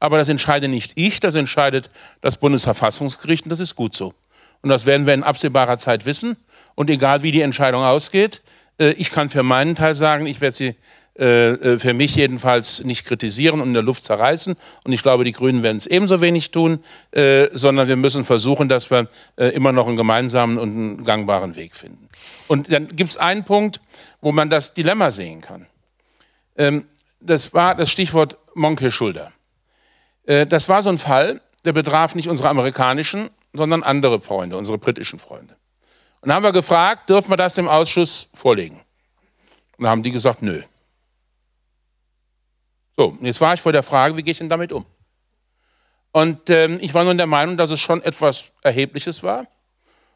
Aber 0.00 0.16
das 0.16 0.28
entscheide 0.28 0.68
nicht 0.68 0.92
ich, 0.96 1.20
das 1.20 1.34
entscheidet 1.34 1.88
das 2.20 2.38
Bundesverfassungsgericht 2.38 3.44
und 3.44 3.50
das 3.50 3.60
ist 3.60 3.76
gut 3.76 3.94
so. 3.94 4.14
Und 4.62 4.70
das 4.70 4.86
werden 4.86 5.06
wir 5.06 5.14
in 5.14 5.22
absehbarer 5.22 5.76
Zeit 5.76 6.06
wissen. 6.06 6.36
Und 6.74 6.88
egal 6.88 7.22
wie 7.22 7.32
die 7.32 7.42
Entscheidung 7.42 7.82
ausgeht, 7.82 8.42
äh, 8.78 8.92
ich 8.92 9.10
kann 9.10 9.28
für 9.28 9.42
meinen 9.42 9.74
Teil 9.74 9.94
sagen, 9.94 10.26
ich 10.26 10.40
werde 10.40 10.56
sie 10.56 10.76
äh, 11.16 11.50
äh, 11.50 11.78
für 11.78 11.94
mich 11.94 12.16
jedenfalls 12.16 12.82
nicht 12.82 13.06
kritisieren 13.06 13.60
und 13.60 13.68
in 13.68 13.74
der 13.74 13.84
Luft 13.84 14.04
zerreißen. 14.04 14.56
Und 14.82 14.92
ich 14.92 15.02
glaube, 15.02 15.22
die 15.22 15.30
Grünen 15.30 15.62
werden 15.62 15.76
es 15.76 15.86
ebenso 15.86 16.20
wenig 16.20 16.50
tun, 16.50 16.82
äh, 17.12 17.48
sondern 17.52 17.86
wir 17.86 17.94
müssen 17.94 18.24
versuchen, 18.24 18.68
dass 18.68 18.90
wir 18.90 19.08
äh, 19.36 19.46
immer 19.50 19.70
noch 19.70 19.86
einen 19.86 19.96
gemeinsamen 19.96 20.58
und 20.58 20.70
einen 20.70 21.04
gangbaren 21.04 21.54
Weg 21.54 21.76
finden. 21.76 22.08
Und 22.48 22.72
dann 22.72 22.88
gibt 22.88 23.10
es 23.10 23.16
einen 23.16 23.44
Punkt, 23.44 23.80
wo 24.20 24.32
man 24.32 24.50
das 24.50 24.74
Dilemma 24.74 25.12
sehen 25.12 25.40
kann. 25.40 25.66
Ähm, 26.56 26.86
das 27.20 27.54
war 27.54 27.76
das 27.76 27.92
Stichwort 27.92 28.36
Monke 28.54 28.90
Schulder. 28.90 29.32
Äh, 30.26 30.46
das 30.46 30.68
war 30.68 30.82
so 30.82 30.90
ein 30.90 30.98
Fall, 30.98 31.40
der 31.64 31.72
betraf 31.72 32.16
nicht 32.16 32.28
unsere 32.28 32.48
amerikanischen, 32.48 33.30
sondern 33.52 33.84
andere 33.84 34.20
Freunde, 34.20 34.56
unsere 34.56 34.78
britischen 34.78 35.20
Freunde. 35.20 35.54
Und 36.20 36.30
da 36.30 36.34
haben 36.34 36.42
wir 36.42 36.52
gefragt, 36.52 37.08
dürfen 37.08 37.30
wir 37.30 37.36
das 37.36 37.54
dem 37.54 37.68
Ausschuss 37.68 38.28
vorlegen? 38.34 38.80
Und 39.76 39.84
da 39.84 39.90
haben 39.90 40.02
die 40.02 40.10
gesagt, 40.10 40.42
nö. 40.42 40.62
So, 42.96 43.16
jetzt 43.20 43.40
war 43.40 43.54
ich 43.54 43.60
vor 43.60 43.72
der 43.72 43.82
Frage, 43.82 44.16
wie 44.16 44.22
gehe 44.22 44.32
ich 44.32 44.38
denn 44.38 44.48
damit 44.48 44.72
um? 44.72 44.86
Und 46.12 46.48
ähm, 46.48 46.78
ich 46.80 46.94
war 46.94 47.04
nun 47.04 47.18
der 47.18 47.26
Meinung, 47.26 47.56
dass 47.56 47.70
es 47.70 47.80
schon 47.80 48.02
etwas 48.02 48.50
Erhebliches 48.62 49.22
war. 49.22 49.46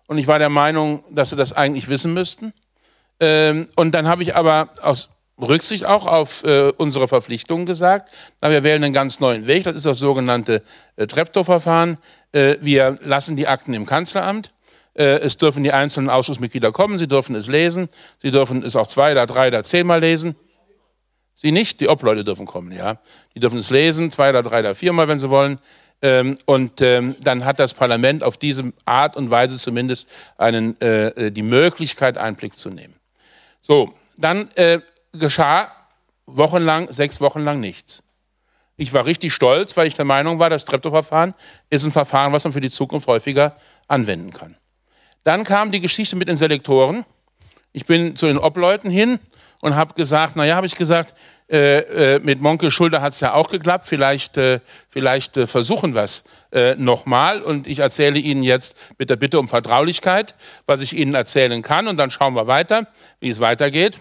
Und 0.06 0.18
ich 0.18 0.28
war 0.28 0.38
der 0.38 0.48
Meinung, 0.48 1.02
dass 1.10 1.30
sie 1.30 1.36
das 1.36 1.52
eigentlich 1.52 1.88
wissen 1.88 2.14
müssten. 2.14 2.52
Ähm, 3.18 3.68
und 3.74 3.92
dann 3.92 4.06
habe 4.06 4.22
ich 4.22 4.36
aber 4.36 4.70
aus 4.80 5.10
Rücksicht 5.40 5.84
auch 5.84 6.06
auf 6.06 6.44
äh, 6.44 6.72
unsere 6.76 7.08
Verpflichtungen 7.08 7.66
gesagt, 7.66 8.12
na, 8.40 8.50
wir 8.50 8.62
wählen 8.62 8.82
einen 8.82 8.94
ganz 8.94 9.18
neuen 9.18 9.46
Weg. 9.46 9.64
Das 9.64 9.74
ist 9.74 9.86
das 9.86 9.98
sogenannte 9.98 10.62
äh, 10.96 11.06
Treptow-Verfahren. 11.06 11.98
Äh, 12.32 12.56
wir 12.60 12.98
lassen 13.02 13.36
die 13.36 13.48
Akten 13.48 13.74
im 13.74 13.86
Kanzleramt. 13.86 14.52
Äh, 14.94 15.18
es 15.18 15.36
dürfen 15.36 15.62
die 15.62 15.72
einzelnen 15.72 16.10
Ausschussmitglieder 16.10 16.72
kommen, 16.72 16.98
sie 16.98 17.06
dürfen 17.06 17.36
es 17.36 17.46
lesen, 17.46 17.88
sie 18.18 18.30
dürfen 18.30 18.64
es 18.64 18.74
auch 18.74 18.86
zwei 18.86 19.12
oder 19.12 19.26
drei 19.26 19.48
oder 19.48 19.62
zehnmal 19.62 20.00
lesen. 20.00 20.34
Sie 21.40 21.52
nicht, 21.52 21.78
die 21.78 21.88
Obleute 21.88 22.24
dürfen 22.24 22.46
kommen, 22.46 22.72
ja. 22.72 22.98
Die 23.32 23.38
dürfen 23.38 23.60
es 23.60 23.70
lesen, 23.70 24.10
zwei 24.10 24.30
oder 24.30 24.42
drei 24.42 24.58
oder 24.58 24.74
viermal, 24.74 25.06
wenn 25.06 25.20
sie 25.20 25.30
wollen. 25.30 25.60
Ähm, 26.02 26.36
und 26.46 26.80
ähm, 26.80 27.14
dann 27.20 27.44
hat 27.44 27.60
das 27.60 27.74
Parlament 27.74 28.24
auf 28.24 28.38
diese 28.38 28.72
Art 28.86 29.16
und 29.16 29.30
Weise 29.30 29.56
zumindest 29.56 30.08
einen, 30.36 30.80
äh, 30.80 31.10
äh, 31.10 31.30
die 31.30 31.44
Möglichkeit, 31.44 32.18
Einblick 32.18 32.56
zu 32.56 32.70
nehmen. 32.70 32.96
So, 33.60 33.94
dann 34.16 34.48
äh, 34.56 34.80
geschah 35.12 35.70
wochenlang, 36.26 36.90
sechs 36.90 37.20
Wochen 37.20 37.42
lang 37.42 37.60
nichts. 37.60 38.02
Ich 38.76 38.92
war 38.92 39.06
richtig 39.06 39.32
stolz, 39.32 39.76
weil 39.76 39.86
ich 39.86 39.94
der 39.94 40.04
Meinung 40.04 40.40
war, 40.40 40.50
das 40.50 40.64
Treptow-Verfahren 40.64 41.34
ist 41.70 41.84
ein 41.84 41.92
Verfahren, 41.92 42.32
was 42.32 42.42
man 42.42 42.52
für 42.52 42.60
die 42.60 42.68
Zukunft 42.68 43.06
häufiger 43.06 43.54
anwenden 43.86 44.32
kann. 44.32 44.56
Dann 45.22 45.44
kam 45.44 45.70
die 45.70 45.78
Geschichte 45.78 46.16
mit 46.16 46.26
den 46.26 46.36
Selektoren. 46.36 47.04
Ich 47.72 47.86
bin 47.86 48.16
zu 48.16 48.26
den 48.26 48.38
Obleuten 48.38 48.90
hin 48.90 49.20
und 49.60 49.74
habe 49.74 49.94
gesagt, 49.94 50.36
naja, 50.36 50.56
habe 50.56 50.66
ich 50.66 50.76
gesagt, 50.76 51.14
äh, 51.50 52.16
äh, 52.16 52.20
mit 52.20 52.40
Monke 52.40 52.70
Schulter 52.70 53.00
hat 53.00 53.12
es 53.12 53.20
ja 53.20 53.34
auch 53.34 53.48
geklappt, 53.48 53.86
vielleicht, 53.86 54.36
äh, 54.36 54.60
vielleicht 54.88 55.36
äh, 55.36 55.46
versuchen 55.46 55.94
wir 55.94 56.02
es 56.02 56.24
äh, 56.52 56.74
nochmal 56.74 57.42
und 57.42 57.66
ich 57.66 57.78
erzähle 57.80 58.18
Ihnen 58.18 58.42
jetzt 58.42 58.76
mit 58.98 59.10
der 59.10 59.16
Bitte 59.16 59.38
um 59.38 59.48
Vertraulichkeit, 59.48 60.34
was 60.66 60.80
ich 60.80 60.96
Ihnen 60.96 61.14
erzählen 61.14 61.62
kann 61.62 61.88
und 61.88 61.96
dann 61.96 62.10
schauen 62.10 62.34
wir 62.34 62.46
weiter, 62.46 62.86
wie 63.20 63.30
es 63.30 63.40
weitergeht. 63.40 64.00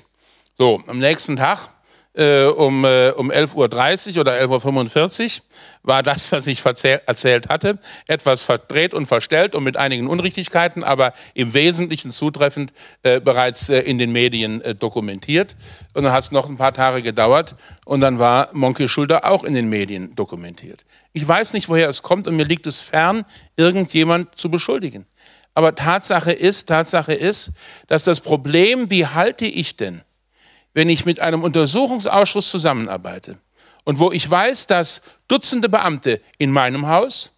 So, 0.58 0.84
am 0.88 1.00
nächsten 1.00 1.38
Tag 1.38 1.70
äh, 2.18 2.46
um, 2.46 2.84
äh, 2.84 3.12
um 3.12 3.32
11.30 3.32 4.16
Uhr 4.16 4.22
oder 4.22 4.34
11.45 4.42 5.38
Uhr 5.38 5.44
war 5.84 6.04
das, 6.04 6.32
was 6.32 6.48
ich 6.48 6.64
erzählt 6.66 7.48
hatte, 7.48 7.80
etwas 8.08 8.42
verdreht 8.42 8.94
und 8.94 9.06
verstellt 9.06 9.56
und 9.56 9.64
mit 9.64 9.78
einigen 9.78 10.08
Unrichtigkeiten, 10.08 10.84
aber 10.84 11.14
im 11.34 11.54
Wesentlichen 11.54 12.12
zutreffend 12.12 12.74
äh, 13.04 13.20
bereits 13.20 13.70
äh, 13.70 13.80
in 13.82 13.98
den 13.98 14.12
Medien 14.12 14.62
äh, 14.62 14.76
dokumentiert. 14.76 15.56
Und 15.94 16.04
dann 16.04 16.12
hat 16.12 16.24
es 16.24 16.32
noch 16.32 16.50
ein 16.50 16.58
paar 16.58 16.74
Tage 16.74 17.04
gedauert 17.04 17.56
und 17.86 18.02
dann 18.02 18.20
war 18.20 18.50
Monke 18.52 18.88
Schulter 18.88 19.26
auch 19.26 19.44
in 19.44 19.54
den 19.54 19.70
Medien 19.70 20.16
dokumentiert. 20.16 20.86
Ich 21.14 21.26
weiß 21.28 21.54
nicht, 21.54 21.70
woher 21.70 21.88
es 21.88 22.02
kommt 22.02 22.28
und 22.28 22.36
mir 22.36 22.46
liegt 22.46 22.68
es 22.68 22.80
fern, 22.80 23.24
irgendjemand 23.56 24.36
zu 24.36 24.50
beschuldigen. 24.50 25.06
Aber 25.54 25.74
Tatsache 25.76 26.32
ist, 26.32 26.68
Tatsache 26.68 27.14
ist, 27.14 27.52
dass 27.88 28.04
das 28.04 28.22
Problem, 28.22 28.90
wie 28.92 29.06
halte 29.06 29.46
ich 29.46 29.76
denn 29.76 30.02
wenn 30.78 30.90
ich 30.90 31.06
mit 31.06 31.20
einem 31.22 31.42
Untersuchungsausschuss 31.42 32.52
zusammenarbeite 32.52 33.40
und 33.84 33.98
wo 33.98 34.12
ich 34.12 34.30
weiß, 34.30 34.68
dass 34.68 35.02
Dutzende 35.28 35.70
Beamte 35.70 36.22
in 36.38 36.52
meinem 36.52 36.86
Haus 36.86 37.32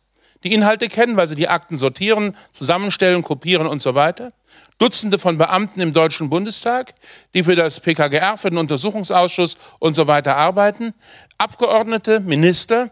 die 0.43 0.53
Inhalte 0.53 0.89
kennen, 0.89 1.15
weil 1.15 1.29
sie 1.29 1.37
die 1.37 1.47
Akten 1.47 1.77
sortieren, 1.77 2.35
zusammenstellen, 2.51 3.23
kopieren 3.23 3.65
und 3.65 3.81
so 3.81 3.95
weiter, 3.95 4.33
Dutzende 4.77 5.19
von 5.19 5.37
Beamten 5.37 5.79
im 5.79 5.93
Deutschen 5.93 6.29
Bundestag, 6.29 6.93
die 7.33 7.43
für 7.43 7.55
das 7.55 7.79
PKGR, 7.79 8.35
für 8.35 8.49
den 8.49 8.57
Untersuchungsausschuss 8.57 9.55
und 9.79 9.93
so 9.93 10.05
weiter 10.05 10.35
arbeiten, 10.35 10.93
Abgeordnete, 11.37 12.19
Minister, 12.19 12.91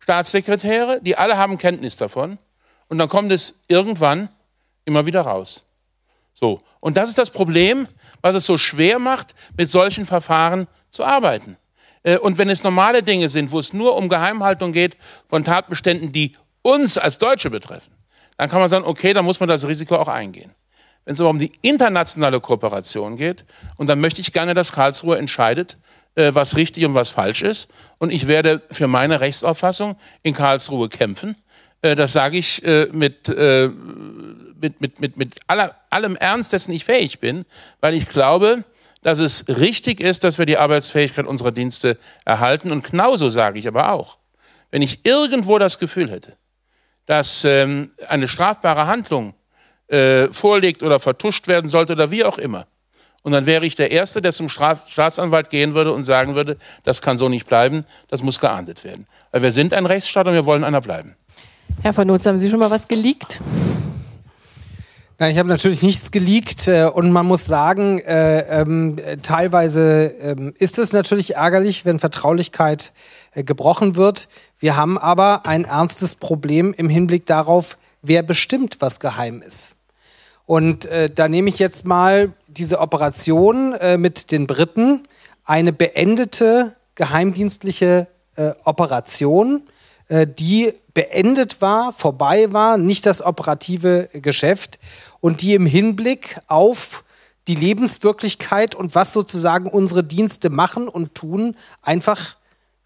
Staatssekretäre, 0.00 1.00
die 1.02 1.16
alle 1.16 1.38
haben 1.38 1.56
Kenntnis 1.56 1.94
davon. 1.94 2.38
Und 2.88 2.98
dann 2.98 3.08
kommt 3.08 3.30
es 3.30 3.54
irgendwann 3.68 4.28
immer 4.84 5.06
wieder 5.06 5.20
raus. 5.20 5.67
So. 6.38 6.60
Und 6.78 6.96
das 6.96 7.08
ist 7.08 7.18
das 7.18 7.30
Problem, 7.30 7.88
was 8.20 8.34
es 8.36 8.46
so 8.46 8.56
schwer 8.56 9.00
macht, 9.00 9.34
mit 9.56 9.68
solchen 9.68 10.06
Verfahren 10.06 10.68
zu 10.90 11.04
arbeiten. 11.04 11.56
Äh, 12.04 12.18
und 12.18 12.38
wenn 12.38 12.48
es 12.48 12.62
normale 12.62 13.02
Dinge 13.02 13.28
sind, 13.28 13.50
wo 13.50 13.58
es 13.58 13.72
nur 13.72 13.96
um 13.96 14.08
Geheimhaltung 14.08 14.70
geht 14.70 14.96
von 15.28 15.42
Tatbeständen, 15.42 16.12
die 16.12 16.36
uns 16.62 16.96
als 16.96 17.18
Deutsche 17.18 17.50
betreffen, 17.50 17.92
dann 18.36 18.48
kann 18.48 18.60
man 18.60 18.68
sagen, 18.68 18.84
okay, 18.84 19.12
dann 19.12 19.24
muss 19.24 19.40
man 19.40 19.48
das 19.48 19.66
Risiko 19.66 19.96
auch 19.96 20.06
eingehen. 20.06 20.52
Wenn 21.04 21.14
es 21.14 21.20
aber 21.20 21.30
um 21.30 21.40
die 21.40 21.50
internationale 21.62 22.40
Kooperation 22.40 23.16
geht, 23.16 23.44
und 23.76 23.88
dann 23.88 24.00
möchte 24.00 24.20
ich 24.20 24.32
gerne, 24.32 24.54
dass 24.54 24.70
Karlsruhe 24.70 25.18
entscheidet, 25.18 25.76
äh, 26.14 26.32
was 26.34 26.56
richtig 26.56 26.84
und 26.84 26.94
was 26.94 27.10
falsch 27.10 27.42
ist. 27.42 27.68
Und 27.98 28.12
ich 28.12 28.28
werde 28.28 28.62
für 28.70 28.86
meine 28.86 29.20
Rechtsauffassung 29.20 29.96
in 30.22 30.34
Karlsruhe 30.34 30.88
kämpfen. 30.88 31.34
Äh, 31.82 31.96
das 31.96 32.12
sage 32.12 32.38
ich 32.38 32.62
mit 32.92 33.28
mit, 34.60 34.80
mit, 34.80 35.00
mit, 35.00 35.16
mit 35.16 35.40
aller, 35.46 35.74
allem 35.90 36.16
Ernst, 36.16 36.52
dessen 36.52 36.72
ich 36.72 36.84
fähig 36.84 37.20
bin, 37.20 37.44
weil 37.80 37.94
ich 37.94 38.08
glaube, 38.08 38.64
dass 39.02 39.20
es 39.20 39.46
richtig 39.48 40.00
ist, 40.00 40.24
dass 40.24 40.38
wir 40.38 40.46
die 40.46 40.58
Arbeitsfähigkeit 40.58 41.26
unserer 41.26 41.52
Dienste 41.52 41.98
erhalten. 42.24 42.72
Und 42.72 42.90
genauso 42.90 43.28
sage 43.28 43.58
ich 43.58 43.68
aber 43.68 43.92
auch, 43.92 44.18
wenn 44.70 44.82
ich 44.82 45.06
irgendwo 45.06 45.58
das 45.58 45.78
Gefühl 45.78 46.10
hätte, 46.10 46.36
dass 47.06 47.44
ähm, 47.44 47.92
eine 48.08 48.28
strafbare 48.28 48.86
Handlung 48.86 49.34
äh, 49.86 50.28
vorliegt 50.32 50.82
oder 50.82 51.00
vertuscht 51.00 51.48
werden 51.48 51.68
sollte 51.68 51.94
oder 51.94 52.10
wie 52.10 52.24
auch 52.24 52.38
immer, 52.38 52.66
Und 53.22 53.32
dann 53.32 53.46
wäre 53.46 53.66
ich 53.66 53.74
der 53.74 53.90
Erste, 53.90 54.22
der 54.22 54.32
zum 54.32 54.48
Staatsanwalt 54.48 55.50
gehen 55.50 55.74
würde 55.74 55.92
und 55.92 56.02
sagen 56.02 56.34
würde, 56.34 56.56
das 56.84 57.02
kann 57.02 57.18
so 57.18 57.28
nicht 57.28 57.46
bleiben, 57.46 57.84
das 58.08 58.22
muss 58.22 58.40
geahndet 58.40 58.84
werden. 58.84 59.06
Weil 59.32 59.42
wir 59.42 59.52
sind 59.52 59.74
ein 59.74 59.86
Rechtsstaat 59.86 60.28
und 60.28 60.34
wir 60.34 60.46
wollen 60.46 60.64
einer 60.64 60.80
bleiben. 60.80 61.16
Herr 61.82 61.92
von 61.92 62.06
Nutz, 62.06 62.26
haben 62.26 62.38
Sie 62.38 62.48
schon 62.48 62.58
mal 62.58 62.70
was 62.70 62.88
geleakt? 62.88 63.40
Nein, 65.20 65.32
ich 65.32 65.38
habe 65.38 65.48
natürlich 65.48 65.82
nichts 65.82 66.12
geleakt 66.12 66.68
äh, 66.68 66.84
und 66.84 67.10
man 67.10 67.26
muss 67.26 67.44
sagen, 67.44 67.98
äh, 67.98 68.60
ähm, 68.60 68.98
teilweise 69.20 70.14
ähm, 70.20 70.54
ist 70.60 70.78
es 70.78 70.92
natürlich 70.92 71.34
ärgerlich, 71.34 71.84
wenn 71.84 71.98
Vertraulichkeit 71.98 72.92
äh, 73.34 73.42
gebrochen 73.42 73.96
wird. 73.96 74.28
Wir 74.60 74.76
haben 74.76 74.96
aber 74.96 75.44
ein 75.44 75.64
ernstes 75.64 76.14
Problem 76.14 76.72
im 76.72 76.88
Hinblick 76.88 77.26
darauf, 77.26 77.78
wer 78.00 78.22
bestimmt, 78.22 78.76
was 78.78 79.00
geheim 79.00 79.42
ist. 79.42 79.74
Und 80.46 80.86
äh, 80.86 81.10
da 81.10 81.26
nehme 81.26 81.48
ich 81.48 81.58
jetzt 81.58 81.84
mal 81.84 82.32
diese 82.46 82.78
Operation 82.78 83.72
äh, 83.72 83.98
mit 83.98 84.30
den 84.30 84.46
Briten, 84.46 85.02
eine 85.44 85.72
beendete 85.72 86.76
geheimdienstliche 86.94 88.06
äh, 88.36 88.52
Operation, 88.64 89.62
die 90.38 90.72
beendet 90.94 91.60
war, 91.60 91.92
vorbei 91.92 92.50
war, 92.50 92.78
nicht 92.78 93.04
das 93.04 93.20
operative 93.20 94.08
Geschäft 94.14 94.78
und 95.20 95.42
die 95.42 95.54
im 95.54 95.66
Hinblick 95.66 96.38
auf 96.46 97.04
die 97.48 97.54
Lebenswirklichkeit 97.54 98.74
und 98.74 98.94
was 98.94 99.12
sozusagen 99.12 99.68
unsere 99.68 100.04
Dienste 100.04 100.50
machen 100.50 100.88
und 100.88 101.14
tun, 101.14 101.56
einfach 101.82 102.36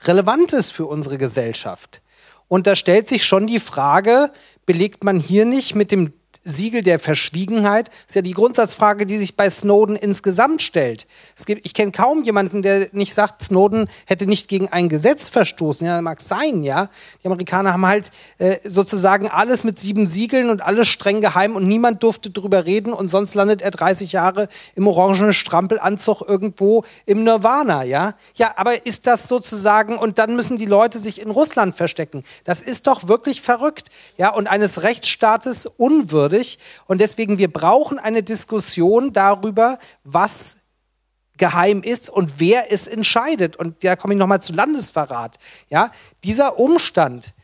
relevant 0.03 0.53
ist 0.53 0.71
für 0.71 0.87
unsere 0.87 1.19
Gesellschaft. 1.19 2.01
Und 2.49 2.67
da 2.67 2.77
stellt 2.77 3.09
sich 3.09 3.25
schon 3.25 3.47
die 3.47 3.59
Frage, 3.59 4.31
belegt 4.67 5.05
man 5.05 5.19
hier 5.19 5.45
nicht 5.45 5.75
mit 5.75 5.91
dem 5.91 6.13
Siegel 6.45 6.83
der 6.83 6.99
Verschwiegenheit 6.99 7.89
ist 8.09 8.17
ja 8.17 8.23
die 8.23 8.33
Grundsatzfrage, 8.33 9.07
die 9.07 9.17
sich 9.17 9.37
bei 9.37 9.49
Snowden 9.49 9.95
insgesamt 9.95 10.61
stellt. 10.61 11.07
Es 11.37 11.47
gibt, 11.47 11.65
ich 11.65 11.73
kenne 11.73 11.93
kaum 11.93 12.25
jemanden, 12.25 12.63
der 12.63 12.89
nicht 12.93 13.15
sagt, 13.15 13.43
Snowden 13.43 13.89
hätte 14.07 14.27
nicht 14.27 14.49
gegen 14.49 14.69
ein 14.69 14.89
Gesetz 14.89 15.29
verstoßen. 15.29 15.87
Ja, 15.87 16.03
mag 16.03 16.21
sein, 16.21 16.65
ja. 16.65 16.89
Die 17.23 17.29
Amerikaner 17.29 17.73
haben 17.73 17.87
halt 17.87 18.11
äh, 18.39 18.57
sozusagen 18.65 19.29
alles 19.29 19.63
mit 19.63 19.79
sieben 19.79 20.07
Siegeln 20.07 20.51
und 20.51 20.63
alles 20.63 20.89
streng 20.89 21.21
geheim 21.21 21.55
und 21.55 21.69
niemand 21.69 22.03
durfte 22.03 22.31
drüber 22.31 22.67
reden 22.67 22.93
und 22.93 23.07
sonst 23.09 23.35
landet 23.35 23.63
er 23.63 23.71
30 23.71 24.11
Jahre 24.11 24.49
im 24.75 24.89
orangenen 24.89 25.33
Strampelanzug 25.33 26.23
irgendwo 26.27 26.85
im 27.07 27.23
Nirvana, 27.23 27.85
ja. 27.85 28.15
Ja, 28.35 28.55
aber 28.57 28.85
ist 28.85 29.07
das 29.07 29.29
sozusagen 29.29 29.97
und 29.97 30.19
dann 30.19 30.35
müssen 30.35 30.57
die 30.59 30.67
Leute 30.67 30.99
sich 30.99 31.21
in 31.21 31.31
Russland 31.31 31.77
verstecken. 31.77 32.25
Das 32.43 32.63
ist 32.63 32.89
doch 32.89 33.07
wirklich 33.07 33.41
verrückt, 33.41 33.91
ja, 34.17 34.31
und 34.35 34.49
eines 34.49 34.83
Rechtsstaates 34.83 35.67
unwürdig 35.67 36.32
merkwürdig. 36.33 36.59
Und 36.87 37.01
deswegen, 37.01 37.39
wir 37.39 37.53
brauchen 37.53 37.99
eine 37.99 38.23
Diskussion 38.23 39.13
darüber, 39.13 39.79
was 40.05 40.59
geheim 41.39 41.83
ist 41.83 42.09
und 42.09 42.39
wer 42.39 42.73
es 42.73 42.87
entscheidet. 42.87 43.57
Und 43.57 43.85
da 43.85 43.97
komme 43.97 44.15
ich 44.15 44.19
nochmal 44.19 44.41
zu 44.41 44.53
Landesverrat. 44.53 45.39
Ja, 45.71 45.91
dieser 46.25 46.59
Umstand, 46.59 47.35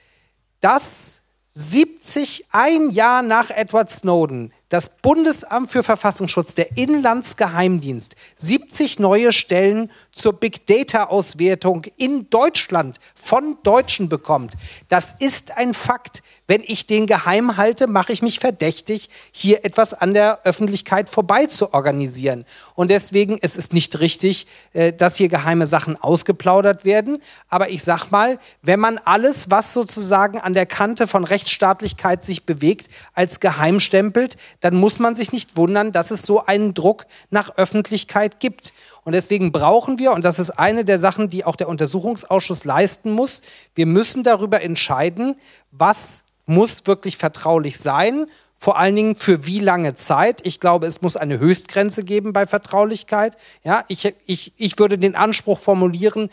dass 0.61 1.21
70, 1.55 2.47
ein 2.53 2.91
Jahr 2.91 3.23
nach 3.23 3.51
Edward 3.51 3.91
Snowden, 3.91 4.53
das 4.69 4.99
Bundesamt 4.99 5.71
für 5.71 5.83
Verfassungsschutz, 5.83 6.55
der 6.55 6.77
Inlandsgeheimdienst, 6.77 8.15
70 8.37 9.01
neue 9.01 9.33
Stellen 9.33 9.91
zur 10.19 10.35
Big 10.35 10.67
Data 10.67 11.05
Auswertung 11.05 11.85
in 11.97 12.29
Deutschland 12.31 12.99
von 13.15 13.57
Deutschen 13.63 14.09
bekommt. 14.09 14.55
Das 14.89 15.15
ist 15.19 15.57
ein 15.57 15.75
Fakt. 15.75 16.23
Wenn 16.51 16.63
ich 16.67 16.87
den 16.87 17.07
geheim 17.07 17.59
halte, 17.59 17.87
mache 17.87 18.11
ich 18.11 18.23
mich 18.23 18.39
verdächtig, 18.39 19.11
hier 19.33 19.67
etwas 19.67 19.93
an 19.93 20.15
der 20.15 20.41
Öffentlichkeit 20.45 21.11
vorbei 21.11 21.45
zu 21.45 21.75
organisieren. 21.75 22.47
Und 22.75 22.91
deswegen, 22.91 23.39
es 23.43 23.55
ist 23.55 23.75
nicht 23.75 24.01
richtig, 24.01 24.47
äh, 24.73 24.95
dass 24.95 25.17
hier 25.17 25.29
geheime 25.29 25.67
Sachen 25.67 26.01
ausgeplaudert 26.01 26.87
werden. 26.87 27.23
Aber 27.51 27.69
ich 27.69 27.83
sag 27.83 28.11
mal, 28.11 28.39
wenn 28.63 28.81
man 28.81 28.97
alles, 28.97 29.51
was 29.51 29.75
sozusagen 29.75 30.39
an 30.39 30.55
der 30.55 30.65
Kante 30.65 31.07
von 31.07 31.25
Rechtsstaatlichkeit 31.25 32.25
sich 32.25 32.47
bewegt, 32.47 32.89
als 33.13 33.41
geheim 33.41 33.79
stempelt, 33.79 34.39
dann 34.61 34.75
muss 34.75 34.99
man 34.99 35.15
sich 35.15 35.33
nicht 35.33 35.59
wundern, 35.59 35.93
dass 35.93 36.11
es 36.11 36.23
so 36.23 36.47
einen 36.47 36.73
Druck 36.73 37.05
nach 37.29 37.59
Öffentlichkeit 37.59 38.41
gibt. 38.41 38.73
Und 39.09 39.13
deswegen 39.13 39.53
brauchen 39.53 39.99
wir, 39.99 40.13
und 40.13 40.23
das 40.23 40.39
ist 40.39 40.51
eine 40.51 40.85
der 40.85 40.99
Sachen, 40.99 41.31
die 41.31 41.43
auch 41.43 41.57
der 41.57 41.71
Untersuchungsausschuss 41.71 42.65
leisten 42.65 43.11
muss, 43.11 43.41
wir 43.75 43.87
müssen 43.87 44.23
darüber 44.23 44.61
entscheiden, 44.61 45.37
was 45.71 46.25
muss 46.45 46.83
wirklich 46.85 47.17
vertraulich 47.17 47.79
sein. 47.79 48.27
Vor 48.59 48.77
allen 48.77 48.97
Dingen 48.97 49.15
für 49.15 49.47
wie 49.47 49.61
lange 49.61 49.95
Zeit? 49.95 50.43
Ich 50.45 50.61
glaube, 50.61 50.87
es 50.87 51.01
muss 51.01 51.17
eine 51.17 51.39
Höchstgrenze 51.39 52.05
geben 52.05 52.35
bei 52.35 52.47
Vertraulichkeit. 52.47 53.39
Ja, 53.65 53.83
ich, 53.89 54.15
ich, 54.27 54.53
ich 54.59 54.79
würde 54.79 54.99
den 54.99 55.17
Anspruch 55.17 55.59
formulieren, 55.59 56.29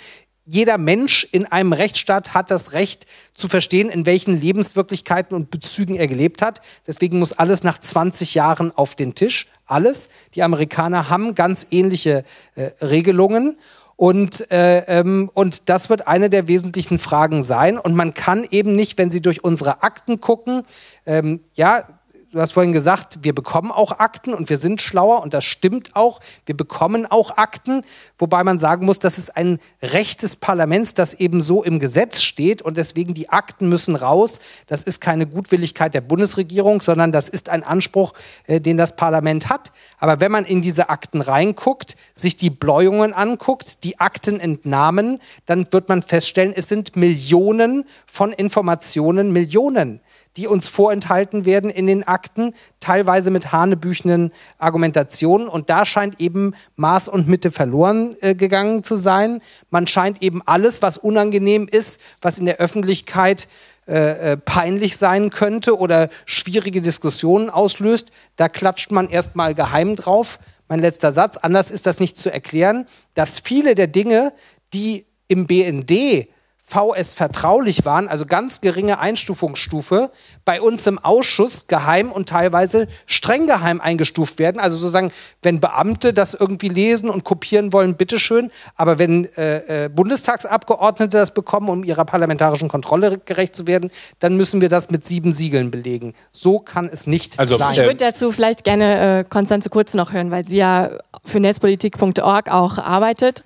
jeder 0.45 0.77
Mensch 0.77 1.26
in 1.31 1.45
einem 1.45 1.72
Rechtsstaat 1.72 2.34
hat 2.34 2.52
das 2.52 2.73
Recht 2.73 3.07
zu 3.34 3.47
verstehen, 3.47 3.89
in 3.89 4.06
welchen 4.06 4.39
Lebenswirklichkeiten 4.39 5.34
und 5.34 5.49
Bezügen 5.49 5.95
er 5.95 6.07
gelebt 6.07 6.41
hat. 6.41 6.60
Deswegen 6.85 7.19
muss 7.19 7.31
alles 7.31 7.64
nach 7.64 7.80
20 7.80 8.35
Jahren 8.35 8.76
auf 8.76 8.95
den 8.95 9.15
Tisch. 9.15 9.47
Alles. 9.66 10.10
Die 10.36 10.44
Amerikaner 10.44 11.10
haben 11.10 11.36
ganz 11.36 11.68
ähnliche 11.72 12.24
äh, 12.56 12.72
Regelungen. 12.82 13.58
Und, 13.98 14.52
äh, 14.52 14.80
ähm, 14.88 15.30
und 15.34 15.70
das 15.70 15.90
wird 15.90 16.08
eine 16.08 16.30
der 16.30 16.48
wesentlichen 16.48 17.00
Fragen 17.00 17.44
sein. 17.44 17.78
Und 17.78 17.96
man 17.96 18.14
kann 18.14 18.46
eben 18.50 18.76
nicht, 18.76 18.98
wenn 18.98 19.10
Sie 19.10 19.22
durch 19.22 19.44
unsere 19.44 19.84
Akten 19.84 20.20
gucken, 20.20 20.64
ähm, 21.06 21.40
ja, 21.54 21.88
du 22.36 22.41
hast 22.41 22.52
vorhin 22.52 22.74
gesagt, 22.74 23.20
wir 23.22 23.34
bekommen 23.34 23.72
auch 23.72 23.98
Akten 23.99 24.34
und 24.34 24.49
wir 24.49 24.57
sind 24.57 24.82
schlauer 24.82 25.22
und 25.22 25.34
das 25.34 25.45
stimmt 25.45 25.95
auch. 25.95 26.20
Wir 26.45 26.56
bekommen 26.56 27.06
auch 27.06 27.38
Akten, 27.38 27.82
wobei 28.20 28.44
man 28.44 28.60
sagen 28.60 28.86
muss, 28.86 28.99
das 28.99 29.18
ist 29.18 29.38
ein 29.38 29.57
Recht 29.82 30.22
des 30.22 30.36
Parlaments, 30.36 30.94
das 30.94 31.14
eben 31.14 31.40
so 31.40 31.64
im 31.64 31.80
Gesetz 31.80 32.22
steht 32.22 32.62
und 32.62 32.76
deswegen 32.76 33.14
die 33.14 33.30
Akten 33.30 33.70
müssen 33.70 33.95
raus. 33.95 34.41
Das 34.68 34.84
ist 34.84 34.99
keine 34.99 35.28
Gutwilligkeit 35.28 35.94
der 35.94 36.02
Bundesregierung, 36.02 36.82
sondern 36.82 37.14
das 37.14 37.30
ist 37.30 37.48
ein 37.48 37.64
Anspruch, 37.64 38.14
äh, 38.48 38.60
den 38.60 38.76
das 38.76 38.98
Parlament 38.98 39.48
hat. 39.48 39.72
Aber 39.98 40.20
wenn 40.20 40.32
man 40.34 40.44
in 40.44 40.62
diese 40.62 40.90
Akten 40.90 41.22
reinguckt, 41.22 41.95
sich 42.16 42.36
die 42.36 42.49
Bläuungen 42.49 43.14
anguckt, 43.14 43.86
die 43.86 44.02
Aktenentnahmen, 44.02 45.22
dann 45.45 45.72
wird 45.72 45.88
man 45.88 46.03
feststellen, 46.03 46.53
es 46.53 46.68
sind 46.68 46.98
Millionen 46.98 47.86
von 48.06 48.34
Informationen, 48.34 49.32
Millionen 49.32 50.02
die 50.38 50.48
uns 50.48 50.68
vorenthalten 50.68 51.45
werden 51.45 51.70
in 51.70 51.88
den 51.88 52.07
Akten, 52.07 52.53
teilweise 52.80 53.32
mit 53.32 53.52
hanebüchenden 53.52 54.32
Argumentationen. 54.57 55.48
Und 55.48 55.70
da 55.70 55.86
scheint 55.86 56.20
eben 56.20 56.53
Maß 56.76 57.07
und 57.07 57.28
Mitte 57.28 57.52
verloren 57.52 58.16
äh, 58.22 58.36
gegangen 58.36 58.84
zu 58.84 58.95
sein. 58.95 59.41
Man 59.70 59.88
scheint 59.88 60.22
eben 60.22 60.41
alles, 60.45 60.82
was 60.82 60.98
unangenehm 60.98 61.68
ist, 61.68 62.02
was 62.22 62.40
in 62.40 62.45
der 62.45 62.57
Öffentlichkeit 62.57 63.48
äh, 63.88 64.34
äh 64.34 64.38
peinlich 64.38 64.98
sein 64.98 65.30
könnte 65.30 65.78
oder 65.78 66.10
schwierige 66.26 66.82
Diskussionen 66.82 67.49
auslöst, 67.49 68.12
da 68.36 68.49
klatscht 68.49 68.91
man 68.91 69.10
erstmal 69.10 69.53
geheim 69.53 69.95
drauf. 69.95 70.40
Mein 70.68 70.80
letzter 70.80 71.12
Satz, 71.12 71.38
anders 71.38 71.70
ist 71.70 71.86
das 71.86 71.99
nicht 71.99 72.18
zu 72.18 72.34
erklären, 72.34 72.88
dass 73.14 73.40
viele 73.40 73.76
der 73.76 73.88
Dinge, 73.88 74.34
die 74.74 75.06
im 75.28 75.45
BND 75.45 76.28
VS 76.76 77.14
vertraulich 77.14 77.85
waren, 77.85 78.07
also 78.07 78.26
ganz 78.26 78.60
geringe 78.60 78.99
Einstufungsstufe, 78.99 80.11
bei 80.43 80.61
uns 80.61 80.85
im 80.88 80.99
Ausschuss 80.99 81.68
geheim 81.68 82.11
und 82.11 82.27
teilweise 82.27 82.88
streng 83.06 83.47
geheim 83.47 83.80
eingestuft 83.80 84.39
werden. 84.39 84.60
Also 84.60 84.76
sozusagen, 84.76 85.11
wenn 85.41 85.60
Beamte 85.60 86.14
das 86.14 86.34
irgendwie 86.34 86.68
lesen 86.68 87.10
und 87.10 87.23
kopieren 87.23 87.72
wollen, 87.72 87.95
bitteschön. 87.95 88.52
Aber 88.76 88.99
wenn 88.99 89.26
äh, 89.35 89.85
äh, 89.85 89.89
Bundestagsabgeordnete 89.89 91.18
das 91.18 91.34
bekommen, 91.34 91.69
um 91.69 91.84
ihrer 91.84 92.03
parlamentarischen 92.03 92.68
Kontrolle 92.68 93.19
gerecht 93.19 93.56
zu 93.56 93.68
werden, 93.68 93.89
dann 94.19 94.35
müssen 94.35 94.60
wir 94.60 94.69
das 94.69 94.89
mit 94.89 95.06
sieben 95.06 95.31
Siegeln 95.31 95.72
belegen. 95.72 96.14
So 96.31 96.60
kann 96.60 96.89
es 96.91 97.07
nicht 97.07 97.39
also, 97.39 97.57
sein. 97.57 97.72
Ich 97.72 97.80
würde 97.80 97.95
dazu 97.95 98.31
vielleicht 98.31 98.64
gerne 98.64 99.19
äh, 99.19 99.23
Konstanze 99.23 99.69
Kurz 99.69 99.93
noch 99.93 100.11
hören, 100.11 100.31
weil 100.31 100.45
sie 100.45 100.57
ja 100.57 100.91
für 101.23 101.39
netzpolitik.org 101.39 102.49
auch 102.49 102.77
arbeitet. 102.77 103.43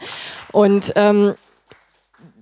Und 0.51 0.93
ähm, 0.95 1.35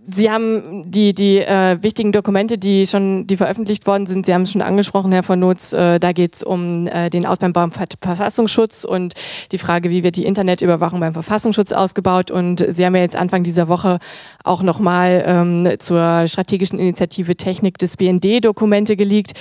Sie 0.10 0.32
haben 0.32 0.90
die, 0.90 1.14
die 1.14 1.40
äh, 1.40 1.78
wichtigen 1.82 2.14
Dokumente, 2.14 2.58
die 2.58 2.88
schon 2.88 3.28
die 3.28 3.36
veröffentlicht 3.36 3.86
worden 3.88 4.06
sind, 4.06 4.26
Sie 4.26 4.34
haben 4.34 4.44
es 4.44 4.54
schon 4.54 4.62
angesprochen, 4.62 5.12
Herr 5.12 5.22
von 5.22 5.38
Notz, 5.38 5.74
äh, 5.74 6.00
da 6.00 6.14
geht 6.14 6.36
es 6.36 6.44
um 6.44 6.88
äh, 6.88 7.10
den 7.10 7.26
Ausbau 7.26 7.50
beim 7.50 7.72
Verfassungsschutz 7.74 8.86
und 8.86 9.16
die 9.52 9.58
Frage, 9.58 9.90
wie 9.90 10.04
wird 10.04 10.16
die 10.16 10.26
Internetüberwachung 10.26 11.02
beim 11.02 11.12
Verfassungsschutz 11.12 11.74
ausgebaut. 11.74 12.32
Und 12.32 12.66
Sie 12.70 12.86
haben 12.86 12.96
ja 12.96 13.02
jetzt 13.02 13.18
Anfang 13.18 13.44
dieser 13.44 13.68
Woche 13.68 14.00
auch 14.46 14.64
nochmal 14.64 15.24
ähm, 15.28 15.76
zur 15.80 16.26
strategischen 16.28 16.80
Initiative 16.80 17.36
Technik 17.36 17.78
des 17.78 17.98
BND 17.98 18.46
Dokumente 18.46 18.96
geleakt. 18.96 19.34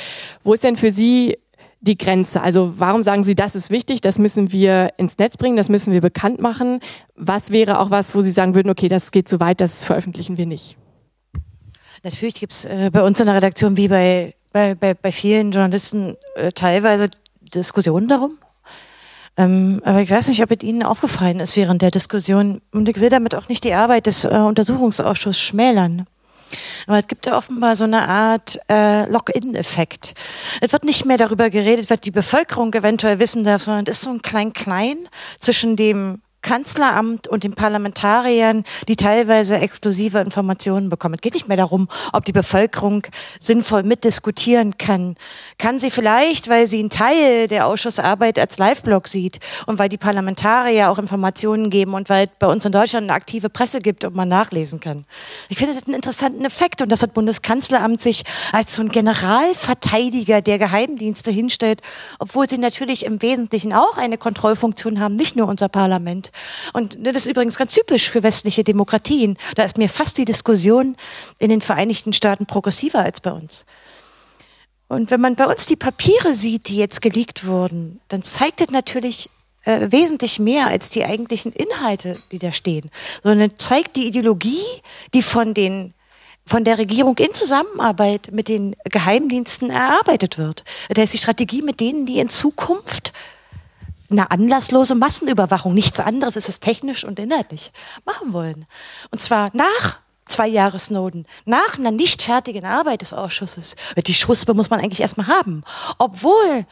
Wo 0.43 0.53
ist 0.53 0.65
denn 0.65 0.75
für 0.75 0.91
Sie 0.91 1.39
die 1.81 1.97
Grenze? 1.97 2.43
Also 2.43 2.75
warum 2.77 3.03
sagen 3.03 3.23
Sie, 3.23 3.35
das 3.35 3.55
ist 3.55 3.71
wichtig, 3.71 4.01
das 4.01 4.19
müssen 4.19 4.53
wir 4.53 4.93
ins 4.97 5.19
Netz 5.19 5.37
bringen, 5.37 5.57
das 5.57 5.69
müssen 5.69 5.93
wir 5.93 6.01
bekannt 6.01 6.41
machen? 6.41 6.81
Was 7.15 7.51
wäre 7.51 7.81
auch 7.81 7.91
was, 7.91 8.15
wo 8.15 8.21
Sie 8.21 8.31
sagen 8.31 8.55
würden, 8.55 8.71
okay, 8.71 8.89
das 8.89 9.13
geht 9.13 9.29
zu 9.29 9.41
weit, 9.41 9.61
das 9.61 9.85
veröffentlichen 9.85 10.37
wir 10.37 10.47
nicht? 10.47 10.77
Natürlich 12.03 12.35
gibt 12.35 12.53
es 12.53 12.65
äh, 12.65 12.91
bei 12.93 13.03
uns 13.03 13.19
in 13.21 13.27
der 13.27 13.35
Redaktion 13.35 13.77
wie 13.77 13.89
bei, 13.89 14.35
bei, 14.53 14.75
bei, 14.75 14.95
bei 14.95 15.13
vielen 15.13 15.53
Journalisten 15.53 16.17
äh, 16.35 16.53
teilweise 16.53 17.11
Diskussionen 17.55 18.09
darum. 18.09 18.39
Ähm, 19.37 19.83
aber 19.85 20.01
ich 20.01 20.11
weiß 20.11 20.29
nicht, 20.29 20.43
ob 20.43 20.51
es 20.51 20.63
Ihnen 20.63 20.83
aufgefallen 20.83 21.41
ist 21.41 21.57
während 21.57 21.83
der 21.83 21.91
Diskussion. 21.91 22.63
Und 22.73 22.89
ich 22.89 23.01
will 23.01 23.11
damit 23.11 23.35
auch 23.35 23.49
nicht 23.49 23.65
die 23.65 23.75
Arbeit 23.75 24.07
des 24.07 24.25
äh, 24.25 24.29
Untersuchungsausschusses 24.29 25.41
schmälern. 25.41 26.07
Aber 26.87 26.99
es 26.99 27.09
gibt 27.09 27.27
ja 27.27 27.37
offenbar 27.37 27.77
so 27.77 27.85
eine 27.85 28.09
Art 28.09 28.59
äh, 28.69 29.09
Lock-in-Effekt. 29.11 30.15
Es 30.61 30.73
wird 30.73 30.85
nicht 30.85 31.05
mehr 31.05 31.19
darüber 31.19 31.51
geredet, 31.51 31.91
was 31.91 32.01
die 32.01 32.11
Bevölkerung 32.11 32.73
eventuell 32.75 33.19
wissen 33.19 33.45
darf, 33.45 33.63
sondern 33.63 33.85
es 33.87 33.99
ist 33.99 34.03
so 34.03 34.11
ein 34.11 34.23
Klein-Klein 34.23 35.09
zwischen 35.39 35.77
dem 35.77 36.21
Kanzleramt 36.47 37.27
und 37.27 37.43
den 37.43 37.55
Parlamentariern, 37.55 38.63
die 38.87 38.95
teilweise 38.95 39.57
exklusive 39.57 40.21
Informationen 40.21 40.91
bekommen. 40.91 41.17
Es 41.17 41.21
geht 41.21 41.35
nicht 41.35 41.49
mehr 41.49 41.57
darum, 41.57 41.89
ob 42.13 42.25
die 42.25 42.31
Bevölkerung 42.31 43.03
sinnvoll 43.41 43.83
mitdiskutieren 43.83 44.79
kann. 44.79 45.17
Kann 45.59 45.81
sie 45.81 45.91
vielleicht, 45.91 46.49
weil 46.49 46.69
sie 46.69 46.79
einen 46.79 46.91
Teil 46.91 47.49
der 47.49 47.67
Ausschussarbeit 47.67 48.39
als 48.39 48.59
Live-Blog 48.59 49.09
sieht 49.09 49.41
und 49.67 49.81
weil 49.81 49.89
die 49.89 49.99
Parlamentarier 49.99 50.89
auch 50.89 50.99
Informationen 50.99 51.69
geben 51.69 51.95
und 51.95 52.09
weil 52.09 52.29
bei 52.39 52.47
uns 52.47 52.65
in 52.65 52.71
Deutschland 52.71 53.11
eine 53.11 53.15
aktive 53.15 53.51
Presse 53.51 53.81
gibt 53.81 54.05
und 54.05 54.15
man 54.15 54.29
nachlesen 54.29 54.79
kann. 54.79 55.05
Ich 55.49 55.59
finde 55.59 55.75
das 55.75 55.89
einen 55.89 55.97
interessanten 55.97 56.45
Effekt 56.45 56.81
und 56.81 56.91
das 56.91 57.05
Bundeskanzleramt 57.09 58.01
sich 58.01 58.23
als 58.53 58.77
so 58.77 58.83
ein 58.83 58.91
Generalverteidiger 58.91 60.43
der 60.43 60.59
Geheimdienste 60.61 61.33
hinstellt, 61.33 61.83
obwohl 62.21 62.49
sie 62.49 62.59
natürlich 62.59 63.05
im 63.05 63.21
Wesentlichen 63.21 63.73
auch 63.73 63.97
eine 63.97 64.17
Kontrollfunktion 64.17 65.01
haben, 65.01 65.17
nicht 65.17 65.35
nur 65.35 65.49
unser 65.49 65.69
Parlament. 65.69 66.31
Und 66.73 66.97
das 67.01 67.17
ist 67.17 67.27
übrigens 67.27 67.57
ganz 67.57 67.73
typisch 67.73 68.11
für 68.11 68.23
westliche 68.23 68.65
Demokratien. 68.65 69.37
Da 69.55 69.65
ist 69.65 69.79
mir 69.79 69.89
fast 69.89 70.19
die 70.19 70.25
Diskussion 70.25 70.97
in 71.39 71.51
den 71.51 71.61
Vereinigten 71.61 72.13
Staaten 72.13 72.47
progressiver 72.47 73.01
als 73.01 73.21
bei 73.21 73.33
uns. 73.33 73.65
Und 74.89 75.11
wenn 75.11 75.21
man 75.21 75.35
bei 75.35 75.47
uns 75.47 75.67
die 75.67 75.77
Papiere 75.77 76.35
sieht, 76.35 76.69
die 76.69 76.77
jetzt 76.77 77.03
geleakt 77.03 77.47
wurden, 77.47 78.01
dann 78.09 78.23
zeigt 78.23 78.61
das 78.61 78.71
natürlich 78.71 79.31
äh, 79.65 79.91
wesentlich 79.91 80.39
mehr 80.39 80.69
als 80.69 80.91
die 80.91 81.05
eigentlichen 81.05 81.53
Inhalte, 81.53 82.19
die 82.31 82.39
da 82.39 82.53
stehen, 82.53 82.91
sondern 83.25 83.59
zeigt 83.59 83.97
die 83.97 84.07
Ideologie, 84.07 84.63
die 85.13 85.23
von 85.23 85.55
den 85.55 85.93
von 86.49 86.63
der 86.63 86.79
Regierung 86.79 87.19
in 87.19 87.35
Zusammenarbeit 87.35 88.31
mit 88.31 88.49
den 88.49 88.77
Geheimdiensten 88.85 89.69
erarbeitet 89.69 90.39
wird. 90.39 90.63
Das 90.89 91.03
heißt, 91.03 91.15
die 91.15 91.19
Strategie 91.19 91.61
mit 91.61 91.81
denen, 91.81 92.07
die 92.07 92.21
in 92.21 92.29
Zukunft 92.29 93.13
eine 94.11 94.31
anlasslose 94.31 94.95
Massenüberwachung, 94.95 95.75
nichts 95.75 96.01
anderes 96.01 96.37
ist 96.37 96.49
es 96.49 96.61
technisch 96.61 97.05
und 97.05 97.19
inhaltlich, 97.19 97.73
machen 98.05 98.33
wollen. 98.33 98.67
Und 99.11 99.21
zwar 99.21 99.51
nach 99.53 99.99
zwei 100.27 100.47
Jahre 100.49 100.79
Snowden, 100.79 101.27
nach 101.45 101.79
einer 101.79 101.91
nicht 101.93 102.23
fertigen 102.23 102.65
Arbeit 102.65 103.03
des 103.03 103.13
Ausschusses. 103.13 103.77
Die 104.07 104.15
Schuspe 104.15 104.55
muss 104.55 104.71
man 104.71 104.81
eigentlich 104.81 105.01
erstmal 105.01 105.29
haben. 105.29 105.63
Obwohl 105.99 106.67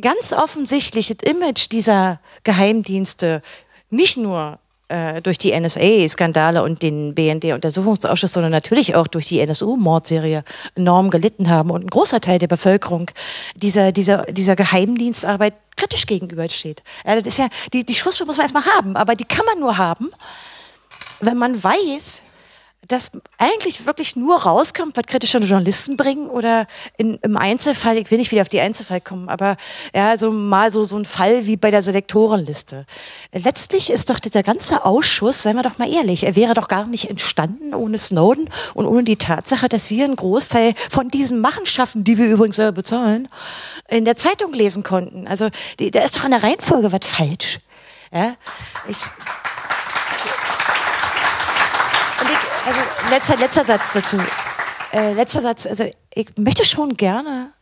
ganz 0.00 0.32
offensichtlich 0.32 1.08
das 1.08 1.30
Image 1.30 1.70
dieser 1.72 2.20
Geheimdienste 2.44 3.42
nicht 3.90 4.16
nur 4.16 4.58
äh, 4.88 5.20
durch 5.20 5.38
die 5.38 5.58
NSA-Skandale 5.58 6.62
und 6.62 6.82
den 6.82 7.14
BND-Untersuchungsausschuss, 7.14 8.32
sondern 8.32 8.52
natürlich 8.52 8.94
auch 8.94 9.06
durch 9.06 9.26
die 9.26 9.40
NSU-Mordserie 9.40 10.44
enorm 10.74 11.10
gelitten 11.10 11.50
haben 11.50 11.70
und 11.70 11.84
ein 11.84 11.90
großer 11.90 12.20
Teil 12.20 12.38
der 12.38 12.46
Bevölkerung 12.46 13.10
dieser, 13.56 13.92
dieser, 13.92 14.24
dieser 14.26 14.56
Geheimdienstarbeit 14.56 15.54
kritisch 15.76 16.06
gegenübersteht. 16.06 16.82
Ja, 17.04 17.16
das 17.16 17.26
ist 17.26 17.38
ja, 17.38 17.48
die, 17.72 17.84
die 17.84 17.94
Schlusswort 17.94 18.28
muss 18.28 18.36
man 18.36 18.44
erstmal 18.44 18.64
haben, 18.64 18.96
aber 18.96 19.14
die 19.14 19.24
kann 19.24 19.44
man 19.46 19.60
nur 19.60 19.76
haben, 19.76 20.10
wenn 21.20 21.36
man 21.36 21.62
weiß, 21.62 22.22
dass 22.88 23.12
eigentlich 23.38 23.86
wirklich 23.86 24.16
nur 24.16 24.42
rauskommt, 24.42 24.96
was 24.96 25.06
kritische 25.06 25.38
Journalisten 25.38 25.96
bringen 25.96 26.28
oder 26.28 26.66
in, 26.96 27.18
im 27.22 27.36
Einzelfall, 27.36 27.96
ich 27.96 28.10
will 28.10 28.18
nicht 28.18 28.30
wieder 28.30 28.42
auf 28.42 28.48
die 28.48 28.60
Einzelfall 28.60 29.00
kommen, 29.00 29.28
aber 29.28 29.56
ja, 29.94 30.16
so 30.16 30.30
mal 30.30 30.70
so, 30.70 30.84
so 30.84 30.96
ein 30.96 31.04
Fall 31.04 31.46
wie 31.46 31.56
bei 31.56 31.70
der 31.70 31.82
Selektorenliste. 31.82 32.86
Letztlich 33.32 33.90
ist 33.90 34.10
doch 34.10 34.20
dieser 34.20 34.42
ganze 34.42 34.84
Ausschuss, 34.84 35.42
seien 35.42 35.56
wir 35.56 35.62
doch 35.62 35.78
mal 35.78 35.92
ehrlich, 35.92 36.24
er 36.24 36.36
wäre 36.36 36.54
doch 36.54 36.68
gar 36.68 36.86
nicht 36.86 37.10
entstanden 37.10 37.74
ohne 37.74 37.98
Snowden 37.98 38.48
und 38.74 38.86
ohne 38.86 39.04
die 39.04 39.16
Tatsache, 39.16 39.68
dass 39.68 39.90
wir 39.90 40.04
einen 40.04 40.16
Großteil 40.16 40.74
von 40.90 41.08
diesen 41.08 41.40
Machenschaften, 41.40 42.04
die 42.04 42.18
wir 42.18 42.26
übrigens 42.26 42.56
selber 42.56 42.72
bezahlen, 42.72 43.28
in 43.88 44.04
der 44.04 44.16
Zeitung 44.16 44.52
lesen 44.52 44.82
konnten. 44.82 45.26
Also 45.26 45.48
die, 45.78 45.90
da 45.90 46.02
ist 46.02 46.16
doch 46.16 46.24
in 46.24 46.30
der 46.30 46.42
Reihenfolge 46.42 46.92
was 46.92 47.06
falsch. 47.06 47.60
Ja, 48.12 48.36
ich, 48.86 48.96
also 52.66 52.80
letzter, 53.10 53.36
letzter 53.36 53.64
Satz 53.64 53.92
dazu. 53.92 54.18
Äh, 54.92 55.12
letzter 55.12 55.40
Satz. 55.40 55.66
Also 55.66 55.84
ich 56.14 56.28
möchte 56.36 56.64
schon 56.64 56.96
gerne 56.96 57.52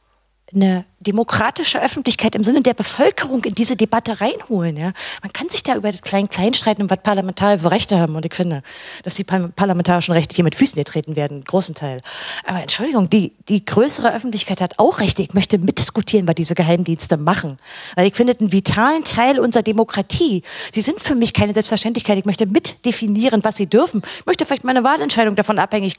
eine 0.55 0.85
demokratische 1.01 1.83
Öffentlichkeit 1.83 2.35
im 2.35 2.45
Sinne 2.45 2.63
der 2.63 2.75
Bevölkerung 2.75 3.45
in 3.45 3.55
diese 3.55 3.77
Debatte 3.77 4.21
reinholen. 4.21 4.77
Ja? 4.77 4.93
Man 5.23 5.33
kann 5.33 5.49
sich 5.51 5.63
da 5.63 5.77
über 5.77 5.93
das 5.93 6.03
Klein-Klein 6.03 6.55
streiten 6.55 6.83
und 6.83 6.91
was 6.91 7.03
Parlamentarier 7.03 7.59
für 7.59 7.71
Rechte 7.71 7.99
haben. 7.99 8.17
Und 8.17 8.25
ich 8.25 8.35
finde, 8.35 8.63
dass 9.03 9.15
die 9.15 9.25
parlamentarischen 9.25 10.15
Rechte 10.15 10.35
hier 10.35 10.45
mit 10.45 10.55
Füßen 10.55 10.77
getreten 10.77 11.17
werden, 11.17 11.43
großen 11.45 11.75
Teil. 11.75 12.01
Aber 12.47 12.63
Entschuldigung, 12.63 13.11
die, 13.11 13.33
die 13.49 13.65
größere 13.65 14.15
Öffentlichkeit 14.15 14.61
hat 14.61 14.79
auch 14.79 15.01
Rechte. 15.01 15.23
Ich 15.23 15.35
möchte 15.35 15.59
mitdiskutieren, 15.59 16.27
was 16.27 16.37
diese 16.37 16.55
Geheimdienste 16.55 17.17
machen. 17.17 17.59
Weil 17.97 18.07
ich 18.07 18.15
finde, 18.15 18.35
einen 18.39 18.53
vitalen 18.53 19.05
Teil 19.05 19.39
unserer 19.39 19.63
Demokratie. 19.63 20.43
Sie 20.73 20.81
sind 20.81 21.01
für 21.01 21.15
mich 21.15 21.35
keine 21.35 21.53
Selbstverständlichkeit. 21.53 22.19
Ich 22.19 22.25
möchte 22.25 22.47
mitdefinieren, 22.47 23.45
was 23.45 23.57
sie 23.57 23.67
dürfen. 23.67 24.03
Ich 24.19 24.27
möchte 24.27 24.47
vielleicht 24.47 24.65
meine 24.65 24.85
Wahlentscheidung 24.85 25.37
davon 25.37 25.59
abhängig 25.59 25.97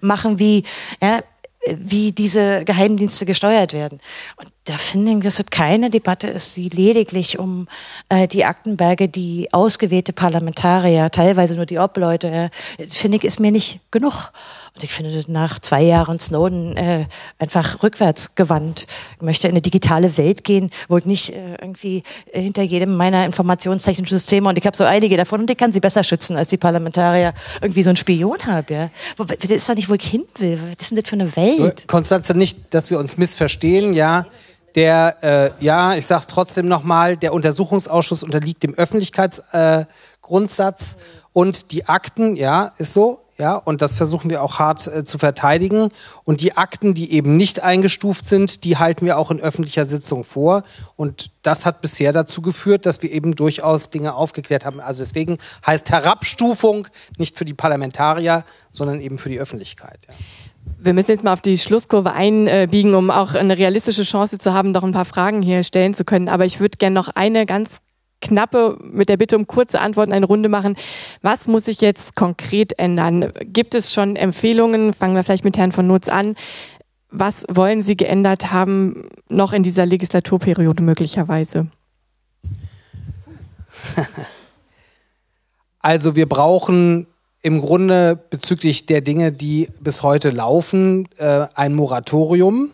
machen, 0.00 0.38
wie, 0.38 0.64
ja, 1.00 1.22
wie 1.66 2.12
diese 2.12 2.64
Geheimdienste 2.64 3.24
gesteuert 3.24 3.72
werden. 3.72 4.00
Und 4.36 4.50
da 4.64 4.76
finde 4.76 5.12
ich, 5.12 5.20
dass 5.20 5.38
es 5.38 5.46
keine 5.50 5.90
Debatte 5.90 6.28
ist, 6.28 6.56
die 6.56 6.68
lediglich 6.68 7.38
um 7.38 7.68
äh, 8.08 8.28
die 8.28 8.44
Aktenberge, 8.44 9.08
die 9.08 9.48
ausgewählte 9.52 10.12
Parlamentarier, 10.12 11.10
teilweise 11.10 11.56
nur 11.56 11.66
die 11.66 11.78
Obleute, 11.78 12.50
äh, 12.78 12.86
finde 12.88 13.18
ich, 13.18 13.24
ist 13.24 13.40
mir 13.40 13.52
nicht 13.52 13.80
genug. 13.90 14.32
Und 14.74 14.84
ich 14.84 14.90
finde 14.90 15.22
nach 15.28 15.58
zwei 15.58 15.82
Jahren 15.82 16.18
Snowden 16.18 16.78
äh, 16.78 17.04
einfach 17.38 17.82
rückwärts 17.82 18.36
gewandt. 18.36 18.86
Ich 19.16 19.22
möchte 19.22 19.46
in 19.46 19.52
eine 19.52 19.60
digitale 19.60 20.16
Welt 20.16 20.44
gehen, 20.44 20.70
wo 20.88 20.96
ich 20.96 21.04
nicht 21.04 21.28
äh, 21.30 21.56
irgendwie 21.60 22.02
hinter 22.32 22.62
jedem 22.62 22.96
meiner 22.96 23.26
informationstechnischen 23.26 24.18
Systeme, 24.18 24.48
und 24.48 24.56
ich 24.56 24.64
habe 24.64 24.74
so 24.74 24.84
einige 24.84 25.18
davon, 25.18 25.42
und 25.42 25.50
ich 25.50 25.58
kann 25.58 25.72
sie 25.72 25.80
besser 25.80 26.02
schützen, 26.02 26.38
als 26.38 26.48
die 26.48 26.56
Parlamentarier 26.56 27.34
irgendwie 27.60 27.82
so 27.82 27.90
einen 27.90 27.98
Spion 27.98 28.38
habe. 28.46 28.72
Ja? 28.72 28.88
Das 29.18 29.50
ist 29.50 29.68
doch 29.68 29.74
nicht, 29.74 29.90
wo 29.90 29.94
ich 29.94 30.06
hin 30.06 30.24
will. 30.38 30.58
Was 30.62 30.70
ist 30.80 30.90
denn 30.90 31.00
das 31.00 31.08
für 31.08 31.16
eine 31.16 31.36
Welt? 31.36 31.86
Konstanze, 31.86 32.34
nicht, 32.34 32.72
dass 32.72 32.88
wir 32.88 32.98
uns 32.98 33.18
missverstehen, 33.18 33.92
ja. 33.92 34.24
Der, 34.74 35.18
äh, 35.22 35.50
ja, 35.62 35.96
ich 35.96 36.06
sag's 36.06 36.26
trotzdem 36.26 36.66
nochmal, 36.66 37.18
der 37.18 37.34
Untersuchungsausschuss 37.34 38.22
unterliegt 38.22 38.62
dem 38.62 38.72
Öffentlichkeitsgrundsatz 38.72 40.94
äh, 40.94 40.98
und 41.34 41.72
die 41.72 41.86
Akten, 41.86 42.36
ja, 42.36 42.72
ist 42.78 42.94
so, 42.94 43.21
ja, 43.38 43.56
und 43.56 43.82
das 43.82 43.94
versuchen 43.94 44.30
wir 44.30 44.42
auch 44.42 44.58
hart 44.58 44.86
äh, 44.86 45.04
zu 45.04 45.18
verteidigen. 45.18 45.90
Und 46.24 46.40
die 46.40 46.56
Akten, 46.56 46.94
die 46.94 47.12
eben 47.12 47.36
nicht 47.36 47.62
eingestuft 47.62 48.26
sind, 48.26 48.64
die 48.64 48.76
halten 48.76 49.06
wir 49.06 49.18
auch 49.18 49.30
in 49.30 49.40
öffentlicher 49.40 49.86
Sitzung 49.86 50.24
vor. 50.24 50.64
Und 50.96 51.30
das 51.42 51.64
hat 51.64 51.80
bisher 51.80 52.12
dazu 52.12 52.42
geführt, 52.42 52.86
dass 52.86 53.02
wir 53.02 53.10
eben 53.10 53.34
durchaus 53.34 53.90
Dinge 53.90 54.14
aufgeklärt 54.14 54.64
haben. 54.64 54.80
Also 54.80 55.02
deswegen 55.02 55.38
heißt 55.66 55.90
Herabstufung 55.90 56.88
nicht 57.18 57.38
für 57.38 57.44
die 57.44 57.54
Parlamentarier, 57.54 58.44
sondern 58.70 59.00
eben 59.00 59.18
für 59.18 59.28
die 59.28 59.40
Öffentlichkeit. 59.40 60.00
Ja. 60.08 60.14
Wir 60.78 60.94
müssen 60.94 61.10
jetzt 61.10 61.24
mal 61.24 61.32
auf 61.32 61.40
die 61.40 61.58
Schlusskurve 61.58 62.12
einbiegen, 62.12 62.94
um 62.94 63.10
auch 63.10 63.34
eine 63.34 63.56
realistische 63.56 64.02
Chance 64.02 64.38
zu 64.38 64.52
haben, 64.52 64.72
noch 64.72 64.84
ein 64.84 64.92
paar 64.92 65.04
Fragen 65.04 65.42
hier 65.42 65.64
stellen 65.64 65.94
zu 65.94 66.04
können. 66.04 66.28
Aber 66.28 66.44
ich 66.44 66.60
würde 66.60 66.78
gerne 66.78 66.94
noch 66.94 67.08
eine 67.08 67.46
ganz 67.46 67.80
knappe 68.22 68.78
mit 68.82 69.10
der 69.10 69.18
Bitte 69.18 69.36
um 69.36 69.46
kurze 69.46 69.80
Antworten 69.80 70.12
eine 70.12 70.24
Runde 70.26 70.48
machen. 70.48 70.76
Was 71.20 71.48
muss 71.48 71.66
sich 71.66 71.82
jetzt 71.82 72.16
konkret 72.16 72.78
ändern? 72.78 73.32
Gibt 73.44 73.74
es 73.74 73.92
schon 73.92 74.16
Empfehlungen? 74.16 74.94
Fangen 74.94 75.14
wir 75.14 75.24
vielleicht 75.24 75.44
mit 75.44 75.58
Herrn 75.58 75.72
von 75.72 75.86
Nutz 75.86 76.08
an. 76.08 76.36
Was 77.10 77.44
wollen 77.50 77.82
Sie 77.82 77.96
geändert 77.96 78.50
haben, 78.50 79.08
noch 79.28 79.52
in 79.52 79.62
dieser 79.62 79.84
Legislaturperiode 79.84 80.82
möglicherweise? 80.82 81.66
Also 85.84 86.14
wir 86.14 86.28
brauchen 86.28 87.08
im 87.42 87.60
Grunde 87.60 88.16
bezüglich 88.30 88.86
der 88.86 89.00
Dinge, 89.00 89.32
die 89.32 89.68
bis 89.80 90.04
heute 90.04 90.30
laufen, 90.30 91.08
äh, 91.18 91.46
ein 91.56 91.74
Moratorium. 91.74 92.70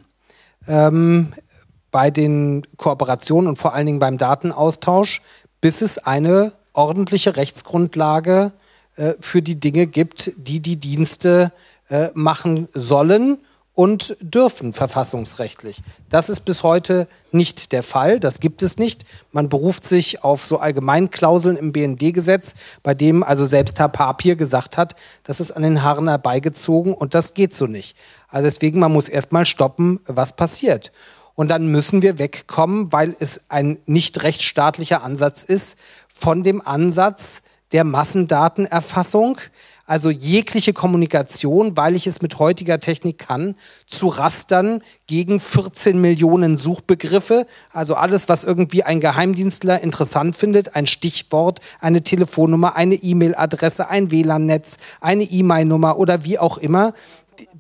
Bei 1.90 2.10
den 2.10 2.66
Kooperationen 2.76 3.48
und 3.48 3.58
vor 3.58 3.74
allen 3.74 3.86
Dingen 3.86 3.98
beim 3.98 4.18
Datenaustausch, 4.18 5.22
bis 5.60 5.80
es 5.80 5.98
eine 5.98 6.52
ordentliche 6.72 7.36
Rechtsgrundlage 7.36 8.52
äh, 8.96 9.14
für 9.20 9.42
die 9.42 9.58
Dinge 9.58 9.86
gibt, 9.86 10.32
die 10.36 10.60
die 10.60 10.76
Dienste 10.76 11.52
äh, 11.88 12.08
machen 12.14 12.68
sollen 12.74 13.38
und 13.78 14.16
dürfen 14.20 14.72
verfassungsrechtlich. 14.72 15.82
Das 16.10 16.28
ist 16.28 16.40
bis 16.40 16.64
heute 16.64 17.06
nicht 17.30 17.70
der 17.70 17.84
Fall. 17.84 18.18
Das 18.18 18.40
gibt 18.40 18.64
es 18.64 18.76
nicht. 18.76 19.04
Man 19.30 19.48
beruft 19.48 19.84
sich 19.84 20.24
auf 20.24 20.44
so 20.44 20.58
Allgemeinklauseln 20.58 21.56
im 21.56 21.70
BND-Gesetz, 21.70 22.56
bei 22.82 22.92
dem 22.92 23.22
also 23.22 23.44
selbst 23.44 23.78
Herr 23.78 23.88
Papier 23.88 24.34
gesagt 24.34 24.76
hat, 24.76 24.96
das 25.22 25.38
ist 25.38 25.52
an 25.52 25.62
den 25.62 25.84
Haaren 25.84 26.08
herbeigezogen 26.08 26.92
und 26.92 27.14
das 27.14 27.34
geht 27.34 27.54
so 27.54 27.68
nicht. 27.68 27.96
Also 28.28 28.46
deswegen, 28.46 28.80
man 28.80 28.92
muss 28.92 29.08
erstmal 29.08 29.46
stoppen, 29.46 30.00
was 30.06 30.34
passiert. 30.34 30.90
Und 31.38 31.52
dann 31.52 31.68
müssen 31.68 32.02
wir 32.02 32.18
wegkommen, 32.18 32.90
weil 32.90 33.14
es 33.20 33.42
ein 33.48 33.78
nicht 33.86 34.24
rechtsstaatlicher 34.24 35.04
Ansatz 35.04 35.44
ist, 35.44 35.78
von 36.12 36.42
dem 36.42 36.60
Ansatz 36.66 37.42
der 37.70 37.84
Massendatenerfassung, 37.84 39.38
also 39.86 40.10
jegliche 40.10 40.72
Kommunikation, 40.72 41.76
weil 41.76 41.94
ich 41.94 42.08
es 42.08 42.22
mit 42.22 42.40
heutiger 42.40 42.80
Technik 42.80 43.18
kann, 43.18 43.54
zu 43.86 44.08
rastern 44.08 44.82
gegen 45.06 45.38
14 45.38 46.00
Millionen 46.00 46.56
Suchbegriffe, 46.56 47.46
also 47.72 47.94
alles, 47.94 48.28
was 48.28 48.42
irgendwie 48.42 48.82
ein 48.82 48.98
Geheimdienstler 48.98 49.80
interessant 49.80 50.34
findet, 50.34 50.74
ein 50.74 50.88
Stichwort, 50.88 51.60
eine 51.78 52.02
Telefonnummer, 52.02 52.74
eine 52.74 52.96
E-Mail-Adresse, 52.96 53.88
ein 53.88 54.10
WLAN-Netz, 54.10 54.78
eine 55.00 55.22
E-Mail-Nummer 55.22 55.98
oder 55.98 56.24
wie 56.24 56.40
auch 56.40 56.58
immer 56.58 56.94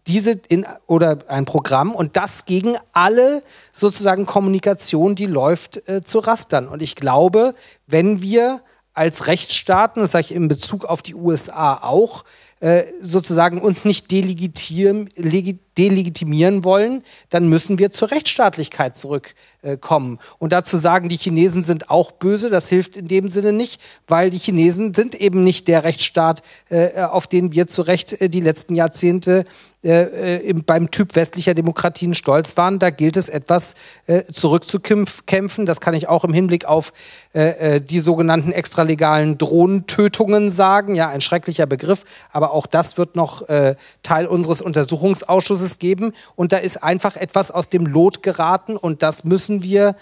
diese 0.08 0.32
in, 0.48 0.66
oder 0.86 1.18
ein 1.28 1.44
Programm 1.44 1.94
und 1.94 2.16
das 2.16 2.46
gegen 2.46 2.76
alle 2.92 3.42
sozusagen 3.72 4.26
Kommunikation, 4.26 5.14
die 5.14 5.26
läuft, 5.26 5.88
äh, 5.88 6.02
zu 6.02 6.18
rastern. 6.18 6.66
Und 6.66 6.82
ich 6.82 6.96
glaube, 6.96 7.54
wenn 7.86 8.22
wir 8.22 8.62
als 8.94 9.28
Rechtsstaaten, 9.28 10.02
das 10.02 10.10
sage 10.10 10.24
ich 10.24 10.34
in 10.34 10.48
Bezug 10.48 10.84
auf 10.84 11.02
die 11.02 11.14
USA 11.14 11.74
auch, 11.74 12.24
äh, 12.60 12.86
sozusagen 13.00 13.60
uns 13.60 13.84
nicht 13.84 14.10
delegitimieren, 14.10 16.64
wollen, 16.64 17.04
dann 17.30 17.48
müssen 17.48 17.78
wir 17.78 17.92
zur 17.92 18.10
Rechtsstaatlichkeit 18.10 18.96
zurückkommen. 18.96 20.18
Und 20.40 20.52
dazu 20.52 20.76
sagen, 20.76 21.08
die 21.08 21.16
Chinesen 21.16 21.62
sind 21.62 21.90
auch 21.90 22.10
böse, 22.10 22.50
das 22.50 22.68
hilft 22.68 22.96
in 22.96 23.06
dem 23.06 23.28
Sinne 23.28 23.52
nicht, 23.52 23.80
weil 24.08 24.30
die 24.30 24.38
Chinesen 24.38 24.92
sind 24.92 25.14
eben 25.14 25.44
nicht 25.44 25.68
der 25.68 25.84
Rechtsstaat, 25.84 26.42
äh, 26.68 27.02
auf 27.02 27.28
den 27.28 27.52
wir 27.52 27.68
zu 27.68 27.82
Recht 27.82 28.20
äh, 28.20 28.28
die 28.28 28.40
letzten 28.40 28.74
Jahrzehnte 28.74 29.44
äh, 29.82 30.52
beim 30.66 30.90
Typ 30.90 31.14
westlicher 31.14 31.54
Demokratien 31.54 32.14
stolz 32.14 32.56
waren. 32.56 32.80
Da 32.80 32.90
gilt 32.90 33.16
es 33.16 33.28
etwas 33.28 33.76
äh, 34.06 34.24
zurückzukämpfen. 34.24 35.66
Das 35.66 35.80
kann 35.80 35.94
ich 35.94 36.08
auch 36.08 36.24
im 36.24 36.32
Hinblick 36.32 36.64
auf 36.64 36.92
äh, 37.32 37.80
die 37.80 38.00
sogenannten 38.00 38.50
extralegalen 38.50 39.38
Drohnentötungen 39.38 40.50
sagen. 40.50 40.96
Ja, 40.96 41.10
ein 41.10 41.20
schrecklicher 41.20 41.66
Begriff, 41.66 42.04
aber 42.32 42.50
auch 42.50 42.66
das 42.66 42.98
wird 42.98 43.14
noch 43.14 43.42
Teil 44.02 44.26
unseres 44.26 44.60
Untersuchungsausschusses 44.60 45.78
geben. 45.78 46.12
Und 46.34 46.52
da 46.52 46.56
ist 46.56 46.82
einfach 46.82 47.16
etwas 47.16 47.50
aus 47.50 47.68
dem 47.68 47.86
Lot 47.86 48.22
geraten 48.22 48.76
und 48.76 49.02
das 49.02 49.24
müssen 49.24 49.62
wir 49.62 49.94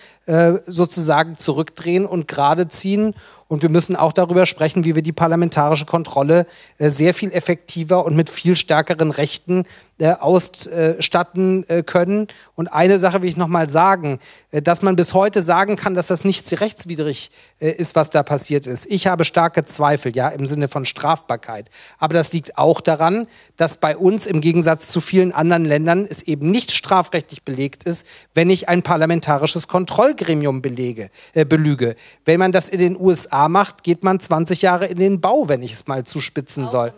sozusagen 0.66 1.36
zurückdrehen 1.36 2.06
und 2.06 2.28
gerade 2.28 2.68
ziehen. 2.68 3.14
Und 3.48 3.62
wir 3.62 3.68
müssen 3.68 3.94
auch 3.94 4.12
darüber 4.12 4.44
sprechen, 4.44 4.84
wie 4.84 4.94
wir 4.94 5.02
die 5.02 5.12
parlamentarische 5.12 5.86
Kontrolle 5.86 6.46
äh, 6.78 6.90
sehr 6.90 7.14
viel 7.14 7.30
effektiver 7.30 8.04
und 8.04 8.16
mit 8.16 8.28
viel 8.28 8.56
stärkeren 8.56 9.10
Rechten 9.10 9.64
äh, 9.98 10.12
ausstatten 10.12 11.68
äh, 11.68 11.82
können. 11.82 12.28
Und 12.54 12.68
eine 12.68 12.98
Sache 12.98 13.22
will 13.22 13.28
ich 13.28 13.36
nochmal 13.36 13.70
sagen, 13.70 14.18
äh, 14.50 14.60
dass 14.60 14.82
man 14.82 14.94
bis 14.94 15.14
heute 15.14 15.40
sagen 15.40 15.76
kann, 15.76 15.94
dass 15.94 16.08
das 16.08 16.24
nicht 16.24 16.60
rechtswidrig 16.60 17.30
äh, 17.60 17.70
ist, 17.70 17.96
was 17.96 18.10
da 18.10 18.22
passiert 18.22 18.66
ist. 18.66 18.86
Ich 18.90 19.06
habe 19.06 19.24
starke 19.24 19.64
Zweifel, 19.64 20.14
ja, 20.14 20.28
im 20.28 20.46
Sinne 20.46 20.68
von 20.68 20.84
Strafbarkeit. 20.84 21.70
Aber 21.98 22.14
das 22.14 22.32
liegt 22.32 22.58
auch 22.58 22.80
daran, 22.80 23.26
dass 23.56 23.78
bei 23.78 23.96
uns 23.96 24.26
im 24.26 24.40
Gegensatz 24.40 24.88
zu 24.88 25.00
vielen 25.00 25.32
anderen 25.32 25.64
Ländern 25.64 26.06
es 26.08 26.22
eben 26.22 26.50
nicht 26.50 26.72
strafrechtlich 26.72 27.42
belegt 27.42 27.84
ist, 27.84 28.06
wenn 28.34 28.50
ich 28.50 28.68
ein 28.68 28.82
parlamentarisches 28.82 29.66
Kontrollgremium 29.66 30.60
belege, 30.60 31.10
äh, 31.32 31.44
belüge. 31.44 31.96
Wenn 32.24 32.38
man 32.38 32.52
das 32.52 32.68
in 32.68 32.80
den 32.80 33.00
USA 33.00 33.48
macht, 33.48 33.82
geht 33.82 34.04
man 34.04 34.20
20 34.20 34.62
Jahre 34.62 34.86
in 34.86 34.98
den 34.98 35.20
Bau, 35.20 35.48
wenn 35.48 35.62
ich 35.62 35.72
es 35.72 35.86
mal 35.86 36.04
zuspitzen 36.04 36.66
soll. 36.66 36.92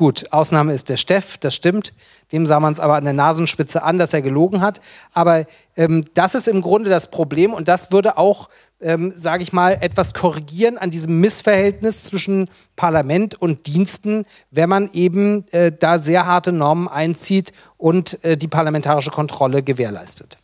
Gut, 0.00 0.32
Ausnahme 0.32 0.72
ist 0.72 0.88
der 0.88 0.96
Steff, 0.96 1.36
das 1.36 1.54
stimmt. 1.54 1.92
Dem 2.32 2.46
sah 2.46 2.58
man 2.58 2.72
es 2.72 2.80
aber 2.80 2.94
an 2.94 3.04
der 3.04 3.12
Nasenspitze 3.12 3.82
an, 3.82 3.98
dass 3.98 4.14
er 4.14 4.22
gelogen 4.22 4.62
hat. 4.62 4.80
Aber 5.12 5.44
ähm, 5.76 6.06
das 6.14 6.34
ist 6.34 6.48
im 6.48 6.62
Grunde 6.62 6.88
das 6.88 7.10
Problem 7.10 7.52
und 7.52 7.68
das 7.68 7.92
würde 7.92 8.16
auch, 8.16 8.48
ähm, 8.80 9.12
sage 9.14 9.42
ich 9.42 9.52
mal, 9.52 9.76
etwas 9.78 10.14
korrigieren 10.14 10.78
an 10.78 10.88
diesem 10.88 11.20
Missverhältnis 11.20 12.04
zwischen 12.04 12.48
Parlament 12.76 13.34
und 13.34 13.66
Diensten, 13.66 14.24
wenn 14.50 14.70
man 14.70 14.88
eben 14.94 15.44
äh, 15.50 15.70
da 15.70 15.98
sehr 15.98 16.24
harte 16.24 16.52
Normen 16.52 16.88
einzieht 16.88 17.52
und 17.76 18.24
äh, 18.24 18.38
die 18.38 18.48
parlamentarische 18.48 19.10
Kontrolle 19.10 19.62
gewährleistet. 19.62 20.38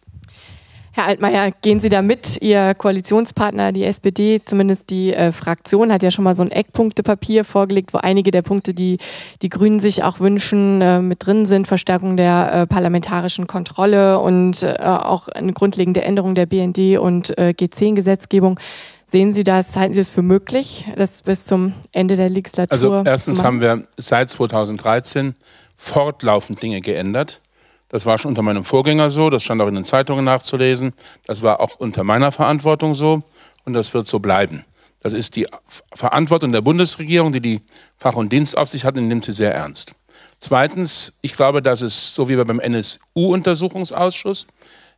Herr 0.97 1.09
Altmaier, 1.09 1.51
gehen 1.61 1.79
Sie 1.79 1.91
da 1.91 2.01
mit? 2.01 2.41
Ihr 2.41 2.73
Koalitionspartner, 2.73 3.71
die 3.71 3.85
SPD, 3.85 4.41
zumindest 4.43 4.89
die 4.89 5.13
äh, 5.13 5.31
Fraktion, 5.31 5.93
hat 5.93 6.03
ja 6.03 6.11
schon 6.11 6.25
mal 6.25 6.35
so 6.35 6.43
ein 6.43 6.51
Eckpunktepapier 6.51 7.45
vorgelegt, 7.45 7.93
wo 7.93 7.99
einige 7.99 8.31
der 8.31 8.41
Punkte, 8.41 8.73
die 8.73 8.97
die 9.43 9.51
Grünen 9.51 9.79
sich 9.79 10.05
auch 10.05 10.21
wünschen, 10.21 10.81
äh, 10.81 11.03
mit 11.03 11.27
drin 11.27 11.45
sind. 11.45 11.69
Verstärkung 11.69 12.17
der 12.17 12.51
äh, 12.51 12.67
parlamentarischen 12.67 13.47
Kontrolle 13.47 14.21
und 14.21 14.63
äh, 14.63 14.75
auch 14.79 15.29
eine 15.29 15.53
grundlegende 15.53 16.01
Änderung 16.01 16.35
der 16.35 16.47
BND 16.47 16.99
und 16.99 17.37
äh, 17.37 17.53
G10-Gesetzgebung. 17.55 18.59
Sehen 19.05 19.35
Sie 19.35 19.45
das, 19.45 19.77
halten 19.77 19.93
Sie 19.93 20.01
es 20.01 20.11
für 20.11 20.23
möglich, 20.23 20.87
das 20.97 21.21
bis 21.21 21.45
zum 21.45 21.75
Ende 21.93 22.17
der 22.17 22.31
Legislatur? 22.31 22.73
Also 22.73 23.03
erstens 23.05 23.43
haben 23.43 23.61
wir 23.61 23.83
seit 23.99 24.31
2013 24.31 25.35
fortlaufend 25.75 26.63
Dinge 26.63 26.81
geändert 26.81 27.43
das 27.89 28.07
war 28.07 28.19
schon 28.19 28.31
unter 28.31 28.43
meinem 28.43 28.65
Vorgänger 28.65 29.11
so, 29.11 29.31
das 29.31 29.43
stand 29.43 29.61
auch 29.63 29.69
in 29.69 29.75
den 29.75 29.85
Zeitungen 29.85 30.25
nachzulesen. 30.25 30.93
Das 31.27 31.43
war 31.43 31.61
auch 31.61 31.77
unter 31.79 32.05
meiner 32.05 32.33
Verantwortung 32.33 32.95
so 32.95 33.21
und 33.65 33.73
das 33.73 33.95
wird 33.95 34.07
so 34.07 34.19
bleiben. 34.19 34.65
Das 35.01 35.13
ist 35.13 35.37
die 35.37 35.47
Verantwortung 35.93 36.51
der 36.51 36.63
Bundesregierung, 36.63 37.31
die 37.33 37.41
die 37.41 37.61
Fach- 37.97 38.17
und 38.17 38.33
Dienstaufsicht 38.33 38.85
hat 38.85 38.99
und 38.99 39.07
nimmt 39.07 39.25
sie 39.25 39.33
sehr 39.33 39.55
ernst. 39.55 39.95
Zweitens, 40.41 41.17
ich 41.23 41.37
glaube, 41.37 41.63
dass 41.63 41.81
es, 41.81 42.15
so 42.15 42.29
wie 42.29 42.37
wir 42.37 42.45
beim 42.45 42.61
NSU-Untersuchungsausschuss, 42.61 44.47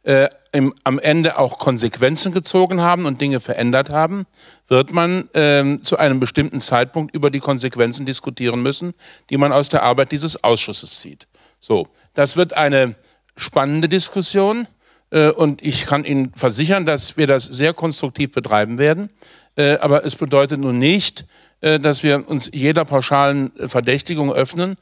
äh, 0.04 0.28
im, 0.52 0.74
am 0.84 0.98
Ende 0.98 1.38
auch 1.38 1.58
Konsequenzen 1.58 2.32
gezogen 2.32 2.80
haben 2.80 3.04
und 3.04 3.20
Dinge 3.20 3.40
verändert 3.40 3.90
haben, 3.90 4.26
wird 4.68 4.92
man 4.92 5.28
äh, 5.34 5.78
zu 5.82 5.98
einem 5.98 6.20
bestimmten 6.20 6.60
Zeitpunkt 6.60 7.14
über 7.14 7.30
die 7.30 7.40
Konsequenzen 7.40 8.06
diskutieren 8.06 8.62
müssen, 8.62 8.94
die 9.28 9.36
man 9.36 9.52
aus 9.52 9.68
der 9.68 9.82
Arbeit 9.82 10.12
dieses 10.12 10.42
Ausschusses 10.42 11.00
zieht. 11.00 11.28
So, 11.60 11.88
das 12.18 12.36
wird 12.36 12.54
eine 12.54 12.96
spannende 13.36 13.88
Diskussion 13.88 14.66
äh, 15.10 15.28
und 15.30 15.62
ich 15.62 15.86
kann 15.86 16.04
Ihnen 16.04 16.32
versichern, 16.34 16.84
dass 16.84 17.16
wir 17.16 17.28
das 17.28 17.44
sehr 17.44 17.72
konstruktiv 17.72 18.32
betreiben 18.32 18.76
werden. 18.76 19.10
Äh, 19.54 19.76
aber 19.76 20.04
es 20.04 20.16
bedeutet 20.16 20.58
nun 20.58 20.80
nicht, 20.80 21.26
äh, 21.60 21.78
dass 21.78 22.02
wir 22.02 22.28
uns 22.28 22.50
jeder 22.52 22.84
pauschalen 22.84 23.52
Verdächtigung 23.68 24.32
öffnen 24.32 24.78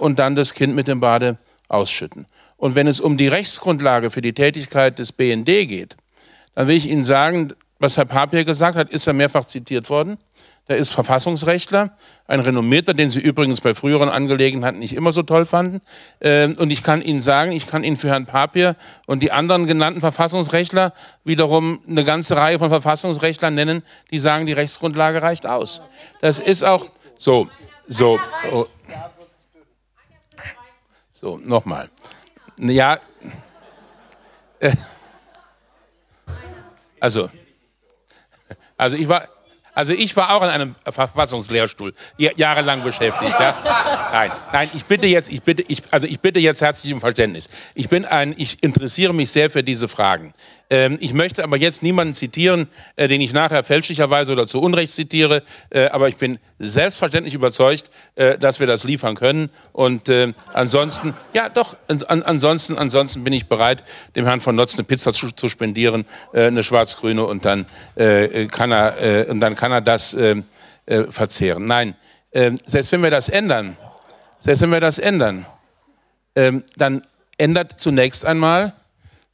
und 0.00 0.18
dann 0.18 0.34
das 0.34 0.52
Kind 0.52 0.74
mit 0.76 0.86
dem 0.86 1.00
Bade 1.00 1.38
ausschütten. 1.68 2.26
Und 2.58 2.74
wenn 2.74 2.86
es 2.86 3.00
um 3.00 3.16
die 3.16 3.28
Rechtsgrundlage 3.28 4.10
für 4.10 4.20
die 4.20 4.34
Tätigkeit 4.34 4.98
des 4.98 5.12
BND 5.12 5.46
geht, 5.46 5.96
dann 6.54 6.68
will 6.68 6.76
ich 6.76 6.86
Ihnen 6.86 7.04
sagen, 7.04 7.54
was 7.78 7.96
Herr 7.96 8.04
Papier 8.04 8.44
gesagt 8.44 8.76
hat, 8.76 8.90
ist 8.90 9.06
ja 9.06 9.14
mehrfach 9.14 9.46
zitiert 9.46 9.88
worden. 9.88 10.18
Der 10.66 10.78
ist 10.78 10.92
Verfassungsrechtler, 10.92 11.92
ein 12.26 12.40
renommierter, 12.40 12.94
den 12.94 13.10
Sie 13.10 13.20
übrigens 13.20 13.60
bei 13.60 13.74
früheren 13.74 14.08
Angelegenheiten 14.08 14.78
nicht 14.78 14.94
immer 14.94 15.12
so 15.12 15.22
toll 15.22 15.44
fanden. 15.44 15.82
Ähm, 16.22 16.54
und 16.58 16.70
ich 16.70 16.82
kann 16.82 17.02
Ihnen 17.02 17.20
sagen, 17.20 17.52
ich 17.52 17.66
kann 17.66 17.84
Ihnen 17.84 17.96
für 17.96 18.08
Herrn 18.08 18.24
Papier 18.24 18.76
und 19.06 19.22
die 19.22 19.30
anderen 19.30 19.66
genannten 19.66 20.00
Verfassungsrechtler 20.00 20.94
wiederum 21.22 21.82
eine 21.86 22.04
ganze 22.04 22.36
Reihe 22.36 22.58
von 22.58 22.70
Verfassungsrechtlern 22.70 23.54
nennen, 23.54 23.82
die 24.10 24.18
sagen, 24.18 24.46
die 24.46 24.54
Rechtsgrundlage 24.54 25.20
reicht 25.20 25.46
aus. 25.46 25.82
Das 26.22 26.38
ist 26.38 26.62
auch 26.62 26.86
so, 27.18 27.48
so. 27.86 28.18
Oh. 28.50 28.66
So, 31.12 31.38
nochmal. 31.38 31.90
Ja. 32.56 32.98
Äh, 34.60 34.72
also, 37.00 37.28
also 38.78 38.96
ich 38.96 39.08
war, 39.08 39.28
also 39.74 39.92
ich 39.92 40.16
war 40.16 40.34
auch 40.34 40.42
in 40.42 40.48
einem 40.48 40.74
Verfassungslehrstuhl 40.88 41.94
jahrelang 42.16 42.82
beschäftigt. 42.82 43.34
Ja? 43.38 43.54
Nein, 44.12 44.30
nein, 44.52 44.70
ich 44.74 44.84
bitte 44.84 45.06
jetzt, 45.06 45.30
ich 45.30 45.42
bitte, 45.42 45.64
ich, 45.66 45.82
also 45.90 46.06
ich 46.06 46.20
bitte 46.20 46.40
jetzt 46.40 46.62
herzlich 46.62 46.92
um 46.92 47.00
Verständnis. 47.00 47.50
Ich 47.74 47.88
bin 47.88 48.04
ein, 48.04 48.34
ich 48.36 48.62
interessiere 48.62 49.12
mich 49.12 49.30
sehr 49.30 49.50
für 49.50 49.64
diese 49.64 49.88
Fragen. 49.88 50.34
Ähm, 50.70 50.96
ich 51.00 51.12
möchte 51.12 51.44
aber 51.44 51.56
jetzt 51.56 51.82
niemanden 51.82 52.14
zitieren, 52.14 52.68
äh, 52.96 53.08
den 53.08 53.20
ich 53.20 53.32
nachher 53.32 53.62
fälschlicherweise 53.62 54.32
oder 54.32 54.46
zu 54.46 54.60
Unrecht 54.60 54.92
zitiere. 54.92 55.42
Äh, 55.70 55.86
aber 55.88 56.08
ich 56.08 56.16
bin 56.16 56.38
selbstverständlich 56.58 57.34
überzeugt, 57.34 57.90
äh, 58.14 58.38
dass 58.38 58.60
wir 58.60 58.66
das 58.66 58.84
liefern 58.84 59.14
können. 59.14 59.50
Und 59.72 60.08
äh, 60.08 60.32
ansonsten, 60.52 61.14
ja 61.34 61.48
doch, 61.48 61.76
an, 61.88 62.22
ansonsten, 62.22 62.78
ansonsten 62.78 63.24
bin 63.24 63.32
ich 63.32 63.46
bereit, 63.46 63.84
dem 64.16 64.24
Herrn 64.24 64.40
von 64.40 64.54
Notz 64.56 64.74
eine 64.74 64.84
Pizza 64.84 65.12
zu, 65.12 65.32
zu 65.32 65.48
spendieren, 65.48 66.06
äh, 66.32 66.46
eine 66.46 66.62
schwarz-grüne 66.62 67.24
und 67.24 67.44
dann 67.44 67.66
äh, 67.94 68.46
kann 68.46 68.72
er 68.72 69.26
und 69.28 69.40
dann 69.40 69.54
kann 69.54 69.72
er 69.72 69.80
das 69.80 70.16
verzehren. 71.08 71.66
Nein, 71.66 71.94
selbst 72.32 72.92
wenn 72.92 73.02
wir 73.02 73.10
das 73.10 73.28
ändern, 73.28 73.76
selbst 74.38 74.62
wenn 74.62 74.70
wir 74.70 74.80
das 74.80 74.98
ändern, 74.98 75.46
ähm, 76.36 76.64
dann 76.76 77.02
ändert 77.38 77.80
zunächst 77.80 78.24
einmal 78.24 78.74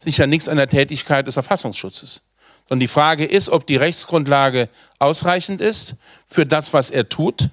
sich 0.03 0.19
ja 0.19 0.27
nichts 0.27 0.49
an 0.49 0.57
der 0.57 0.69
Tätigkeit 0.69 1.27
des 1.27 1.35
Verfassungsschutzes. 1.35 2.23
Sondern 2.69 2.81
die 2.81 2.89
Frage 2.89 3.25
ist, 3.25 3.49
ob 3.49 3.67
die 3.67 3.77
Rechtsgrundlage 3.77 4.69
ausreichend 4.99 5.61
ist 5.61 5.95
für 6.27 6.47
das, 6.47 6.73
was 6.73 6.91
er 6.91 7.09
tut, 7.09 7.51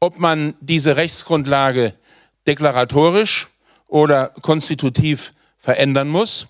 ob 0.00 0.18
man 0.18 0.54
diese 0.60 0.96
Rechtsgrundlage 0.96 1.94
deklaratorisch 2.46 3.48
oder 3.86 4.28
konstitutiv 4.42 5.32
verändern 5.58 6.08
muss. 6.08 6.48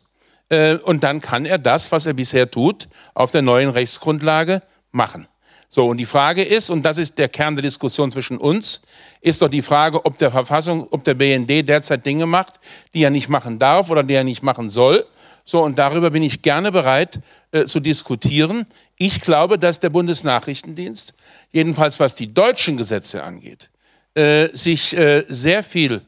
Äh, 0.48 0.76
und 0.76 1.04
dann 1.04 1.20
kann 1.20 1.44
er 1.44 1.58
das, 1.58 1.92
was 1.92 2.06
er 2.06 2.14
bisher 2.14 2.50
tut, 2.50 2.88
auf 3.14 3.30
der 3.30 3.42
neuen 3.42 3.70
Rechtsgrundlage 3.70 4.60
machen. 4.90 5.28
So, 5.68 5.88
und 5.88 5.96
die 5.96 6.06
Frage 6.06 6.44
ist, 6.44 6.70
und 6.70 6.84
das 6.84 6.98
ist 6.98 7.18
der 7.18 7.28
Kern 7.28 7.56
der 7.56 7.62
Diskussion 7.62 8.10
zwischen 8.12 8.38
uns, 8.38 8.80
ist 9.20 9.42
doch 9.42 9.48
die 9.48 9.62
Frage, 9.62 10.04
ob 10.04 10.18
der 10.18 10.30
Verfassung, 10.30 10.86
ob 10.92 11.02
der 11.02 11.14
BND 11.14 11.68
derzeit 11.68 12.06
Dinge 12.06 12.26
macht, 12.26 12.60
die 12.94 13.02
er 13.02 13.10
nicht 13.10 13.28
machen 13.28 13.58
darf 13.58 13.90
oder 13.90 14.04
die 14.04 14.14
er 14.14 14.22
nicht 14.22 14.44
machen 14.44 14.70
soll. 14.70 15.04
So, 15.44 15.62
und 15.62 15.78
darüber 15.78 16.10
bin 16.10 16.22
ich 16.22 16.42
gerne 16.42 16.72
bereit 16.72 17.20
äh, 17.52 17.64
zu 17.64 17.80
diskutieren. 17.80 18.66
Ich 18.96 19.20
glaube, 19.20 19.58
dass 19.58 19.80
der 19.80 19.90
Bundesnachrichtendienst, 19.90 21.14
jedenfalls 21.52 22.00
was 22.00 22.14
die 22.14 22.32
deutschen 22.32 22.76
Gesetze 22.76 23.22
angeht, 23.22 23.70
äh, 24.14 24.48
sich 24.52 24.96
äh, 24.96 25.24
sehr 25.28 25.62
viel 25.62 26.02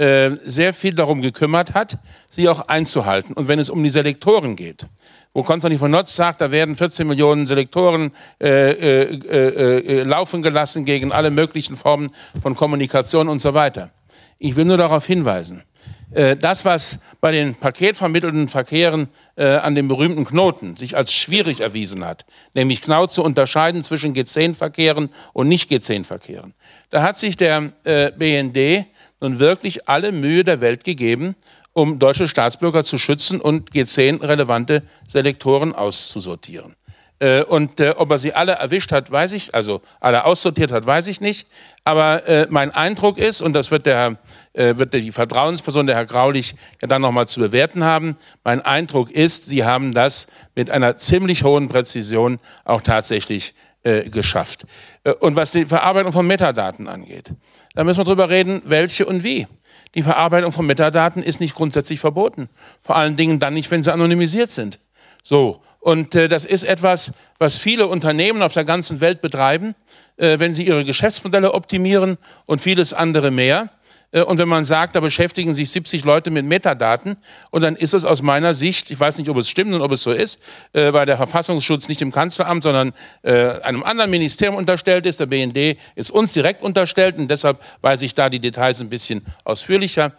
äh, 0.00 0.38
sehr 0.44 0.72
viel 0.72 0.94
darum 0.94 1.20
gekümmert 1.20 1.74
hat, 1.74 1.98
sie 2.30 2.48
auch 2.48 2.68
einzuhalten. 2.68 3.34
Und 3.34 3.48
wenn 3.48 3.58
es 3.58 3.68
um 3.68 3.84
die 3.84 3.90
Selektoren 3.90 4.56
geht, 4.56 4.86
wo 5.34 5.42
Konstantin 5.42 5.78
von 5.78 5.90
Notz 5.90 6.16
sagt, 6.16 6.40
da 6.40 6.50
werden 6.50 6.74
14 6.74 7.06
Millionen 7.06 7.44
Selektoren 7.44 8.12
äh, 8.40 8.70
äh, 8.70 10.00
äh, 10.00 10.02
laufen 10.04 10.40
gelassen 10.40 10.86
gegen 10.86 11.12
alle 11.12 11.30
möglichen 11.30 11.76
Formen 11.76 12.10
von 12.40 12.56
Kommunikation 12.56 13.28
und 13.28 13.40
so 13.40 13.52
weiter. 13.52 13.90
Ich 14.38 14.56
will 14.56 14.64
nur 14.64 14.78
darauf 14.78 15.06
hinweisen, 15.06 15.64
äh, 16.12 16.36
das, 16.36 16.64
was 16.64 17.00
bei 17.20 17.30
den 17.30 17.54
paketvermittelten 17.54 18.48
Verkehren 18.48 19.08
äh, 19.36 19.56
an 19.56 19.74
den 19.74 19.88
berühmten 19.88 20.24
Knoten 20.24 20.76
sich 20.76 20.96
als 20.96 21.12
schwierig 21.12 21.60
erwiesen 21.60 22.04
hat, 22.04 22.26
nämlich 22.54 22.82
genau 22.82 23.06
zu 23.06 23.22
unterscheiden 23.22 23.82
zwischen 23.82 24.14
G10-Verkehren 24.14 25.10
und 25.32 25.48
Nicht-G10-Verkehren, 25.48 26.54
da 26.90 27.02
hat 27.02 27.16
sich 27.16 27.36
der 27.36 27.72
äh, 27.84 28.10
BND 28.12 28.86
nun 29.20 29.38
wirklich 29.38 29.88
alle 29.88 30.12
Mühe 30.12 30.44
der 30.44 30.60
Welt 30.60 30.84
gegeben, 30.84 31.36
um 31.72 31.98
deutsche 31.98 32.26
Staatsbürger 32.26 32.84
zu 32.84 32.98
schützen 32.98 33.40
und 33.40 33.70
G10-relevante 33.70 34.82
Selektoren 35.08 35.74
auszusortieren. 35.74 36.74
Äh, 37.20 37.42
und 37.44 37.78
äh, 37.78 37.90
ob 37.96 38.10
er 38.10 38.18
sie 38.18 38.34
alle 38.34 38.52
erwischt 38.52 38.92
hat, 38.92 39.10
weiß 39.10 39.32
ich, 39.34 39.54
also 39.54 39.82
alle 40.00 40.24
aussortiert 40.24 40.72
hat, 40.72 40.86
weiß 40.86 41.06
ich 41.06 41.20
nicht. 41.20 41.46
Aber 41.84 42.26
äh, 42.26 42.46
mein 42.50 42.72
Eindruck 42.72 43.18
ist, 43.18 43.42
und 43.42 43.52
das 43.52 43.70
wird 43.70 43.86
der 43.86 44.18
äh, 44.52 44.76
wird 44.78 44.94
die 44.94 45.12
Vertrauensperson, 45.12 45.86
der 45.86 45.96
Herr 45.96 46.06
Graulich, 46.06 46.56
ja 46.82 46.88
dann 46.88 47.02
nochmal 47.02 47.28
zu 47.28 47.40
bewerten 47.40 47.84
haben. 47.84 48.16
Mein 48.42 48.60
Eindruck 48.62 49.10
ist, 49.10 49.46
Sie 49.46 49.64
haben 49.64 49.92
das 49.92 50.26
mit 50.54 50.70
einer 50.70 50.96
ziemlich 50.96 51.44
hohen 51.44 51.68
Präzision 51.68 52.40
auch 52.64 52.82
tatsächlich 52.82 53.54
äh, 53.82 54.08
geschafft. 54.08 54.66
Äh, 55.04 55.12
und 55.12 55.36
was 55.36 55.52
die 55.52 55.66
Verarbeitung 55.66 56.12
von 56.12 56.26
Metadaten 56.26 56.88
angeht, 56.88 57.32
da 57.74 57.84
müssen 57.84 58.00
wir 58.00 58.04
drüber 58.04 58.28
reden, 58.28 58.62
welche 58.64 59.06
und 59.06 59.22
wie. 59.22 59.46
Die 59.94 60.02
Verarbeitung 60.02 60.52
von 60.52 60.66
Metadaten 60.66 61.22
ist 61.22 61.40
nicht 61.40 61.54
grundsätzlich 61.54 62.00
verboten. 62.00 62.48
Vor 62.82 62.96
allen 62.96 63.16
Dingen 63.16 63.38
dann 63.38 63.54
nicht, 63.54 63.70
wenn 63.70 63.82
sie 63.82 63.92
anonymisiert 63.92 64.50
sind. 64.50 64.78
So. 65.22 65.62
Und 65.80 66.14
äh, 66.14 66.28
das 66.28 66.44
ist 66.44 66.62
etwas, 66.62 67.12
was 67.38 67.56
viele 67.56 67.86
Unternehmen 67.86 68.42
auf 68.42 68.52
der 68.52 68.64
ganzen 68.64 69.00
Welt 69.00 69.22
betreiben, 69.22 69.74
äh, 70.16 70.38
wenn 70.38 70.52
sie 70.52 70.66
ihre 70.66 70.84
Geschäftsmodelle 70.84 71.54
optimieren 71.54 72.18
und 72.46 72.60
vieles 72.60 72.92
andere 72.92 73.30
mehr. 73.30 73.70
Äh, 74.12 74.22
und 74.22 74.38
wenn 74.38 74.48
man 74.48 74.64
sagt, 74.64 74.96
da 74.96 75.00
beschäftigen 75.00 75.54
sich 75.54 75.70
70 75.70 76.04
Leute 76.04 76.30
mit 76.30 76.44
Metadaten, 76.44 77.16
und 77.50 77.62
dann 77.62 77.76
ist 77.76 77.94
es 77.94 78.04
aus 78.04 78.22
meiner 78.22 78.54
Sicht, 78.54 78.90
ich 78.90 78.98
weiß 78.98 79.18
nicht, 79.18 79.28
ob 79.28 79.36
es 79.36 79.48
stimmt 79.48 79.72
und 79.72 79.82
ob 79.82 79.92
es 79.92 80.02
so 80.02 80.12
ist, 80.12 80.40
äh, 80.72 80.92
weil 80.92 81.06
der 81.06 81.16
Verfassungsschutz 81.16 81.88
nicht 81.88 82.00
dem 82.00 82.12
Kanzleramt, 82.12 82.62
sondern 82.62 82.92
äh, 83.22 83.60
einem 83.60 83.82
anderen 83.82 84.10
Ministerium 84.10 84.56
unterstellt 84.56 85.06
ist. 85.06 85.20
Der 85.20 85.26
BND 85.26 85.78
ist 85.94 86.10
uns 86.10 86.32
direkt 86.32 86.62
unterstellt 86.62 87.16
und 87.18 87.28
deshalb 87.28 87.60
weiß 87.82 88.02
ich 88.02 88.14
da 88.14 88.28
die 88.28 88.40
Details 88.40 88.80
ein 88.80 88.88
bisschen 88.88 89.24
ausführlicher. 89.44 90.12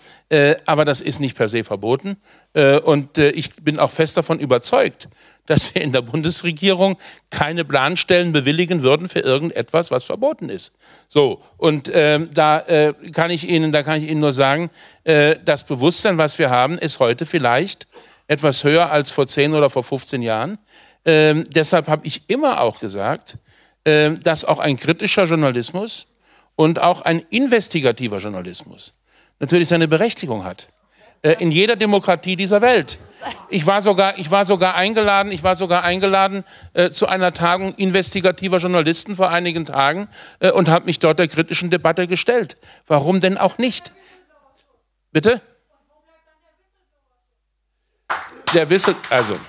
aber 0.66 0.86
das 0.86 1.02
ist 1.02 1.20
nicht 1.20 1.36
per 1.36 1.50
se 1.50 1.64
verboten. 1.64 2.18
und 2.86 3.18
ich 3.18 3.54
bin 3.56 3.80
auch 3.80 3.92
fest 3.92 4.16
davon 4.16 4.40
überzeugt, 4.40 5.10
dass 5.46 5.74
wir 5.74 5.82
in 5.82 5.92
der 5.92 6.02
Bundesregierung 6.02 6.98
keine 7.30 7.66
Planstellen 7.66 8.32
bewilligen 8.32 8.82
würden 8.82 9.10
für 9.10 9.20
irgendetwas, 9.20 9.92
was 9.92 10.04
verboten 10.04 10.50
ist. 10.50 10.74
So 11.08 11.42
und 11.58 11.90
äh, 11.90 12.20
da 12.34 12.60
äh, 12.60 12.94
kann 13.14 13.32
ich 13.32 13.48
Ihnen, 13.48 13.72
da 13.72 13.84
kann 13.84 14.02
ich 14.02 14.10
Ihnen 14.10 14.22
nur 14.22 14.34
sagen, 14.34 14.70
äh, 15.04 15.36
das 15.44 15.66
Bewusstsein, 15.66 16.18
was 16.18 16.40
wir 16.40 16.50
haben, 16.50 16.78
ist 16.78 17.00
heute 17.00 17.26
vielleicht 17.26 17.88
etwas 18.28 18.64
höher 18.64 18.92
als 18.92 19.12
vor 19.12 19.28
10 19.28 19.54
oder 19.54 19.70
vor 19.70 19.84
15 19.84 20.22
Jahren. 20.22 20.58
Ähm, 21.04 21.44
deshalb 21.50 21.88
habe 21.88 22.06
ich 22.06 22.30
immer 22.30 22.62
auch 22.62 22.80
gesagt, 22.80 23.38
äh, 23.84 24.12
dass 24.12 24.46
auch 24.46 24.60
ein 24.60 24.78
kritischer 24.78 25.26
Journalismus 25.26 26.08
und 26.56 26.80
auch 26.80 27.02
ein 27.02 27.24
investigativer 27.30 28.20
Journalismus 28.20 28.94
natürlich 29.40 29.68
seine 29.68 29.88
Berechtigung 29.88 30.46
hat. 30.46 30.70
Äh, 31.24 31.36
in 31.40 31.52
jeder 31.52 31.76
Demokratie 31.76 32.36
dieser 32.36 32.62
Welt. 32.62 33.00
Ich 33.50 33.66
war 33.66 33.82
sogar, 33.82 34.18
ich 34.18 34.32
war 34.32 34.46
sogar 34.46 34.76
eingeladen, 34.76 35.32
ich 35.32 35.44
war 35.44 35.56
sogar 35.56 35.84
eingeladen 35.84 36.44
äh, 36.74 36.90
zu 36.90 37.08
einer 37.08 37.34
Tagung 37.34 37.76
investigativer 37.76 38.58
Journalisten 38.58 39.16
vor 39.16 39.30
einigen 39.30 39.66
Tagen 39.66 40.08
äh, 40.40 40.52
und 40.52 40.70
habe 40.70 40.86
mich 40.86 41.00
dort 41.00 41.20
der 41.20 41.28
kritischen 41.28 41.70
Debatte 41.70 42.08
gestellt. 42.08 42.56
Warum 42.88 43.20
denn 43.20 43.38
auch 43.38 43.58
nicht? 43.58 43.92
Bitte? 45.12 45.42
Der 48.54 48.70
Whistle, 48.70 48.96
also 49.10 49.40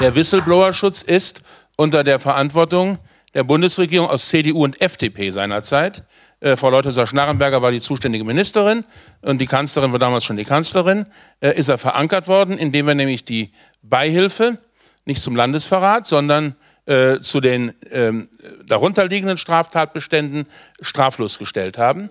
der 0.00 0.14
Whistleblower-Schutz 0.14 1.02
ist 1.02 1.42
unter 1.76 2.04
der 2.04 2.18
Verantwortung 2.18 2.98
der 3.34 3.44
Bundesregierung 3.44 4.08
aus 4.08 4.28
CDU 4.28 4.64
und 4.64 4.80
FDP 4.80 5.30
seinerzeit 5.30 6.04
äh, 6.42 6.56
Frau 6.56 6.70
Leutheser-Schnarrenberger 6.70 7.62
war 7.62 7.70
die 7.70 7.80
zuständige 7.80 8.24
Ministerin 8.24 8.84
und 9.22 9.40
die 9.40 9.46
Kanzlerin 9.46 9.92
war 9.92 9.98
damals 9.98 10.24
schon 10.24 10.36
die 10.36 10.44
Kanzlerin. 10.44 11.06
Äh, 11.40 11.56
ist 11.56 11.68
er 11.68 11.78
verankert 11.78 12.26
worden, 12.26 12.58
indem 12.58 12.86
wir 12.86 12.94
nämlich 12.94 13.24
die 13.24 13.52
Beihilfe 13.82 14.58
nicht 15.04 15.22
zum 15.22 15.36
Landesverrat, 15.36 16.06
sondern 16.06 16.56
äh, 16.86 17.20
zu 17.20 17.40
den 17.40 17.74
ähm, 17.90 18.28
darunterliegenden 18.66 19.38
Straftatbeständen 19.38 20.46
straflos 20.80 21.38
gestellt 21.38 21.78
haben. 21.78 22.10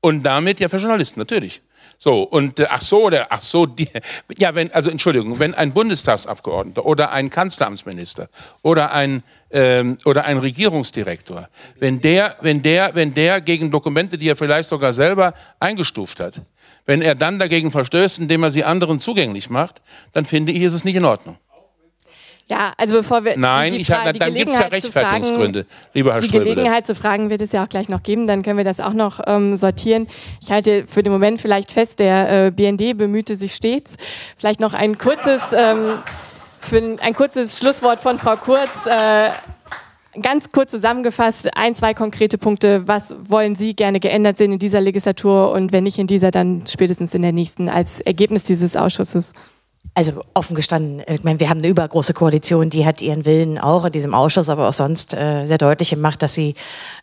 Und 0.00 0.24
damit 0.24 0.60
ja 0.60 0.68
für 0.68 0.78
Journalisten, 0.78 1.20
natürlich. 1.20 1.62
So, 1.98 2.22
und 2.22 2.60
äh, 2.60 2.66
ach 2.68 2.82
so, 2.82 3.10
der, 3.10 3.32
ach 3.32 3.40
so, 3.40 3.66
die, 3.66 3.88
ja, 4.38 4.54
wenn, 4.54 4.70
also 4.72 4.90
Entschuldigung, 4.90 5.38
wenn 5.38 5.54
ein 5.54 5.72
Bundestagsabgeordneter 5.72 6.84
oder 6.84 7.10
ein 7.12 7.30
Kanzleramtsminister 7.30 8.28
oder 8.62 8.92
ein 8.92 9.22
ähm, 9.50 9.96
oder 10.04 10.24
ein 10.24 10.38
Regierungsdirektor, 10.38 11.48
wenn 11.78 12.00
der, 12.00 12.36
wenn 12.40 12.62
der, 12.62 12.94
wenn 12.94 13.14
der 13.14 13.40
gegen 13.40 13.70
Dokumente, 13.70 14.18
die 14.18 14.28
er 14.28 14.36
vielleicht 14.36 14.68
sogar 14.68 14.92
selber 14.92 15.34
eingestuft 15.60 16.20
hat, 16.20 16.42
wenn 16.84 17.02
er 17.02 17.14
dann 17.14 17.38
dagegen 17.38 17.70
verstößt, 17.70 18.18
indem 18.18 18.42
er 18.42 18.50
sie 18.50 18.64
anderen 18.64 18.98
zugänglich 18.98 19.50
macht, 19.50 19.82
dann 20.12 20.24
finde 20.24 20.52
ich, 20.52 20.62
ist 20.62 20.72
es 20.72 20.84
nicht 20.84 20.96
in 20.96 21.04
Ordnung. 21.04 21.36
Ja, 22.48 22.72
also 22.76 22.94
bevor 22.96 23.24
wir. 23.24 23.36
Nein, 23.36 23.70
die, 23.70 23.78
die 23.78 23.82
ich, 23.82 23.88
Fra 23.88 24.12
dann 24.12 24.34
gibt 24.34 24.50
es 24.50 24.58
ja 24.58 24.66
Rechtfertigungsgründe, 24.66 25.64
fragen, 25.64 25.90
lieber 25.94 26.12
Herr 26.12 26.20
Die 26.20 26.28
Ströbele. 26.28 26.54
Gelegenheit 26.54 26.86
zu 26.86 26.94
fragen 26.94 27.28
wird 27.28 27.42
es 27.42 27.50
ja 27.50 27.64
auch 27.64 27.68
gleich 27.68 27.88
noch 27.88 28.04
geben, 28.04 28.28
dann 28.28 28.42
können 28.42 28.56
wir 28.56 28.64
das 28.64 28.78
auch 28.78 28.92
noch 28.92 29.20
ähm, 29.26 29.56
sortieren. 29.56 30.06
Ich 30.40 30.52
halte 30.52 30.86
für 30.86 31.02
den 31.02 31.12
Moment 31.12 31.40
vielleicht 31.40 31.72
fest, 31.72 31.98
der 31.98 32.46
äh, 32.46 32.50
BND 32.52 32.96
bemühte 32.96 33.34
sich 33.34 33.54
stets. 33.54 33.96
Vielleicht 34.36 34.60
noch 34.60 34.74
ein 34.74 34.96
kurzes, 34.96 35.52
ähm, 35.52 35.98
für 36.60 36.78
ein, 36.78 37.00
ein 37.00 37.14
kurzes 37.14 37.58
Schlusswort 37.58 38.00
von 38.00 38.18
Frau 38.18 38.36
Kurz. 38.36 38.86
Äh, 38.86 39.30
ganz 40.22 40.50
kurz 40.50 40.70
zusammengefasst, 40.70 41.56
ein, 41.56 41.74
zwei 41.74 41.94
konkrete 41.94 42.38
Punkte. 42.38 42.86
Was 42.86 43.16
wollen 43.28 43.56
Sie 43.56 43.74
gerne 43.74 43.98
geändert 43.98 44.38
sehen 44.38 44.52
in 44.52 44.58
dieser 44.58 44.80
Legislatur 44.80 45.50
und 45.50 45.72
wenn 45.72 45.84
nicht 45.84 45.98
in 45.98 46.06
dieser, 46.06 46.30
dann 46.30 46.64
spätestens 46.66 47.12
in 47.12 47.22
der 47.22 47.32
nächsten 47.32 47.68
als 47.68 48.00
Ergebnis 48.00 48.44
dieses 48.44 48.76
Ausschusses? 48.76 49.32
Also 49.94 50.22
offen 50.34 50.54
gestanden, 50.54 51.02
ich 51.08 51.24
meine, 51.24 51.40
wir 51.40 51.48
haben 51.48 51.58
eine 51.58 51.68
übergroße 51.68 52.12
Koalition, 52.12 52.68
die 52.68 52.84
hat 52.84 53.00
ihren 53.00 53.24
Willen 53.24 53.58
auch 53.58 53.86
in 53.86 53.92
diesem 53.92 54.14
Ausschuss, 54.14 54.48
aber 54.48 54.68
auch 54.68 54.74
sonst 54.74 55.14
äh, 55.14 55.46
sehr 55.46 55.58
deutlich 55.58 55.90
gemacht, 55.90 56.22
dass 56.22 56.34
sie 56.34 56.54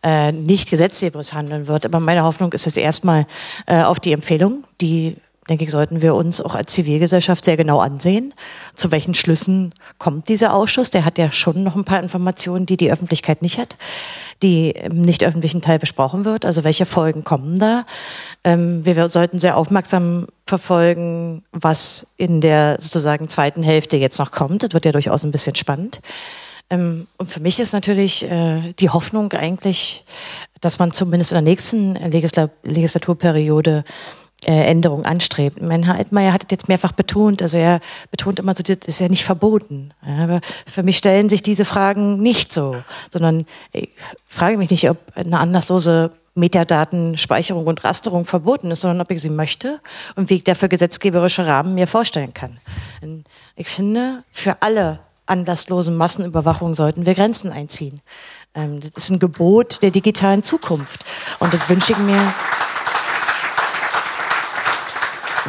äh, 0.03 0.31
nicht 0.31 0.69
gesetzgeberisch 0.69 1.33
handeln 1.33 1.67
wird. 1.67 1.85
Aber 1.85 1.99
meine 1.99 2.23
Hoffnung 2.23 2.53
ist 2.53 2.65
jetzt 2.65 2.77
erstmal 2.77 3.25
äh, 3.65 3.81
auf 3.81 3.99
die 3.99 4.11
Empfehlung, 4.11 4.63
die 4.79 5.17
denke 5.49 5.65
ich, 5.65 5.71
sollten 5.71 6.01
wir 6.01 6.15
uns 6.15 6.39
auch 6.41 6.55
als 6.55 6.73
Zivilgesellschaft 6.73 7.43
sehr 7.43 7.57
genau 7.57 7.79
ansehen. 7.79 8.33
Zu 8.75 8.91
welchen 8.91 9.13
Schlüssen 9.13 9.73
kommt 9.97 10.29
dieser 10.29 10.53
Ausschuss? 10.53 10.89
Der 10.89 11.05
hat 11.05 11.17
ja 11.17 11.31
schon 11.31 11.63
noch 11.63 11.75
ein 11.75 11.83
paar 11.83 12.01
Informationen, 12.01 12.65
die 12.65 12.77
die 12.77 12.91
Öffentlichkeit 12.91 13.41
nicht 13.41 13.57
hat, 13.57 13.75
die 14.41 14.71
im 14.71 15.01
nicht 15.01 15.23
öffentlichen 15.23 15.61
Teil 15.61 15.79
besprochen 15.79 16.25
wird. 16.25 16.45
Also 16.45 16.63
welche 16.63 16.85
Folgen 16.85 17.23
kommen 17.23 17.59
da? 17.59 17.85
Ähm, 18.43 18.85
wir 18.85 19.09
sollten 19.09 19.39
sehr 19.39 19.57
aufmerksam 19.57 20.27
verfolgen, 20.45 21.43
was 21.51 22.07
in 22.17 22.41
der 22.41 22.77
sozusagen 22.79 23.29
zweiten 23.29 23.63
Hälfte 23.63 23.97
jetzt 23.97 24.19
noch 24.19 24.31
kommt. 24.31 24.63
Das 24.63 24.73
wird 24.73 24.85
ja 24.85 24.91
durchaus 24.91 25.23
ein 25.23 25.31
bisschen 25.31 25.55
spannend. 25.55 26.01
Ähm, 26.69 27.07
und 27.17 27.31
für 27.31 27.39
mich 27.39 27.59
ist 27.59 27.73
natürlich 27.73 28.29
äh, 28.29 28.73
die 28.79 28.89
Hoffnung 28.89 29.31
eigentlich, 29.33 30.05
dass 30.61 30.79
man 30.79 30.91
zumindest 30.91 31.31
in 31.31 31.35
der 31.35 31.41
nächsten 31.41 31.95
Legislaturperiode 31.95 33.83
äh, 33.87 33.91
Änderung 34.51 35.05
anstrebt. 35.05 35.61
Mein 35.61 35.83
Herr 35.83 35.95
Altmaier 35.95 36.33
hat 36.33 36.43
es 36.43 36.51
jetzt 36.51 36.67
mehrfach 36.67 36.91
betont, 36.91 37.41
also 37.41 37.57
er 37.57 37.79
betont 38.11 38.39
immer 38.39 38.55
so, 38.55 38.63
das 38.63 38.77
ist 38.85 38.99
ja 38.99 39.07
nicht 39.07 39.23
verboten. 39.23 39.93
aber 40.01 40.41
für 40.65 40.83
mich 40.83 40.97
stellen 40.97 41.29
sich 41.29 41.41
diese 41.41 41.65
Fragen 41.65 42.21
nicht 42.21 42.51
so, 42.51 42.75
sondern 43.11 43.45
ich 43.71 43.91
frage 44.27 44.57
mich 44.57 44.69
nicht, 44.69 44.89
ob 44.89 44.97
eine 45.15 45.39
anlasslose 45.39 46.11
Metadatenspeicherung 46.35 47.67
und 47.67 47.83
Rasterung 47.83 48.25
verboten 48.25 48.71
ist, 48.71 48.81
sondern 48.81 49.01
ob 49.01 49.11
ich 49.11 49.21
sie 49.21 49.29
möchte 49.29 49.79
und 50.15 50.29
wie 50.29 50.35
ich 50.35 50.43
dafür 50.43 50.67
gesetzgeberische 50.67 51.45
Rahmen 51.45 51.75
mir 51.75 51.87
vorstellen 51.87 52.33
kann. 52.33 52.59
Ich 53.55 53.67
finde, 53.67 54.23
für 54.31 54.61
alle 54.61 54.99
anlasslosen 55.25 55.95
Massenüberwachung 55.95 56.75
sollten 56.75 57.05
wir 57.05 57.15
Grenzen 57.15 57.51
einziehen. 57.51 58.01
Ähm, 58.55 58.79
das 58.81 58.91
ist 58.95 59.09
ein 59.09 59.19
Gebot 59.19 59.81
der 59.81 59.91
digitalen 59.91 60.43
Zukunft. 60.43 61.05
Und 61.39 61.53
das 61.53 61.69
wünsche 61.69 61.93
ich 61.93 61.97
mir 61.99 62.33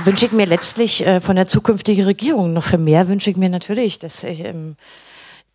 wünsche 0.03 0.27
ich 0.27 0.33
mir 0.33 0.47
letztlich 0.47 1.07
äh, 1.07 1.21
von 1.21 1.37
der 1.37 1.47
zukünftigen 1.47 2.05
Regierung. 2.05 2.53
Noch 2.53 2.65
für 2.65 2.79
mehr 2.79 3.09
wünsche 3.09 3.31
ich 3.31 3.37
mir 3.37 3.49
natürlich, 3.49 3.99
dass 3.99 4.25
ähm, 4.25 4.77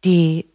die 0.06 0.46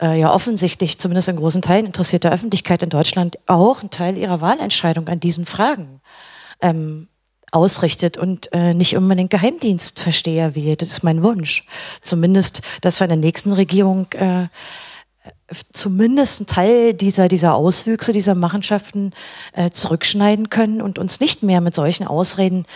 äh, 0.00 0.18
ja 0.18 0.32
offensichtlich, 0.32 0.98
zumindest 0.98 1.28
in 1.28 1.36
großen 1.36 1.62
Teilen 1.62 1.86
interessierte 1.86 2.30
Öffentlichkeit 2.30 2.82
in 2.82 2.90
Deutschland 2.90 3.38
auch 3.46 3.80
einen 3.80 3.90
Teil 3.90 4.16
ihrer 4.16 4.40
Wahlentscheidung 4.40 5.08
an 5.08 5.20
diesen 5.20 5.46
Fragen 5.46 6.00
ähm, 6.60 7.08
ausrichtet 7.50 8.18
und 8.18 8.52
äh, 8.52 8.74
nicht 8.74 8.96
unbedingt 8.96 9.30
Geheimdienstversteher 9.30 10.54
wird. 10.54 10.82
Das 10.82 10.90
ist 10.90 11.04
mein 11.04 11.22
Wunsch. 11.22 11.64
Zumindest, 12.00 12.62
dass 12.80 13.00
wir 13.00 13.04
in 13.04 13.10
der 13.10 13.18
nächsten 13.18 13.52
Regierung 13.52 14.06
äh, 14.12 14.48
zumindest 15.72 16.40
einen 16.40 16.46
Teil 16.46 16.94
dieser, 16.94 17.28
dieser 17.28 17.54
Auswüchse, 17.54 18.12
dieser 18.12 18.34
Machenschaften 18.34 19.12
äh, 19.52 19.70
zurückschneiden 19.70 20.50
können 20.50 20.82
und 20.82 20.98
uns 20.98 21.20
nicht 21.20 21.42
mehr 21.42 21.60
mit 21.60 21.74
solchen 21.74 22.06
Ausreden 22.06 22.66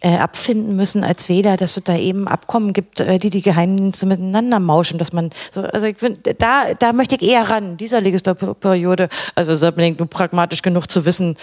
äh, 0.00 0.16
abfinden 0.16 0.76
müssen 0.76 1.02
als 1.02 1.28
Wähler, 1.28 1.56
dass 1.56 1.76
es 1.76 1.84
da 1.84 1.96
eben 1.96 2.28
Abkommen 2.28 2.72
gibt, 2.72 3.00
äh, 3.00 3.18
die 3.18 3.30
die 3.30 3.42
Geheimdienste 3.42 4.06
miteinander 4.06 4.60
mauschen, 4.60 4.98
dass 4.98 5.12
man 5.12 5.30
so, 5.50 5.62
also 5.62 5.86
ich 5.86 5.98
find, 5.98 6.20
da, 6.38 6.74
da 6.74 6.92
möchte 6.92 7.16
ich 7.16 7.22
eher 7.22 7.50
ran, 7.50 7.76
dieser 7.76 8.00
Legislaturperiode, 8.00 9.08
also 9.34 9.52
ist 9.52 9.62
unbedingt 9.62 9.98
nur 9.98 10.08
pragmatisch 10.08 10.62
genug 10.62 10.88
zu 10.88 11.04
wissen, 11.04 11.36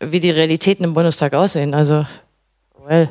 wie 0.00 0.20
die 0.20 0.30
Realitäten 0.30 0.84
im 0.84 0.92
Bundestag 0.92 1.32
aussehen, 1.32 1.72
also, 1.72 2.04
well. 2.86 3.08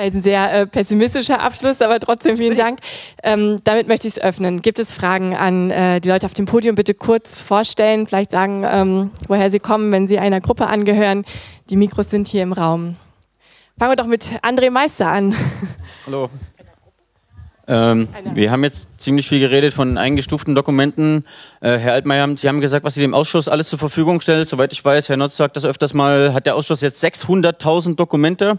Ein 0.00 0.22
sehr 0.22 0.50
äh, 0.50 0.66
pessimistischer 0.66 1.42
Abschluss, 1.42 1.82
aber 1.82 2.00
trotzdem 2.00 2.38
vielen 2.38 2.56
Dank. 2.56 2.78
Ähm, 3.22 3.58
damit 3.64 3.86
möchte 3.86 4.08
ich 4.08 4.16
es 4.16 4.22
öffnen. 4.22 4.62
Gibt 4.62 4.78
es 4.78 4.94
Fragen 4.94 5.36
an 5.36 5.70
äh, 5.70 6.00
die 6.00 6.08
Leute 6.08 6.24
auf 6.24 6.32
dem 6.32 6.46
Podium? 6.46 6.74
Bitte 6.74 6.94
kurz 6.94 7.38
vorstellen, 7.38 8.06
vielleicht 8.06 8.30
sagen, 8.30 8.64
ähm, 8.66 9.10
woher 9.28 9.50
sie 9.50 9.58
kommen, 9.58 9.92
wenn 9.92 10.08
sie 10.08 10.18
einer 10.18 10.40
Gruppe 10.40 10.68
angehören. 10.68 11.26
Die 11.68 11.76
Mikros 11.76 12.08
sind 12.08 12.28
hier 12.28 12.42
im 12.42 12.54
Raum. 12.54 12.94
Fangen 13.78 13.92
wir 13.92 13.96
doch 13.96 14.06
mit 14.06 14.24
André 14.42 14.70
Meister 14.70 15.08
an. 15.08 15.34
Hallo, 16.06 16.30
ähm, 17.70 18.08
wir 18.34 18.50
haben 18.50 18.64
jetzt 18.64 18.88
ziemlich 19.00 19.28
viel 19.28 19.38
geredet 19.38 19.72
von 19.72 19.96
eingestuften 19.96 20.56
Dokumenten. 20.56 21.24
Äh, 21.62 21.76
Herr 21.76 21.92
Altmaier, 21.92 22.26
Sie 22.36 22.48
haben 22.48 22.62
gesagt, 22.62 22.86
was 22.86 22.94
Sie 22.94 23.02
dem 23.02 23.12
Ausschuss 23.12 23.46
alles 23.46 23.68
zur 23.68 23.78
Verfügung 23.78 24.22
stellt. 24.22 24.48
Soweit 24.48 24.72
ich 24.72 24.82
weiß, 24.82 25.10
Herr 25.10 25.18
Notz 25.18 25.36
sagt 25.36 25.56
das 25.56 25.66
öfters 25.66 25.92
mal, 25.92 26.32
hat 26.32 26.46
der 26.46 26.56
Ausschuss 26.56 26.80
jetzt 26.80 27.04
600.000 27.04 27.96
Dokumente. 27.96 28.58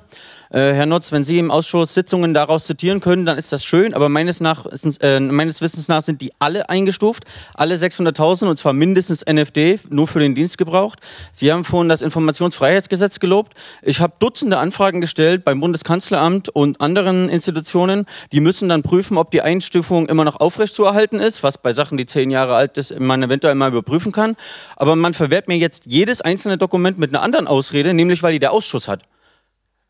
Äh, 0.51 0.73
Herr 0.73 0.85
Notz, 0.85 1.11
wenn 1.11 1.23
Sie 1.23 1.39
im 1.39 1.49
Ausschuss 1.49 1.95
Sitzungen 1.95 2.35
daraus 2.35 2.65
zitieren 2.65 2.99
können, 2.99 3.25
dann 3.25 3.39
ist 3.39 3.51
das 3.51 3.63
schön, 3.63 3.95
aber 3.95 4.07
meines, 4.09 4.39
nach, 4.39 4.67
äh, 4.99 5.19
meines 5.19 5.61
Wissens 5.61 5.87
nach 5.87 6.03
sind 6.03 6.21
die 6.21 6.31
alle 6.37 6.69
eingestuft, 6.69 7.23
alle 7.55 7.75
600.000 7.75 8.49
und 8.49 8.59
zwar 8.59 8.73
mindestens 8.73 9.23
NFD, 9.25 9.79
nur 9.89 10.07
für 10.07 10.19
den 10.19 10.35
Dienst 10.35 10.59
gebraucht. 10.59 10.99
Sie 11.31 11.51
haben 11.51 11.63
vorhin 11.63 11.89
das 11.89 12.03
Informationsfreiheitsgesetz 12.03 13.19
gelobt. 13.19 13.53
Ich 13.81 13.99
habe 13.99 14.13
Dutzende 14.19 14.59
Anfragen 14.59 15.01
gestellt 15.01 15.43
beim 15.43 15.59
Bundeskanzleramt 15.59 16.49
und 16.49 16.81
anderen 16.81 17.29
Institutionen. 17.29 18.05
Die 18.31 18.41
müssen 18.41 18.69
dann 18.69 18.83
prüfen, 18.83 19.17
ob 19.17 19.31
die 19.31 19.41
Einstufung 19.41 20.07
immer 20.07 20.25
noch 20.25 20.39
aufrechtzuerhalten 20.39 21.19
ist, 21.19 21.41
was 21.41 21.57
bei 21.57 21.73
Sachen, 21.73 21.97
die 21.97 22.05
zehn 22.05 22.29
Jahre 22.29 22.55
alt 22.55 22.77
ist, 22.77 22.90
man 22.99 23.23
eventuell 23.23 23.55
mal 23.55 23.69
überprüfen 23.69 24.11
kann. 24.11 24.35
Aber 24.75 24.95
man 24.95 25.13
verwehrt 25.13 25.47
mir 25.47 25.57
jetzt 25.57 25.85
jedes 25.85 26.21
einzelne 26.21 26.57
Dokument 26.57 26.97
mit 26.97 27.13
einer 27.13 27.23
anderen 27.23 27.47
Ausrede, 27.47 27.93
nämlich 27.93 28.23
weil 28.23 28.33
die 28.33 28.39
der 28.39 28.51
Ausschuss 28.51 28.87
hat. 28.87 29.03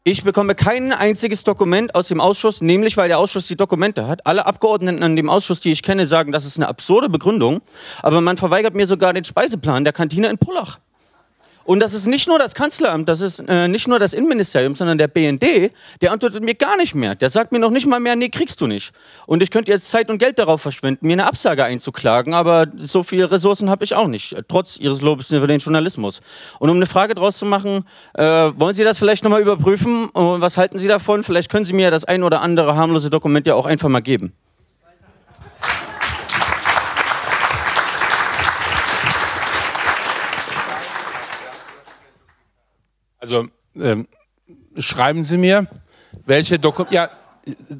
Ich 0.03 0.23
bekomme 0.23 0.55
kein 0.55 0.93
einziges 0.93 1.43
Dokument 1.43 1.93
aus 1.93 2.07
dem 2.07 2.19
Ausschuss, 2.19 2.61
nämlich 2.61 2.97
weil 2.97 3.07
der 3.07 3.19
Ausschuss 3.19 3.47
die 3.47 3.55
Dokumente 3.55 4.07
hat. 4.07 4.25
Alle 4.25 4.47
Abgeordneten 4.47 5.03
an 5.03 5.15
dem 5.15 5.29
Ausschuss, 5.29 5.59
die 5.59 5.71
ich 5.71 5.83
kenne, 5.83 6.07
sagen, 6.07 6.31
das 6.31 6.47
ist 6.47 6.57
eine 6.57 6.67
absurde 6.67 7.07
Begründung. 7.07 7.61
Aber 8.01 8.19
man 8.19 8.37
verweigert 8.37 8.73
mir 8.73 8.87
sogar 8.87 9.13
den 9.13 9.25
Speiseplan 9.25 9.83
der 9.83 9.93
Kantine 9.93 10.29
in 10.29 10.39
Pullach. 10.39 10.79
Und 11.63 11.79
das 11.79 11.93
ist 11.93 12.07
nicht 12.07 12.27
nur 12.27 12.39
das 12.39 12.55
Kanzleramt, 12.55 13.07
das 13.07 13.21
ist 13.21 13.39
äh, 13.47 13.67
nicht 13.67 13.87
nur 13.87 13.99
das 13.99 14.13
Innenministerium, 14.13 14.75
sondern 14.75 14.97
der 14.97 15.07
BND, 15.07 15.71
der 16.01 16.11
antwortet 16.11 16.43
mir 16.43 16.55
gar 16.55 16.77
nicht 16.77 16.95
mehr. 16.95 17.15
Der 17.15 17.29
sagt 17.29 17.51
mir 17.51 17.59
noch 17.59 17.69
nicht 17.69 17.85
mal 17.85 17.99
mehr, 17.99 18.15
nee, 18.15 18.29
kriegst 18.29 18.61
du 18.61 18.67
nicht. 18.67 18.91
Und 19.25 19.43
ich 19.43 19.51
könnte 19.51 19.71
jetzt 19.71 19.89
Zeit 19.89 20.09
und 20.09 20.17
Geld 20.17 20.39
darauf 20.39 20.61
verschwenden, 20.61 21.07
mir 21.07 21.13
eine 21.13 21.27
Absage 21.27 21.63
einzuklagen, 21.63 22.33
aber 22.33 22.67
so 22.79 23.03
viele 23.03 23.29
Ressourcen 23.31 23.69
habe 23.69 23.83
ich 23.83 23.93
auch 23.93 24.07
nicht, 24.07 24.35
trotz 24.47 24.77
Ihres 24.77 25.01
Lobes 25.01 25.27
für 25.27 25.47
den 25.47 25.59
Journalismus. 25.59 26.21
Und 26.59 26.69
um 26.69 26.77
eine 26.77 26.85
Frage 26.85 27.13
draus 27.13 27.37
zu 27.37 27.45
machen, 27.45 27.85
äh, 28.13 28.23
wollen 28.23 28.75
Sie 28.75 28.83
das 28.83 28.97
vielleicht 28.97 29.23
nochmal 29.23 29.41
überprüfen? 29.41 30.09
Und 30.09 30.41
was 30.41 30.57
halten 30.57 30.77
Sie 30.77 30.87
davon? 30.87 31.23
Vielleicht 31.23 31.51
können 31.51 31.65
Sie 31.65 31.73
mir 31.73 31.91
das 31.91 32.05
ein 32.05 32.23
oder 32.23 32.41
andere 32.41 32.75
harmlose 32.75 33.09
Dokument 33.09 33.45
ja 33.47 33.55
auch 33.55 33.65
einfach 33.65 33.89
mal 33.89 34.01
geben. 34.01 34.33
Also 43.21 43.47
ähm, 43.75 44.07
schreiben 44.77 45.23
Sie 45.23 45.37
mir, 45.37 45.67
welche 46.25 46.59
Dokumente. 46.59 46.95
Ja, 46.95 47.09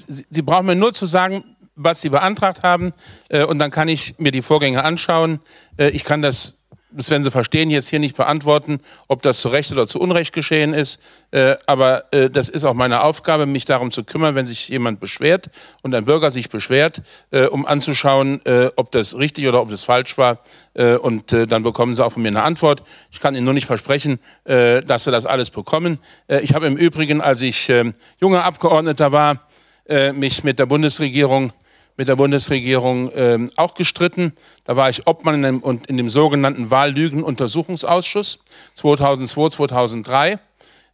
Sie, 0.08 0.26
Sie 0.30 0.42
brauchen 0.42 0.68
mir 0.68 0.76
nur 0.76 0.94
zu 0.94 1.06
sagen, 1.08 1.56
was 1.76 2.00
Sie 2.02 2.10
beantragt 2.10 2.64
haben, 2.64 2.94
äh, 3.30 3.44
und 3.44 3.60
dann 3.60 3.72
kann 3.72 3.88
ich 3.88 4.18
mir 4.20 4.32
die 4.32 4.44
Vorgänge 4.44 4.84
anschauen. 4.84 5.40
Äh, 5.78 5.90
ich 5.90 6.04
kann 6.04 6.22
das 6.22 6.61
das 6.92 7.10
werden 7.10 7.24
Sie 7.24 7.32
verstehen, 7.32 7.70
jetzt 7.70 7.90
hier 7.90 8.00
nicht 8.00 8.16
beantworten, 8.16 8.80
ob 9.08 9.22
das 9.22 9.42
zu 9.42 9.50
Recht 9.50 9.72
oder 9.72 9.88
zu 9.88 10.00
Unrecht 10.00 10.34
geschehen 10.34 10.74
ist. 10.74 11.02
Äh, 11.32 11.56
aber 11.66 12.06
äh, 12.14 12.30
das 12.30 12.50
ist 12.50 12.66
auch 12.66 12.74
meine 12.74 13.04
Aufgabe, 13.04 13.46
mich 13.46 13.66
darum 13.66 13.92
zu 13.92 14.04
kümmern, 14.04 14.36
wenn 14.36 14.46
sich 14.46 14.70
jemand 14.70 15.00
beschwert 15.00 15.50
und 15.82 15.96
ein 15.96 16.06
Bürger 16.06 16.32
sich 16.32 16.50
beschwert, 16.50 17.02
äh, 17.32 17.46
um 17.46 17.66
anzuschauen, 17.66 18.46
äh, 18.46 18.70
ob 18.76 18.92
das 18.92 19.18
richtig 19.18 19.48
oder 19.48 19.62
ob 19.62 19.70
das 19.70 19.84
falsch 19.84 20.18
war. 20.18 20.40
Äh, 20.74 20.96
und 20.96 21.32
äh, 21.34 21.48
dann 21.48 21.64
bekommen 21.64 21.96
Sie 21.96 22.04
auch 22.04 22.12
von 22.12 22.22
mir 22.22 22.30
eine 22.30 22.44
Antwort. 22.44 22.84
Ich 23.12 23.20
kann 23.20 23.36
Ihnen 23.36 23.46
nur 23.46 23.54
nicht 23.54 23.66
versprechen, 23.66 24.20
dass 24.44 25.04
Sie 25.04 25.12
das 25.12 25.26
alles 25.26 25.50
bekommen. 25.50 26.00
ich 26.28 26.54
habe 26.54 26.68
im 26.68 26.76
Übrigen, 26.76 27.22
als 27.22 27.42
ich 27.42 27.70
ähm, 27.70 27.94
junger 28.20 28.44
Abgeordneter 28.44 29.12
war, 29.12 29.48
mich 30.14 30.44
mit 30.44 30.60
der 30.60 30.66
Bundesregierung 30.66 31.54
mit 32.02 32.08
der 32.08 32.16
Bundesregierung 32.16 33.12
ähm, 33.14 33.52
auch 33.58 33.76
gestritten. 33.76 34.34
Da 34.64 34.76
war 34.76 34.90
ich 34.90 35.06
Obmann 35.06 35.36
in 35.36 35.62
dem, 35.62 35.82
in 35.88 35.98
dem 35.98 36.10
sogenannten 36.10 36.72
Wahllügenuntersuchungsausschuss 36.72 38.40
2002, 38.74 39.50
2003. 39.50 40.40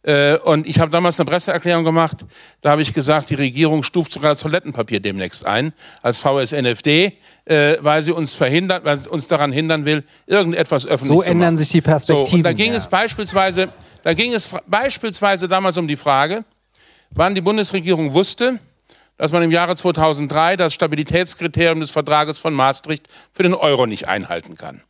Äh, 0.02 0.36
und 0.36 0.66
ich 0.66 0.78
habe 0.80 0.90
damals 0.90 1.18
eine 1.18 1.24
Presseerklärung 1.24 1.82
gemacht. 1.82 2.26
Da 2.60 2.72
habe 2.72 2.82
ich 2.82 2.92
gesagt, 2.92 3.30
die 3.30 3.36
Regierung 3.36 3.84
stuft 3.84 4.12
sogar 4.12 4.32
das 4.32 4.40
Toilettenpapier 4.40 5.00
demnächst 5.00 5.46
ein 5.46 5.72
als 6.02 6.18
VSNFD, 6.18 7.14
äh, 7.46 7.78
weil 7.80 8.02
sie 8.02 8.12
uns 8.12 8.34
verhindert, 8.34 8.84
weil 8.84 8.98
sie 8.98 9.08
uns 9.08 9.28
daran 9.28 9.50
hindern 9.50 9.86
will, 9.86 10.04
irgendetwas 10.26 10.84
öffentlich 10.84 11.08
so 11.08 11.14
zu 11.14 11.20
machen. 11.20 11.24
So 11.24 11.30
ändern 11.30 11.56
sich 11.56 11.70
die 11.70 11.80
Perspektiven. 11.80 12.26
So, 12.26 12.36
und 12.36 12.42
da 12.42 12.52
ging 12.52 12.72
ja. 12.72 12.76
es 12.76 12.86
beispielsweise, 12.86 13.70
da 14.02 14.12
ging 14.12 14.34
es 14.34 14.54
beispielsweise 14.66 15.48
damals 15.48 15.78
um 15.78 15.88
die 15.88 15.96
Frage, 15.96 16.44
wann 17.12 17.34
die 17.34 17.40
Bundesregierung 17.40 18.12
wusste, 18.12 18.60
dass 19.18 19.32
man 19.32 19.42
im 19.42 19.50
Jahre 19.50 19.76
2003 19.76 20.56
das 20.56 20.72
Stabilitätskriterium 20.72 21.80
des 21.80 21.90
Vertrages 21.90 22.38
von 22.38 22.54
Maastricht 22.54 23.08
für 23.32 23.42
den 23.42 23.54
Euro 23.54 23.86
nicht 23.86 24.08
einhalten 24.08 24.56
kann. 24.56 24.82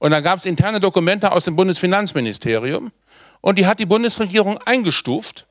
Und 0.00 0.10
dann 0.10 0.22
gab 0.22 0.38
es 0.38 0.46
interne 0.46 0.80
Dokumente 0.80 1.32
aus 1.32 1.44
dem 1.44 1.54
Bundesfinanzministerium 1.54 2.90
und 3.40 3.58
die 3.58 3.66
hat 3.66 3.78
die 3.78 3.86
Bundesregierung 3.86 4.58
eingestuft 4.58 5.46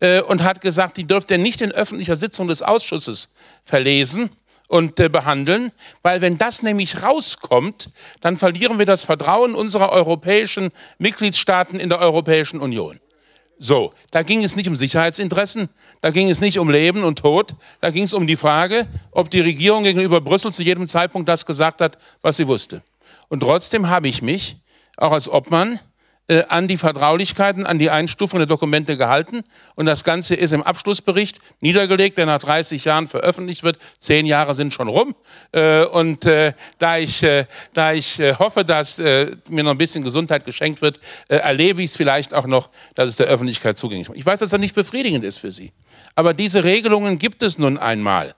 äh, 0.00 0.20
und 0.20 0.42
hat 0.42 0.60
gesagt, 0.60 0.96
die 0.96 1.06
dürfte 1.06 1.38
nicht 1.38 1.60
in 1.60 1.72
öffentlicher 1.72 2.16
Sitzung 2.16 2.48
des 2.48 2.62
Ausschusses 2.62 3.32
verlesen 3.64 4.30
und 4.68 4.98
äh, 4.98 5.08
behandeln, 5.08 5.72
weil 6.02 6.20
wenn 6.20 6.38
das 6.38 6.62
nämlich 6.62 7.02
rauskommt, 7.02 7.90
dann 8.20 8.36
verlieren 8.36 8.78
wir 8.78 8.86
das 8.86 9.04
Vertrauen 9.04 9.54
unserer 9.54 9.90
europäischen 9.90 10.70
Mitgliedstaaten 10.98 11.78
in 11.78 11.88
der 11.88 12.00
Europäischen 12.00 12.60
Union. 12.60 12.98
So, 13.58 13.92
da 14.10 14.22
ging 14.22 14.42
es 14.42 14.56
nicht 14.56 14.68
um 14.68 14.76
Sicherheitsinteressen, 14.76 15.68
da 16.00 16.10
ging 16.10 16.28
es 16.28 16.40
nicht 16.40 16.58
um 16.58 16.70
Leben 16.70 17.04
und 17.04 17.20
Tod, 17.20 17.54
da 17.80 17.90
ging 17.90 18.04
es 18.04 18.12
um 18.12 18.26
die 18.26 18.36
Frage, 18.36 18.86
ob 19.12 19.30
die 19.30 19.40
Regierung 19.40 19.84
gegenüber 19.84 20.20
Brüssel 20.20 20.52
zu 20.52 20.62
jedem 20.62 20.88
Zeitpunkt 20.88 21.28
das 21.28 21.46
gesagt 21.46 21.80
hat, 21.80 21.98
was 22.20 22.36
sie 22.36 22.48
wusste. 22.48 22.82
Und 23.28 23.40
trotzdem 23.40 23.88
habe 23.88 24.08
ich 24.08 24.22
mich, 24.22 24.56
auch 24.96 25.12
als 25.12 25.28
Obmann, 25.28 25.78
äh, 26.26 26.44
an 26.48 26.68
die 26.68 26.78
Vertraulichkeiten, 26.78 27.66
an 27.66 27.78
die 27.78 27.90
Einstufung 27.90 28.38
der 28.38 28.46
Dokumente 28.46 28.96
gehalten. 28.96 29.44
Und 29.74 29.84
das 29.84 30.04
Ganze 30.04 30.34
ist 30.34 30.52
im 30.52 30.62
Abschlussbericht 30.62 31.38
niedergelegt, 31.60 32.16
der 32.16 32.24
nach 32.24 32.38
30 32.38 32.82
Jahren 32.86 33.08
veröffentlicht 33.08 33.62
wird. 33.62 33.78
Zehn 33.98 34.24
Jahre 34.24 34.54
sind 34.54 34.72
schon 34.72 34.88
rum. 34.88 35.14
Äh, 35.52 35.84
und 35.84 36.24
äh, 36.24 36.54
da 36.78 36.96
ich, 36.96 37.22
äh, 37.22 37.44
da 37.74 37.92
ich 37.92 38.18
äh, 38.20 38.36
hoffe, 38.36 38.64
dass 38.64 38.98
äh, 38.98 39.36
mir 39.50 39.64
noch 39.64 39.72
ein 39.72 39.78
bisschen 39.78 40.02
Gesundheit 40.02 40.46
geschenkt 40.46 40.80
wird, 40.80 40.98
erlebe 41.28 41.82
ich 41.82 41.90
es 41.90 41.96
vielleicht 41.96 42.32
auch 42.32 42.46
noch, 42.46 42.70
dass 42.94 43.10
es 43.10 43.16
der 43.16 43.26
Öffentlichkeit 43.26 43.76
zugänglich 43.76 44.08
ist. 44.08 44.16
Ich 44.16 44.24
weiß, 44.24 44.40
dass 44.40 44.48
das 44.48 44.60
nicht 44.60 44.74
befriedigend 44.74 45.24
ist 45.26 45.36
für 45.36 45.52
Sie. 45.52 45.72
Aber 46.14 46.32
diese 46.32 46.64
Regelungen 46.64 47.18
gibt 47.18 47.42
es 47.42 47.58
nun 47.58 47.76
einmal. 47.76 48.34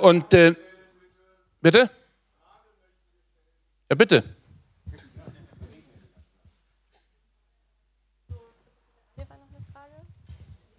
Und 0.00 0.28
bitte? 1.60 1.90
Ja, 3.88 3.96
bitte. 3.96 4.22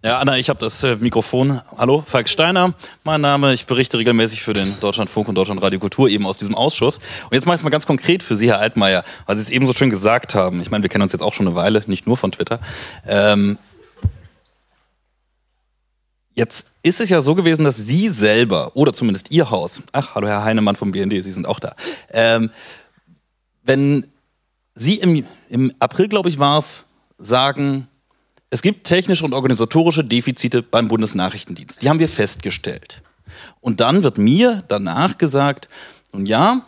Ja, 0.04 0.18
Anna, 0.18 0.36
ich 0.36 0.48
habe 0.48 0.58
das 0.58 0.82
äh, 0.82 0.96
Mikrofon. 0.96 1.60
Hallo, 1.78 2.02
Falk 2.04 2.28
Steiner, 2.28 2.74
mein 3.04 3.20
Name. 3.20 3.54
Ich 3.54 3.66
berichte 3.66 3.98
regelmäßig 3.98 4.42
für 4.42 4.52
den 4.52 4.80
Deutschlandfunk 4.80 5.28
und 5.28 5.36
Deutschlandradio 5.36 5.78
Kultur 5.78 6.08
eben 6.08 6.26
aus 6.26 6.38
diesem 6.38 6.56
Ausschuss. 6.56 6.98
Und 6.98 7.34
jetzt 7.34 7.46
mache 7.46 7.54
ich 7.54 7.60
es 7.60 7.62
mal 7.62 7.70
ganz 7.70 7.86
konkret 7.86 8.24
für 8.24 8.34
Sie, 8.34 8.48
Herr 8.48 8.58
Altmaier, 8.58 9.04
weil 9.26 9.36
Sie 9.36 9.42
es 9.42 9.50
eben 9.50 9.64
so 9.64 9.72
schön 9.72 9.90
gesagt 9.90 10.34
haben. 10.34 10.60
Ich 10.60 10.72
meine, 10.72 10.82
wir 10.82 10.88
kennen 10.88 11.02
uns 11.02 11.12
jetzt 11.12 11.22
auch 11.22 11.32
schon 11.32 11.46
eine 11.46 11.54
Weile, 11.54 11.84
nicht 11.86 12.08
nur 12.08 12.16
von 12.16 12.32
Twitter. 12.32 12.58
Ähm, 13.06 13.58
Jetzt 16.34 16.70
ist 16.82 17.00
es 17.00 17.10
ja 17.10 17.20
so 17.20 17.36
gewesen, 17.36 17.64
dass 17.64 17.76
Sie 17.76 18.08
selber 18.08 18.74
oder 18.74 18.92
zumindest 18.94 19.30
Ihr 19.30 19.50
Haus, 19.50 19.82
ach, 19.92 20.16
hallo 20.16 20.26
Herr 20.26 20.42
Heinemann 20.42 20.76
vom 20.76 20.90
BND, 20.90 21.22
Sie 21.22 21.30
sind 21.30 21.46
auch 21.46 21.60
da, 21.60 21.76
ähm, 22.10 22.50
wenn 23.62 24.06
Sie 24.74 24.96
im, 24.96 25.26
im 25.50 25.72
April, 25.78 26.08
glaube 26.08 26.30
ich, 26.30 26.38
war 26.38 26.58
es, 26.58 26.86
sagen, 27.18 27.86
es 28.52 28.60
gibt 28.60 28.86
technische 28.86 29.24
und 29.24 29.32
organisatorische 29.32 30.04
Defizite 30.04 30.62
beim 30.62 30.86
Bundesnachrichtendienst. 30.88 31.80
Die 31.80 31.88
haben 31.88 31.98
wir 31.98 32.08
festgestellt. 32.08 33.00
Und 33.62 33.80
dann 33.80 34.02
wird 34.02 34.18
mir 34.18 34.62
danach 34.68 35.16
gesagt, 35.16 35.70
nun 36.12 36.26
ja, 36.26 36.66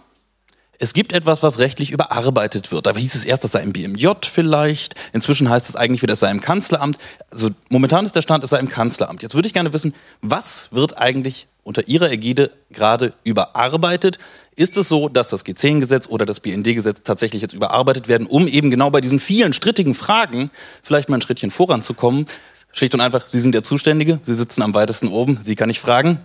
es 0.78 0.92
gibt 0.92 1.12
etwas, 1.12 1.42
was 1.42 1.58
rechtlich 1.58 1.90
überarbeitet 1.90 2.72
wird. 2.72 2.86
Da 2.86 2.96
hieß 2.96 3.14
es 3.14 3.24
erst, 3.24 3.44
das 3.44 3.52
sei 3.52 3.62
im 3.62 3.72
BMJ 3.72 4.08
vielleicht. 4.22 4.94
Inzwischen 5.12 5.48
heißt 5.48 5.68
es 5.68 5.76
eigentlich 5.76 6.02
wieder, 6.02 6.14
es 6.14 6.20
sei 6.20 6.30
im 6.30 6.40
Kanzleramt. 6.40 6.98
Also 7.30 7.50
momentan 7.68 8.04
ist 8.04 8.16
der 8.16 8.22
Stand, 8.22 8.44
es 8.44 8.50
sei 8.50 8.58
im 8.58 8.68
Kanzleramt. 8.68 9.22
Jetzt 9.22 9.34
würde 9.34 9.46
ich 9.46 9.54
gerne 9.54 9.72
wissen, 9.72 9.94
was 10.20 10.68
wird 10.72 10.98
eigentlich 10.98 11.46
unter 11.62 11.88
Ihrer 11.88 12.10
Ägide 12.10 12.50
gerade 12.70 13.14
überarbeitet? 13.24 14.18
Ist 14.56 14.76
es 14.76 14.88
so, 14.88 15.08
dass 15.08 15.30
das 15.30 15.44
G10-Gesetz 15.44 16.06
oder 16.08 16.26
das 16.26 16.40
BND-Gesetz 16.40 17.00
tatsächlich 17.02 17.42
jetzt 17.42 17.54
überarbeitet 17.54 18.06
werden, 18.06 18.26
um 18.26 18.46
eben 18.46 18.70
genau 18.70 18.90
bei 18.90 19.00
diesen 19.00 19.18
vielen 19.18 19.52
strittigen 19.52 19.94
Fragen 19.94 20.50
vielleicht 20.82 21.08
mal 21.08 21.16
ein 21.16 21.22
Schrittchen 21.22 21.50
voranzukommen? 21.50 22.26
Schlicht 22.72 22.94
und 22.94 23.00
einfach, 23.00 23.28
Sie 23.28 23.40
sind 23.40 23.54
der 23.54 23.62
Zuständige, 23.62 24.20
Sie 24.22 24.34
sitzen 24.34 24.62
am 24.62 24.74
weitesten 24.74 25.08
oben, 25.08 25.38
Sie 25.42 25.54
kann 25.54 25.70
ich 25.70 25.80
fragen. 25.80 26.20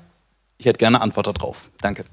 Ich 0.58 0.66
hätte 0.66 0.80
gerne 0.80 1.02
Antwort 1.02 1.28
darauf. 1.28 1.70
Danke. 1.82 2.04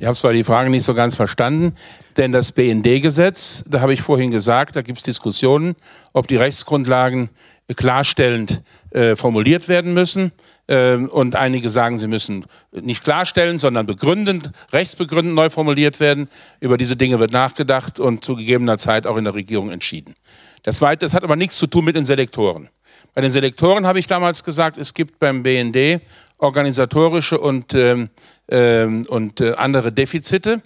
Ich 0.00 0.06
habe 0.06 0.16
zwar 0.16 0.32
die 0.32 0.44
Frage 0.44 0.70
nicht 0.70 0.84
so 0.84 0.94
ganz 0.94 1.14
verstanden, 1.14 1.74
denn 2.16 2.32
das 2.32 2.52
BND-Gesetz, 2.52 3.64
da 3.68 3.82
habe 3.82 3.92
ich 3.92 4.00
vorhin 4.00 4.30
gesagt, 4.30 4.74
da 4.74 4.80
gibt 4.80 4.96
es 4.96 5.04
Diskussionen, 5.04 5.76
ob 6.14 6.26
die 6.26 6.36
Rechtsgrundlagen 6.36 7.28
klarstellend 7.76 8.62
äh, 8.92 9.14
formuliert 9.14 9.68
werden 9.68 9.92
müssen. 9.92 10.32
Ähm, 10.68 11.10
und 11.10 11.36
einige 11.36 11.68
sagen, 11.68 11.98
sie 11.98 12.08
müssen 12.08 12.46
nicht 12.72 13.04
klarstellen, 13.04 13.58
sondern 13.58 13.84
begründend, 13.84 14.52
rechtsbegründend 14.72 15.34
neu 15.34 15.50
formuliert 15.50 16.00
werden. 16.00 16.30
Über 16.60 16.78
diese 16.78 16.96
Dinge 16.96 17.18
wird 17.18 17.32
nachgedacht 17.32 18.00
und 18.00 18.24
zu 18.24 18.36
gegebener 18.36 18.78
Zeit 18.78 19.06
auch 19.06 19.18
in 19.18 19.24
der 19.24 19.34
Regierung 19.34 19.70
entschieden. 19.70 20.14
Das, 20.62 20.76
Zweite, 20.76 21.04
das 21.04 21.12
hat 21.12 21.24
aber 21.24 21.36
nichts 21.36 21.58
zu 21.58 21.66
tun 21.66 21.84
mit 21.84 21.94
den 21.94 22.06
Selektoren. 22.06 22.70
Bei 23.12 23.20
den 23.20 23.30
Selektoren 23.30 23.86
habe 23.86 23.98
ich 23.98 24.06
damals 24.06 24.44
gesagt, 24.44 24.78
es 24.78 24.94
gibt 24.94 25.18
beim 25.18 25.42
BND 25.42 26.00
organisatorische 26.38 27.38
und 27.38 27.74
ähm, 27.74 28.08
ähm, 28.50 29.06
und 29.08 29.40
äh, 29.40 29.54
andere 29.54 29.92
Defizite. 29.92 30.60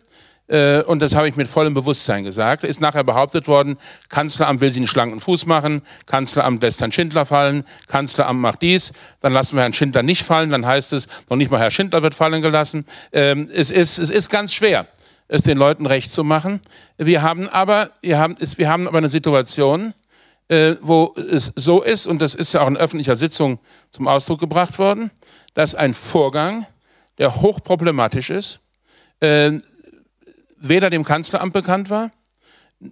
Äh, 0.47 0.82
und 0.82 1.01
das 1.01 1.15
habe 1.15 1.28
ich 1.28 1.36
mit 1.36 1.48
vollem 1.48 1.73
Bewusstsein 1.73 2.24
gesagt. 2.24 2.65
Ist 2.65 2.81
nachher 2.81 3.05
behauptet 3.05 3.48
worden, 3.48 3.78
Kanzleramt 4.09 4.61
will 4.61 4.70
sie 4.70 4.81
einen 4.81 4.86
schlanken 4.86 5.20
Fuß 5.20 5.47
machen, 5.47 5.82
Kanzleramt 6.06 6.62
lässt 6.62 6.81
Herrn 6.81 6.93
Schindler 6.93 7.24
fallen, 7.24 7.65
Kanzleramt 7.89 8.40
macht 8.40 8.62
dies, 8.62 8.93
dann 9.20 9.32
lassen 9.32 9.56
wir 9.56 9.62
Herrn 9.62 9.73
Schindler 9.73 10.02
nicht 10.02 10.24
fallen, 10.24 10.51
dann 10.51 10.66
heißt 10.66 10.93
es, 10.93 11.09
noch 11.31 11.36
nicht 11.36 11.51
mal 11.51 11.61
Herr 11.61 11.70
Schindler 11.70 12.02
wird 12.02 12.15
fallen 12.15 12.43
gelassen. 12.43 12.85
Ähm, 13.12 13.48
es, 13.55 13.70
ist, 13.70 13.98
es 13.98 14.11
ist 14.11 14.28
ganz 14.28 14.52
schwer, 14.52 14.86
es 15.28 15.44
den 15.44 15.56
Leuten 15.56 15.86
recht 15.86 16.12
zu 16.12 16.24
machen. 16.24 16.61
Wir 16.98 17.23
haben 17.23 17.48
aber, 17.48 17.90
wir 18.02 18.19
haben, 18.19 18.36
wir 18.39 18.69
haben 18.69 18.86
aber 18.86 18.98
eine 18.98 19.09
Situation, 19.09 19.94
äh, 20.48 20.74
wo 20.82 21.15
es 21.16 21.52
so 21.56 21.82
ist, 21.82 22.06
und 22.06 22.20
das 22.20 22.35
ist 22.35 22.52
ja 22.52 22.61
auch 22.61 22.69
in 22.69 22.77
öffentlicher 22.77 23.16
Sitzung 23.16 23.59
zum 23.90 24.06
Ausdruck 24.09 24.40
gebracht 24.40 24.78
worden, 24.78 25.11
dass 25.55 25.74
ein 25.74 25.94
Vorgang, 25.94 26.66
der 27.19 27.41
hochproblematisch 27.41 28.31
ist, 28.31 28.61
äh, 29.20 29.53
weder 30.57 30.91
dem 30.91 31.05
Kanzleramt 31.05 31.53
bekannt 31.53 31.91
war, 31.91 32.11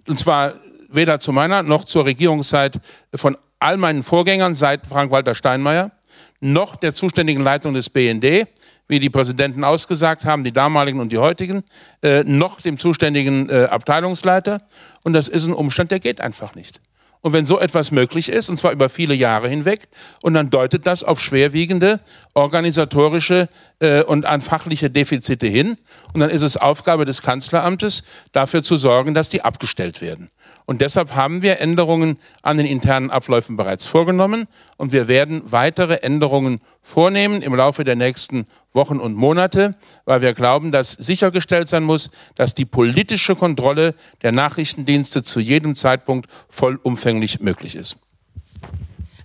und 0.07 0.19
zwar 0.19 0.53
weder 0.89 1.19
zu 1.19 1.31
meiner 1.31 1.63
noch 1.63 1.85
zur 1.85 2.05
Regierungszeit 2.05 2.79
von 3.13 3.37
all 3.59 3.77
meinen 3.77 4.03
Vorgängern 4.03 4.53
seit 4.53 4.85
Frank-Walter 4.85 5.35
Steinmeier, 5.35 5.91
noch 6.39 6.75
der 6.75 6.93
zuständigen 6.93 7.43
Leitung 7.43 7.73
des 7.73 7.89
BND, 7.89 8.47
wie 8.87 8.99
die 8.99 9.09
Präsidenten 9.09 9.63
ausgesagt 9.63 10.25
haben, 10.25 10.43
die 10.43 10.51
damaligen 10.51 10.99
und 10.99 11.11
die 11.11 11.17
heutigen, 11.17 11.63
äh, 12.01 12.23
noch 12.23 12.61
dem 12.61 12.77
zuständigen 12.77 13.49
äh, 13.49 13.65
Abteilungsleiter. 13.65 14.61
Und 15.03 15.13
das 15.13 15.29
ist 15.29 15.47
ein 15.47 15.53
Umstand, 15.53 15.91
der 15.91 15.99
geht 15.99 16.19
einfach 16.19 16.53
nicht. 16.55 16.81
Und 17.23 17.31
wenn 17.31 17.45
so 17.45 17.57
etwas 17.57 17.91
möglich 17.91 18.27
ist, 18.27 18.49
und 18.49 18.57
zwar 18.57 18.73
über 18.73 18.89
viele 18.89 19.13
Jahre 19.13 19.47
hinweg, 19.47 19.87
und 20.21 20.33
dann 20.33 20.49
deutet 20.49 20.85
das 20.85 21.05
auf 21.05 21.21
schwerwiegende 21.21 22.01
organisatorische 22.33 23.47
äh, 23.79 24.03
und 24.03 24.25
an 24.25 24.41
fachliche 24.41 24.89
Defizite 24.89 25.47
hin, 25.47 25.77
und 26.11 26.19
dann 26.19 26.29
ist 26.29 26.41
es 26.41 26.57
Aufgabe 26.57 27.05
des 27.05 27.21
Kanzleramtes, 27.21 28.03
dafür 28.33 28.61
zu 28.61 28.75
sorgen, 28.75 29.13
dass 29.13 29.29
die 29.29 29.41
abgestellt 29.41 30.01
werden. 30.01 30.29
Und 30.65 30.81
deshalb 30.81 31.15
haben 31.15 31.41
wir 31.41 31.59
Änderungen 31.59 32.17
an 32.41 32.57
den 32.57 32.65
internen 32.65 33.11
Abläufen 33.11 33.57
bereits 33.57 33.85
vorgenommen, 33.85 34.47
und 34.77 34.91
wir 34.91 35.07
werden 35.07 35.41
weitere 35.45 35.95
Änderungen 35.95 36.61
vornehmen 36.81 37.41
im 37.41 37.55
Laufe 37.55 37.83
der 37.83 37.95
nächsten 37.95 38.47
Wochen 38.73 38.99
und 38.99 39.15
Monate, 39.15 39.75
weil 40.05 40.21
wir 40.21 40.33
glauben, 40.33 40.71
dass 40.71 40.91
sichergestellt 40.91 41.67
sein 41.69 41.83
muss, 41.83 42.11
dass 42.35 42.55
die 42.55 42.65
politische 42.65 43.35
Kontrolle 43.35 43.93
der 44.21 44.31
Nachrichtendienste 44.31 45.23
zu 45.23 45.39
jedem 45.39 45.75
Zeitpunkt 45.75 46.29
vollumfänglich 46.49 47.39
möglich 47.39 47.75
ist. 47.75 47.97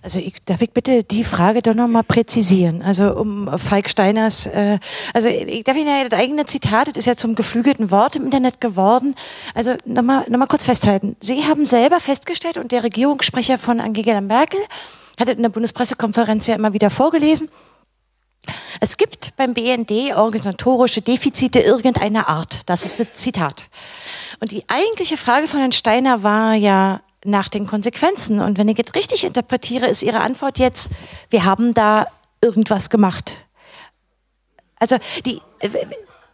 Also 0.01 0.19
ich, 0.19 0.35
darf 0.45 0.61
ich 0.61 0.71
bitte 0.71 1.03
die 1.03 1.23
Frage 1.23 1.61
doch 1.61 1.73
nochmal 1.73 2.03
präzisieren? 2.03 2.81
Also 2.81 3.15
um 3.15 3.49
Falk 3.57 3.89
Steiners, 3.89 4.45
äh, 4.45 4.79
also 5.13 5.27
ich 5.27 5.63
darf 5.63 5.75
Ihnen 5.75 5.87
ja 5.87 6.07
das 6.07 6.17
eigene 6.17 6.45
Zitat, 6.45 6.87
das 6.89 6.97
ist 6.97 7.05
ja 7.05 7.15
zum 7.15 7.35
geflügelten 7.35 7.91
Wort 7.91 8.15
im 8.15 8.23
Internet 8.23 8.61
geworden. 8.61 9.15
Also 9.53 9.75
nochmal 9.85 10.25
noch 10.29 10.39
mal 10.39 10.47
kurz 10.47 10.63
festhalten. 10.63 11.15
Sie 11.19 11.45
haben 11.45 11.65
selber 11.65 11.99
festgestellt 11.99 12.57
und 12.57 12.71
der 12.71 12.83
Regierungssprecher 12.83 13.57
von 13.57 13.79
Angela 13.79 14.21
Merkel 14.21 14.59
hat 15.19 15.29
in 15.29 15.41
der 15.41 15.49
Bundespressekonferenz 15.49 16.47
ja 16.47 16.55
immer 16.55 16.71
wieder 16.73 16.89
vorgelesen, 16.89 17.49
es 18.79 18.97
gibt 18.97 19.35
beim 19.35 19.53
BND 19.53 20.15
organisatorische 20.15 21.01
Defizite 21.01 21.59
irgendeiner 21.59 22.29
Art. 22.29 22.61
Das 22.65 22.85
ist 22.85 22.99
das 22.99 23.13
Zitat. 23.13 23.67
Und 24.39 24.51
die 24.51 24.63
eigentliche 24.69 25.17
Frage 25.17 25.47
von 25.47 25.59
Herrn 25.59 25.71
Steiner 25.71 26.23
war 26.23 26.53
ja 26.53 27.01
nach 27.25 27.49
den 27.49 27.67
Konsequenzen. 27.67 28.39
Und 28.39 28.57
wenn 28.57 28.67
ich 28.67 28.79
es 28.79 28.95
richtig 28.95 29.23
interpretiere, 29.23 29.87
ist 29.87 30.03
Ihre 30.03 30.21
Antwort 30.21 30.59
jetzt, 30.59 30.91
wir 31.29 31.45
haben 31.45 31.73
da 31.73 32.07
irgendwas 32.41 32.89
gemacht. 32.89 33.35
Also 34.77 34.97
die, 35.25 35.41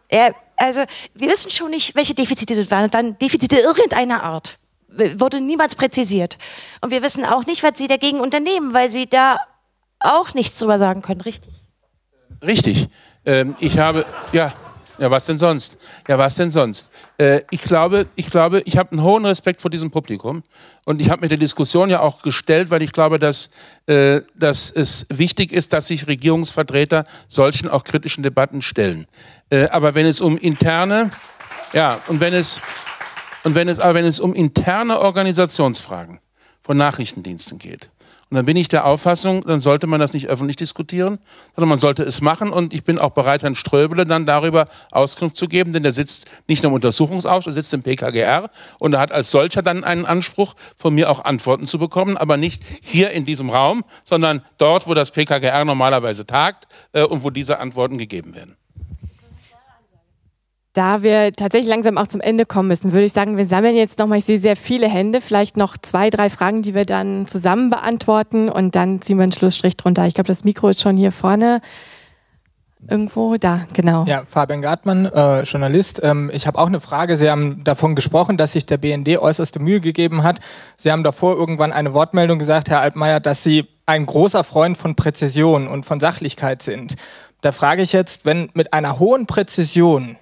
äh, 0.09 0.31
also 0.55 0.83
wir 1.13 1.29
wissen 1.29 1.51
schon 1.51 1.71
nicht, 1.71 1.95
welche 1.95 2.13
Defizite 2.13 2.55
das 2.55 2.71
waren. 2.71 2.89
Dann 2.91 3.17
Defizite 3.17 3.57
irgendeiner 3.57 4.23
Art. 4.23 4.59
Wurde 4.87 5.41
niemals 5.41 5.75
präzisiert. 5.75 6.37
Und 6.81 6.91
wir 6.91 7.01
wissen 7.01 7.25
auch 7.25 7.45
nicht, 7.45 7.63
was 7.63 7.77
Sie 7.77 7.87
dagegen 7.87 8.21
unternehmen, 8.21 8.73
weil 8.73 8.89
Sie 8.91 9.07
da 9.07 9.37
auch 9.99 10.33
nichts 10.33 10.59
drüber 10.59 10.77
sagen 10.77 11.01
können, 11.01 11.21
richtig? 11.21 11.53
Richtig. 12.41 12.87
Ähm, 13.25 13.55
ich 13.59 13.79
habe, 13.79 14.05
ja, 14.31 14.53
ja, 14.97 15.11
was 15.11 15.25
denn 15.25 15.37
sonst? 15.37 15.77
Ja, 16.07 16.17
was 16.17 16.35
denn 16.35 16.51
sonst? 16.51 16.91
Äh, 17.17 17.41
ich 17.51 17.61
glaube, 17.61 18.07
ich 18.15 18.29
glaube, 18.29 18.61
ich 18.65 18.77
habe 18.77 18.91
einen 18.91 19.03
hohen 19.03 19.25
Respekt 19.25 19.61
vor 19.61 19.71
diesem 19.71 19.91
Publikum 19.91 20.43
und 20.85 21.01
ich 21.01 21.09
habe 21.09 21.21
mir 21.21 21.27
der 21.27 21.37
Diskussion 21.37 21.89
ja 21.89 21.99
auch 21.99 22.21
gestellt, 22.21 22.69
weil 22.69 22.81
ich 22.81 22.91
glaube, 22.91 23.19
dass, 23.19 23.49
äh, 23.87 24.21
dass 24.35 24.71
es 24.71 25.05
wichtig 25.09 25.51
ist, 25.51 25.73
dass 25.73 25.87
sich 25.87 26.07
Regierungsvertreter 26.07 27.05
solchen 27.27 27.69
auch 27.69 27.83
kritischen 27.83 28.23
Debatten 28.23 28.61
stellen. 28.61 29.07
Äh, 29.49 29.67
aber 29.69 29.95
wenn 29.95 30.05
es 30.05 30.21
um 30.21 30.37
interne, 30.37 31.11
ja, 31.73 31.99
und 32.07 32.19
wenn 32.19 32.33
es 32.33 32.61
und 33.45 33.53
wenn 33.53 33.67
es, 33.67 33.79
aber 33.79 33.93
wenn 33.93 34.05
es 34.05 34.19
um 34.19 34.33
interne 34.33 34.99
Organisationsfragen 34.99 36.19
von 36.63 36.77
Nachrichtendiensten 36.77 37.59
geht, 37.59 37.91
und 38.35 38.39
dann 38.39 38.47
bin 38.47 38.57
ich 38.57 38.67
der 38.67 38.83
Auffassung, 38.83 39.45
dann 39.47 39.61
sollte 39.61 39.87
man 39.87 40.01
das 40.01 40.11
nicht 40.11 40.27
öffentlich 40.27 40.57
diskutieren, 40.57 41.19
sondern 41.55 41.69
man 41.69 41.77
sollte 41.77 42.03
es 42.03 42.19
machen. 42.19 42.51
Und 42.51 42.73
ich 42.73 42.83
bin 42.83 42.99
auch 42.99 43.11
bereit, 43.11 43.43
Herrn 43.43 43.55
Ströbele 43.55 44.05
dann 44.05 44.25
darüber 44.25 44.65
Auskunft 44.91 45.37
zu 45.37 45.47
geben, 45.47 45.71
denn 45.71 45.83
der 45.83 45.93
sitzt 45.93 46.25
nicht 46.45 46.61
nur 46.61 46.71
im 46.71 46.73
Untersuchungsausschuss, 46.73 47.55
er 47.55 47.61
sitzt 47.61 47.73
im 47.73 47.81
PKGR 47.81 48.49
und 48.77 48.93
er 48.93 48.99
hat 48.99 49.13
als 49.13 49.31
solcher 49.31 49.61
dann 49.61 49.85
einen 49.85 50.05
Anspruch, 50.05 50.55
von 50.75 50.93
mir 50.93 51.09
auch 51.09 51.23
Antworten 51.23 51.65
zu 51.65 51.79
bekommen, 51.79 52.17
aber 52.17 52.35
nicht 52.35 52.61
hier 52.81 53.11
in 53.11 53.23
diesem 53.23 53.49
Raum, 53.49 53.85
sondern 54.03 54.41
dort, 54.57 54.85
wo 54.85 54.93
das 54.93 55.11
PKGR 55.11 55.63
normalerweise 55.63 56.25
tagt 56.25 56.67
äh, 56.91 57.03
und 57.03 57.23
wo 57.23 57.29
diese 57.29 57.59
Antworten 57.59 57.97
gegeben 57.97 58.35
werden. 58.35 58.57
Da 60.75 61.03
wir 61.03 61.31
tatsächlich 61.31 61.69
langsam 61.69 61.97
auch 61.97 62.07
zum 62.07 62.19
Ende 62.19 62.45
kommen 62.45 62.67
müssen, 62.67 62.91
würde 62.91 63.05
ich 63.05 63.13
sagen, 63.13 63.37
wir 63.37 63.45
sammeln 63.45 63.77
jetzt 63.77 63.97
nochmal, 63.97 64.17
ich 64.17 64.25
sehe 64.25 64.39
sehr 64.39 64.57
viele 64.57 64.89
Hände, 64.89 65.21
vielleicht 65.21 65.55
noch 65.55 65.77
zwei, 65.77 66.09
drei 66.09 66.29
Fragen, 66.29 66.63
die 66.63 66.75
wir 66.75 66.83
dann 66.83 67.27
zusammen 67.27 67.69
beantworten 67.69 68.49
und 68.49 68.75
dann 68.75 69.01
ziehen 69.01 69.17
wir 69.17 69.23
einen 69.23 69.31
Schlussstrich 69.31 69.77
drunter. 69.77 70.05
Ich 70.05 70.15
glaube, 70.15 70.27
das 70.27 70.43
Mikro 70.43 70.67
ist 70.67 70.81
schon 70.81 70.97
hier 70.97 71.13
vorne. 71.13 71.61
irgendwo 72.89 73.37
da, 73.37 73.61
genau. 73.71 74.03
Ja, 74.05 74.23
Fabian 74.27 74.61
Gartmann, 74.61 75.05
äh, 75.05 75.43
Journalist. 75.43 76.01
Ähm, 76.03 76.29
ich 76.33 76.45
habe 76.45 76.59
auch 76.59 76.67
eine 76.67 76.81
Frage. 76.81 77.15
Sie 77.15 77.31
haben 77.31 77.63
davon 77.63 77.95
gesprochen, 77.95 78.35
dass 78.35 78.51
sich 78.51 78.65
der 78.65 78.77
BND 78.77 79.17
äußerste 79.17 79.59
Mühe 79.59 79.79
gegeben 79.79 80.23
hat. 80.23 80.39
Sie 80.75 80.91
haben 80.91 81.05
davor 81.05 81.37
irgendwann 81.37 81.71
eine 81.71 81.93
Wortmeldung 81.93 82.37
gesagt, 82.37 82.69
Herr 82.69 82.81
Altmaier, 82.81 83.21
dass 83.21 83.43
Sie 83.43 83.69
ein 83.85 84.05
großer 84.05 84.43
Freund 84.43 84.77
von 84.77 84.95
Präzision 84.95 85.69
und 85.69 85.85
von 85.85 86.01
Sachlichkeit 86.01 86.61
sind. 86.61 86.97
Da 87.39 87.53
frage 87.53 87.81
ich 87.81 87.93
jetzt, 87.93 88.25
wenn 88.25 88.49
mit 88.53 88.73
einer 88.73 88.99
hohen 88.99 89.25
Präzision 89.25 90.17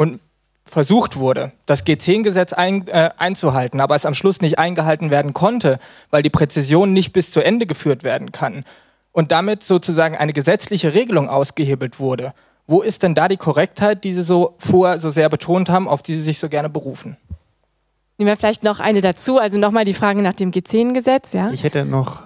und 0.00 0.18
versucht 0.64 1.18
wurde, 1.18 1.52
das 1.66 1.84
G10-Gesetz 1.84 2.54
ein, 2.54 2.88
äh, 2.88 3.10
einzuhalten, 3.18 3.82
aber 3.82 3.96
es 3.96 4.06
am 4.06 4.14
Schluss 4.14 4.40
nicht 4.40 4.58
eingehalten 4.58 5.10
werden 5.10 5.34
konnte, 5.34 5.78
weil 6.08 6.22
die 6.22 6.30
Präzision 6.30 6.94
nicht 6.94 7.12
bis 7.12 7.30
zu 7.30 7.42
Ende 7.42 7.66
geführt 7.66 8.02
werden 8.02 8.32
kann 8.32 8.64
und 9.12 9.30
damit 9.30 9.62
sozusagen 9.62 10.16
eine 10.16 10.32
gesetzliche 10.32 10.94
Regelung 10.94 11.28
ausgehebelt 11.28 12.00
wurde. 12.00 12.32
Wo 12.66 12.80
ist 12.80 13.02
denn 13.02 13.14
da 13.14 13.28
die 13.28 13.36
Korrektheit, 13.36 14.02
die 14.02 14.14
Sie 14.14 14.22
so 14.22 14.54
vorher 14.56 14.98
so 14.98 15.10
sehr 15.10 15.28
betont 15.28 15.68
haben, 15.68 15.86
auf 15.86 16.00
die 16.00 16.14
Sie 16.14 16.22
sich 16.22 16.38
so 16.38 16.48
gerne 16.48 16.70
berufen? 16.70 17.18
Nehmen 18.16 18.28
wir 18.28 18.38
vielleicht 18.38 18.62
noch 18.62 18.80
eine 18.80 19.02
dazu, 19.02 19.36
also 19.36 19.58
nochmal 19.58 19.84
die 19.84 19.92
Frage 19.92 20.22
nach 20.22 20.32
dem 20.32 20.50
G10-Gesetz. 20.50 21.34
Ja? 21.34 21.50
Ich 21.50 21.62
hätte 21.62 21.84
noch 21.84 22.22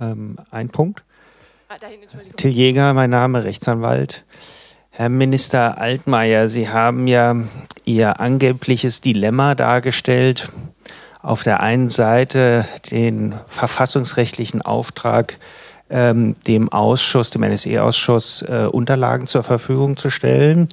ähm, 0.00 0.38
einen 0.50 0.70
Punkt. 0.70 1.04
Ah, 1.68 1.76
dahin, 1.78 2.00
Till 2.38 2.52
Jäger, 2.52 2.94
mein 2.94 3.10
Name, 3.10 3.44
Rechtsanwalt. 3.44 4.24
Herr 4.98 5.10
Minister 5.10 5.78
Altmaier, 5.78 6.48
Sie 6.48 6.70
haben 6.70 7.06
ja 7.06 7.36
Ihr 7.84 8.18
angebliches 8.18 9.00
Dilemma 9.00 9.54
dargestellt. 9.54 10.48
Auf 11.22 11.44
der 11.44 11.60
einen 11.60 11.88
Seite 11.88 12.66
den 12.90 13.36
verfassungsrechtlichen 13.46 14.60
Auftrag, 14.60 15.38
ähm, 15.88 16.34
dem 16.48 16.72
Ausschuss, 16.72 17.30
dem 17.30 17.44
NSE-Ausschuss, 17.44 18.42
äh, 18.42 18.66
Unterlagen 18.72 19.28
zur 19.28 19.44
Verfügung 19.44 19.96
zu 19.96 20.10
stellen. 20.10 20.66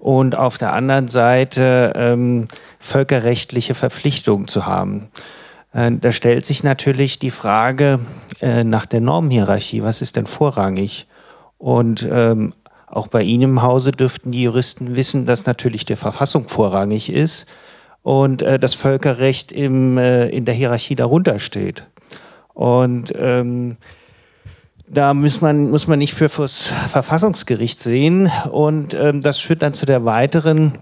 Und 0.00 0.34
auf 0.34 0.58
der 0.58 0.72
anderen 0.72 1.06
Seite 1.06 1.92
ähm, 1.94 2.48
völkerrechtliche 2.80 3.76
Verpflichtungen 3.76 4.48
zu 4.48 4.66
haben. 4.66 5.06
Äh, 5.72 5.92
da 6.00 6.10
stellt 6.10 6.44
sich 6.44 6.64
natürlich 6.64 7.20
die 7.20 7.30
Frage 7.30 8.00
äh, 8.40 8.64
nach 8.64 8.86
der 8.86 9.00
Normhierarchie. 9.00 9.84
Was 9.84 10.02
ist 10.02 10.16
denn 10.16 10.26
vorrangig? 10.26 11.06
Und 11.58 12.04
ähm, 12.10 12.54
auch 12.92 13.06
bei 13.06 13.22
Ihnen 13.22 13.42
im 13.42 13.62
Hause 13.62 13.90
dürften 13.90 14.32
die 14.32 14.42
Juristen 14.42 14.94
wissen, 14.94 15.24
dass 15.24 15.46
natürlich 15.46 15.86
die 15.86 15.96
Verfassung 15.96 16.48
vorrangig 16.48 17.10
ist 17.10 17.46
und 18.02 18.42
äh, 18.42 18.58
das 18.58 18.74
Völkerrecht 18.74 19.50
im, 19.50 19.96
äh, 19.96 20.28
in 20.28 20.44
der 20.44 20.54
Hierarchie 20.54 20.94
darunter 20.94 21.38
steht. 21.38 21.84
Und 22.52 23.12
ähm, 23.16 23.78
da 24.86 25.14
muss 25.14 25.40
man, 25.40 25.70
muss 25.70 25.86
man 25.86 25.98
nicht 25.98 26.12
für 26.12 26.28
das 26.28 26.70
Verfassungsgericht 26.88 27.80
sehen. 27.80 28.30
Und 28.50 28.92
ähm, 28.92 29.22
das 29.22 29.38
führt 29.38 29.62
dann 29.62 29.72
zu 29.72 29.86
der 29.86 30.04
weiteren 30.04 30.74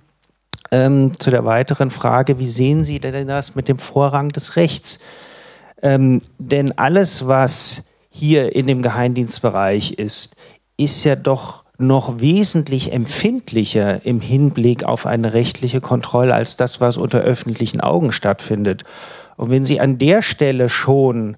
ähm, 0.72 1.12
zu 1.18 1.30
der 1.30 1.44
weiteren 1.44 1.90
Frage, 1.90 2.38
wie 2.38 2.46
sehen 2.46 2.84
Sie 2.84 3.00
denn 3.00 3.26
das 3.26 3.54
mit 3.54 3.68
dem 3.68 3.78
Vorrang 3.78 4.28
des 4.30 4.56
Rechts? 4.56 4.98
Ähm, 5.82 6.22
denn 6.38 6.76
alles, 6.78 7.26
was 7.26 7.82
hier 8.10 8.54
in 8.54 8.66
dem 8.66 8.82
Geheimdienstbereich 8.82 9.92
ist, 9.92 10.36
ist 10.76 11.04
ja 11.04 11.16
doch 11.16 11.64
noch 11.80 12.20
wesentlich 12.20 12.92
empfindlicher 12.92 14.04
im 14.04 14.20
Hinblick 14.20 14.84
auf 14.84 15.06
eine 15.06 15.32
rechtliche 15.32 15.80
Kontrolle 15.80 16.34
als 16.34 16.56
das, 16.56 16.80
was 16.80 16.96
unter 16.96 17.20
öffentlichen 17.20 17.80
Augen 17.80 18.12
stattfindet. 18.12 18.84
Und 19.36 19.50
wenn 19.50 19.64
Sie 19.64 19.80
an 19.80 19.98
der 19.98 20.22
Stelle 20.22 20.68
schon 20.68 21.36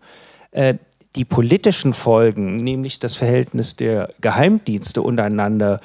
äh, 0.50 0.74
die 1.14 1.24
politischen 1.24 1.92
Folgen, 1.92 2.56
nämlich 2.56 2.98
das 2.98 3.14
Verhältnis 3.14 3.76
der 3.76 4.12
Geheimdienste 4.20 5.02
untereinander, 5.02 5.80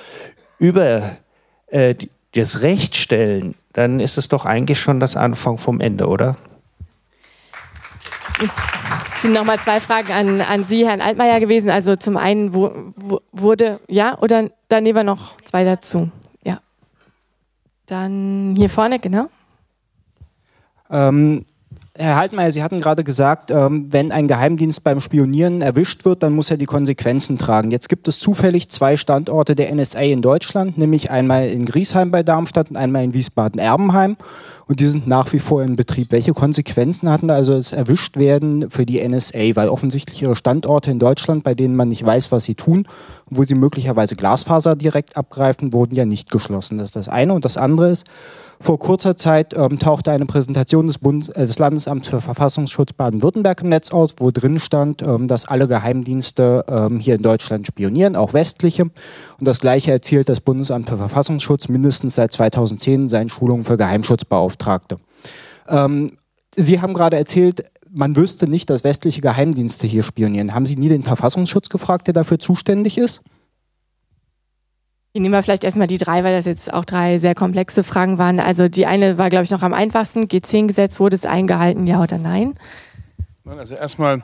über 0.58 1.18
äh, 1.68 1.96
das 2.34 2.62
Recht 2.62 2.96
stellen, 2.96 3.56
dann 3.74 4.00
ist 4.00 4.18
es 4.18 4.28
doch 4.28 4.46
eigentlich 4.46 4.80
schon 4.80 5.00
das 5.00 5.16
Anfang 5.16 5.58
vom 5.58 5.82
Ende, 5.82 6.08
oder? 6.08 6.38
Es 8.40 9.22
sind 9.22 9.34
nochmal 9.34 9.60
zwei 9.60 9.80
Fragen 9.80 10.12
an, 10.12 10.42
an 10.42 10.64
Sie, 10.64 10.86
Herrn 10.88 11.02
Altmaier, 11.02 11.40
gewesen. 11.40 11.70
Also 11.70 11.96
zum 11.96 12.18
einen 12.18 12.54
wo, 12.54 12.72
wo, 12.96 13.20
wurde, 13.32 13.80
ja, 13.88 14.18
oder 14.20 14.50
dann 14.68 14.84
nehmen 14.84 14.98
wir 14.98 15.04
noch 15.04 15.42
zwei 15.42 15.64
dazu. 15.64 16.12
Ja. 16.44 16.60
Dann 17.88 18.54
hier 18.56 18.70
vorne, 18.70 19.00
genau. 19.00 19.28
Ähm, 20.90 21.46
Herr 22.00 22.16
Haltmeier, 22.16 22.52
Sie 22.52 22.62
hatten 22.62 22.80
gerade 22.80 23.04
gesagt, 23.04 23.50
ähm, 23.50 23.88
wenn 23.90 24.12
ein 24.12 24.28
Geheimdienst 24.28 24.84
beim 24.84 25.02
Spionieren 25.02 25.64
erwischt 25.64 26.06
wird, 26.06 26.22
dann 26.22 26.34
muss 26.34 26.52
er 26.52 26.58
die 26.58 26.68
Konsequenzen 26.68 27.40
tragen. 27.40 27.72
Jetzt 27.72 27.90
gibt 27.90 28.08
es 28.08 28.20
zufällig 28.20 28.70
zwei 28.70 28.98
Standorte 28.98 29.56
der 29.56 29.74
NSA 29.74 30.02
in 30.02 30.22
Deutschland, 30.22 30.78
nämlich 30.78 31.10
einmal 31.10 31.48
in 31.48 31.66
Griesheim 31.66 32.12
bei 32.12 32.22
Darmstadt 32.22 32.70
und 32.70 32.78
einmal 32.78 33.04
in 33.04 33.16
Wiesbaden-Erbenheim. 33.16 34.16
Und 34.68 34.82
die 34.82 34.86
sind 34.86 35.08
nach 35.08 35.32
wie 35.32 35.40
vor 35.40 35.64
in 35.64 35.78
Betrieb. 35.78 36.12
Welche 36.12 36.34
Konsequenzen 36.34 37.10
hatten 37.10 37.30
da 37.30 37.36
also 37.36 37.54
das 37.54 37.72
Erwischtwerden 37.72 38.70
für 38.70 38.86
die 38.86 39.08
NSA? 39.08 39.56
Weil 39.56 39.70
offensichtlich 39.70 40.22
ihre 40.22 40.36
Standorte 40.36 40.92
in 40.92 41.00
Deutschland, 41.00 41.44
bei 41.44 41.56
denen 41.56 41.76
man 41.76 41.88
nicht 41.88 42.06
weiß, 42.06 42.32
was 42.34 42.44
sie 42.44 42.56
tun, 42.56 42.86
wo 43.30 43.44
sie 43.44 43.56
möglicherweise 43.56 44.16
Glasfaser 44.16 44.76
direkt 44.76 45.16
abgreifen, 45.16 45.72
wurden 45.72 45.96
ja 45.96 46.06
nicht 46.06 46.32
geschlossen. 46.32 46.78
Das 46.78 46.90
ist 46.90 46.96
das 46.98 47.08
eine. 47.08 47.34
Und 47.34 47.46
das 47.46 47.56
andere 47.56 47.90
ist, 47.90 48.06
vor 48.60 48.80
kurzer 48.80 49.16
Zeit 49.16 49.54
ähm, 49.56 49.78
tauchte 49.78 50.12
eine 50.12 50.26
Präsentation 50.26 50.88
des, 50.88 50.98
Bundes, 50.98 51.30
äh, 51.30 51.46
des 51.46 51.60
Landesamts 51.60 52.08
für 52.08 52.22
Verfassungsschutz 52.22 52.94
Baden-Württemberg 52.94 53.62
im 53.62 53.70
Netz 53.70 53.92
aus, 53.92 54.16
wo 54.18 54.32
drin 54.32 54.60
stand, 54.60 55.04
ähm, 55.04 55.28
dass 55.28 55.46
alle 55.46 55.68
Geheimdienste 55.68 56.66
ähm, 56.68 57.00
hier 57.00 57.16
in 57.16 57.22
Deutschland 57.22 57.68
spionieren, 57.68 58.16
auch 58.16 58.34
westliche. 58.34 58.84
Und 58.84 58.94
das 59.40 59.60
Gleiche 59.60 59.92
erzielt 59.92 60.28
das 60.28 60.42
Bundesamt 60.42 60.90
für 60.90 60.98
Verfassungsschutz 60.98 61.68
mindestens 61.68 62.16
seit 62.16 62.34
2010 62.34 63.10
seinen 63.10 63.30
Schulungen 63.30 63.64
für 63.64 63.78
Geheimschutzbeauftragte. 63.78 64.57
Ähm, 65.68 66.18
Sie 66.56 66.82
haben 66.82 66.94
gerade 66.94 67.18
erzählt, 67.18 67.64
man 67.90 68.16
wüsste 68.16 68.48
nicht, 68.48 68.70
dass 68.70 68.84
westliche 68.84 69.22
Geheimdienste 69.22 69.88
hier 69.88 70.04
spionieren. 70.04 70.54
Haben 70.54 70.66
Sie 70.66 70.76
nie 70.76 70.90
den 70.90 71.04
Verfassungsschutz 71.04 71.70
gefragt, 71.70 72.08
der 72.08 72.14
dafür 72.14 72.40
zuständig 72.40 72.98
ist? 72.98 73.22
Ich 75.14 75.22
nehme 75.22 75.42
vielleicht 75.42 75.64
erstmal 75.64 75.88
die 75.88 75.98
drei, 75.98 76.24
weil 76.24 76.36
das 76.36 76.46
jetzt 76.46 76.72
auch 76.72 76.86
drei 76.86 77.18
sehr 77.18 77.34
komplexe 77.34 77.84
Fragen 77.84 78.18
waren. 78.18 78.40
Also 78.40 78.68
die 78.68 78.86
eine 78.86 79.18
war, 79.18 79.30
glaube 79.30 79.46
ich, 79.46 79.52
noch 79.52 79.64
am 79.64 79.74
einfachsten. 79.74 80.26
G10-Gesetz, 80.26 81.00
wurde 81.00 81.16
es 81.16 81.26
eingehalten, 81.26 81.88
ja 81.88 82.02
oder 82.02 82.18
nein? 82.18 82.54
Also 83.46 83.76
erstmal. 83.76 84.24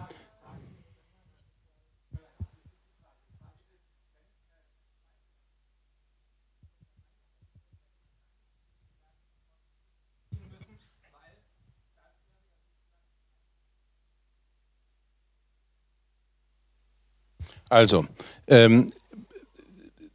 Also, 17.73 18.05
ähm, 18.47 18.87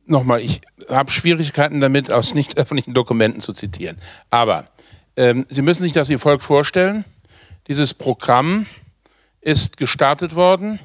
nochmal, 0.07 0.41
ich 0.41 0.61
habe 0.89 1.11
Schwierigkeiten 1.11 1.81
damit, 1.81 2.09
aus 2.09 2.33
nicht 2.33 2.57
öffentlichen 2.57 2.95
Dokumenten 2.95 3.41
zu 3.41 3.53
zitieren. 3.53 3.99
Aber 4.31 4.69
ähm, 5.17 5.45
Sie 5.51 5.63
müssen 5.63 5.83
sich 5.83 5.93
das 5.93 6.09
wie 6.09 6.19
folgt 6.19 6.45
vorstellen. 6.45 7.05
Dieses 7.67 7.95
Programm 7.95 8.67
ist 9.41 9.77
gestartet 9.77 10.37
worden 10.37 10.79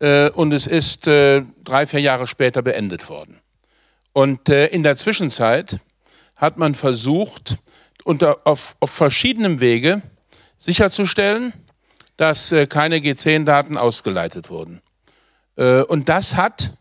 äh, 0.00 0.30
und 0.30 0.52
es 0.52 0.66
ist 0.66 1.06
äh, 1.06 1.42
drei, 1.62 1.86
vier 1.86 2.00
Jahre 2.00 2.26
später 2.26 2.60
beendet 2.60 3.08
worden. 3.08 3.38
Und 4.12 4.48
äh, 4.48 4.66
in 4.66 4.82
der 4.82 4.96
Zwischenzeit 4.96 5.78
hat 6.34 6.58
man 6.58 6.74
versucht, 6.74 7.58
unter, 8.02 8.38
auf, 8.44 8.74
auf 8.80 8.90
verschiedenem 8.90 9.60
Wege 9.60 10.02
sicherzustellen, 10.58 11.52
dass 12.16 12.50
äh, 12.50 12.66
keine 12.66 12.96
G10-Daten 12.96 13.76
ausgeleitet 13.76 14.50
wurden. 14.50 14.82
Äh, 15.60 15.82
und 15.82 16.08
das 16.08 16.36
hat 16.36 16.72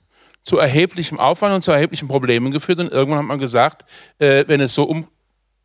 zu 0.44 0.58
erheblichem 0.58 1.20
Aufwand 1.20 1.54
und 1.54 1.62
zu 1.62 1.72
erheblichen 1.72 2.08
Problemen 2.08 2.52
geführt. 2.52 2.80
Und 2.80 2.92
irgendwann 2.92 3.20
hat 3.20 3.28
man 3.28 3.38
gesagt, 3.38 3.86
äh, 4.18 4.46
wenn 4.48 4.62
es 4.62 4.74
so, 4.74 4.84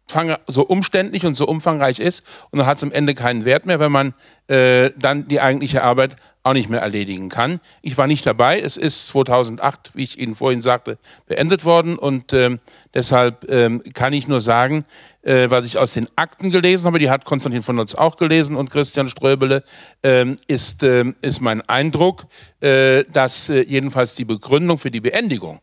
umfang, 0.06 0.36
so 0.47 0.62
umständlich 0.62 1.26
und 1.26 1.35
so 1.35 1.47
umfangreich 1.47 1.98
ist, 1.98 2.26
und 2.51 2.59
dann 2.59 2.66
hat 2.66 2.76
es 2.76 2.82
am 2.82 2.93
Ende 2.93 3.14
keinen 3.14 3.44
Wert 3.44 3.66
mehr, 3.66 3.78
wenn 3.78 3.93
man 3.93 4.14
äh, 4.48 4.90
dann 4.97 5.28
die 5.28 5.40
eigentliche 5.40 5.82
Arbeit 5.82 6.16
auch 6.44 6.52
nicht 6.52 6.68
mehr 6.68 6.82
erledigen 6.82 7.31
kann. 7.31 7.59
Ich 7.81 7.97
war 7.97 8.06
nicht 8.06 8.26
dabei. 8.26 8.60
Es 8.60 8.76
ist 8.76 9.06
2008, 9.09 9.93
wie 9.94 10.02
ich 10.02 10.18
Ihnen 10.18 10.35
vorhin 10.35 10.60
sagte, 10.60 10.98
beendet 11.26 11.64
worden. 11.64 11.97
Und 11.97 12.35
ähm, 12.35 12.60
deshalb 12.93 13.51
ähm, 13.51 13.82
kann 13.94 14.12
ich 14.12 14.28
nur 14.28 14.43
sagen, 14.43 14.85
äh, 15.22 15.48
was 15.48 15.64
ich 15.64 15.78
aus 15.78 15.94
den 15.94 16.06
Akten 16.16 16.51
gelesen 16.51 16.85
habe, 16.86 16.98
die 16.98 17.09
hat 17.09 17.24
Konstantin 17.24 17.62
von 17.62 17.76
Notz 17.76 17.94
auch 17.94 18.16
gelesen 18.16 18.56
und 18.56 18.70
Christian 18.70 19.09
Ströbele, 19.09 19.64
ähm, 20.02 20.36
ist, 20.47 20.82
ähm, 20.82 21.16
ist 21.22 21.40
mein 21.40 21.62
Eindruck, 21.62 22.26
äh, 22.60 23.05
dass 23.05 23.48
äh, 23.48 23.62
jedenfalls 23.62 24.14
die 24.14 24.26
Begründung 24.26 24.76
für 24.76 24.90
die 24.90 25.01
Beendigung, 25.01 25.60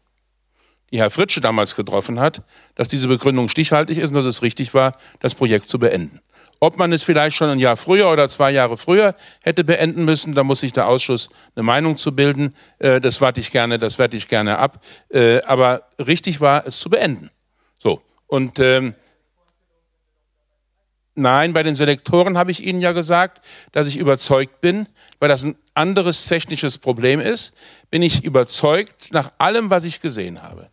die 0.92 1.00
Herr 1.00 1.10
Fritsche 1.10 1.42
damals 1.42 1.76
getroffen 1.76 2.20
hat, 2.20 2.44
dass 2.76 2.88
diese 2.88 3.08
Begründung 3.08 3.50
stichhaltig 3.50 3.98
ist 3.98 4.10
und 4.10 4.16
dass 4.16 4.26
es 4.26 4.42
richtig 4.42 4.74
war, 4.74 4.94
das 5.20 5.36
Projekt 5.36 5.70
zu 5.70 5.80
beenden. 5.80 6.20
Ob 6.60 6.78
man 6.78 6.94
es 6.94 7.02
vielleicht 7.02 7.36
schon 7.36 7.50
ein 7.50 7.58
Jahr 7.58 7.76
früher 7.76 8.12
oder 8.12 8.30
zwei 8.30 8.52
Jahre 8.52 8.78
früher 8.78 9.16
hätte 9.42 9.64
beenden 9.64 10.06
müssen, 10.06 10.36
da 10.36 10.44
muss 10.44 10.60
sich 10.60 10.74
der 10.74 10.88
Ausschuss 10.88 11.30
eine 11.56 11.64
Meinung 11.64 11.98
zu 11.98 12.16
bilden. 12.16 12.54
Äh, 12.78 13.02
das 13.02 13.20
warte 13.20 13.40
ich 13.40 13.52
gerne, 13.52 13.80
das 13.80 13.98
werte 13.98 14.16
ich 14.16 14.28
gerne 14.28 14.60
ab. 14.60 14.84
Äh, 15.10 15.42
aber 15.42 15.88
richtig 15.98 16.40
war, 16.40 16.68
es 16.68 16.80
zu 16.80 16.92
beenden. 16.92 17.32
So. 17.80 18.02
Und 18.28 18.60
ähm, 18.60 18.94
Nein, 21.14 21.52
bei 21.54 21.62
den 21.62 21.76
Selektoren 21.76 22.38
habe 22.38 22.52
ich 22.52 22.64
Ihnen 22.64 22.80
ja 22.80 22.94
gesagt, 22.94 23.46
dass 23.74 23.88
ich 23.88 23.98
überzeugt 23.98 24.62
bin, 24.62 24.88
weil 25.20 25.28
das 25.28 25.44
ein 25.44 25.56
anderes 25.74 26.26
technisches 26.26 26.78
Problem 26.78 27.20
ist, 27.20 27.54
bin 27.90 28.02
ich 28.02 28.24
überzeugt 28.24 29.10
nach 29.12 29.34
allem, 29.38 29.70
was 29.70 29.84
ich 29.84 30.00
gesehen 30.00 30.42
habe, 30.42 30.71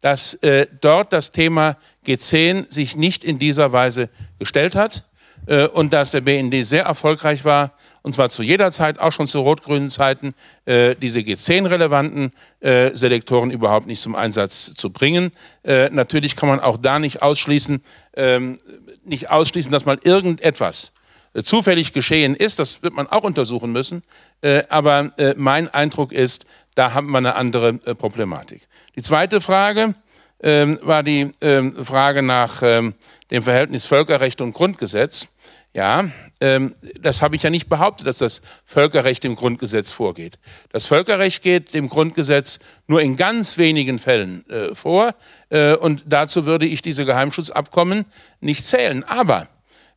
dass 0.00 0.34
äh, 0.34 0.66
dort 0.80 1.12
das 1.12 1.32
Thema 1.32 1.76
G10 2.06 2.72
sich 2.72 2.96
nicht 2.96 3.24
in 3.24 3.38
dieser 3.38 3.72
Weise 3.72 4.08
gestellt 4.38 4.74
hat 4.74 5.04
äh, 5.46 5.66
und 5.66 5.92
dass 5.92 6.12
der 6.12 6.20
BND 6.20 6.64
sehr 6.66 6.84
erfolgreich 6.84 7.44
war, 7.44 7.72
und 8.02 8.14
zwar 8.14 8.30
zu 8.30 8.42
jeder 8.42 8.70
Zeit, 8.70 8.98
auch 8.98 9.12
schon 9.12 9.26
zu 9.26 9.40
rot-grünen 9.40 9.90
Zeiten, 9.90 10.34
äh, 10.64 10.94
diese 10.94 11.20
G10-relevanten 11.20 12.30
äh, 12.60 12.94
Selektoren 12.94 13.50
überhaupt 13.50 13.86
nicht 13.86 14.00
zum 14.00 14.14
Einsatz 14.14 14.72
zu 14.74 14.90
bringen. 14.90 15.32
Äh, 15.64 15.90
natürlich 15.90 16.36
kann 16.36 16.48
man 16.48 16.60
auch 16.60 16.78
da 16.78 16.98
nicht 16.98 17.20
ausschließen, 17.22 17.82
ähm, 18.14 18.58
nicht 19.04 19.30
ausschließen, 19.30 19.70
dass 19.72 19.84
mal 19.84 19.98
irgendetwas 20.02 20.92
äh, 21.34 21.42
zufällig 21.42 21.92
geschehen 21.92 22.34
ist. 22.34 22.58
Das 22.58 22.82
wird 22.82 22.94
man 22.94 23.08
auch 23.08 23.24
untersuchen 23.24 23.72
müssen. 23.72 24.02
Äh, 24.40 24.62
aber 24.70 25.10
äh, 25.18 25.34
mein 25.36 25.68
Eindruck 25.68 26.12
ist, 26.12 26.46
da 26.78 26.94
haben 26.94 27.10
wir 27.10 27.18
eine 27.18 27.34
andere 27.34 27.74
Problematik. 27.74 28.68
Die 28.94 29.02
zweite 29.02 29.40
Frage 29.40 29.94
ähm, 30.40 30.78
war 30.82 31.02
die 31.02 31.32
ähm, 31.40 31.84
Frage 31.84 32.22
nach 32.22 32.62
ähm, 32.62 32.94
dem 33.32 33.42
Verhältnis 33.42 33.84
Völkerrecht 33.84 34.40
und 34.40 34.52
Grundgesetz. 34.52 35.26
Ja, 35.74 36.08
das 37.00 37.20
habe 37.20 37.36
ich 37.36 37.42
ja 37.42 37.50
nicht 37.50 37.68
behauptet, 37.68 38.06
dass 38.06 38.18
das 38.18 38.40
Völkerrecht 38.64 39.22
dem 39.22 39.36
Grundgesetz 39.36 39.92
vorgeht. 39.92 40.38
Das 40.72 40.86
Völkerrecht 40.86 41.42
geht 41.42 41.74
dem 41.74 41.90
Grundgesetz 41.90 42.58
nur 42.86 43.02
in 43.02 43.16
ganz 43.16 43.58
wenigen 43.58 43.98
Fällen 43.98 44.44
vor 44.72 45.14
und 45.80 46.04
dazu 46.06 46.46
würde 46.46 46.64
ich 46.64 46.80
diese 46.80 47.04
Geheimschutzabkommen 47.04 48.06
nicht 48.40 48.64
zählen. 48.64 49.04
Aber 49.04 49.46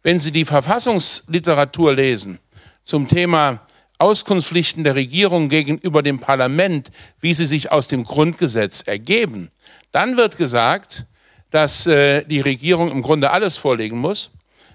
wenn 0.03 0.19
Sie 0.19 0.31
die 0.31 0.45
Verfassungsliteratur 0.45 1.95
lesen 1.95 2.39
zum 2.83 3.07
Thema 3.07 3.61
Auskunftspflichten 4.01 4.83
der 4.83 4.95
Regierung 4.95 5.47
gegenüber 5.47 6.01
dem 6.01 6.19
Parlament, 6.19 6.91
wie 7.19 7.33
sie 7.33 7.45
sich 7.45 7.71
aus 7.71 7.87
dem 7.87 8.03
Grundgesetz 8.03 8.81
ergeben, 8.81 9.51
dann 9.91 10.17
wird 10.17 10.37
gesagt, 10.37 11.05
dass 11.51 11.85
äh, 11.85 12.25
die 12.25 12.41
Regierung 12.41 12.89
im 12.89 13.01
Grunde 13.01 13.31
alles 13.31 13.57
vorlegen 13.57 13.97
muss. 13.97 14.31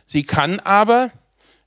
Sie 0.07 0.23
kann 0.23 0.61
aber 0.61 1.11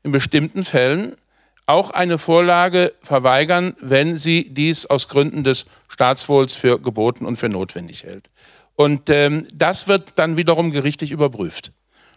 in 0.04 0.12
bestimmten 0.12 0.64
Fällen 0.64 1.18
auch 1.66 1.92
eine 1.92 2.18
Vorlage 2.18 2.94
verweigern, 3.02 3.76
wenn 3.80 4.18
sie 4.18 4.50
dies 4.50 4.86
aus 4.86 5.10
Gründen 5.10 5.44
des 5.44 5.66
Staatswohls 5.88 6.56
für 6.56 6.80
geboten 6.80 7.26
und 7.26 7.36
für 7.36 7.50
notwendig 7.50 8.04
hält. 8.04 8.30
Und 8.76 9.10
ähm, 9.10 9.46
das 9.54 9.88
wird 9.88 10.18
dann 10.18 10.38
wiederum 10.38 10.72
gerichtlich 10.72 11.12
überprüft. 11.12 11.74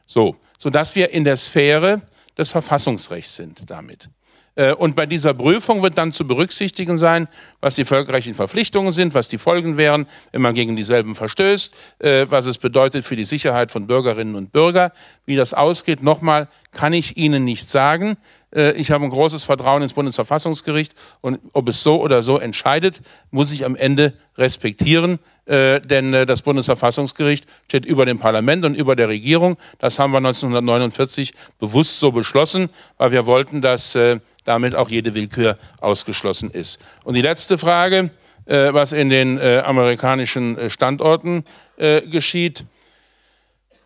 So, 0.07 0.37
sodass 0.59 0.95
wir 0.95 1.11
in 1.11 1.25
der 1.25 1.37
Sphäre 1.37 2.03
des 2.39 2.51
Verfassungsrechts 2.51 3.35
sind 3.35 3.69
damit. 3.69 4.09
Äh, 4.55 4.73
und 4.73 4.97
bei 4.97 5.07
dieser 5.07 5.35
Prüfung 5.35 5.83
wird 5.83 5.97
dann 5.99 6.13
zu 6.13 6.27
berücksichtigen 6.27 6.99
sein, 6.99 7.29
was 7.61 7.77
die 7.77 7.85
völkerrechtlichen 7.85 8.35
Verpflichtungen 8.35 8.93
sind, 8.93 9.15
was 9.15 9.29
die 9.29 9.39
Folgen 9.39 9.77
wären, 9.77 10.07
wenn 10.31 10.43
man 10.43 10.55
gegen 10.55 10.77
dieselben 10.77 11.15
verstößt, 11.15 11.73
äh, 12.01 12.27
was 12.29 12.47
es 12.47 12.59
bedeutet 12.59 13.05
für 13.05 13.17
die 13.17 13.25
Sicherheit 13.25 13.71
von 13.71 13.87
Bürgerinnen 13.87 14.35
und 14.35 14.53
Bürgern. 14.53 14.91
Wie 15.25 15.37
das 15.37 15.55
ausgeht, 15.55 16.03
nochmal, 16.03 16.49
kann 16.73 16.93
ich 16.93 17.17
Ihnen 17.17 17.45
nicht 17.45 17.69
sagen. 17.69 18.17
Äh, 18.55 18.73
ich 18.73 18.91
habe 18.91 19.05
ein 19.05 19.11
großes 19.11 19.45
Vertrauen 19.45 19.83
ins 19.83 19.95
Bundesverfassungsgericht 19.95 20.95
und 21.23 21.39
ob 21.53 21.69
es 21.69 21.83
so 21.83 22.01
oder 22.01 22.23
so 22.23 22.39
entscheidet, 22.39 23.01
muss 23.31 23.53
ich 23.53 23.65
am 23.65 23.77
Ende 23.77 24.15
respektieren, 24.37 25.19
denn 25.47 26.13
das 26.13 26.41
Bundesverfassungsgericht 26.41 27.47
steht 27.67 27.85
über 27.85 28.07
dem 28.07 28.19
Parlament 28.19 28.65
und 28.65 28.75
über 28.75 28.97
der 28.97 29.09
Regierung. 29.09 29.59
Das 29.79 29.99
haben 29.99 30.13
wir 30.13 30.19
1949 30.19 31.35
bewusst 31.59 32.01
so 32.01 32.13
beschlossen, 32.13 32.71
weil 32.97 33.11
wir 33.11 33.27
wollten, 33.27 33.61
dass 33.61 33.95
damit 34.45 34.75
auch 34.75 34.89
jede 34.89 35.15
Willkür 35.15 35.59
ausgeschlossen 35.81 36.51
ist. 36.51 36.81
Und 37.05 37.15
die 37.15 37.23
letzte 37.23 37.59
Frage, 37.59 38.11
äh, 38.45 38.73
was 38.73 38.93
in 38.93 39.09
den 39.09 39.39
äh, 39.39 39.63
amerikanischen 39.65 40.59
äh, 40.59 40.71
Standorten 40.71 41.45
äh, 41.77 42.03
geschieht. 42.03 42.65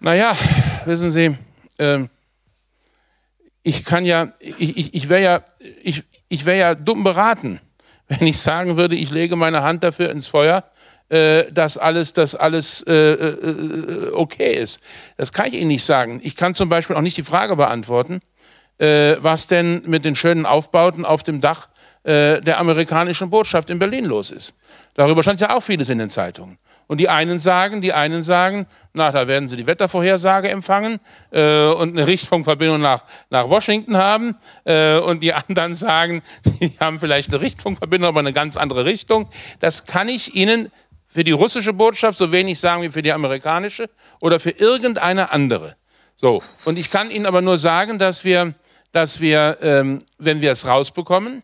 Naja, 0.00 0.36
wissen 0.84 1.10
Sie, 1.10 1.36
ähm, 1.78 2.08
ich 3.62 3.84
kann 3.84 4.04
ja, 4.04 4.32
ich, 4.38 4.76
ich, 4.76 4.94
ich 4.94 5.08
wäre 5.08 5.22
ja, 5.22 5.42
ich, 5.82 6.04
ich 6.28 6.46
wäre 6.46 6.58
ja 6.58 6.74
dumm 6.74 7.04
beraten, 7.04 7.60
wenn 8.08 8.26
ich 8.26 8.38
sagen 8.38 8.76
würde, 8.76 8.94
ich 8.94 9.10
lege 9.10 9.36
meine 9.36 9.62
Hand 9.62 9.84
dafür 9.84 10.10
ins 10.10 10.28
Feuer, 10.28 10.64
äh, 11.08 11.52
dass 11.52 11.78
alles, 11.78 12.12
dass 12.12 12.34
alles 12.34 12.82
äh, 12.82 12.92
äh, 12.92 14.10
okay 14.12 14.54
ist. 14.54 14.80
Das 15.16 15.32
kann 15.32 15.46
ich 15.46 15.54
Ihnen 15.54 15.68
nicht 15.68 15.84
sagen. 15.84 16.20
Ich 16.22 16.34
kann 16.34 16.54
zum 16.54 16.68
Beispiel 16.68 16.96
auch 16.96 17.00
nicht 17.00 17.16
die 17.16 17.22
Frage 17.22 17.56
beantworten, 17.56 18.20
äh, 18.78 19.16
was 19.20 19.46
denn 19.46 19.82
mit 19.86 20.04
den 20.04 20.14
schönen 20.14 20.46
Aufbauten 20.46 21.04
auf 21.04 21.22
dem 21.22 21.40
Dach 21.40 21.68
äh, 22.02 22.40
der 22.40 22.58
amerikanischen 22.58 23.30
Botschaft 23.30 23.70
in 23.70 23.78
Berlin 23.78 24.04
los 24.04 24.30
ist. 24.30 24.54
Darüber 24.94 25.22
stand 25.22 25.40
ja 25.40 25.56
auch 25.56 25.62
vieles 25.62 25.88
in 25.88 25.98
den 25.98 26.08
Zeitungen. 26.08 26.58
Und 26.86 26.98
die 26.98 27.08
einen 27.08 27.38
sagen, 27.38 27.80
die 27.80 27.92
einen 27.92 28.22
sagen, 28.22 28.66
na, 28.92 29.10
da 29.10 29.26
werden 29.26 29.48
sie 29.48 29.56
die 29.56 29.66
Wettervorhersage 29.66 30.48
empfangen 30.48 31.00
äh, 31.32 31.66
und 31.66 31.96
eine 31.96 32.06
Richtfunkverbindung 32.06 32.80
nach, 32.80 33.02
nach 33.28 33.48
Washington 33.48 33.96
haben. 33.96 34.36
Äh, 34.64 34.98
und 34.98 35.22
die 35.22 35.32
anderen 35.32 35.74
sagen, 35.74 36.22
die 36.44 36.72
haben 36.78 37.00
vielleicht 37.00 37.30
eine 37.32 37.40
Richtfunkverbindung, 37.40 38.08
aber 38.08 38.20
eine 38.20 38.32
ganz 38.32 38.56
andere 38.56 38.84
Richtung. 38.84 39.28
Das 39.58 39.84
kann 39.84 40.08
ich 40.08 40.36
Ihnen 40.36 40.70
für 41.06 41.24
die 41.24 41.32
russische 41.32 41.72
Botschaft 41.72 42.18
so 42.18 42.30
wenig 42.30 42.60
sagen 42.60 42.82
wie 42.82 42.88
für 42.90 43.02
die 43.02 43.12
amerikanische 43.12 43.90
oder 44.20 44.38
für 44.38 44.50
irgendeine 44.50 45.32
andere. 45.32 45.76
So. 46.14 46.42
Und 46.64 46.78
ich 46.78 46.90
kann 46.90 47.10
Ihnen 47.10 47.26
aber 47.26 47.42
nur 47.42 47.58
sagen, 47.58 47.98
dass 47.98 48.22
wir 48.22 48.54
dass 48.92 49.20
wir, 49.20 49.58
ähm, 49.60 50.00
wenn 50.18 50.40
wir 50.40 50.52
es 50.52 50.66
rausbekommen 50.66 51.42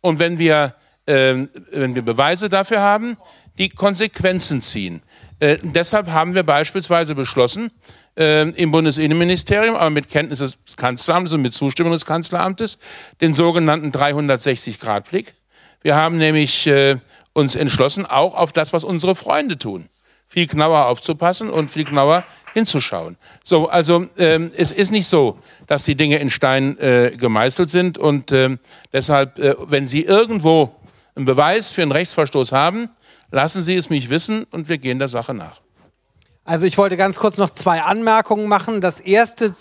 und 0.00 0.18
wenn 0.18 0.38
wir, 0.38 0.74
ähm, 1.06 1.50
wenn 1.70 1.94
wir 1.94 2.02
Beweise 2.02 2.48
dafür 2.48 2.80
haben, 2.80 3.16
die 3.58 3.68
Konsequenzen 3.68 4.60
ziehen. 4.62 5.02
Äh, 5.40 5.58
deshalb 5.62 6.08
haben 6.08 6.34
wir 6.34 6.42
beispielsweise 6.42 7.14
beschlossen, 7.14 7.70
äh, 8.16 8.48
im 8.50 8.70
Bundesinnenministerium, 8.70 9.76
aber 9.76 9.90
mit 9.90 10.08
Kenntnis 10.08 10.38
des 10.38 10.58
Kanzleramtes 10.76 11.34
und 11.34 11.42
mit 11.42 11.52
Zustimmung 11.52 11.92
des 11.92 12.06
Kanzleramtes, 12.06 12.78
den 13.20 13.34
sogenannten 13.34 13.90
360-Grad-Blick. 13.90 15.34
Wir 15.82 15.96
haben 15.96 16.16
nämlich 16.16 16.66
äh, 16.66 16.98
uns 17.32 17.56
entschlossen, 17.56 18.06
auch 18.06 18.34
auf 18.34 18.52
das, 18.52 18.72
was 18.72 18.84
unsere 18.84 19.14
Freunde 19.14 19.58
tun, 19.58 19.88
viel 20.28 20.46
genauer 20.46 20.86
aufzupassen 20.86 21.50
und 21.50 21.70
viel 21.70 21.84
genauer 21.84 22.24
hinzuschauen. 22.54 23.16
So, 23.42 23.68
also 23.68 24.06
ähm, 24.16 24.52
es 24.56 24.72
ist 24.72 24.92
nicht 24.92 25.08
so, 25.08 25.38
dass 25.66 25.84
die 25.84 25.96
Dinge 25.96 26.18
in 26.18 26.30
Stein 26.30 26.78
äh, 26.78 27.12
gemeißelt 27.16 27.68
sind 27.68 27.98
und 27.98 28.32
ähm, 28.32 28.60
deshalb, 28.92 29.38
äh, 29.38 29.56
wenn 29.58 29.86
Sie 29.86 30.02
irgendwo 30.02 30.74
einen 31.16 31.26
Beweis 31.26 31.70
für 31.70 31.82
einen 31.82 31.92
Rechtsverstoß 31.92 32.52
haben, 32.52 32.88
lassen 33.30 33.60
Sie 33.60 33.74
es 33.74 33.90
mich 33.90 34.08
wissen 34.08 34.44
und 34.52 34.68
wir 34.68 34.78
gehen 34.78 35.00
der 35.00 35.08
Sache 35.08 35.34
nach. 35.34 35.60
Also 36.44 36.66
ich 36.66 36.78
wollte 36.78 36.96
ganz 36.96 37.18
kurz 37.18 37.38
noch 37.38 37.50
zwei 37.50 37.82
Anmerkungen 37.82 38.48
machen. 38.48 38.80
Das 38.80 39.00
erste, 39.00 39.52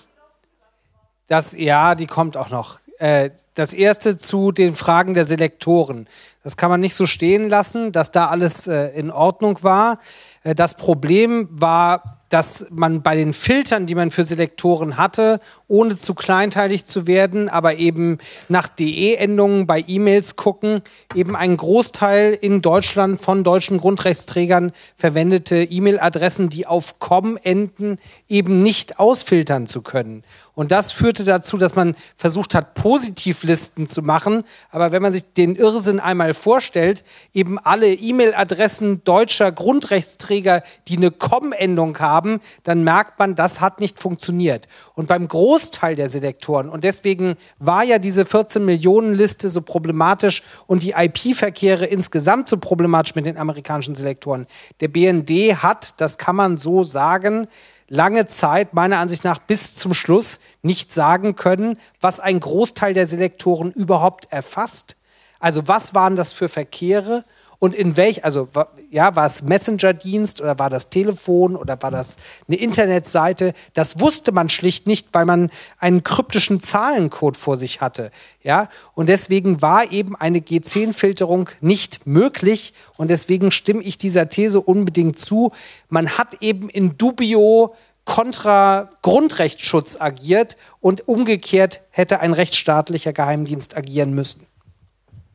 das 1.28 1.54
ja, 1.54 1.96
die 1.96 2.08
kommt 2.08 2.38
auch 2.38 2.50
noch. 2.50 2.80
Äh, 3.00 3.32
das 3.56 3.74
erste 3.74 4.18
zu 4.18 4.52
den 4.52 4.74
Fragen 4.74 5.14
der 5.14 5.26
Selektoren. 5.26 6.08
Das 6.44 6.58
kann 6.58 6.70
man 6.70 6.82
nicht 6.82 6.96
so 6.96 7.06
stehen 7.06 7.48
lassen, 7.50 7.92
dass 7.92 8.12
da 8.12 8.28
alles 8.28 8.68
äh, 8.68 8.88
in 8.90 9.12
Ordnung 9.12 9.60
war. 9.64 10.00
Äh, 10.44 10.56
das 10.56 10.76
Problem 10.76 11.48
war 11.52 12.20
dass 12.34 12.66
man 12.72 13.04
bei 13.04 13.16
den 13.16 13.32
Filtern, 13.32 13.86
die 13.86 13.94
man 13.94 14.10
für 14.10 14.24
Selektoren 14.24 14.98
hatte, 14.98 15.40
ohne 15.68 15.98
zu 16.00 16.16
kleinteilig 16.16 16.84
zu 16.86 17.06
werden, 17.06 17.48
aber 17.48 17.76
eben 17.76 18.18
nach 18.50 18.68
DE-Endungen 18.70 19.68
bei 19.68 19.86
E-Mails 19.88 20.36
gucken, 20.36 20.82
eben 21.14 21.36
einen 21.36 21.58
Großteil 21.58 22.34
in 22.34 22.64
Deutschland 22.64 23.22
von 23.22 23.44
deutschen 23.44 23.78
Grundrechtsträgern 23.78 24.72
verwendete 24.98 25.58
E-Mail-Adressen, 25.58 26.50
die 26.50 26.66
auf 26.66 26.98
com 26.98 27.38
enden, 27.38 28.00
eben 28.28 28.64
nicht 28.64 28.98
ausfiltern 28.98 29.68
zu 29.68 29.84
können. 29.84 30.24
Und 30.56 30.72
das 30.72 30.92
führte 30.92 31.26
dazu, 31.26 31.58
dass 31.58 31.76
man 31.76 31.96
versucht 32.16 32.56
hat, 32.56 32.74
Positivlisten 32.74 33.86
zu 33.86 34.02
machen. 34.02 34.44
Aber 34.72 34.92
wenn 34.92 35.04
man 35.04 35.14
sich 35.14 35.24
den 35.38 35.56
Irrsinn 35.56 36.00
einmal 36.00 36.33
vorstellt, 36.34 37.04
eben 37.34 37.60
alle 37.60 37.94
E-Mail-Adressen 37.94 39.04
deutscher 39.04 39.52
Grundrechtsträger, 39.52 40.64
die 40.88 40.98
eine 40.98 41.12
Com-Endung 41.12 41.98
haben, 42.00 42.40
dann 42.64 42.84
merkt 42.84 43.20
man, 43.20 43.36
das 43.36 43.62
hat 43.62 43.80
nicht 43.80 44.00
funktioniert. 44.00 44.68
Und 44.96 45.08
beim 45.08 45.28
Großteil 45.28 45.96
der 45.96 46.10
Selektoren, 46.10 46.70
und 46.70 46.84
deswegen 46.84 47.36
war 47.60 47.84
ja 47.84 48.00
diese 48.00 48.26
14 48.26 48.64
Millionen 48.64 49.14
Liste 49.14 49.50
so 49.50 49.62
problematisch 49.62 50.44
und 50.68 50.84
die 50.84 50.92
IP-Verkehre 50.92 51.86
insgesamt 51.86 52.50
so 52.50 52.58
problematisch 52.58 53.16
mit 53.16 53.26
den 53.26 53.38
amerikanischen 53.38 53.96
Selektoren. 53.96 54.48
Der 54.80 54.88
BND 54.88 55.64
hat, 55.64 56.00
das 56.02 56.18
kann 56.18 56.36
man 56.36 56.58
so 56.58 56.84
sagen, 56.84 57.48
lange 57.88 58.26
Zeit, 58.28 58.74
meiner 58.74 58.98
Ansicht 58.98 59.24
nach 59.24 59.38
bis 59.38 59.76
zum 59.76 59.94
Schluss, 59.94 60.40
nicht 60.62 60.92
sagen 60.92 61.36
können, 61.36 61.78
was 62.02 62.20
ein 62.20 62.40
Großteil 62.40 62.94
der 62.94 63.06
Selektoren 63.06 63.72
überhaupt 63.72 64.32
erfasst. 64.32 64.98
Also 65.44 65.68
was 65.68 65.94
waren 65.94 66.16
das 66.16 66.32
für 66.32 66.48
Verkehre 66.48 67.26
und 67.60 67.76
in 67.76 67.98
welch, 67.98 68.24
also 68.24 68.48
ja, 68.90 69.18
war 69.18 69.26
es 69.26 69.42
Messenger-Dienst 69.42 70.40
oder 70.40 70.58
war 70.58 70.70
das 70.70 70.90
Telefon 70.90 71.58
oder 71.58 71.82
war 71.82 71.92
das 71.92 72.16
eine 72.48 72.56
Internetseite? 72.56 73.52
Das 73.74 74.00
wusste 74.00 74.32
man 74.32 74.48
schlicht 74.48 74.88
nicht, 74.88 75.10
weil 75.12 75.26
man 75.26 75.52
einen 75.80 76.02
kryptischen 76.02 76.62
Zahlencode 76.62 77.36
vor 77.36 77.58
sich 77.58 77.82
hatte. 77.82 78.12
Ja, 78.42 78.70
und 78.96 79.10
deswegen 79.10 79.62
war 79.62 79.92
eben 79.92 80.16
eine 80.16 80.40
G10-Filterung 80.40 81.50
nicht 81.60 82.08
möglich 82.08 82.74
und 82.96 83.12
deswegen 83.12 83.52
stimme 83.52 83.84
ich 83.84 83.98
dieser 83.98 84.30
These 84.30 84.62
unbedingt 84.62 85.20
zu. 85.20 85.52
Man 85.90 86.18
hat 86.18 86.42
eben 86.42 86.70
in 86.70 86.98
dubio 86.98 87.76
kontra 88.06 88.92
Grundrechtsschutz 89.02 89.98
agiert 90.00 90.56
und 90.80 91.10
umgekehrt 91.10 91.82
hätte 91.90 92.22
ein 92.22 92.32
rechtsstaatlicher 92.32 93.12
Geheimdienst 93.12 93.76
agieren 93.76 94.14
müssen. 94.14 94.48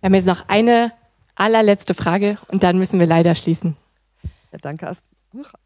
Wir 0.00 0.06
haben 0.06 0.14
jetzt 0.14 0.26
noch 0.26 0.48
eine 0.48 0.92
allerletzte 1.34 1.94
Frage 1.94 2.36
und 2.48 2.62
dann 2.62 2.78
müssen 2.78 3.00
wir 3.00 3.06
leider 3.06 3.34
schließen. 3.34 3.76
Ja, 4.52 4.58
danke. 4.60 4.90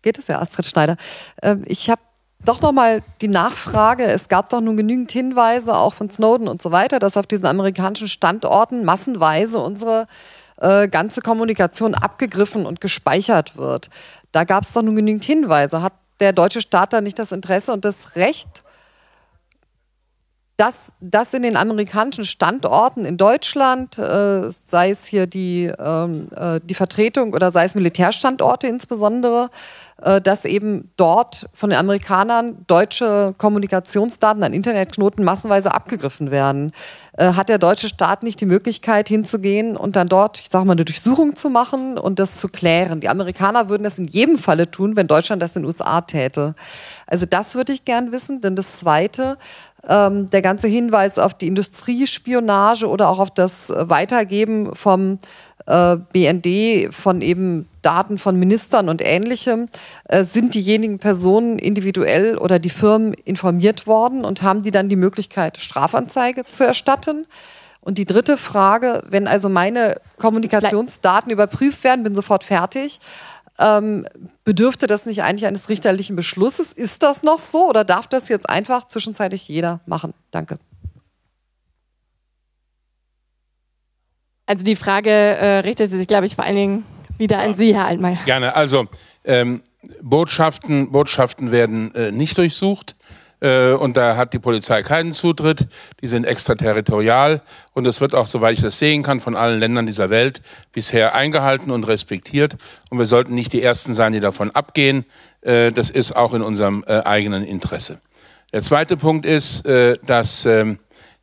Geht 0.02 0.18
es 0.18 0.28
ja, 0.28 0.40
Astrid 0.40 0.66
Schneider. 0.66 0.96
Ähm, 1.42 1.64
ich 1.66 1.88
habe 1.88 2.00
doch 2.44 2.60
noch 2.60 2.72
mal 2.72 3.02
die 3.20 3.28
Nachfrage. 3.28 4.04
Es 4.04 4.28
gab 4.28 4.48
doch 4.48 4.60
nun 4.60 4.76
genügend 4.76 5.12
Hinweise, 5.12 5.74
auch 5.74 5.94
von 5.94 6.10
Snowden 6.10 6.48
und 6.48 6.60
so 6.60 6.72
weiter, 6.72 6.98
dass 6.98 7.16
auf 7.16 7.26
diesen 7.26 7.46
amerikanischen 7.46 8.08
Standorten 8.08 8.84
massenweise 8.84 9.58
unsere 9.58 10.08
äh, 10.56 10.88
ganze 10.88 11.20
Kommunikation 11.20 11.94
abgegriffen 11.94 12.66
und 12.66 12.80
gespeichert 12.80 13.56
wird. 13.56 13.90
Da 14.32 14.44
gab 14.44 14.64
es 14.64 14.72
doch 14.72 14.82
nun 14.82 14.96
genügend 14.96 15.24
Hinweise. 15.24 15.82
Hat 15.82 15.94
der 16.20 16.32
deutsche 16.32 16.60
Staat 16.60 16.92
da 16.92 17.00
nicht 17.00 17.18
das 17.18 17.32
Interesse 17.32 17.72
und 17.72 17.84
das 17.84 18.16
Recht, 18.16 18.61
dass 20.62 20.92
das 21.00 21.34
in 21.34 21.42
den 21.42 21.56
amerikanischen 21.56 22.24
Standorten 22.24 23.04
in 23.04 23.16
Deutschland, 23.16 23.98
äh, 23.98 24.48
sei 24.48 24.90
es 24.90 25.06
hier 25.06 25.26
die, 25.26 25.64
ähm, 25.76 26.28
äh, 26.36 26.60
die 26.62 26.74
Vertretung 26.74 27.34
oder 27.34 27.50
sei 27.50 27.64
es 27.64 27.74
Militärstandorte 27.74 28.68
insbesondere, 28.68 29.50
äh, 30.00 30.20
dass 30.20 30.44
eben 30.44 30.92
dort 30.96 31.48
von 31.52 31.70
den 31.70 31.78
Amerikanern 31.80 32.64
deutsche 32.68 33.34
Kommunikationsdaten 33.38 34.44
an 34.44 34.52
Internetknoten 34.52 35.24
massenweise 35.24 35.74
abgegriffen 35.74 36.30
werden. 36.30 36.72
Äh, 37.16 37.34
hat 37.34 37.48
der 37.48 37.58
deutsche 37.58 37.88
Staat 37.88 38.22
nicht 38.22 38.40
die 38.40 38.46
Möglichkeit 38.46 39.08
hinzugehen 39.08 39.76
und 39.76 39.96
dann 39.96 40.08
dort, 40.08 40.40
ich 40.40 40.48
sage 40.48 40.64
mal, 40.64 40.72
eine 40.72 40.84
Durchsuchung 40.84 41.36
zu 41.36 41.50
machen 41.50 41.98
und 41.98 42.18
das 42.18 42.40
zu 42.40 42.48
klären? 42.48 43.00
Die 43.00 43.08
Amerikaner 43.08 43.68
würden 43.68 43.82
das 43.82 43.98
in 43.98 44.06
jedem 44.06 44.38
Falle 44.38 44.70
tun, 44.70 44.96
wenn 44.96 45.08
Deutschland 45.08 45.42
das 45.42 45.56
in 45.56 45.62
den 45.62 45.66
USA 45.66 46.00
täte. 46.00 46.54
Also 47.06 47.26
das 47.26 47.54
würde 47.54 47.72
ich 47.72 47.84
gern 47.84 48.12
wissen. 48.12 48.40
Denn 48.40 48.56
das 48.56 48.78
Zweite, 48.78 49.36
ähm, 49.88 50.30
der 50.30 50.42
ganze 50.42 50.68
Hinweis 50.68 51.18
auf 51.18 51.34
die 51.34 51.48
Industriespionage 51.48 52.86
oder 52.86 53.08
auch 53.08 53.18
auf 53.18 53.30
das 53.30 53.70
Weitergeben 53.74 54.74
vom 54.74 55.18
äh, 55.66 55.96
BND, 56.12 56.94
von 56.94 57.20
eben 57.20 57.68
Daten 57.82 58.18
von 58.18 58.36
Ministern 58.36 58.88
und 58.88 59.02
ähnlichem, 59.04 59.68
äh, 60.04 60.24
sind 60.24 60.54
diejenigen 60.54 60.98
Personen 60.98 61.58
individuell 61.58 62.38
oder 62.38 62.58
die 62.58 62.70
Firmen 62.70 63.14
informiert 63.24 63.86
worden 63.86 64.24
und 64.24 64.42
haben 64.42 64.62
die 64.62 64.70
dann 64.70 64.88
die 64.88 64.96
Möglichkeit, 64.96 65.58
Strafanzeige 65.58 66.44
zu 66.46 66.64
erstatten? 66.64 67.26
Und 67.84 67.98
die 67.98 68.04
dritte 68.04 68.36
Frage, 68.36 69.02
wenn 69.08 69.26
also 69.26 69.48
meine 69.48 69.96
Kommunikationsdaten 70.18 71.32
überprüft 71.32 71.82
werden, 71.82 72.04
bin 72.04 72.14
sofort 72.14 72.44
fertig, 72.44 73.00
ähm, 73.62 74.06
bedürfte 74.44 74.86
das 74.86 75.06
nicht 75.06 75.22
eigentlich 75.22 75.46
eines 75.46 75.68
richterlichen 75.68 76.16
Beschlusses? 76.16 76.72
Ist 76.72 77.02
das 77.02 77.22
noch 77.22 77.38
so 77.38 77.68
oder 77.68 77.84
darf 77.84 78.08
das 78.08 78.28
jetzt 78.28 78.48
einfach 78.48 78.86
zwischenzeitlich 78.86 79.48
jeder 79.48 79.80
machen? 79.86 80.14
Danke. 80.30 80.58
Also 84.46 84.64
die 84.64 84.76
Frage 84.76 85.10
äh, 85.10 85.58
richtete 85.60 85.96
sich, 85.96 86.06
glaube 86.06 86.26
ich, 86.26 86.34
vor 86.34 86.44
allen 86.44 86.56
Dingen 86.56 86.84
wieder 87.16 87.38
an 87.38 87.54
Sie, 87.54 87.74
Herr 87.74 87.86
Altmaier. 87.86 88.18
Gerne. 88.24 88.54
Also 88.54 88.86
ähm, 89.24 89.62
Botschaften, 90.02 90.92
Botschaften 90.92 91.52
werden 91.52 91.94
äh, 91.94 92.12
nicht 92.12 92.36
durchsucht 92.38 92.96
äh, 93.42 93.72
und 93.72 93.96
da 93.96 94.16
hat 94.16 94.32
die 94.32 94.38
Polizei 94.38 94.82
keinen 94.82 95.12
Zutritt. 95.12 95.66
Die 96.00 96.06
sind 96.06 96.24
extraterritorial 96.24 97.42
und 97.72 97.86
es 97.86 98.00
wird 98.00 98.14
auch, 98.14 98.26
soweit 98.26 98.54
ich 98.54 98.62
das 98.62 98.78
sehen 98.78 99.02
kann, 99.02 99.20
von 99.20 99.36
allen 99.36 99.58
Ländern 99.58 99.86
dieser 99.86 100.10
Welt 100.10 100.40
bisher 100.72 101.14
eingehalten 101.14 101.70
und 101.70 101.86
respektiert. 101.86 102.56
Und 102.88 102.98
wir 102.98 103.06
sollten 103.06 103.34
nicht 103.34 103.52
die 103.52 103.62
Ersten 103.62 103.94
sein, 103.94 104.12
die 104.12 104.20
davon 104.20 104.52
abgehen. 104.52 105.04
Äh, 105.40 105.72
das 105.72 105.90
ist 105.90 106.14
auch 106.14 106.34
in 106.34 106.42
unserem 106.42 106.84
äh, 106.86 107.00
eigenen 107.00 107.44
Interesse. 107.44 108.00
Der 108.52 108.62
zweite 108.62 108.96
Punkt 108.96 109.26
ist, 109.26 109.66
äh, 109.66 109.96
dass 110.06 110.46
ähm, 110.46 110.78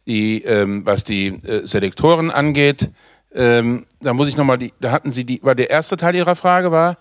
die, 0.05 0.43
ähm, 0.43 0.85
was 0.85 1.03
die 1.03 1.27
äh, 1.27 1.65
Selektoren 1.65 2.31
angeht, 2.31 2.89
ähm, 3.31 3.85
da 4.01 4.13
muss 4.13 4.27
ich 4.27 4.35
nochmal, 4.35 4.57
da 4.79 4.91
hatten 4.91 5.11
Sie 5.11 5.23
die, 5.23 5.39
war 5.43 5.55
der 5.55 5.69
erste 5.69 5.95
Teil 5.95 6.15
Ihrer 6.15 6.35
Frage 6.35 6.71
war? 6.71 6.97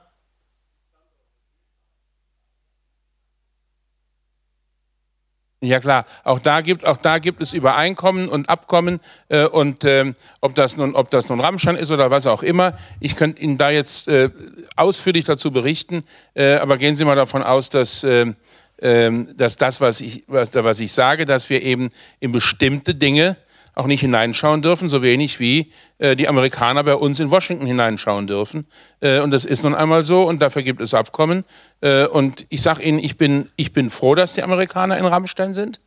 Ja 5.61 5.81
klar, 5.81 6.07
auch 6.23 6.39
da 6.39 6.61
gibt, 6.61 6.87
auch 6.87 6.99
da 6.99 7.19
gibt 7.19 7.43
es 7.43 7.53
Übereinkommen 7.53 8.29
und 8.29 8.49
Abkommen 8.49 9.01
äh, 9.29 9.45
und 9.45 9.85
ähm, 9.85 10.15
ob 10.41 10.55
das 10.55 10.77
nun, 10.77 10.95
ob 10.95 11.11
das 11.11 11.29
nun 11.29 11.41
Rammstein 11.41 11.75
ist 11.75 11.91
oder 11.91 12.13
was 12.13 12.29
auch 12.29 12.45
immer. 12.45 12.75
Ich 13.01 13.17
könnte 13.17 13.43
Ihnen 13.43 13.59
da 13.59 13.71
jetzt 13.71 14.07
äh, 14.07 14.31
ausführlich 14.77 15.25
dazu 15.25 15.51
berichten, 15.51 16.05
äh, 16.35 16.55
aber 16.55 16.79
gehen 16.79 16.95
Sie 16.95 17.05
mal 17.05 17.17
davon 17.17 17.43
aus, 17.43 17.71
dass 17.71 18.05
äh, 18.05 18.33
dass 18.81 19.57
das, 19.57 19.81
was 19.81 20.01
ich, 20.01 20.23
was, 20.29 20.55
was 20.55 20.79
ich 20.79 20.93
sage, 20.93 21.25
dass 21.25 21.51
wir 21.51 21.63
eben 21.63 21.89
in 22.21 22.31
bestimmte 22.31 22.95
Dinge 22.95 23.37
auch 23.79 23.87
nicht 23.87 24.01
hineinschauen 24.01 24.61
dürfen, 24.61 24.89
so 24.89 25.03
wenig 25.03 25.39
wie 25.39 25.71
äh, 25.99 26.17
die 26.17 26.27
Amerikaner 26.27 26.83
bei 26.83 26.97
uns 26.97 27.21
in 27.21 27.31
Washington 27.31 27.65
hineinschauen 27.65 28.27
dürfen. 28.27 28.67
Äh, 29.01 29.21
und 29.21 29.31
das 29.31 29.45
ist 29.45 29.63
nun 29.63 29.75
einmal 29.75 30.03
so 30.03 30.25
und 30.25 30.43
dafür 30.43 30.63
gibt 30.63 30.81
es 30.81 30.95
Abkommen. 30.95 31.45
Äh, 31.81 32.07
und 32.07 32.45
ich 32.49 32.61
sage 32.61 32.83
Ihnen, 32.83 32.99
ich 32.99 33.17
bin, 33.17 33.51
ich 33.55 33.73
bin 33.73 33.89
froh, 33.89 34.17
dass 34.17 34.35
die 34.35 34.43
Amerikaner 34.43 34.99
in 34.99 35.07
Rammstein 35.07 35.55
sind. 35.55 35.81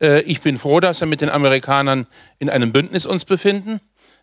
Äh, 0.00 0.22
ich 0.22 0.40
bin 0.40 0.56
froh, 0.56 0.80
dass 0.80 1.00
wir 1.00 1.06
mit 1.06 1.20
den 1.20 1.28
Amerikanern 1.28 2.06
in 2.38 2.48
einem 2.48 2.72
Bündnis 2.72 3.04
uns 3.04 3.26
befinden. 3.26 3.80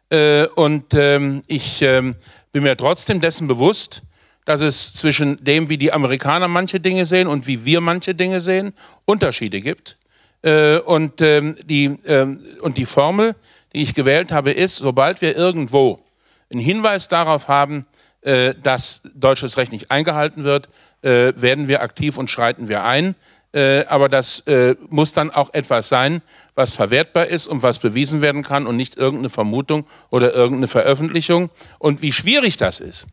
Äh, 0.10 0.48
und 0.48 0.96
ähm, 0.96 1.44
ich 1.46 1.84
ähm, 1.84 2.16
bin 2.52 2.64
mir 2.64 2.76
trotzdem 2.76 3.22
dessen 3.22 3.48
bewusst, 3.48 4.02
dass 4.46 4.62
es 4.62 4.96
zwischen 4.96 5.42
dem, 5.44 5.70
wie 5.70 5.78
die 5.78 5.94
Amerikaner 5.94 6.48
manche 6.48 6.80
Dinge 6.80 7.06
sehen 7.06 7.28
und 7.28 7.46
wie 7.46 7.66
wir 7.66 7.82
manche 7.82 8.16
Dinge 8.16 8.42
sehen, 8.42 8.74
Unterschiede 9.06 9.62
gibt. 9.62 10.00
Äh, 10.44 10.80
und, 10.80 11.22
ähm, 11.22 11.56
die, 11.64 11.98
ähm, 12.06 12.42
und 12.62 12.78
die 12.78 12.86
Formel, 12.86 13.36
die 13.74 13.82
ich 13.82 13.94
gewählt 13.94 14.32
habe, 14.32 14.52
ist, 14.52 14.78
sobald 14.78 15.22
wir 15.22 15.36
irgendwo 15.36 16.00
einen 16.52 16.62
Hinweis 16.62 17.08
darauf 17.08 17.48
haben, 17.48 17.86
äh, 18.22 18.54
dass 18.62 19.02
deutsches 19.14 19.58
Recht 19.58 19.72
nicht 19.72 19.92
eingehalten 19.92 20.44
wird, 20.44 20.70
äh, 21.02 21.34
werden 21.36 21.68
wir 21.68 21.82
aktiv 21.82 22.18
und 22.18 22.30
schreiten 22.30 22.68
wir 22.68 22.84
ein. 22.84 23.16
Äh, 23.54 23.86
aber 23.86 24.08
das 24.08 24.42
äh, 24.42 24.76
muss 24.90 25.14
dann 25.14 25.30
auch 25.30 25.54
etwas 25.54 25.90
sein, 25.90 26.22
was 26.56 26.74
verwertbar 26.74 27.28
ist 27.28 27.48
und 27.48 27.64
was 27.64 27.80
bewiesen 27.80 28.22
werden 28.22 28.44
kann 28.44 28.66
und 28.66 28.78
nicht 28.78 28.98
irgendeine 28.98 29.30
Vermutung 29.30 29.86
oder 30.10 30.34
irgendeine 30.34 30.68
Veröffentlichung. 30.68 31.50
Und 31.78 32.02
wie 32.02 32.14
schwierig 32.14 32.58
das 32.58 32.80
ist, 32.80 33.08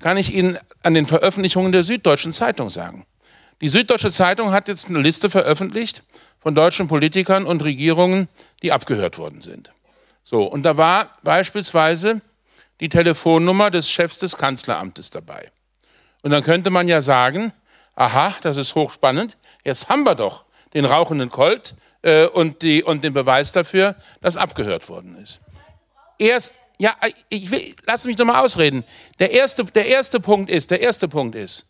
kann 0.00 0.16
ich 0.16 0.34
Ihnen 0.34 0.58
an 0.82 0.94
den 0.94 1.06
Veröffentlichungen 1.06 1.72
der 1.72 1.82
Süddeutschen 1.82 2.32
Zeitung 2.32 2.68
sagen. 2.68 3.06
Die 3.60 3.68
Süddeutsche 3.68 4.12
Zeitung 4.12 4.52
hat 4.52 4.68
jetzt 4.68 4.88
eine 4.88 5.00
Liste 5.00 5.30
veröffentlicht 5.30 6.04
von 6.40 6.54
deutschen 6.54 6.88
Politikern 6.88 7.46
und 7.46 7.62
Regierungen, 7.62 8.28
die 8.62 8.72
abgehört 8.72 9.18
worden 9.18 9.40
sind. 9.40 9.72
So, 10.24 10.44
und 10.44 10.62
da 10.62 10.76
war 10.76 11.10
beispielsweise 11.22 12.20
die 12.80 12.88
Telefonnummer 12.88 13.70
des 13.70 13.90
Chefs 13.90 14.18
des 14.18 14.36
Kanzleramtes 14.36 15.10
dabei. 15.10 15.50
Und 16.22 16.30
dann 16.30 16.42
könnte 16.42 16.70
man 16.70 16.88
ja 16.88 17.00
sagen, 17.00 17.52
aha, 17.94 18.34
das 18.42 18.56
ist 18.56 18.74
hochspannend, 18.74 19.36
jetzt 19.64 19.88
haben 19.88 20.04
wir 20.04 20.14
doch 20.14 20.44
den 20.74 20.84
rauchenden 20.84 21.30
Colt 21.30 21.74
äh, 22.02 22.26
und, 22.26 22.62
die, 22.62 22.82
und 22.82 23.04
den 23.04 23.12
Beweis 23.12 23.52
dafür, 23.52 23.96
dass 24.20 24.36
abgehört 24.36 24.88
worden 24.88 25.16
ist. 25.16 25.40
Erst, 26.18 26.58
ja, 26.78 26.96
ich 27.28 27.50
will, 27.50 27.74
lass 27.86 28.04
mich 28.04 28.16
doch 28.16 28.24
mal 28.24 28.44
ausreden. 28.44 28.84
Der 29.18 29.32
erste, 29.32 29.64
der 29.64 29.86
erste 29.86 30.20
Punkt 30.20 30.50
ist, 30.50 30.70
der 30.70 30.80
erste 30.80 31.08
Punkt 31.08 31.34
ist, 31.34 31.66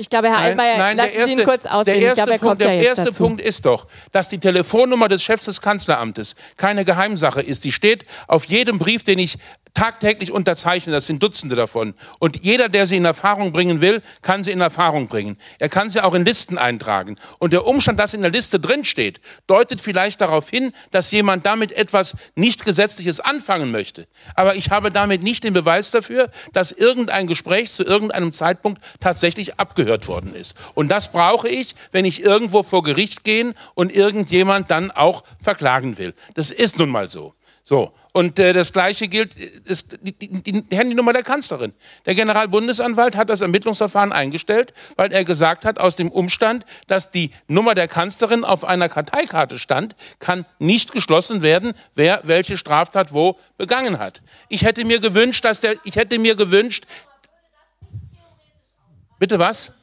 ich 0.00 0.08
glaube, 0.08 0.28
Herr 0.28 0.38
Altmaier, 0.38 0.78
nein, 0.78 0.96
lassen 0.96 1.10
erste, 1.10 1.28
Sie 1.28 1.40
ihn 1.42 1.44
kurz 1.44 1.66
ausreden. 1.66 2.00
Der 2.00 2.08
erste, 2.10 2.24
glaube, 2.24 2.38
Punkt, 2.38 2.64
der 2.64 2.74
erste 2.74 3.04
dazu. 3.06 3.24
Punkt 3.24 3.40
ist 3.40 3.66
doch, 3.66 3.88
dass 4.12 4.28
die 4.28 4.38
Telefonnummer 4.38 5.08
des 5.08 5.24
Chefs 5.24 5.46
des 5.46 5.60
Kanzleramtes 5.60 6.36
keine 6.56 6.84
Geheimsache 6.84 7.42
ist. 7.42 7.64
Die 7.64 7.72
steht 7.72 8.06
auf 8.28 8.44
jedem 8.44 8.78
Brief, 8.78 9.02
den 9.02 9.18
ich 9.18 9.38
tagtäglich 9.78 10.32
unterzeichnen, 10.32 10.92
das 10.92 11.06
sind 11.06 11.22
Dutzende 11.22 11.54
davon. 11.54 11.94
Und 12.18 12.42
jeder, 12.42 12.68
der 12.68 12.88
sie 12.88 12.96
in 12.96 13.04
Erfahrung 13.04 13.52
bringen 13.52 13.80
will, 13.80 14.02
kann 14.22 14.42
sie 14.42 14.50
in 14.50 14.60
Erfahrung 14.60 15.06
bringen. 15.06 15.36
Er 15.60 15.68
kann 15.68 15.88
sie 15.88 16.02
auch 16.02 16.14
in 16.14 16.24
Listen 16.24 16.58
eintragen. 16.58 17.16
Und 17.38 17.52
der 17.52 17.64
Umstand, 17.64 18.00
dass 18.00 18.12
in 18.12 18.22
der 18.22 18.32
Liste 18.32 18.58
drinsteht, 18.58 19.20
deutet 19.46 19.80
vielleicht 19.80 20.20
darauf 20.20 20.50
hin, 20.50 20.72
dass 20.90 21.12
jemand 21.12 21.46
damit 21.46 21.70
etwas 21.70 22.16
nicht 22.34 22.64
Gesetzliches 22.64 23.20
anfangen 23.20 23.70
möchte. 23.70 24.08
Aber 24.34 24.56
ich 24.56 24.70
habe 24.70 24.90
damit 24.90 25.22
nicht 25.22 25.44
den 25.44 25.52
Beweis 25.52 25.92
dafür, 25.92 26.32
dass 26.52 26.72
irgendein 26.72 27.28
Gespräch 27.28 27.70
zu 27.70 27.84
irgendeinem 27.84 28.32
Zeitpunkt 28.32 28.82
tatsächlich 28.98 29.60
abgehört 29.60 30.08
worden 30.08 30.34
ist. 30.34 30.56
Und 30.74 30.88
das 30.88 31.12
brauche 31.12 31.48
ich, 31.48 31.76
wenn 31.92 32.04
ich 32.04 32.24
irgendwo 32.24 32.64
vor 32.64 32.82
Gericht 32.82 33.22
gehen 33.22 33.54
und 33.76 33.94
irgendjemand 33.94 34.72
dann 34.72 34.90
auch 34.90 35.22
verklagen 35.40 35.98
will. 35.98 36.14
Das 36.34 36.50
ist 36.50 36.80
nun 36.80 36.88
mal 36.88 37.08
so. 37.08 37.34
So. 37.68 37.92
Und 38.12 38.38
äh, 38.38 38.54
das 38.54 38.72
Gleiche 38.72 39.08
gilt, 39.08 39.34
ist 39.34 39.98
die, 40.00 40.12
die, 40.12 40.62
die 40.62 40.76
Handynummer 40.76 41.12
der 41.12 41.22
Kanzlerin. 41.22 41.74
Der 42.06 42.14
Generalbundesanwalt 42.14 43.14
hat 43.14 43.28
das 43.28 43.42
Ermittlungsverfahren 43.42 44.10
eingestellt, 44.10 44.72
weil 44.96 45.12
er 45.12 45.22
gesagt 45.22 45.66
hat, 45.66 45.78
aus 45.78 45.94
dem 45.94 46.10
Umstand, 46.10 46.64
dass 46.86 47.10
die 47.10 47.30
Nummer 47.46 47.74
der 47.74 47.86
Kanzlerin 47.86 48.42
auf 48.42 48.64
einer 48.64 48.88
Karteikarte 48.88 49.58
stand, 49.58 49.96
kann 50.18 50.46
nicht 50.58 50.92
geschlossen 50.92 51.42
werden, 51.42 51.74
wer 51.94 52.22
welche 52.24 52.56
Straftat 52.56 53.12
wo 53.12 53.38
begangen 53.58 53.98
hat. 53.98 54.22
Ich 54.48 54.62
hätte 54.62 54.86
mir 54.86 54.98
gewünscht, 54.98 55.44
dass 55.44 55.60
der, 55.60 55.74
ich 55.84 55.96
hätte 55.96 56.18
mir 56.18 56.36
gewünscht, 56.36 56.86
bitte 59.18 59.38
was? 59.38 59.74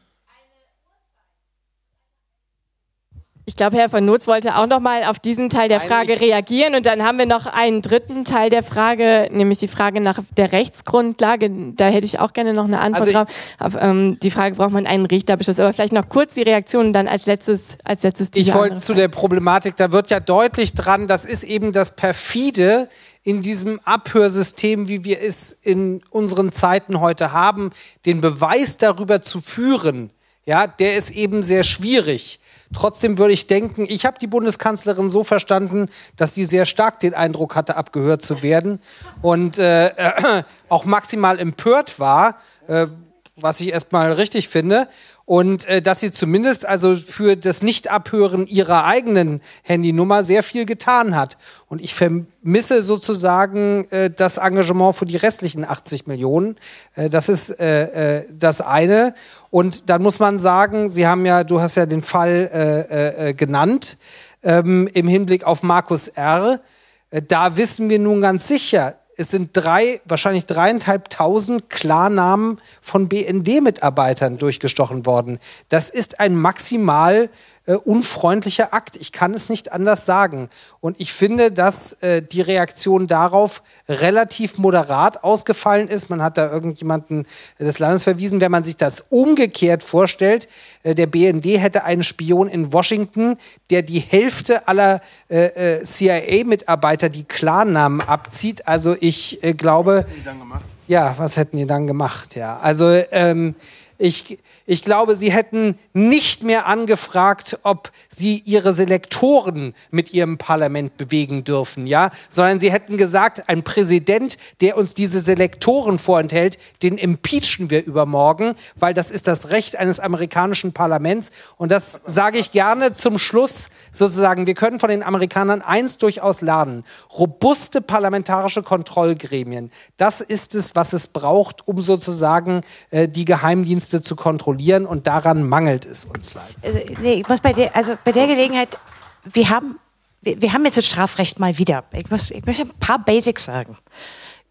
Ich 3.47 3.55
glaube, 3.55 3.77
Herr 3.77 3.89
von 3.89 4.03
Notz 4.03 4.25
wollte 4.27 4.55
auch 4.55 4.65
noch 4.65 4.79
mal 4.79 5.03
auf 5.03 5.19
diesen 5.19 5.51
Teil 5.51 5.69
der 5.69 5.79
Frage 5.79 6.13
Nein, 6.13 6.17
reagieren. 6.17 6.73
Und 6.73 6.87
dann 6.87 7.03
haben 7.03 7.19
wir 7.19 7.27
noch 7.27 7.45
einen 7.45 7.83
dritten 7.83 8.25
Teil 8.25 8.49
der 8.49 8.63
Frage, 8.63 9.29
nämlich 9.31 9.59
die 9.59 9.67
Frage 9.67 10.01
nach 10.01 10.19
der 10.35 10.51
Rechtsgrundlage. 10.51 11.51
Da 11.75 11.85
hätte 11.85 12.05
ich 12.05 12.19
auch 12.19 12.33
gerne 12.33 12.53
noch 12.53 12.65
eine 12.65 12.79
Antwort 12.79 13.01
also 13.01 13.11
drauf. 13.11 13.27
Auf 13.59 13.73
ähm, 13.79 14.17
die 14.19 14.31
Frage, 14.31 14.55
braucht 14.55 14.71
man 14.71 14.87
einen 14.87 15.05
Richterbeschluss? 15.05 15.59
Aber 15.59 15.73
vielleicht 15.73 15.93
noch 15.93 16.09
kurz 16.09 16.33
die 16.33 16.41
Reaktion 16.41 16.87
und 16.87 16.93
dann 16.93 17.07
als 17.07 17.27
letztes, 17.27 17.77
als 17.83 18.01
letztes 18.01 18.31
diese 18.31 18.49
Ich 18.49 18.55
wollte 18.55 18.77
zu 18.77 18.95
der 18.95 19.09
Problematik, 19.09 19.75
da 19.75 19.91
wird 19.91 20.09
ja 20.09 20.19
deutlich 20.19 20.73
dran, 20.73 21.05
das 21.05 21.23
ist 21.23 21.43
eben 21.43 21.71
das 21.71 21.95
perfide 21.95 22.89
in 23.21 23.41
diesem 23.41 23.79
Abhörsystem, 23.83 24.87
wie 24.87 25.03
wir 25.03 25.21
es 25.21 25.51
in 25.51 26.01
unseren 26.09 26.51
Zeiten 26.51 26.99
heute 26.99 27.31
haben, 27.31 27.71
den 28.07 28.21
Beweis 28.21 28.77
darüber 28.77 29.21
zu 29.21 29.39
führen, 29.41 30.09
ja, 30.45 30.67
der 30.67 30.95
ist 30.95 31.11
eben 31.11 31.43
sehr 31.43 31.63
schwierig. 31.63 32.39
Trotzdem 32.73 33.17
würde 33.17 33.33
ich 33.33 33.47
denken, 33.47 33.85
ich 33.87 34.05
habe 34.05 34.19
die 34.19 34.27
Bundeskanzlerin 34.27 35.09
so 35.09 35.23
verstanden, 35.23 35.87
dass 36.15 36.33
sie 36.33 36.45
sehr 36.45 36.65
stark 36.65 36.99
den 36.99 37.13
Eindruck 37.13 37.55
hatte, 37.55 37.77
abgehört 37.77 38.21
zu 38.21 38.41
werden 38.41 38.79
und 39.21 39.57
äh, 39.57 39.87
äh, 39.87 40.43
auch 40.69 40.85
maximal 40.85 41.39
empört 41.39 41.99
war, 41.99 42.37
äh, 42.67 42.87
was 43.35 43.59
ich 43.59 43.71
erstmal 43.71 44.13
richtig 44.13 44.47
finde 44.47 44.87
und 45.25 45.65
äh, 45.65 45.81
dass 45.81 45.99
sie 45.99 46.11
zumindest 46.11 46.65
also 46.65 46.95
für 46.95 47.35
das 47.35 47.63
Nicht-Abhören 47.63 48.45
ihrer 48.45 48.85
eigenen 48.85 49.41
Handynummer 49.63 50.23
sehr 50.23 50.43
viel 50.43 50.65
getan 50.65 51.15
hat. 51.15 51.37
Und 51.67 51.81
ich 51.81 51.95
vermisse 51.95 52.83
sozusagen 52.83 53.87
äh, 53.89 54.11
das 54.11 54.37
Engagement 54.37 54.95
für 54.95 55.07
die 55.07 55.17
restlichen 55.17 55.65
80 55.65 56.05
Millionen. 56.05 56.57
Äh, 56.93 57.09
das 57.09 57.27
ist 57.27 57.59
äh, 57.59 58.19
äh, 58.19 58.27
das 58.31 58.61
eine. 58.61 59.15
Und 59.49 59.89
dann 59.89 60.03
muss 60.03 60.19
man 60.19 60.37
sagen, 60.37 60.89
Sie 60.89 61.07
haben 61.07 61.25
ja, 61.25 61.43
du 61.43 61.59
hast 61.59 61.75
ja 61.75 61.87
den 61.87 62.03
Fall 62.03 62.49
äh, 62.53 63.29
äh, 63.29 63.33
genannt 63.33 63.97
ähm, 64.43 64.87
im 64.93 65.07
Hinblick 65.07 65.43
auf 65.43 65.63
Markus 65.63 66.07
R. 66.07 66.61
Äh, 67.09 67.23
da 67.23 67.57
wissen 67.57 67.89
wir 67.89 67.97
nun 67.97 68.21
ganz 68.21 68.47
sicher, 68.47 68.95
es 69.17 69.31
sind 69.31 69.51
drei, 69.53 70.01
wahrscheinlich 70.05 70.45
dreieinhalbtausend 70.45 71.69
Klarnamen 71.69 72.59
von 72.81 73.07
BND-Mitarbeitern 73.07 74.37
durchgestochen 74.37 75.05
worden. 75.05 75.39
Das 75.69 75.89
ist 75.89 76.19
ein 76.19 76.35
maximal 76.35 77.29
äh, 77.65 77.73
unfreundlicher 77.73 78.73
Akt. 78.73 78.95
Ich 78.95 79.11
kann 79.11 79.33
es 79.33 79.49
nicht 79.49 79.71
anders 79.71 80.05
sagen. 80.05 80.49
Und 80.81 80.95
ich 80.99 81.13
finde, 81.13 81.51
dass 81.51 81.93
äh, 82.01 82.21
die 82.21 82.41
Reaktion 82.41 83.07
darauf 83.07 83.63
relativ 83.89 84.57
moderat 84.57 85.23
ausgefallen 85.23 85.87
ist. 85.87 86.09
Man 86.09 86.21
hat 86.21 86.37
da 86.37 86.51
irgendjemanden 86.51 87.25
des 87.59 87.79
Landes 87.79 88.03
verwiesen. 88.03 88.41
Wenn 88.41 88.51
man 88.51 88.63
sich 88.63 88.77
das 88.77 89.05
umgekehrt 89.09 89.83
vorstellt, 89.83 90.47
äh, 90.83 90.93
der 90.93 91.07
BND 91.07 91.45
hätte 91.59 91.83
einen 91.83 92.03
Spion 92.03 92.47
in 92.49 92.71
Washington, 92.71 93.37
der 93.69 93.81
die 93.81 93.99
Hälfte 93.99 94.67
aller 94.67 95.01
äh, 95.29 95.79
äh 95.79 95.83
CIA-Mitarbeiter 95.83 97.09
die 97.09 97.23
Klarnamen 97.23 98.01
abzieht. 98.01 98.67
Also 98.67 98.95
ich 98.99 99.43
äh, 99.43 99.53
glaube. 99.53 100.05
Was 100.05 100.07
hätten 100.07 100.15
die 100.19 100.23
dann 100.23 100.39
gemacht? 100.39 100.65
Ja, 100.87 101.15
was 101.17 101.37
hätten 101.37 101.57
die 101.57 101.65
dann 101.65 101.87
gemacht? 101.87 102.35
Ja, 102.35 102.59
also 102.59 102.85
ähm, 103.11 103.55
ich, 103.97 104.37
ich 104.65 104.81
glaube, 104.81 105.15
sie 105.15 105.31
hätten 105.31 105.77
nicht 105.93 106.43
mehr 106.43 106.65
angefragt, 106.65 107.59
ob 107.63 107.91
sie 108.09 108.41
ihre 108.45 108.73
Selektoren 108.73 109.73
mit 109.91 110.13
ihrem 110.13 110.37
Parlament 110.37 110.97
bewegen 110.97 111.43
dürfen, 111.43 111.87
ja, 111.87 112.11
sondern 112.29 112.59
sie 112.59 112.71
hätten 112.71 112.97
gesagt, 112.97 113.47
ein 113.47 113.63
Präsident, 113.63 114.37
der 114.61 114.77
uns 114.77 114.93
diese 114.93 115.21
Selektoren 115.21 115.99
vorenthält, 115.99 116.57
den 116.83 116.97
impeachen 116.97 117.69
wir 117.69 117.85
übermorgen, 117.85 118.55
weil 118.75 118.93
das 118.93 119.11
ist 119.11 119.27
das 119.27 119.51
Recht 119.51 119.75
eines 119.75 119.99
amerikanischen 119.99 120.73
Parlaments. 120.73 121.31
Und 121.57 121.71
das 121.71 122.01
sage 122.05 122.37
ich 122.39 122.51
gerne 122.51 122.93
zum 122.93 123.17
Schluss 123.17 123.69
sozusagen. 123.91 124.47
Wir 124.47 124.55
können 124.55 124.79
von 124.79 124.89
den 124.89 125.03
Amerikanern 125.03 125.61
eins 125.61 125.97
durchaus 125.97 126.41
lernen. 126.41 126.83
Robuste 127.17 127.81
parlamentarische 127.81 128.63
Kontrollgremien. 128.63 129.71
Das 129.97 130.21
ist 130.21 130.55
es, 130.55 130.75
was 130.75 130.93
es 130.93 131.07
braucht, 131.07 131.67
um 131.67 131.81
sozusagen 131.81 132.61
äh, 132.89 133.07
die 133.07 133.25
Geheimdienste 133.25 133.75
Dienste 133.75 134.01
zu 134.01 134.15
kontrollieren 134.15 134.54
und 134.85 135.07
daran 135.07 135.43
mangelt 135.43 135.85
es 135.85 136.05
uns 136.05 136.33
leider. 136.33 136.55
Also, 136.61 136.79
nee, 137.01 137.13
ich 137.15 137.27
muss 137.27 137.39
bei 137.39 137.53
der, 137.53 137.75
also 137.75 137.97
bei 138.03 138.11
der 138.11 138.27
Gelegenheit, 138.27 138.77
wir 139.23 139.49
haben, 139.49 139.79
wir, 140.21 140.41
wir 140.41 140.53
haben 140.53 140.65
jetzt 140.65 140.77
das 140.77 140.85
Strafrecht 140.85 141.39
mal 141.39 141.57
wieder. 141.57 141.83
Ich, 141.91 142.09
muss, 142.09 142.31
ich 142.31 142.45
möchte 142.45 142.63
ein 142.63 142.69
paar 142.79 142.99
Basics 142.99 143.45
sagen. 143.45 143.77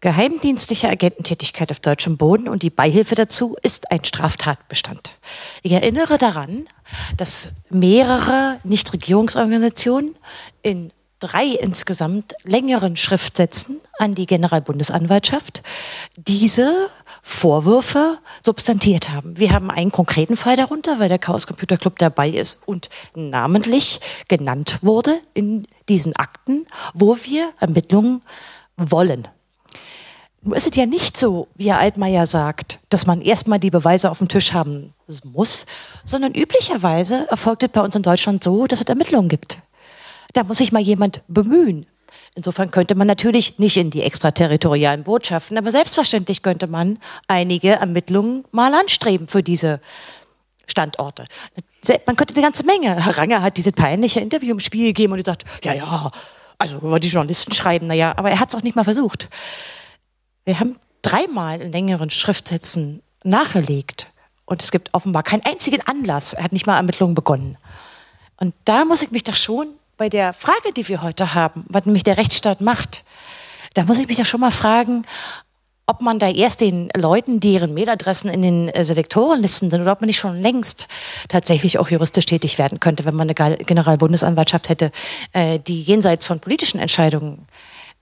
Geheimdienstliche 0.01 0.89
Agententätigkeit 0.89 1.71
auf 1.71 1.79
deutschem 1.79 2.17
Boden 2.17 2.47
und 2.47 2.61
die 2.61 2.69
Beihilfe 2.69 3.15
dazu 3.15 3.55
ist 3.63 3.91
ein 3.91 4.03
Straftatbestand. 4.03 5.15
Ich 5.63 5.71
erinnere 5.71 6.17
daran, 6.17 6.65
dass 7.17 7.49
mehrere 7.69 8.59
Nichtregierungsorganisationen 8.63 10.15
in 10.61 10.91
drei 11.25 11.45
insgesamt 11.45 12.33
längeren 12.43 12.97
Schriftsätzen 12.97 13.81
an 13.97 14.13
die 14.13 14.25
Generalbundesanwaltschaft 14.25 15.63
diese 16.17 16.89
Vorwürfe 17.23 18.19
substantiert 18.45 19.09
haben. 19.09 19.37
Wir 19.37 19.51
haben 19.51 19.71
einen 19.71 19.91
konkreten 19.91 20.37
Fall 20.37 20.55
darunter, 20.55 20.99
weil 20.99 21.09
der 21.09 21.17
Chaos 21.17 21.47
Computer 21.47 21.77
Club 21.77 21.97
dabei 21.97 22.29
ist 22.29 22.59
und 22.65 22.89
namentlich 23.15 23.99
genannt 24.27 24.79
wurde 24.81 25.19
in 25.33 25.67
diesen 25.89 26.15
Akten, 26.15 26.67
wo 26.93 27.17
wir 27.23 27.51
Ermittlungen 27.59 28.21
wollen. 28.77 29.27
Nun 30.45 30.53
ist 30.53 30.67
es 30.67 30.75
ja 30.75 30.85
nicht 30.85 31.17
so, 31.17 31.47
wie 31.55 31.69
Herr 31.69 31.79
Altmaier 31.79 32.27
sagt, 32.27 32.77
dass 32.89 33.07
man 33.07 33.21
erstmal 33.21 33.59
die 33.59 33.71
Beweise 33.71 34.11
auf 34.11 34.19
dem 34.19 34.27
Tisch 34.27 34.53
haben 34.53 34.93
muss, 35.23 35.65
sondern 36.03 36.35
üblicherweise 36.35 37.27
erfolgt 37.31 37.63
es 37.63 37.69
bei 37.69 37.81
uns 37.81 37.95
in 37.95 38.03
Deutschland 38.03 38.43
so, 38.43 38.67
dass 38.67 38.81
es 38.81 38.85
Ermittlungen 38.85 39.27
gibt. 39.27 39.57
Da 40.35 40.43
muss 40.43 40.57
sich 40.57 40.73
mal 40.73 40.81
jemand 40.81 41.23
bemühen. 41.29 41.85
Insofern 42.35 42.69
könnte 42.69 42.93
man 42.95 43.07
natürlich 43.07 43.57
nicht 43.57 43.77
in 43.77 43.89
die 43.89 44.01
extraterritorialen 44.01 45.05
Botschaften, 45.05 45.57
aber 45.57 45.71
selbstverständlich 45.71 46.41
könnte 46.41 46.67
man 46.67 46.99
einige 47.29 47.71
Ermittlungen 47.71 48.43
mal 48.51 48.73
anstreben 48.73 49.29
für 49.29 49.41
diese 49.41 49.79
Standorte. 50.67 51.25
Man 52.05 52.17
könnte 52.17 52.33
eine 52.33 52.43
ganze 52.43 52.65
Menge. 52.65 53.01
Herr 53.01 53.17
Ranger 53.17 53.41
hat 53.41 53.55
diese 53.55 53.71
peinliche 53.71 54.19
Interview 54.19 54.51
im 54.51 54.59
Spiel 54.59 54.87
gegeben 54.87 55.13
und 55.13 55.19
gesagt, 55.19 55.45
ja, 55.63 55.73
ja, 55.73 56.11
also 56.57 56.79
über 56.79 56.99
die 56.99 57.07
Journalisten 57.07 57.53
schreiben, 57.53 57.87
naja, 57.87 58.13
aber 58.17 58.29
er 58.29 58.41
hat 58.41 58.49
es 58.49 58.55
auch 58.55 58.63
nicht 58.63 58.75
mal 58.75 58.83
versucht. 58.83 59.29
Wir 60.43 60.59
haben 60.59 60.77
dreimal 61.01 61.61
in 61.61 61.71
längeren 61.71 62.09
Schriftsätzen 62.09 63.01
nachgelegt 63.23 64.09
und 64.43 64.61
es 64.61 64.71
gibt 64.71 64.93
offenbar 64.93 65.23
keinen 65.23 65.45
einzigen 65.45 65.81
Anlass. 65.87 66.33
Er 66.33 66.43
hat 66.43 66.51
nicht 66.51 66.67
mal 66.67 66.75
Ermittlungen 66.75 67.15
begonnen. 67.15 67.57
Und 68.35 68.53
da 68.65 68.83
muss 68.83 69.01
ich 69.01 69.11
mich 69.11 69.23
doch 69.23 69.35
schon 69.35 69.67
bei 69.97 70.09
der 70.09 70.33
Frage, 70.33 70.73
die 70.75 70.87
wir 70.87 71.01
heute 71.01 71.33
haben, 71.33 71.65
was 71.67 71.85
nämlich 71.85 72.03
der 72.03 72.17
Rechtsstaat 72.17 72.61
macht, 72.61 73.03
da 73.73 73.83
muss 73.83 73.99
ich 73.99 74.07
mich 74.07 74.17
ja 74.17 74.25
schon 74.25 74.39
mal 74.41 74.51
fragen, 74.51 75.05
ob 75.87 76.01
man 76.01 76.17
da 76.17 76.29
erst 76.29 76.61
den 76.61 76.89
Leuten, 76.95 77.39
deren 77.39 77.73
Mailadressen 77.73 78.29
in 78.29 78.41
den 78.41 78.69
äh, 78.69 78.83
Selektorenlisten 78.83 79.69
sind, 79.69 79.81
oder 79.81 79.91
ob 79.91 80.01
man 80.01 80.07
nicht 80.07 80.17
schon 80.17 80.41
längst 80.41 80.87
tatsächlich 81.27 81.77
auch 81.77 81.89
juristisch 81.89 82.25
tätig 82.25 82.57
werden 82.57 82.79
könnte, 82.79 83.05
wenn 83.05 83.15
man 83.15 83.29
eine 83.29 83.57
Generalbundesanwaltschaft 83.57 84.69
hätte, 84.69 84.91
äh, 85.33 85.59
die 85.59 85.81
jenseits 85.81 86.25
von 86.25 86.39
politischen 86.39 86.79
Entscheidungen 86.79 87.47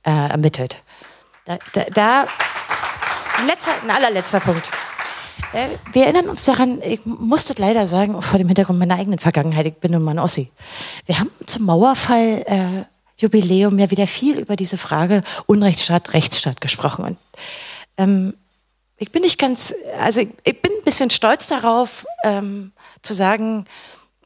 äh, 0.03 0.11
ermittelt. 0.11 0.81
Da, 1.45 1.57
da, 1.73 1.83
da 1.93 2.25
letzter, 3.45 3.71
ein 3.83 3.91
allerletzter 3.91 4.39
Punkt. 4.39 4.69
Äh, 5.53 5.69
wir 5.91 6.05
erinnern 6.05 6.29
uns 6.29 6.45
daran, 6.45 6.81
ich 6.81 7.05
musste 7.05 7.53
leider 7.57 7.87
sagen, 7.87 8.21
vor 8.21 8.39
dem 8.39 8.47
Hintergrund 8.47 8.79
meiner 8.79 8.95
eigenen 8.95 9.19
Vergangenheit, 9.19 9.67
ich 9.67 9.75
bin 9.75 9.91
nun 9.91 10.03
mal 10.03 10.11
ein 10.11 10.19
Ossi. 10.19 10.51
Wir 11.05 11.19
haben 11.19 11.29
zum 11.45 11.65
Mauerfall 11.65 12.43
äh, 12.45 13.21
Jubiläum 13.21 13.77
ja 13.77 13.91
wieder 13.91 14.07
viel 14.07 14.39
über 14.39 14.55
diese 14.55 14.77
Frage 14.77 15.23
Unrechtsstaat, 15.45 16.13
Rechtsstaat 16.13 16.59
gesprochen. 16.59 17.05
Und 17.05 17.17
ähm, 17.97 18.33
ich 18.97 19.11
bin 19.11 19.21
nicht 19.21 19.39
ganz, 19.39 19.75
also 19.99 20.21
ich, 20.21 20.29
ich 20.43 20.61
bin 20.61 20.71
ein 20.71 20.83
bisschen 20.83 21.11
stolz 21.11 21.47
darauf, 21.47 22.05
ähm, 22.23 22.71
zu 23.03 23.13
sagen, 23.13 23.65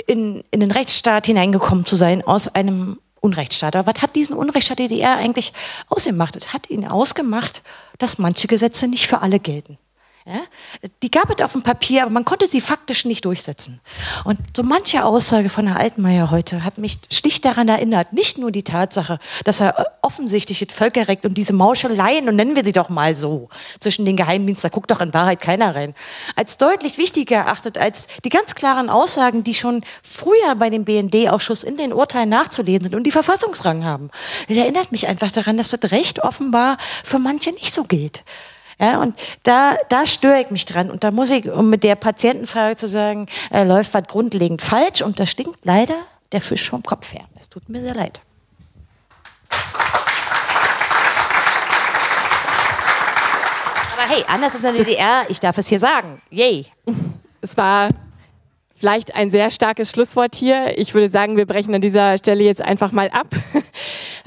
in, 0.05 0.43
in 0.51 0.61
den 0.61 0.71
Rechtsstaat 0.71 1.25
hineingekommen 1.25 1.85
zu 1.85 1.97
sein 1.97 2.23
aus 2.25 2.47
einem 2.47 2.99
Unrechtsstaat. 3.19 3.75
Aber 3.75 3.93
was 3.93 4.01
hat 4.01 4.15
diesen 4.15 4.37
Unrechtsstaat 4.37 4.79
DDR 4.79 5.17
eigentlich 5.17 5.51
ausgemacht? 5.89 6.37
Es 6.37 6.53
hat 6.53 6.69
ihn 6.69 6.87
ausgemacht, 6.87 7.61
dass 7.97 8.17
manche 8.17 8.47
Gesetze 8.47 8.87
nicht 8.87 9.07
für 9.07 9.21
alle 9.21 9.39
gelten. 9.39 9.77
Ja? 10.27 10.41
Die 11.03 11.09
gab 11.09 11.29
es 11.29 11.43
auf 11.43 11.53
dem 11.53 11.63
Papier, 11.63 12.01
aber 12.01 12.11
man 12.11 12.25
konnte 12.25 12.47
sie 12.47 12.59
faktisch 12.59 13.05
nicht 13.05 13.23
durchsetzen. 13.23 13.79
Und 14.25 14.37
so 14.55 14.61
manche 14.61 15.05
Aussage 15.05 15.49
von 15.49 15.67
Herrn 15.67 15.77
Altmaier 15.77 16.31
heute 16.31 16.65
hat 16.65 16.77
mich 16.77 16.99
schlicht 17.11 17.45
daran 17.45 17.69
erinnert, 17.69 18.11
nicht 18.11 18.37
nur 18.37 18.51
die 18.51 18.63
Tatsache, 18.63 19.19
dass 19.45 19.61
er 19.61 19.97
offensichtlich 20.01 20.59
das 20.59 20.75
Völkerrecht 20.75 21.23
und 21.25 21.35
diese 21.35 21.53
Mauscheleien, 21.53 22.27
und 22.27 22.35
nennen 22.35 22.57
wir 22.57 22.65
sie 22.65 22.73
doch 22.73 22.89
mal 22.89 23.15
so, 23.15 23.47
zwischen 23.79 24.03
den 24.03 24.17
Geheimdiensten, 24.17 24.69
da 24.69 24.73
guckt 24.73 24.91
doch 24.91 24.99
in 24.99 25.13
Wahrheit 25.13 25.39
keiner 25.39 25.73
rein, 25.73 25.95
als 26.35 26.57
deutlich 26.57 26.97
wichtiger 26.97 27.37
erachtet 27.37 27.77
als 27.77 28.07
die 28.25 28.29
ganz 28.29 28.53
klaren 28.53 28.89
Aussagen, 28.89 29.45
die 29.45 29.53
schon 29.53 29.85
früher 30.03 30.55
bei 30.59 30.69
dem 30.69 30.83
BND-Ausschuss 30.83 31.63
in 31.63 31.77
den 31.77 31.93
Urteilen 31.93 32.29
nachzulesen 32.29 32.83
sind 32.83 32.95
und 32.95 33.03
die 33.03 33.11
Verfassungsrang 33.11 33.85
haben. 33.85 34.09
Das 34.49 34.57
erinnert 34.57 34.91
mich 34.91 35.07
einfach 35.07 35.31
daran, 35.31 35.55
dass 35.55 35.69
das 35.69 35.91
Recht 35.91 36.19
offenbar 36.19 36.77
für 37.05 37.19
manche 37.19 37.51
nicht 37.51 37.73
so 37.73 37.85
gilt. 37.85 38.23
Ja, 38.79 39.01
und 39.01 39.17
da, 39.43 39.75
da 39.89 40.05
störe 40.05 40.41
ich 40.41 40.51
mich 40.51 40.65
dran. 40.65 40.91
Und 40.91 41.03
da 41.03 41.11
muss 41.11 41.31
ich, 41.31 41.49
um 41.49 41.69
mit 41.69 41.83
der 41.83 41.95
Patientenfrage 41.95 42.75
zu 42.75 42.87
sagen, 42.87 43.27
äh, 43.51 43.63
läuft 43.63 43.93
was 43.93 44.03
grundlegend 44.03 44.61
falsch 44.61 45.01
und 45.01 45.19
da 45.19 45.25
stinkt 45.25 45.59
leider 45.63 45.97
der 46.31 46.41
Fisch 46.41 46.69
vom 46.69 46.83
Kopf 46.83 47.13
her. 47.13 47.25
Es 47.39 47.49
tut 47.49 47.67
mir 47.69 47.81
sehr 47.81 47.95
leid. 47.95 48.21
Aber 53.93 54.07
hey, 54.07 54.23
anders 54.27 54.53
in 54.53 54.61
der 54.61 54.73
DDR, 54.73 55.25
ich 55.27 55.39
darf 55.39 55.57
es 55.57 55.67
hier 55.67 55.79
sagen. 55.79 56.21
Yay. 56.29 56.67
Es 57.41 57.57
war 57.57 57.89
Vielleicht 58.79 59.15
ein 59.15 59.31
sehr 59.31 59.49
starkes 59.49 59.89
Schlusswort 59.89 60.35
hier. 60.35 60.77
Ich 60.77 60.93
würde 60.93 61.09
sagen, 61.09 61.35
wir 61.35 61.47
brechen 61.47 61.73
an 61.73 61.81
dieser 61.81 62.15
Stelle 62.19 62.43
jetzt 62.43 62.61
einfach 62.61 62.91
mal 62.91 63.09
ab. 63.09 63.25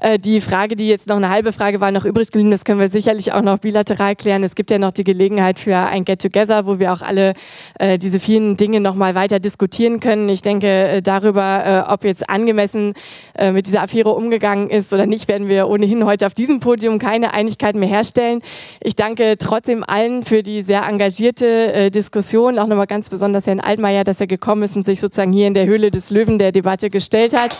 Äh, 0.00 0.18
die 0.18 0.40
Frage, 0.40 0.76
die 0.76 0.88
jetzt 0.88 1.08
noch 1.08 1.16
eine 1.16 1.28
halbe 1.28 1.52
Frage 1.52 1.80
war, 1.80 1.90
noch 1.92 2.04
übrig 2.04 2.28
geblieben, 2.28 2.50
das 2.50 2.64
können 2.64 2.80
wir 2.80 2.88
sicherlich 2.88 3.32
auch 3.32 3.42
noch 3.42 3.58
bilateral 3.58 4.16
klären. 4.16 4.42
Es 4.42 4.54
gibt 4.54 4.70
ja 4.70 4.78
noch 4.78 4.92
die 4.92 5.04
Gelegenheit 5.04 5.58
für 5.58 5.76
ein 5.76 6.04
Get-Together, 6.04 6.66
wo 6.66 6.78
wir 6.78 6.92
auch 6.92 7.02
alle 7.02 7.34
äh, 7.78 7.98
diese 7.98 8.18
vielen 8.18 8.56
Dinge 8.56 8.80
noch 8.80 8.94
mal 8.94 9.14
weiter 9.14 9.38
diskutieren 9.38 10.00
können. 10.00 10.28
Ich 10.28 10.42
denke, 10.42 10.66
äh, 10.66 11.02
darüber, 11.02 11.86
äh, 11.86 11.92
ob 11.92 12.04
jetzt 12.04 12.28
angemessen 12.30 12.94
äh, 13.34 13.52
mit 13.52 13.66
dieser 13.66 13.82
Affäre 13.82 14.10
umgegangen 14.10 14.70
ist 14.70 14.92
oder 14.92 15.06
nicht, 15.06 15.28
werden 15.28 15.48
wir 15.48 15.68
ohnehin 15.68 16.04
heute 16.04 16.26
auf 16.26 16.34
diesem 16.34 16.60
Podium 16.60 16.98
keine 16.98 17.34
Einigkeit 17.34 17.76
mehr 17.76 17.88
herstellen. 17.88 18.40
Ich 18.80 18.96
danke 18.96 19.36
trotzdem 19.38 19.84
allen 19.86 20.22
für 20.22 20.42
die 20.42 20.62
sehr 20.62 20.82
engagierte 20.86 21.72
äh, 21.72 21.90
Diskussion, 21.90 22.58
auch 22.58 22.66
nochmal 22.66 22.86
ganz 22.86 23.10
besonders 23.10 23.46
Herrn 23.46 23.60
Altmaier, 23.60 24.04
dass 24.04 24.20
er 24.20 24.26
gekommen 24.26 24.62
ist 24.62 24.76
und 24.76 24.84
sich 24.84 25.00
sozusagen 25.00 25.32
hier 25.32 25.46
in 25.46 25.54
der 25.54 25.66
Höhle 25.66 25.90
des 25.90 26.10
Löwen 26.10 26.38
der 26.38 26.52
Debatte 26.52 26.88
gestellt 26.88 27.36
hat. 27.36 27.58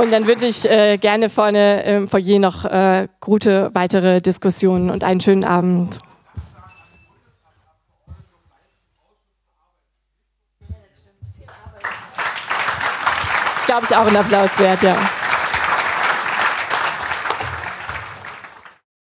Und 0.00 0.10
dann 0.12 0.26
würde 0.26 0.46
ich 0.46 0.64
äh, 0.64 0.96
gerne 0.96 1.28
vorne 1.28 1.82
im 1.82 2.08
Foyer 2.08 2.38
noch 2.38 2.64
äh, 2.64 3.06
gute 3.20 3.70
weitere 3.74 4.22
Diskussionen 4.22 4.88
und 4.88 5.04
einen 5.04 5.20
schönen 5.20 5.44
Abend. 5.44 5.98
Das 13.56 13.66
glaube 13.66 13.86
ich 13.90 13.94
auch 13.94 14.06
ein 14.06 14.16
Applaus 14.16 14.58
wert, 14.58 14.82
ja. 14.82 14.96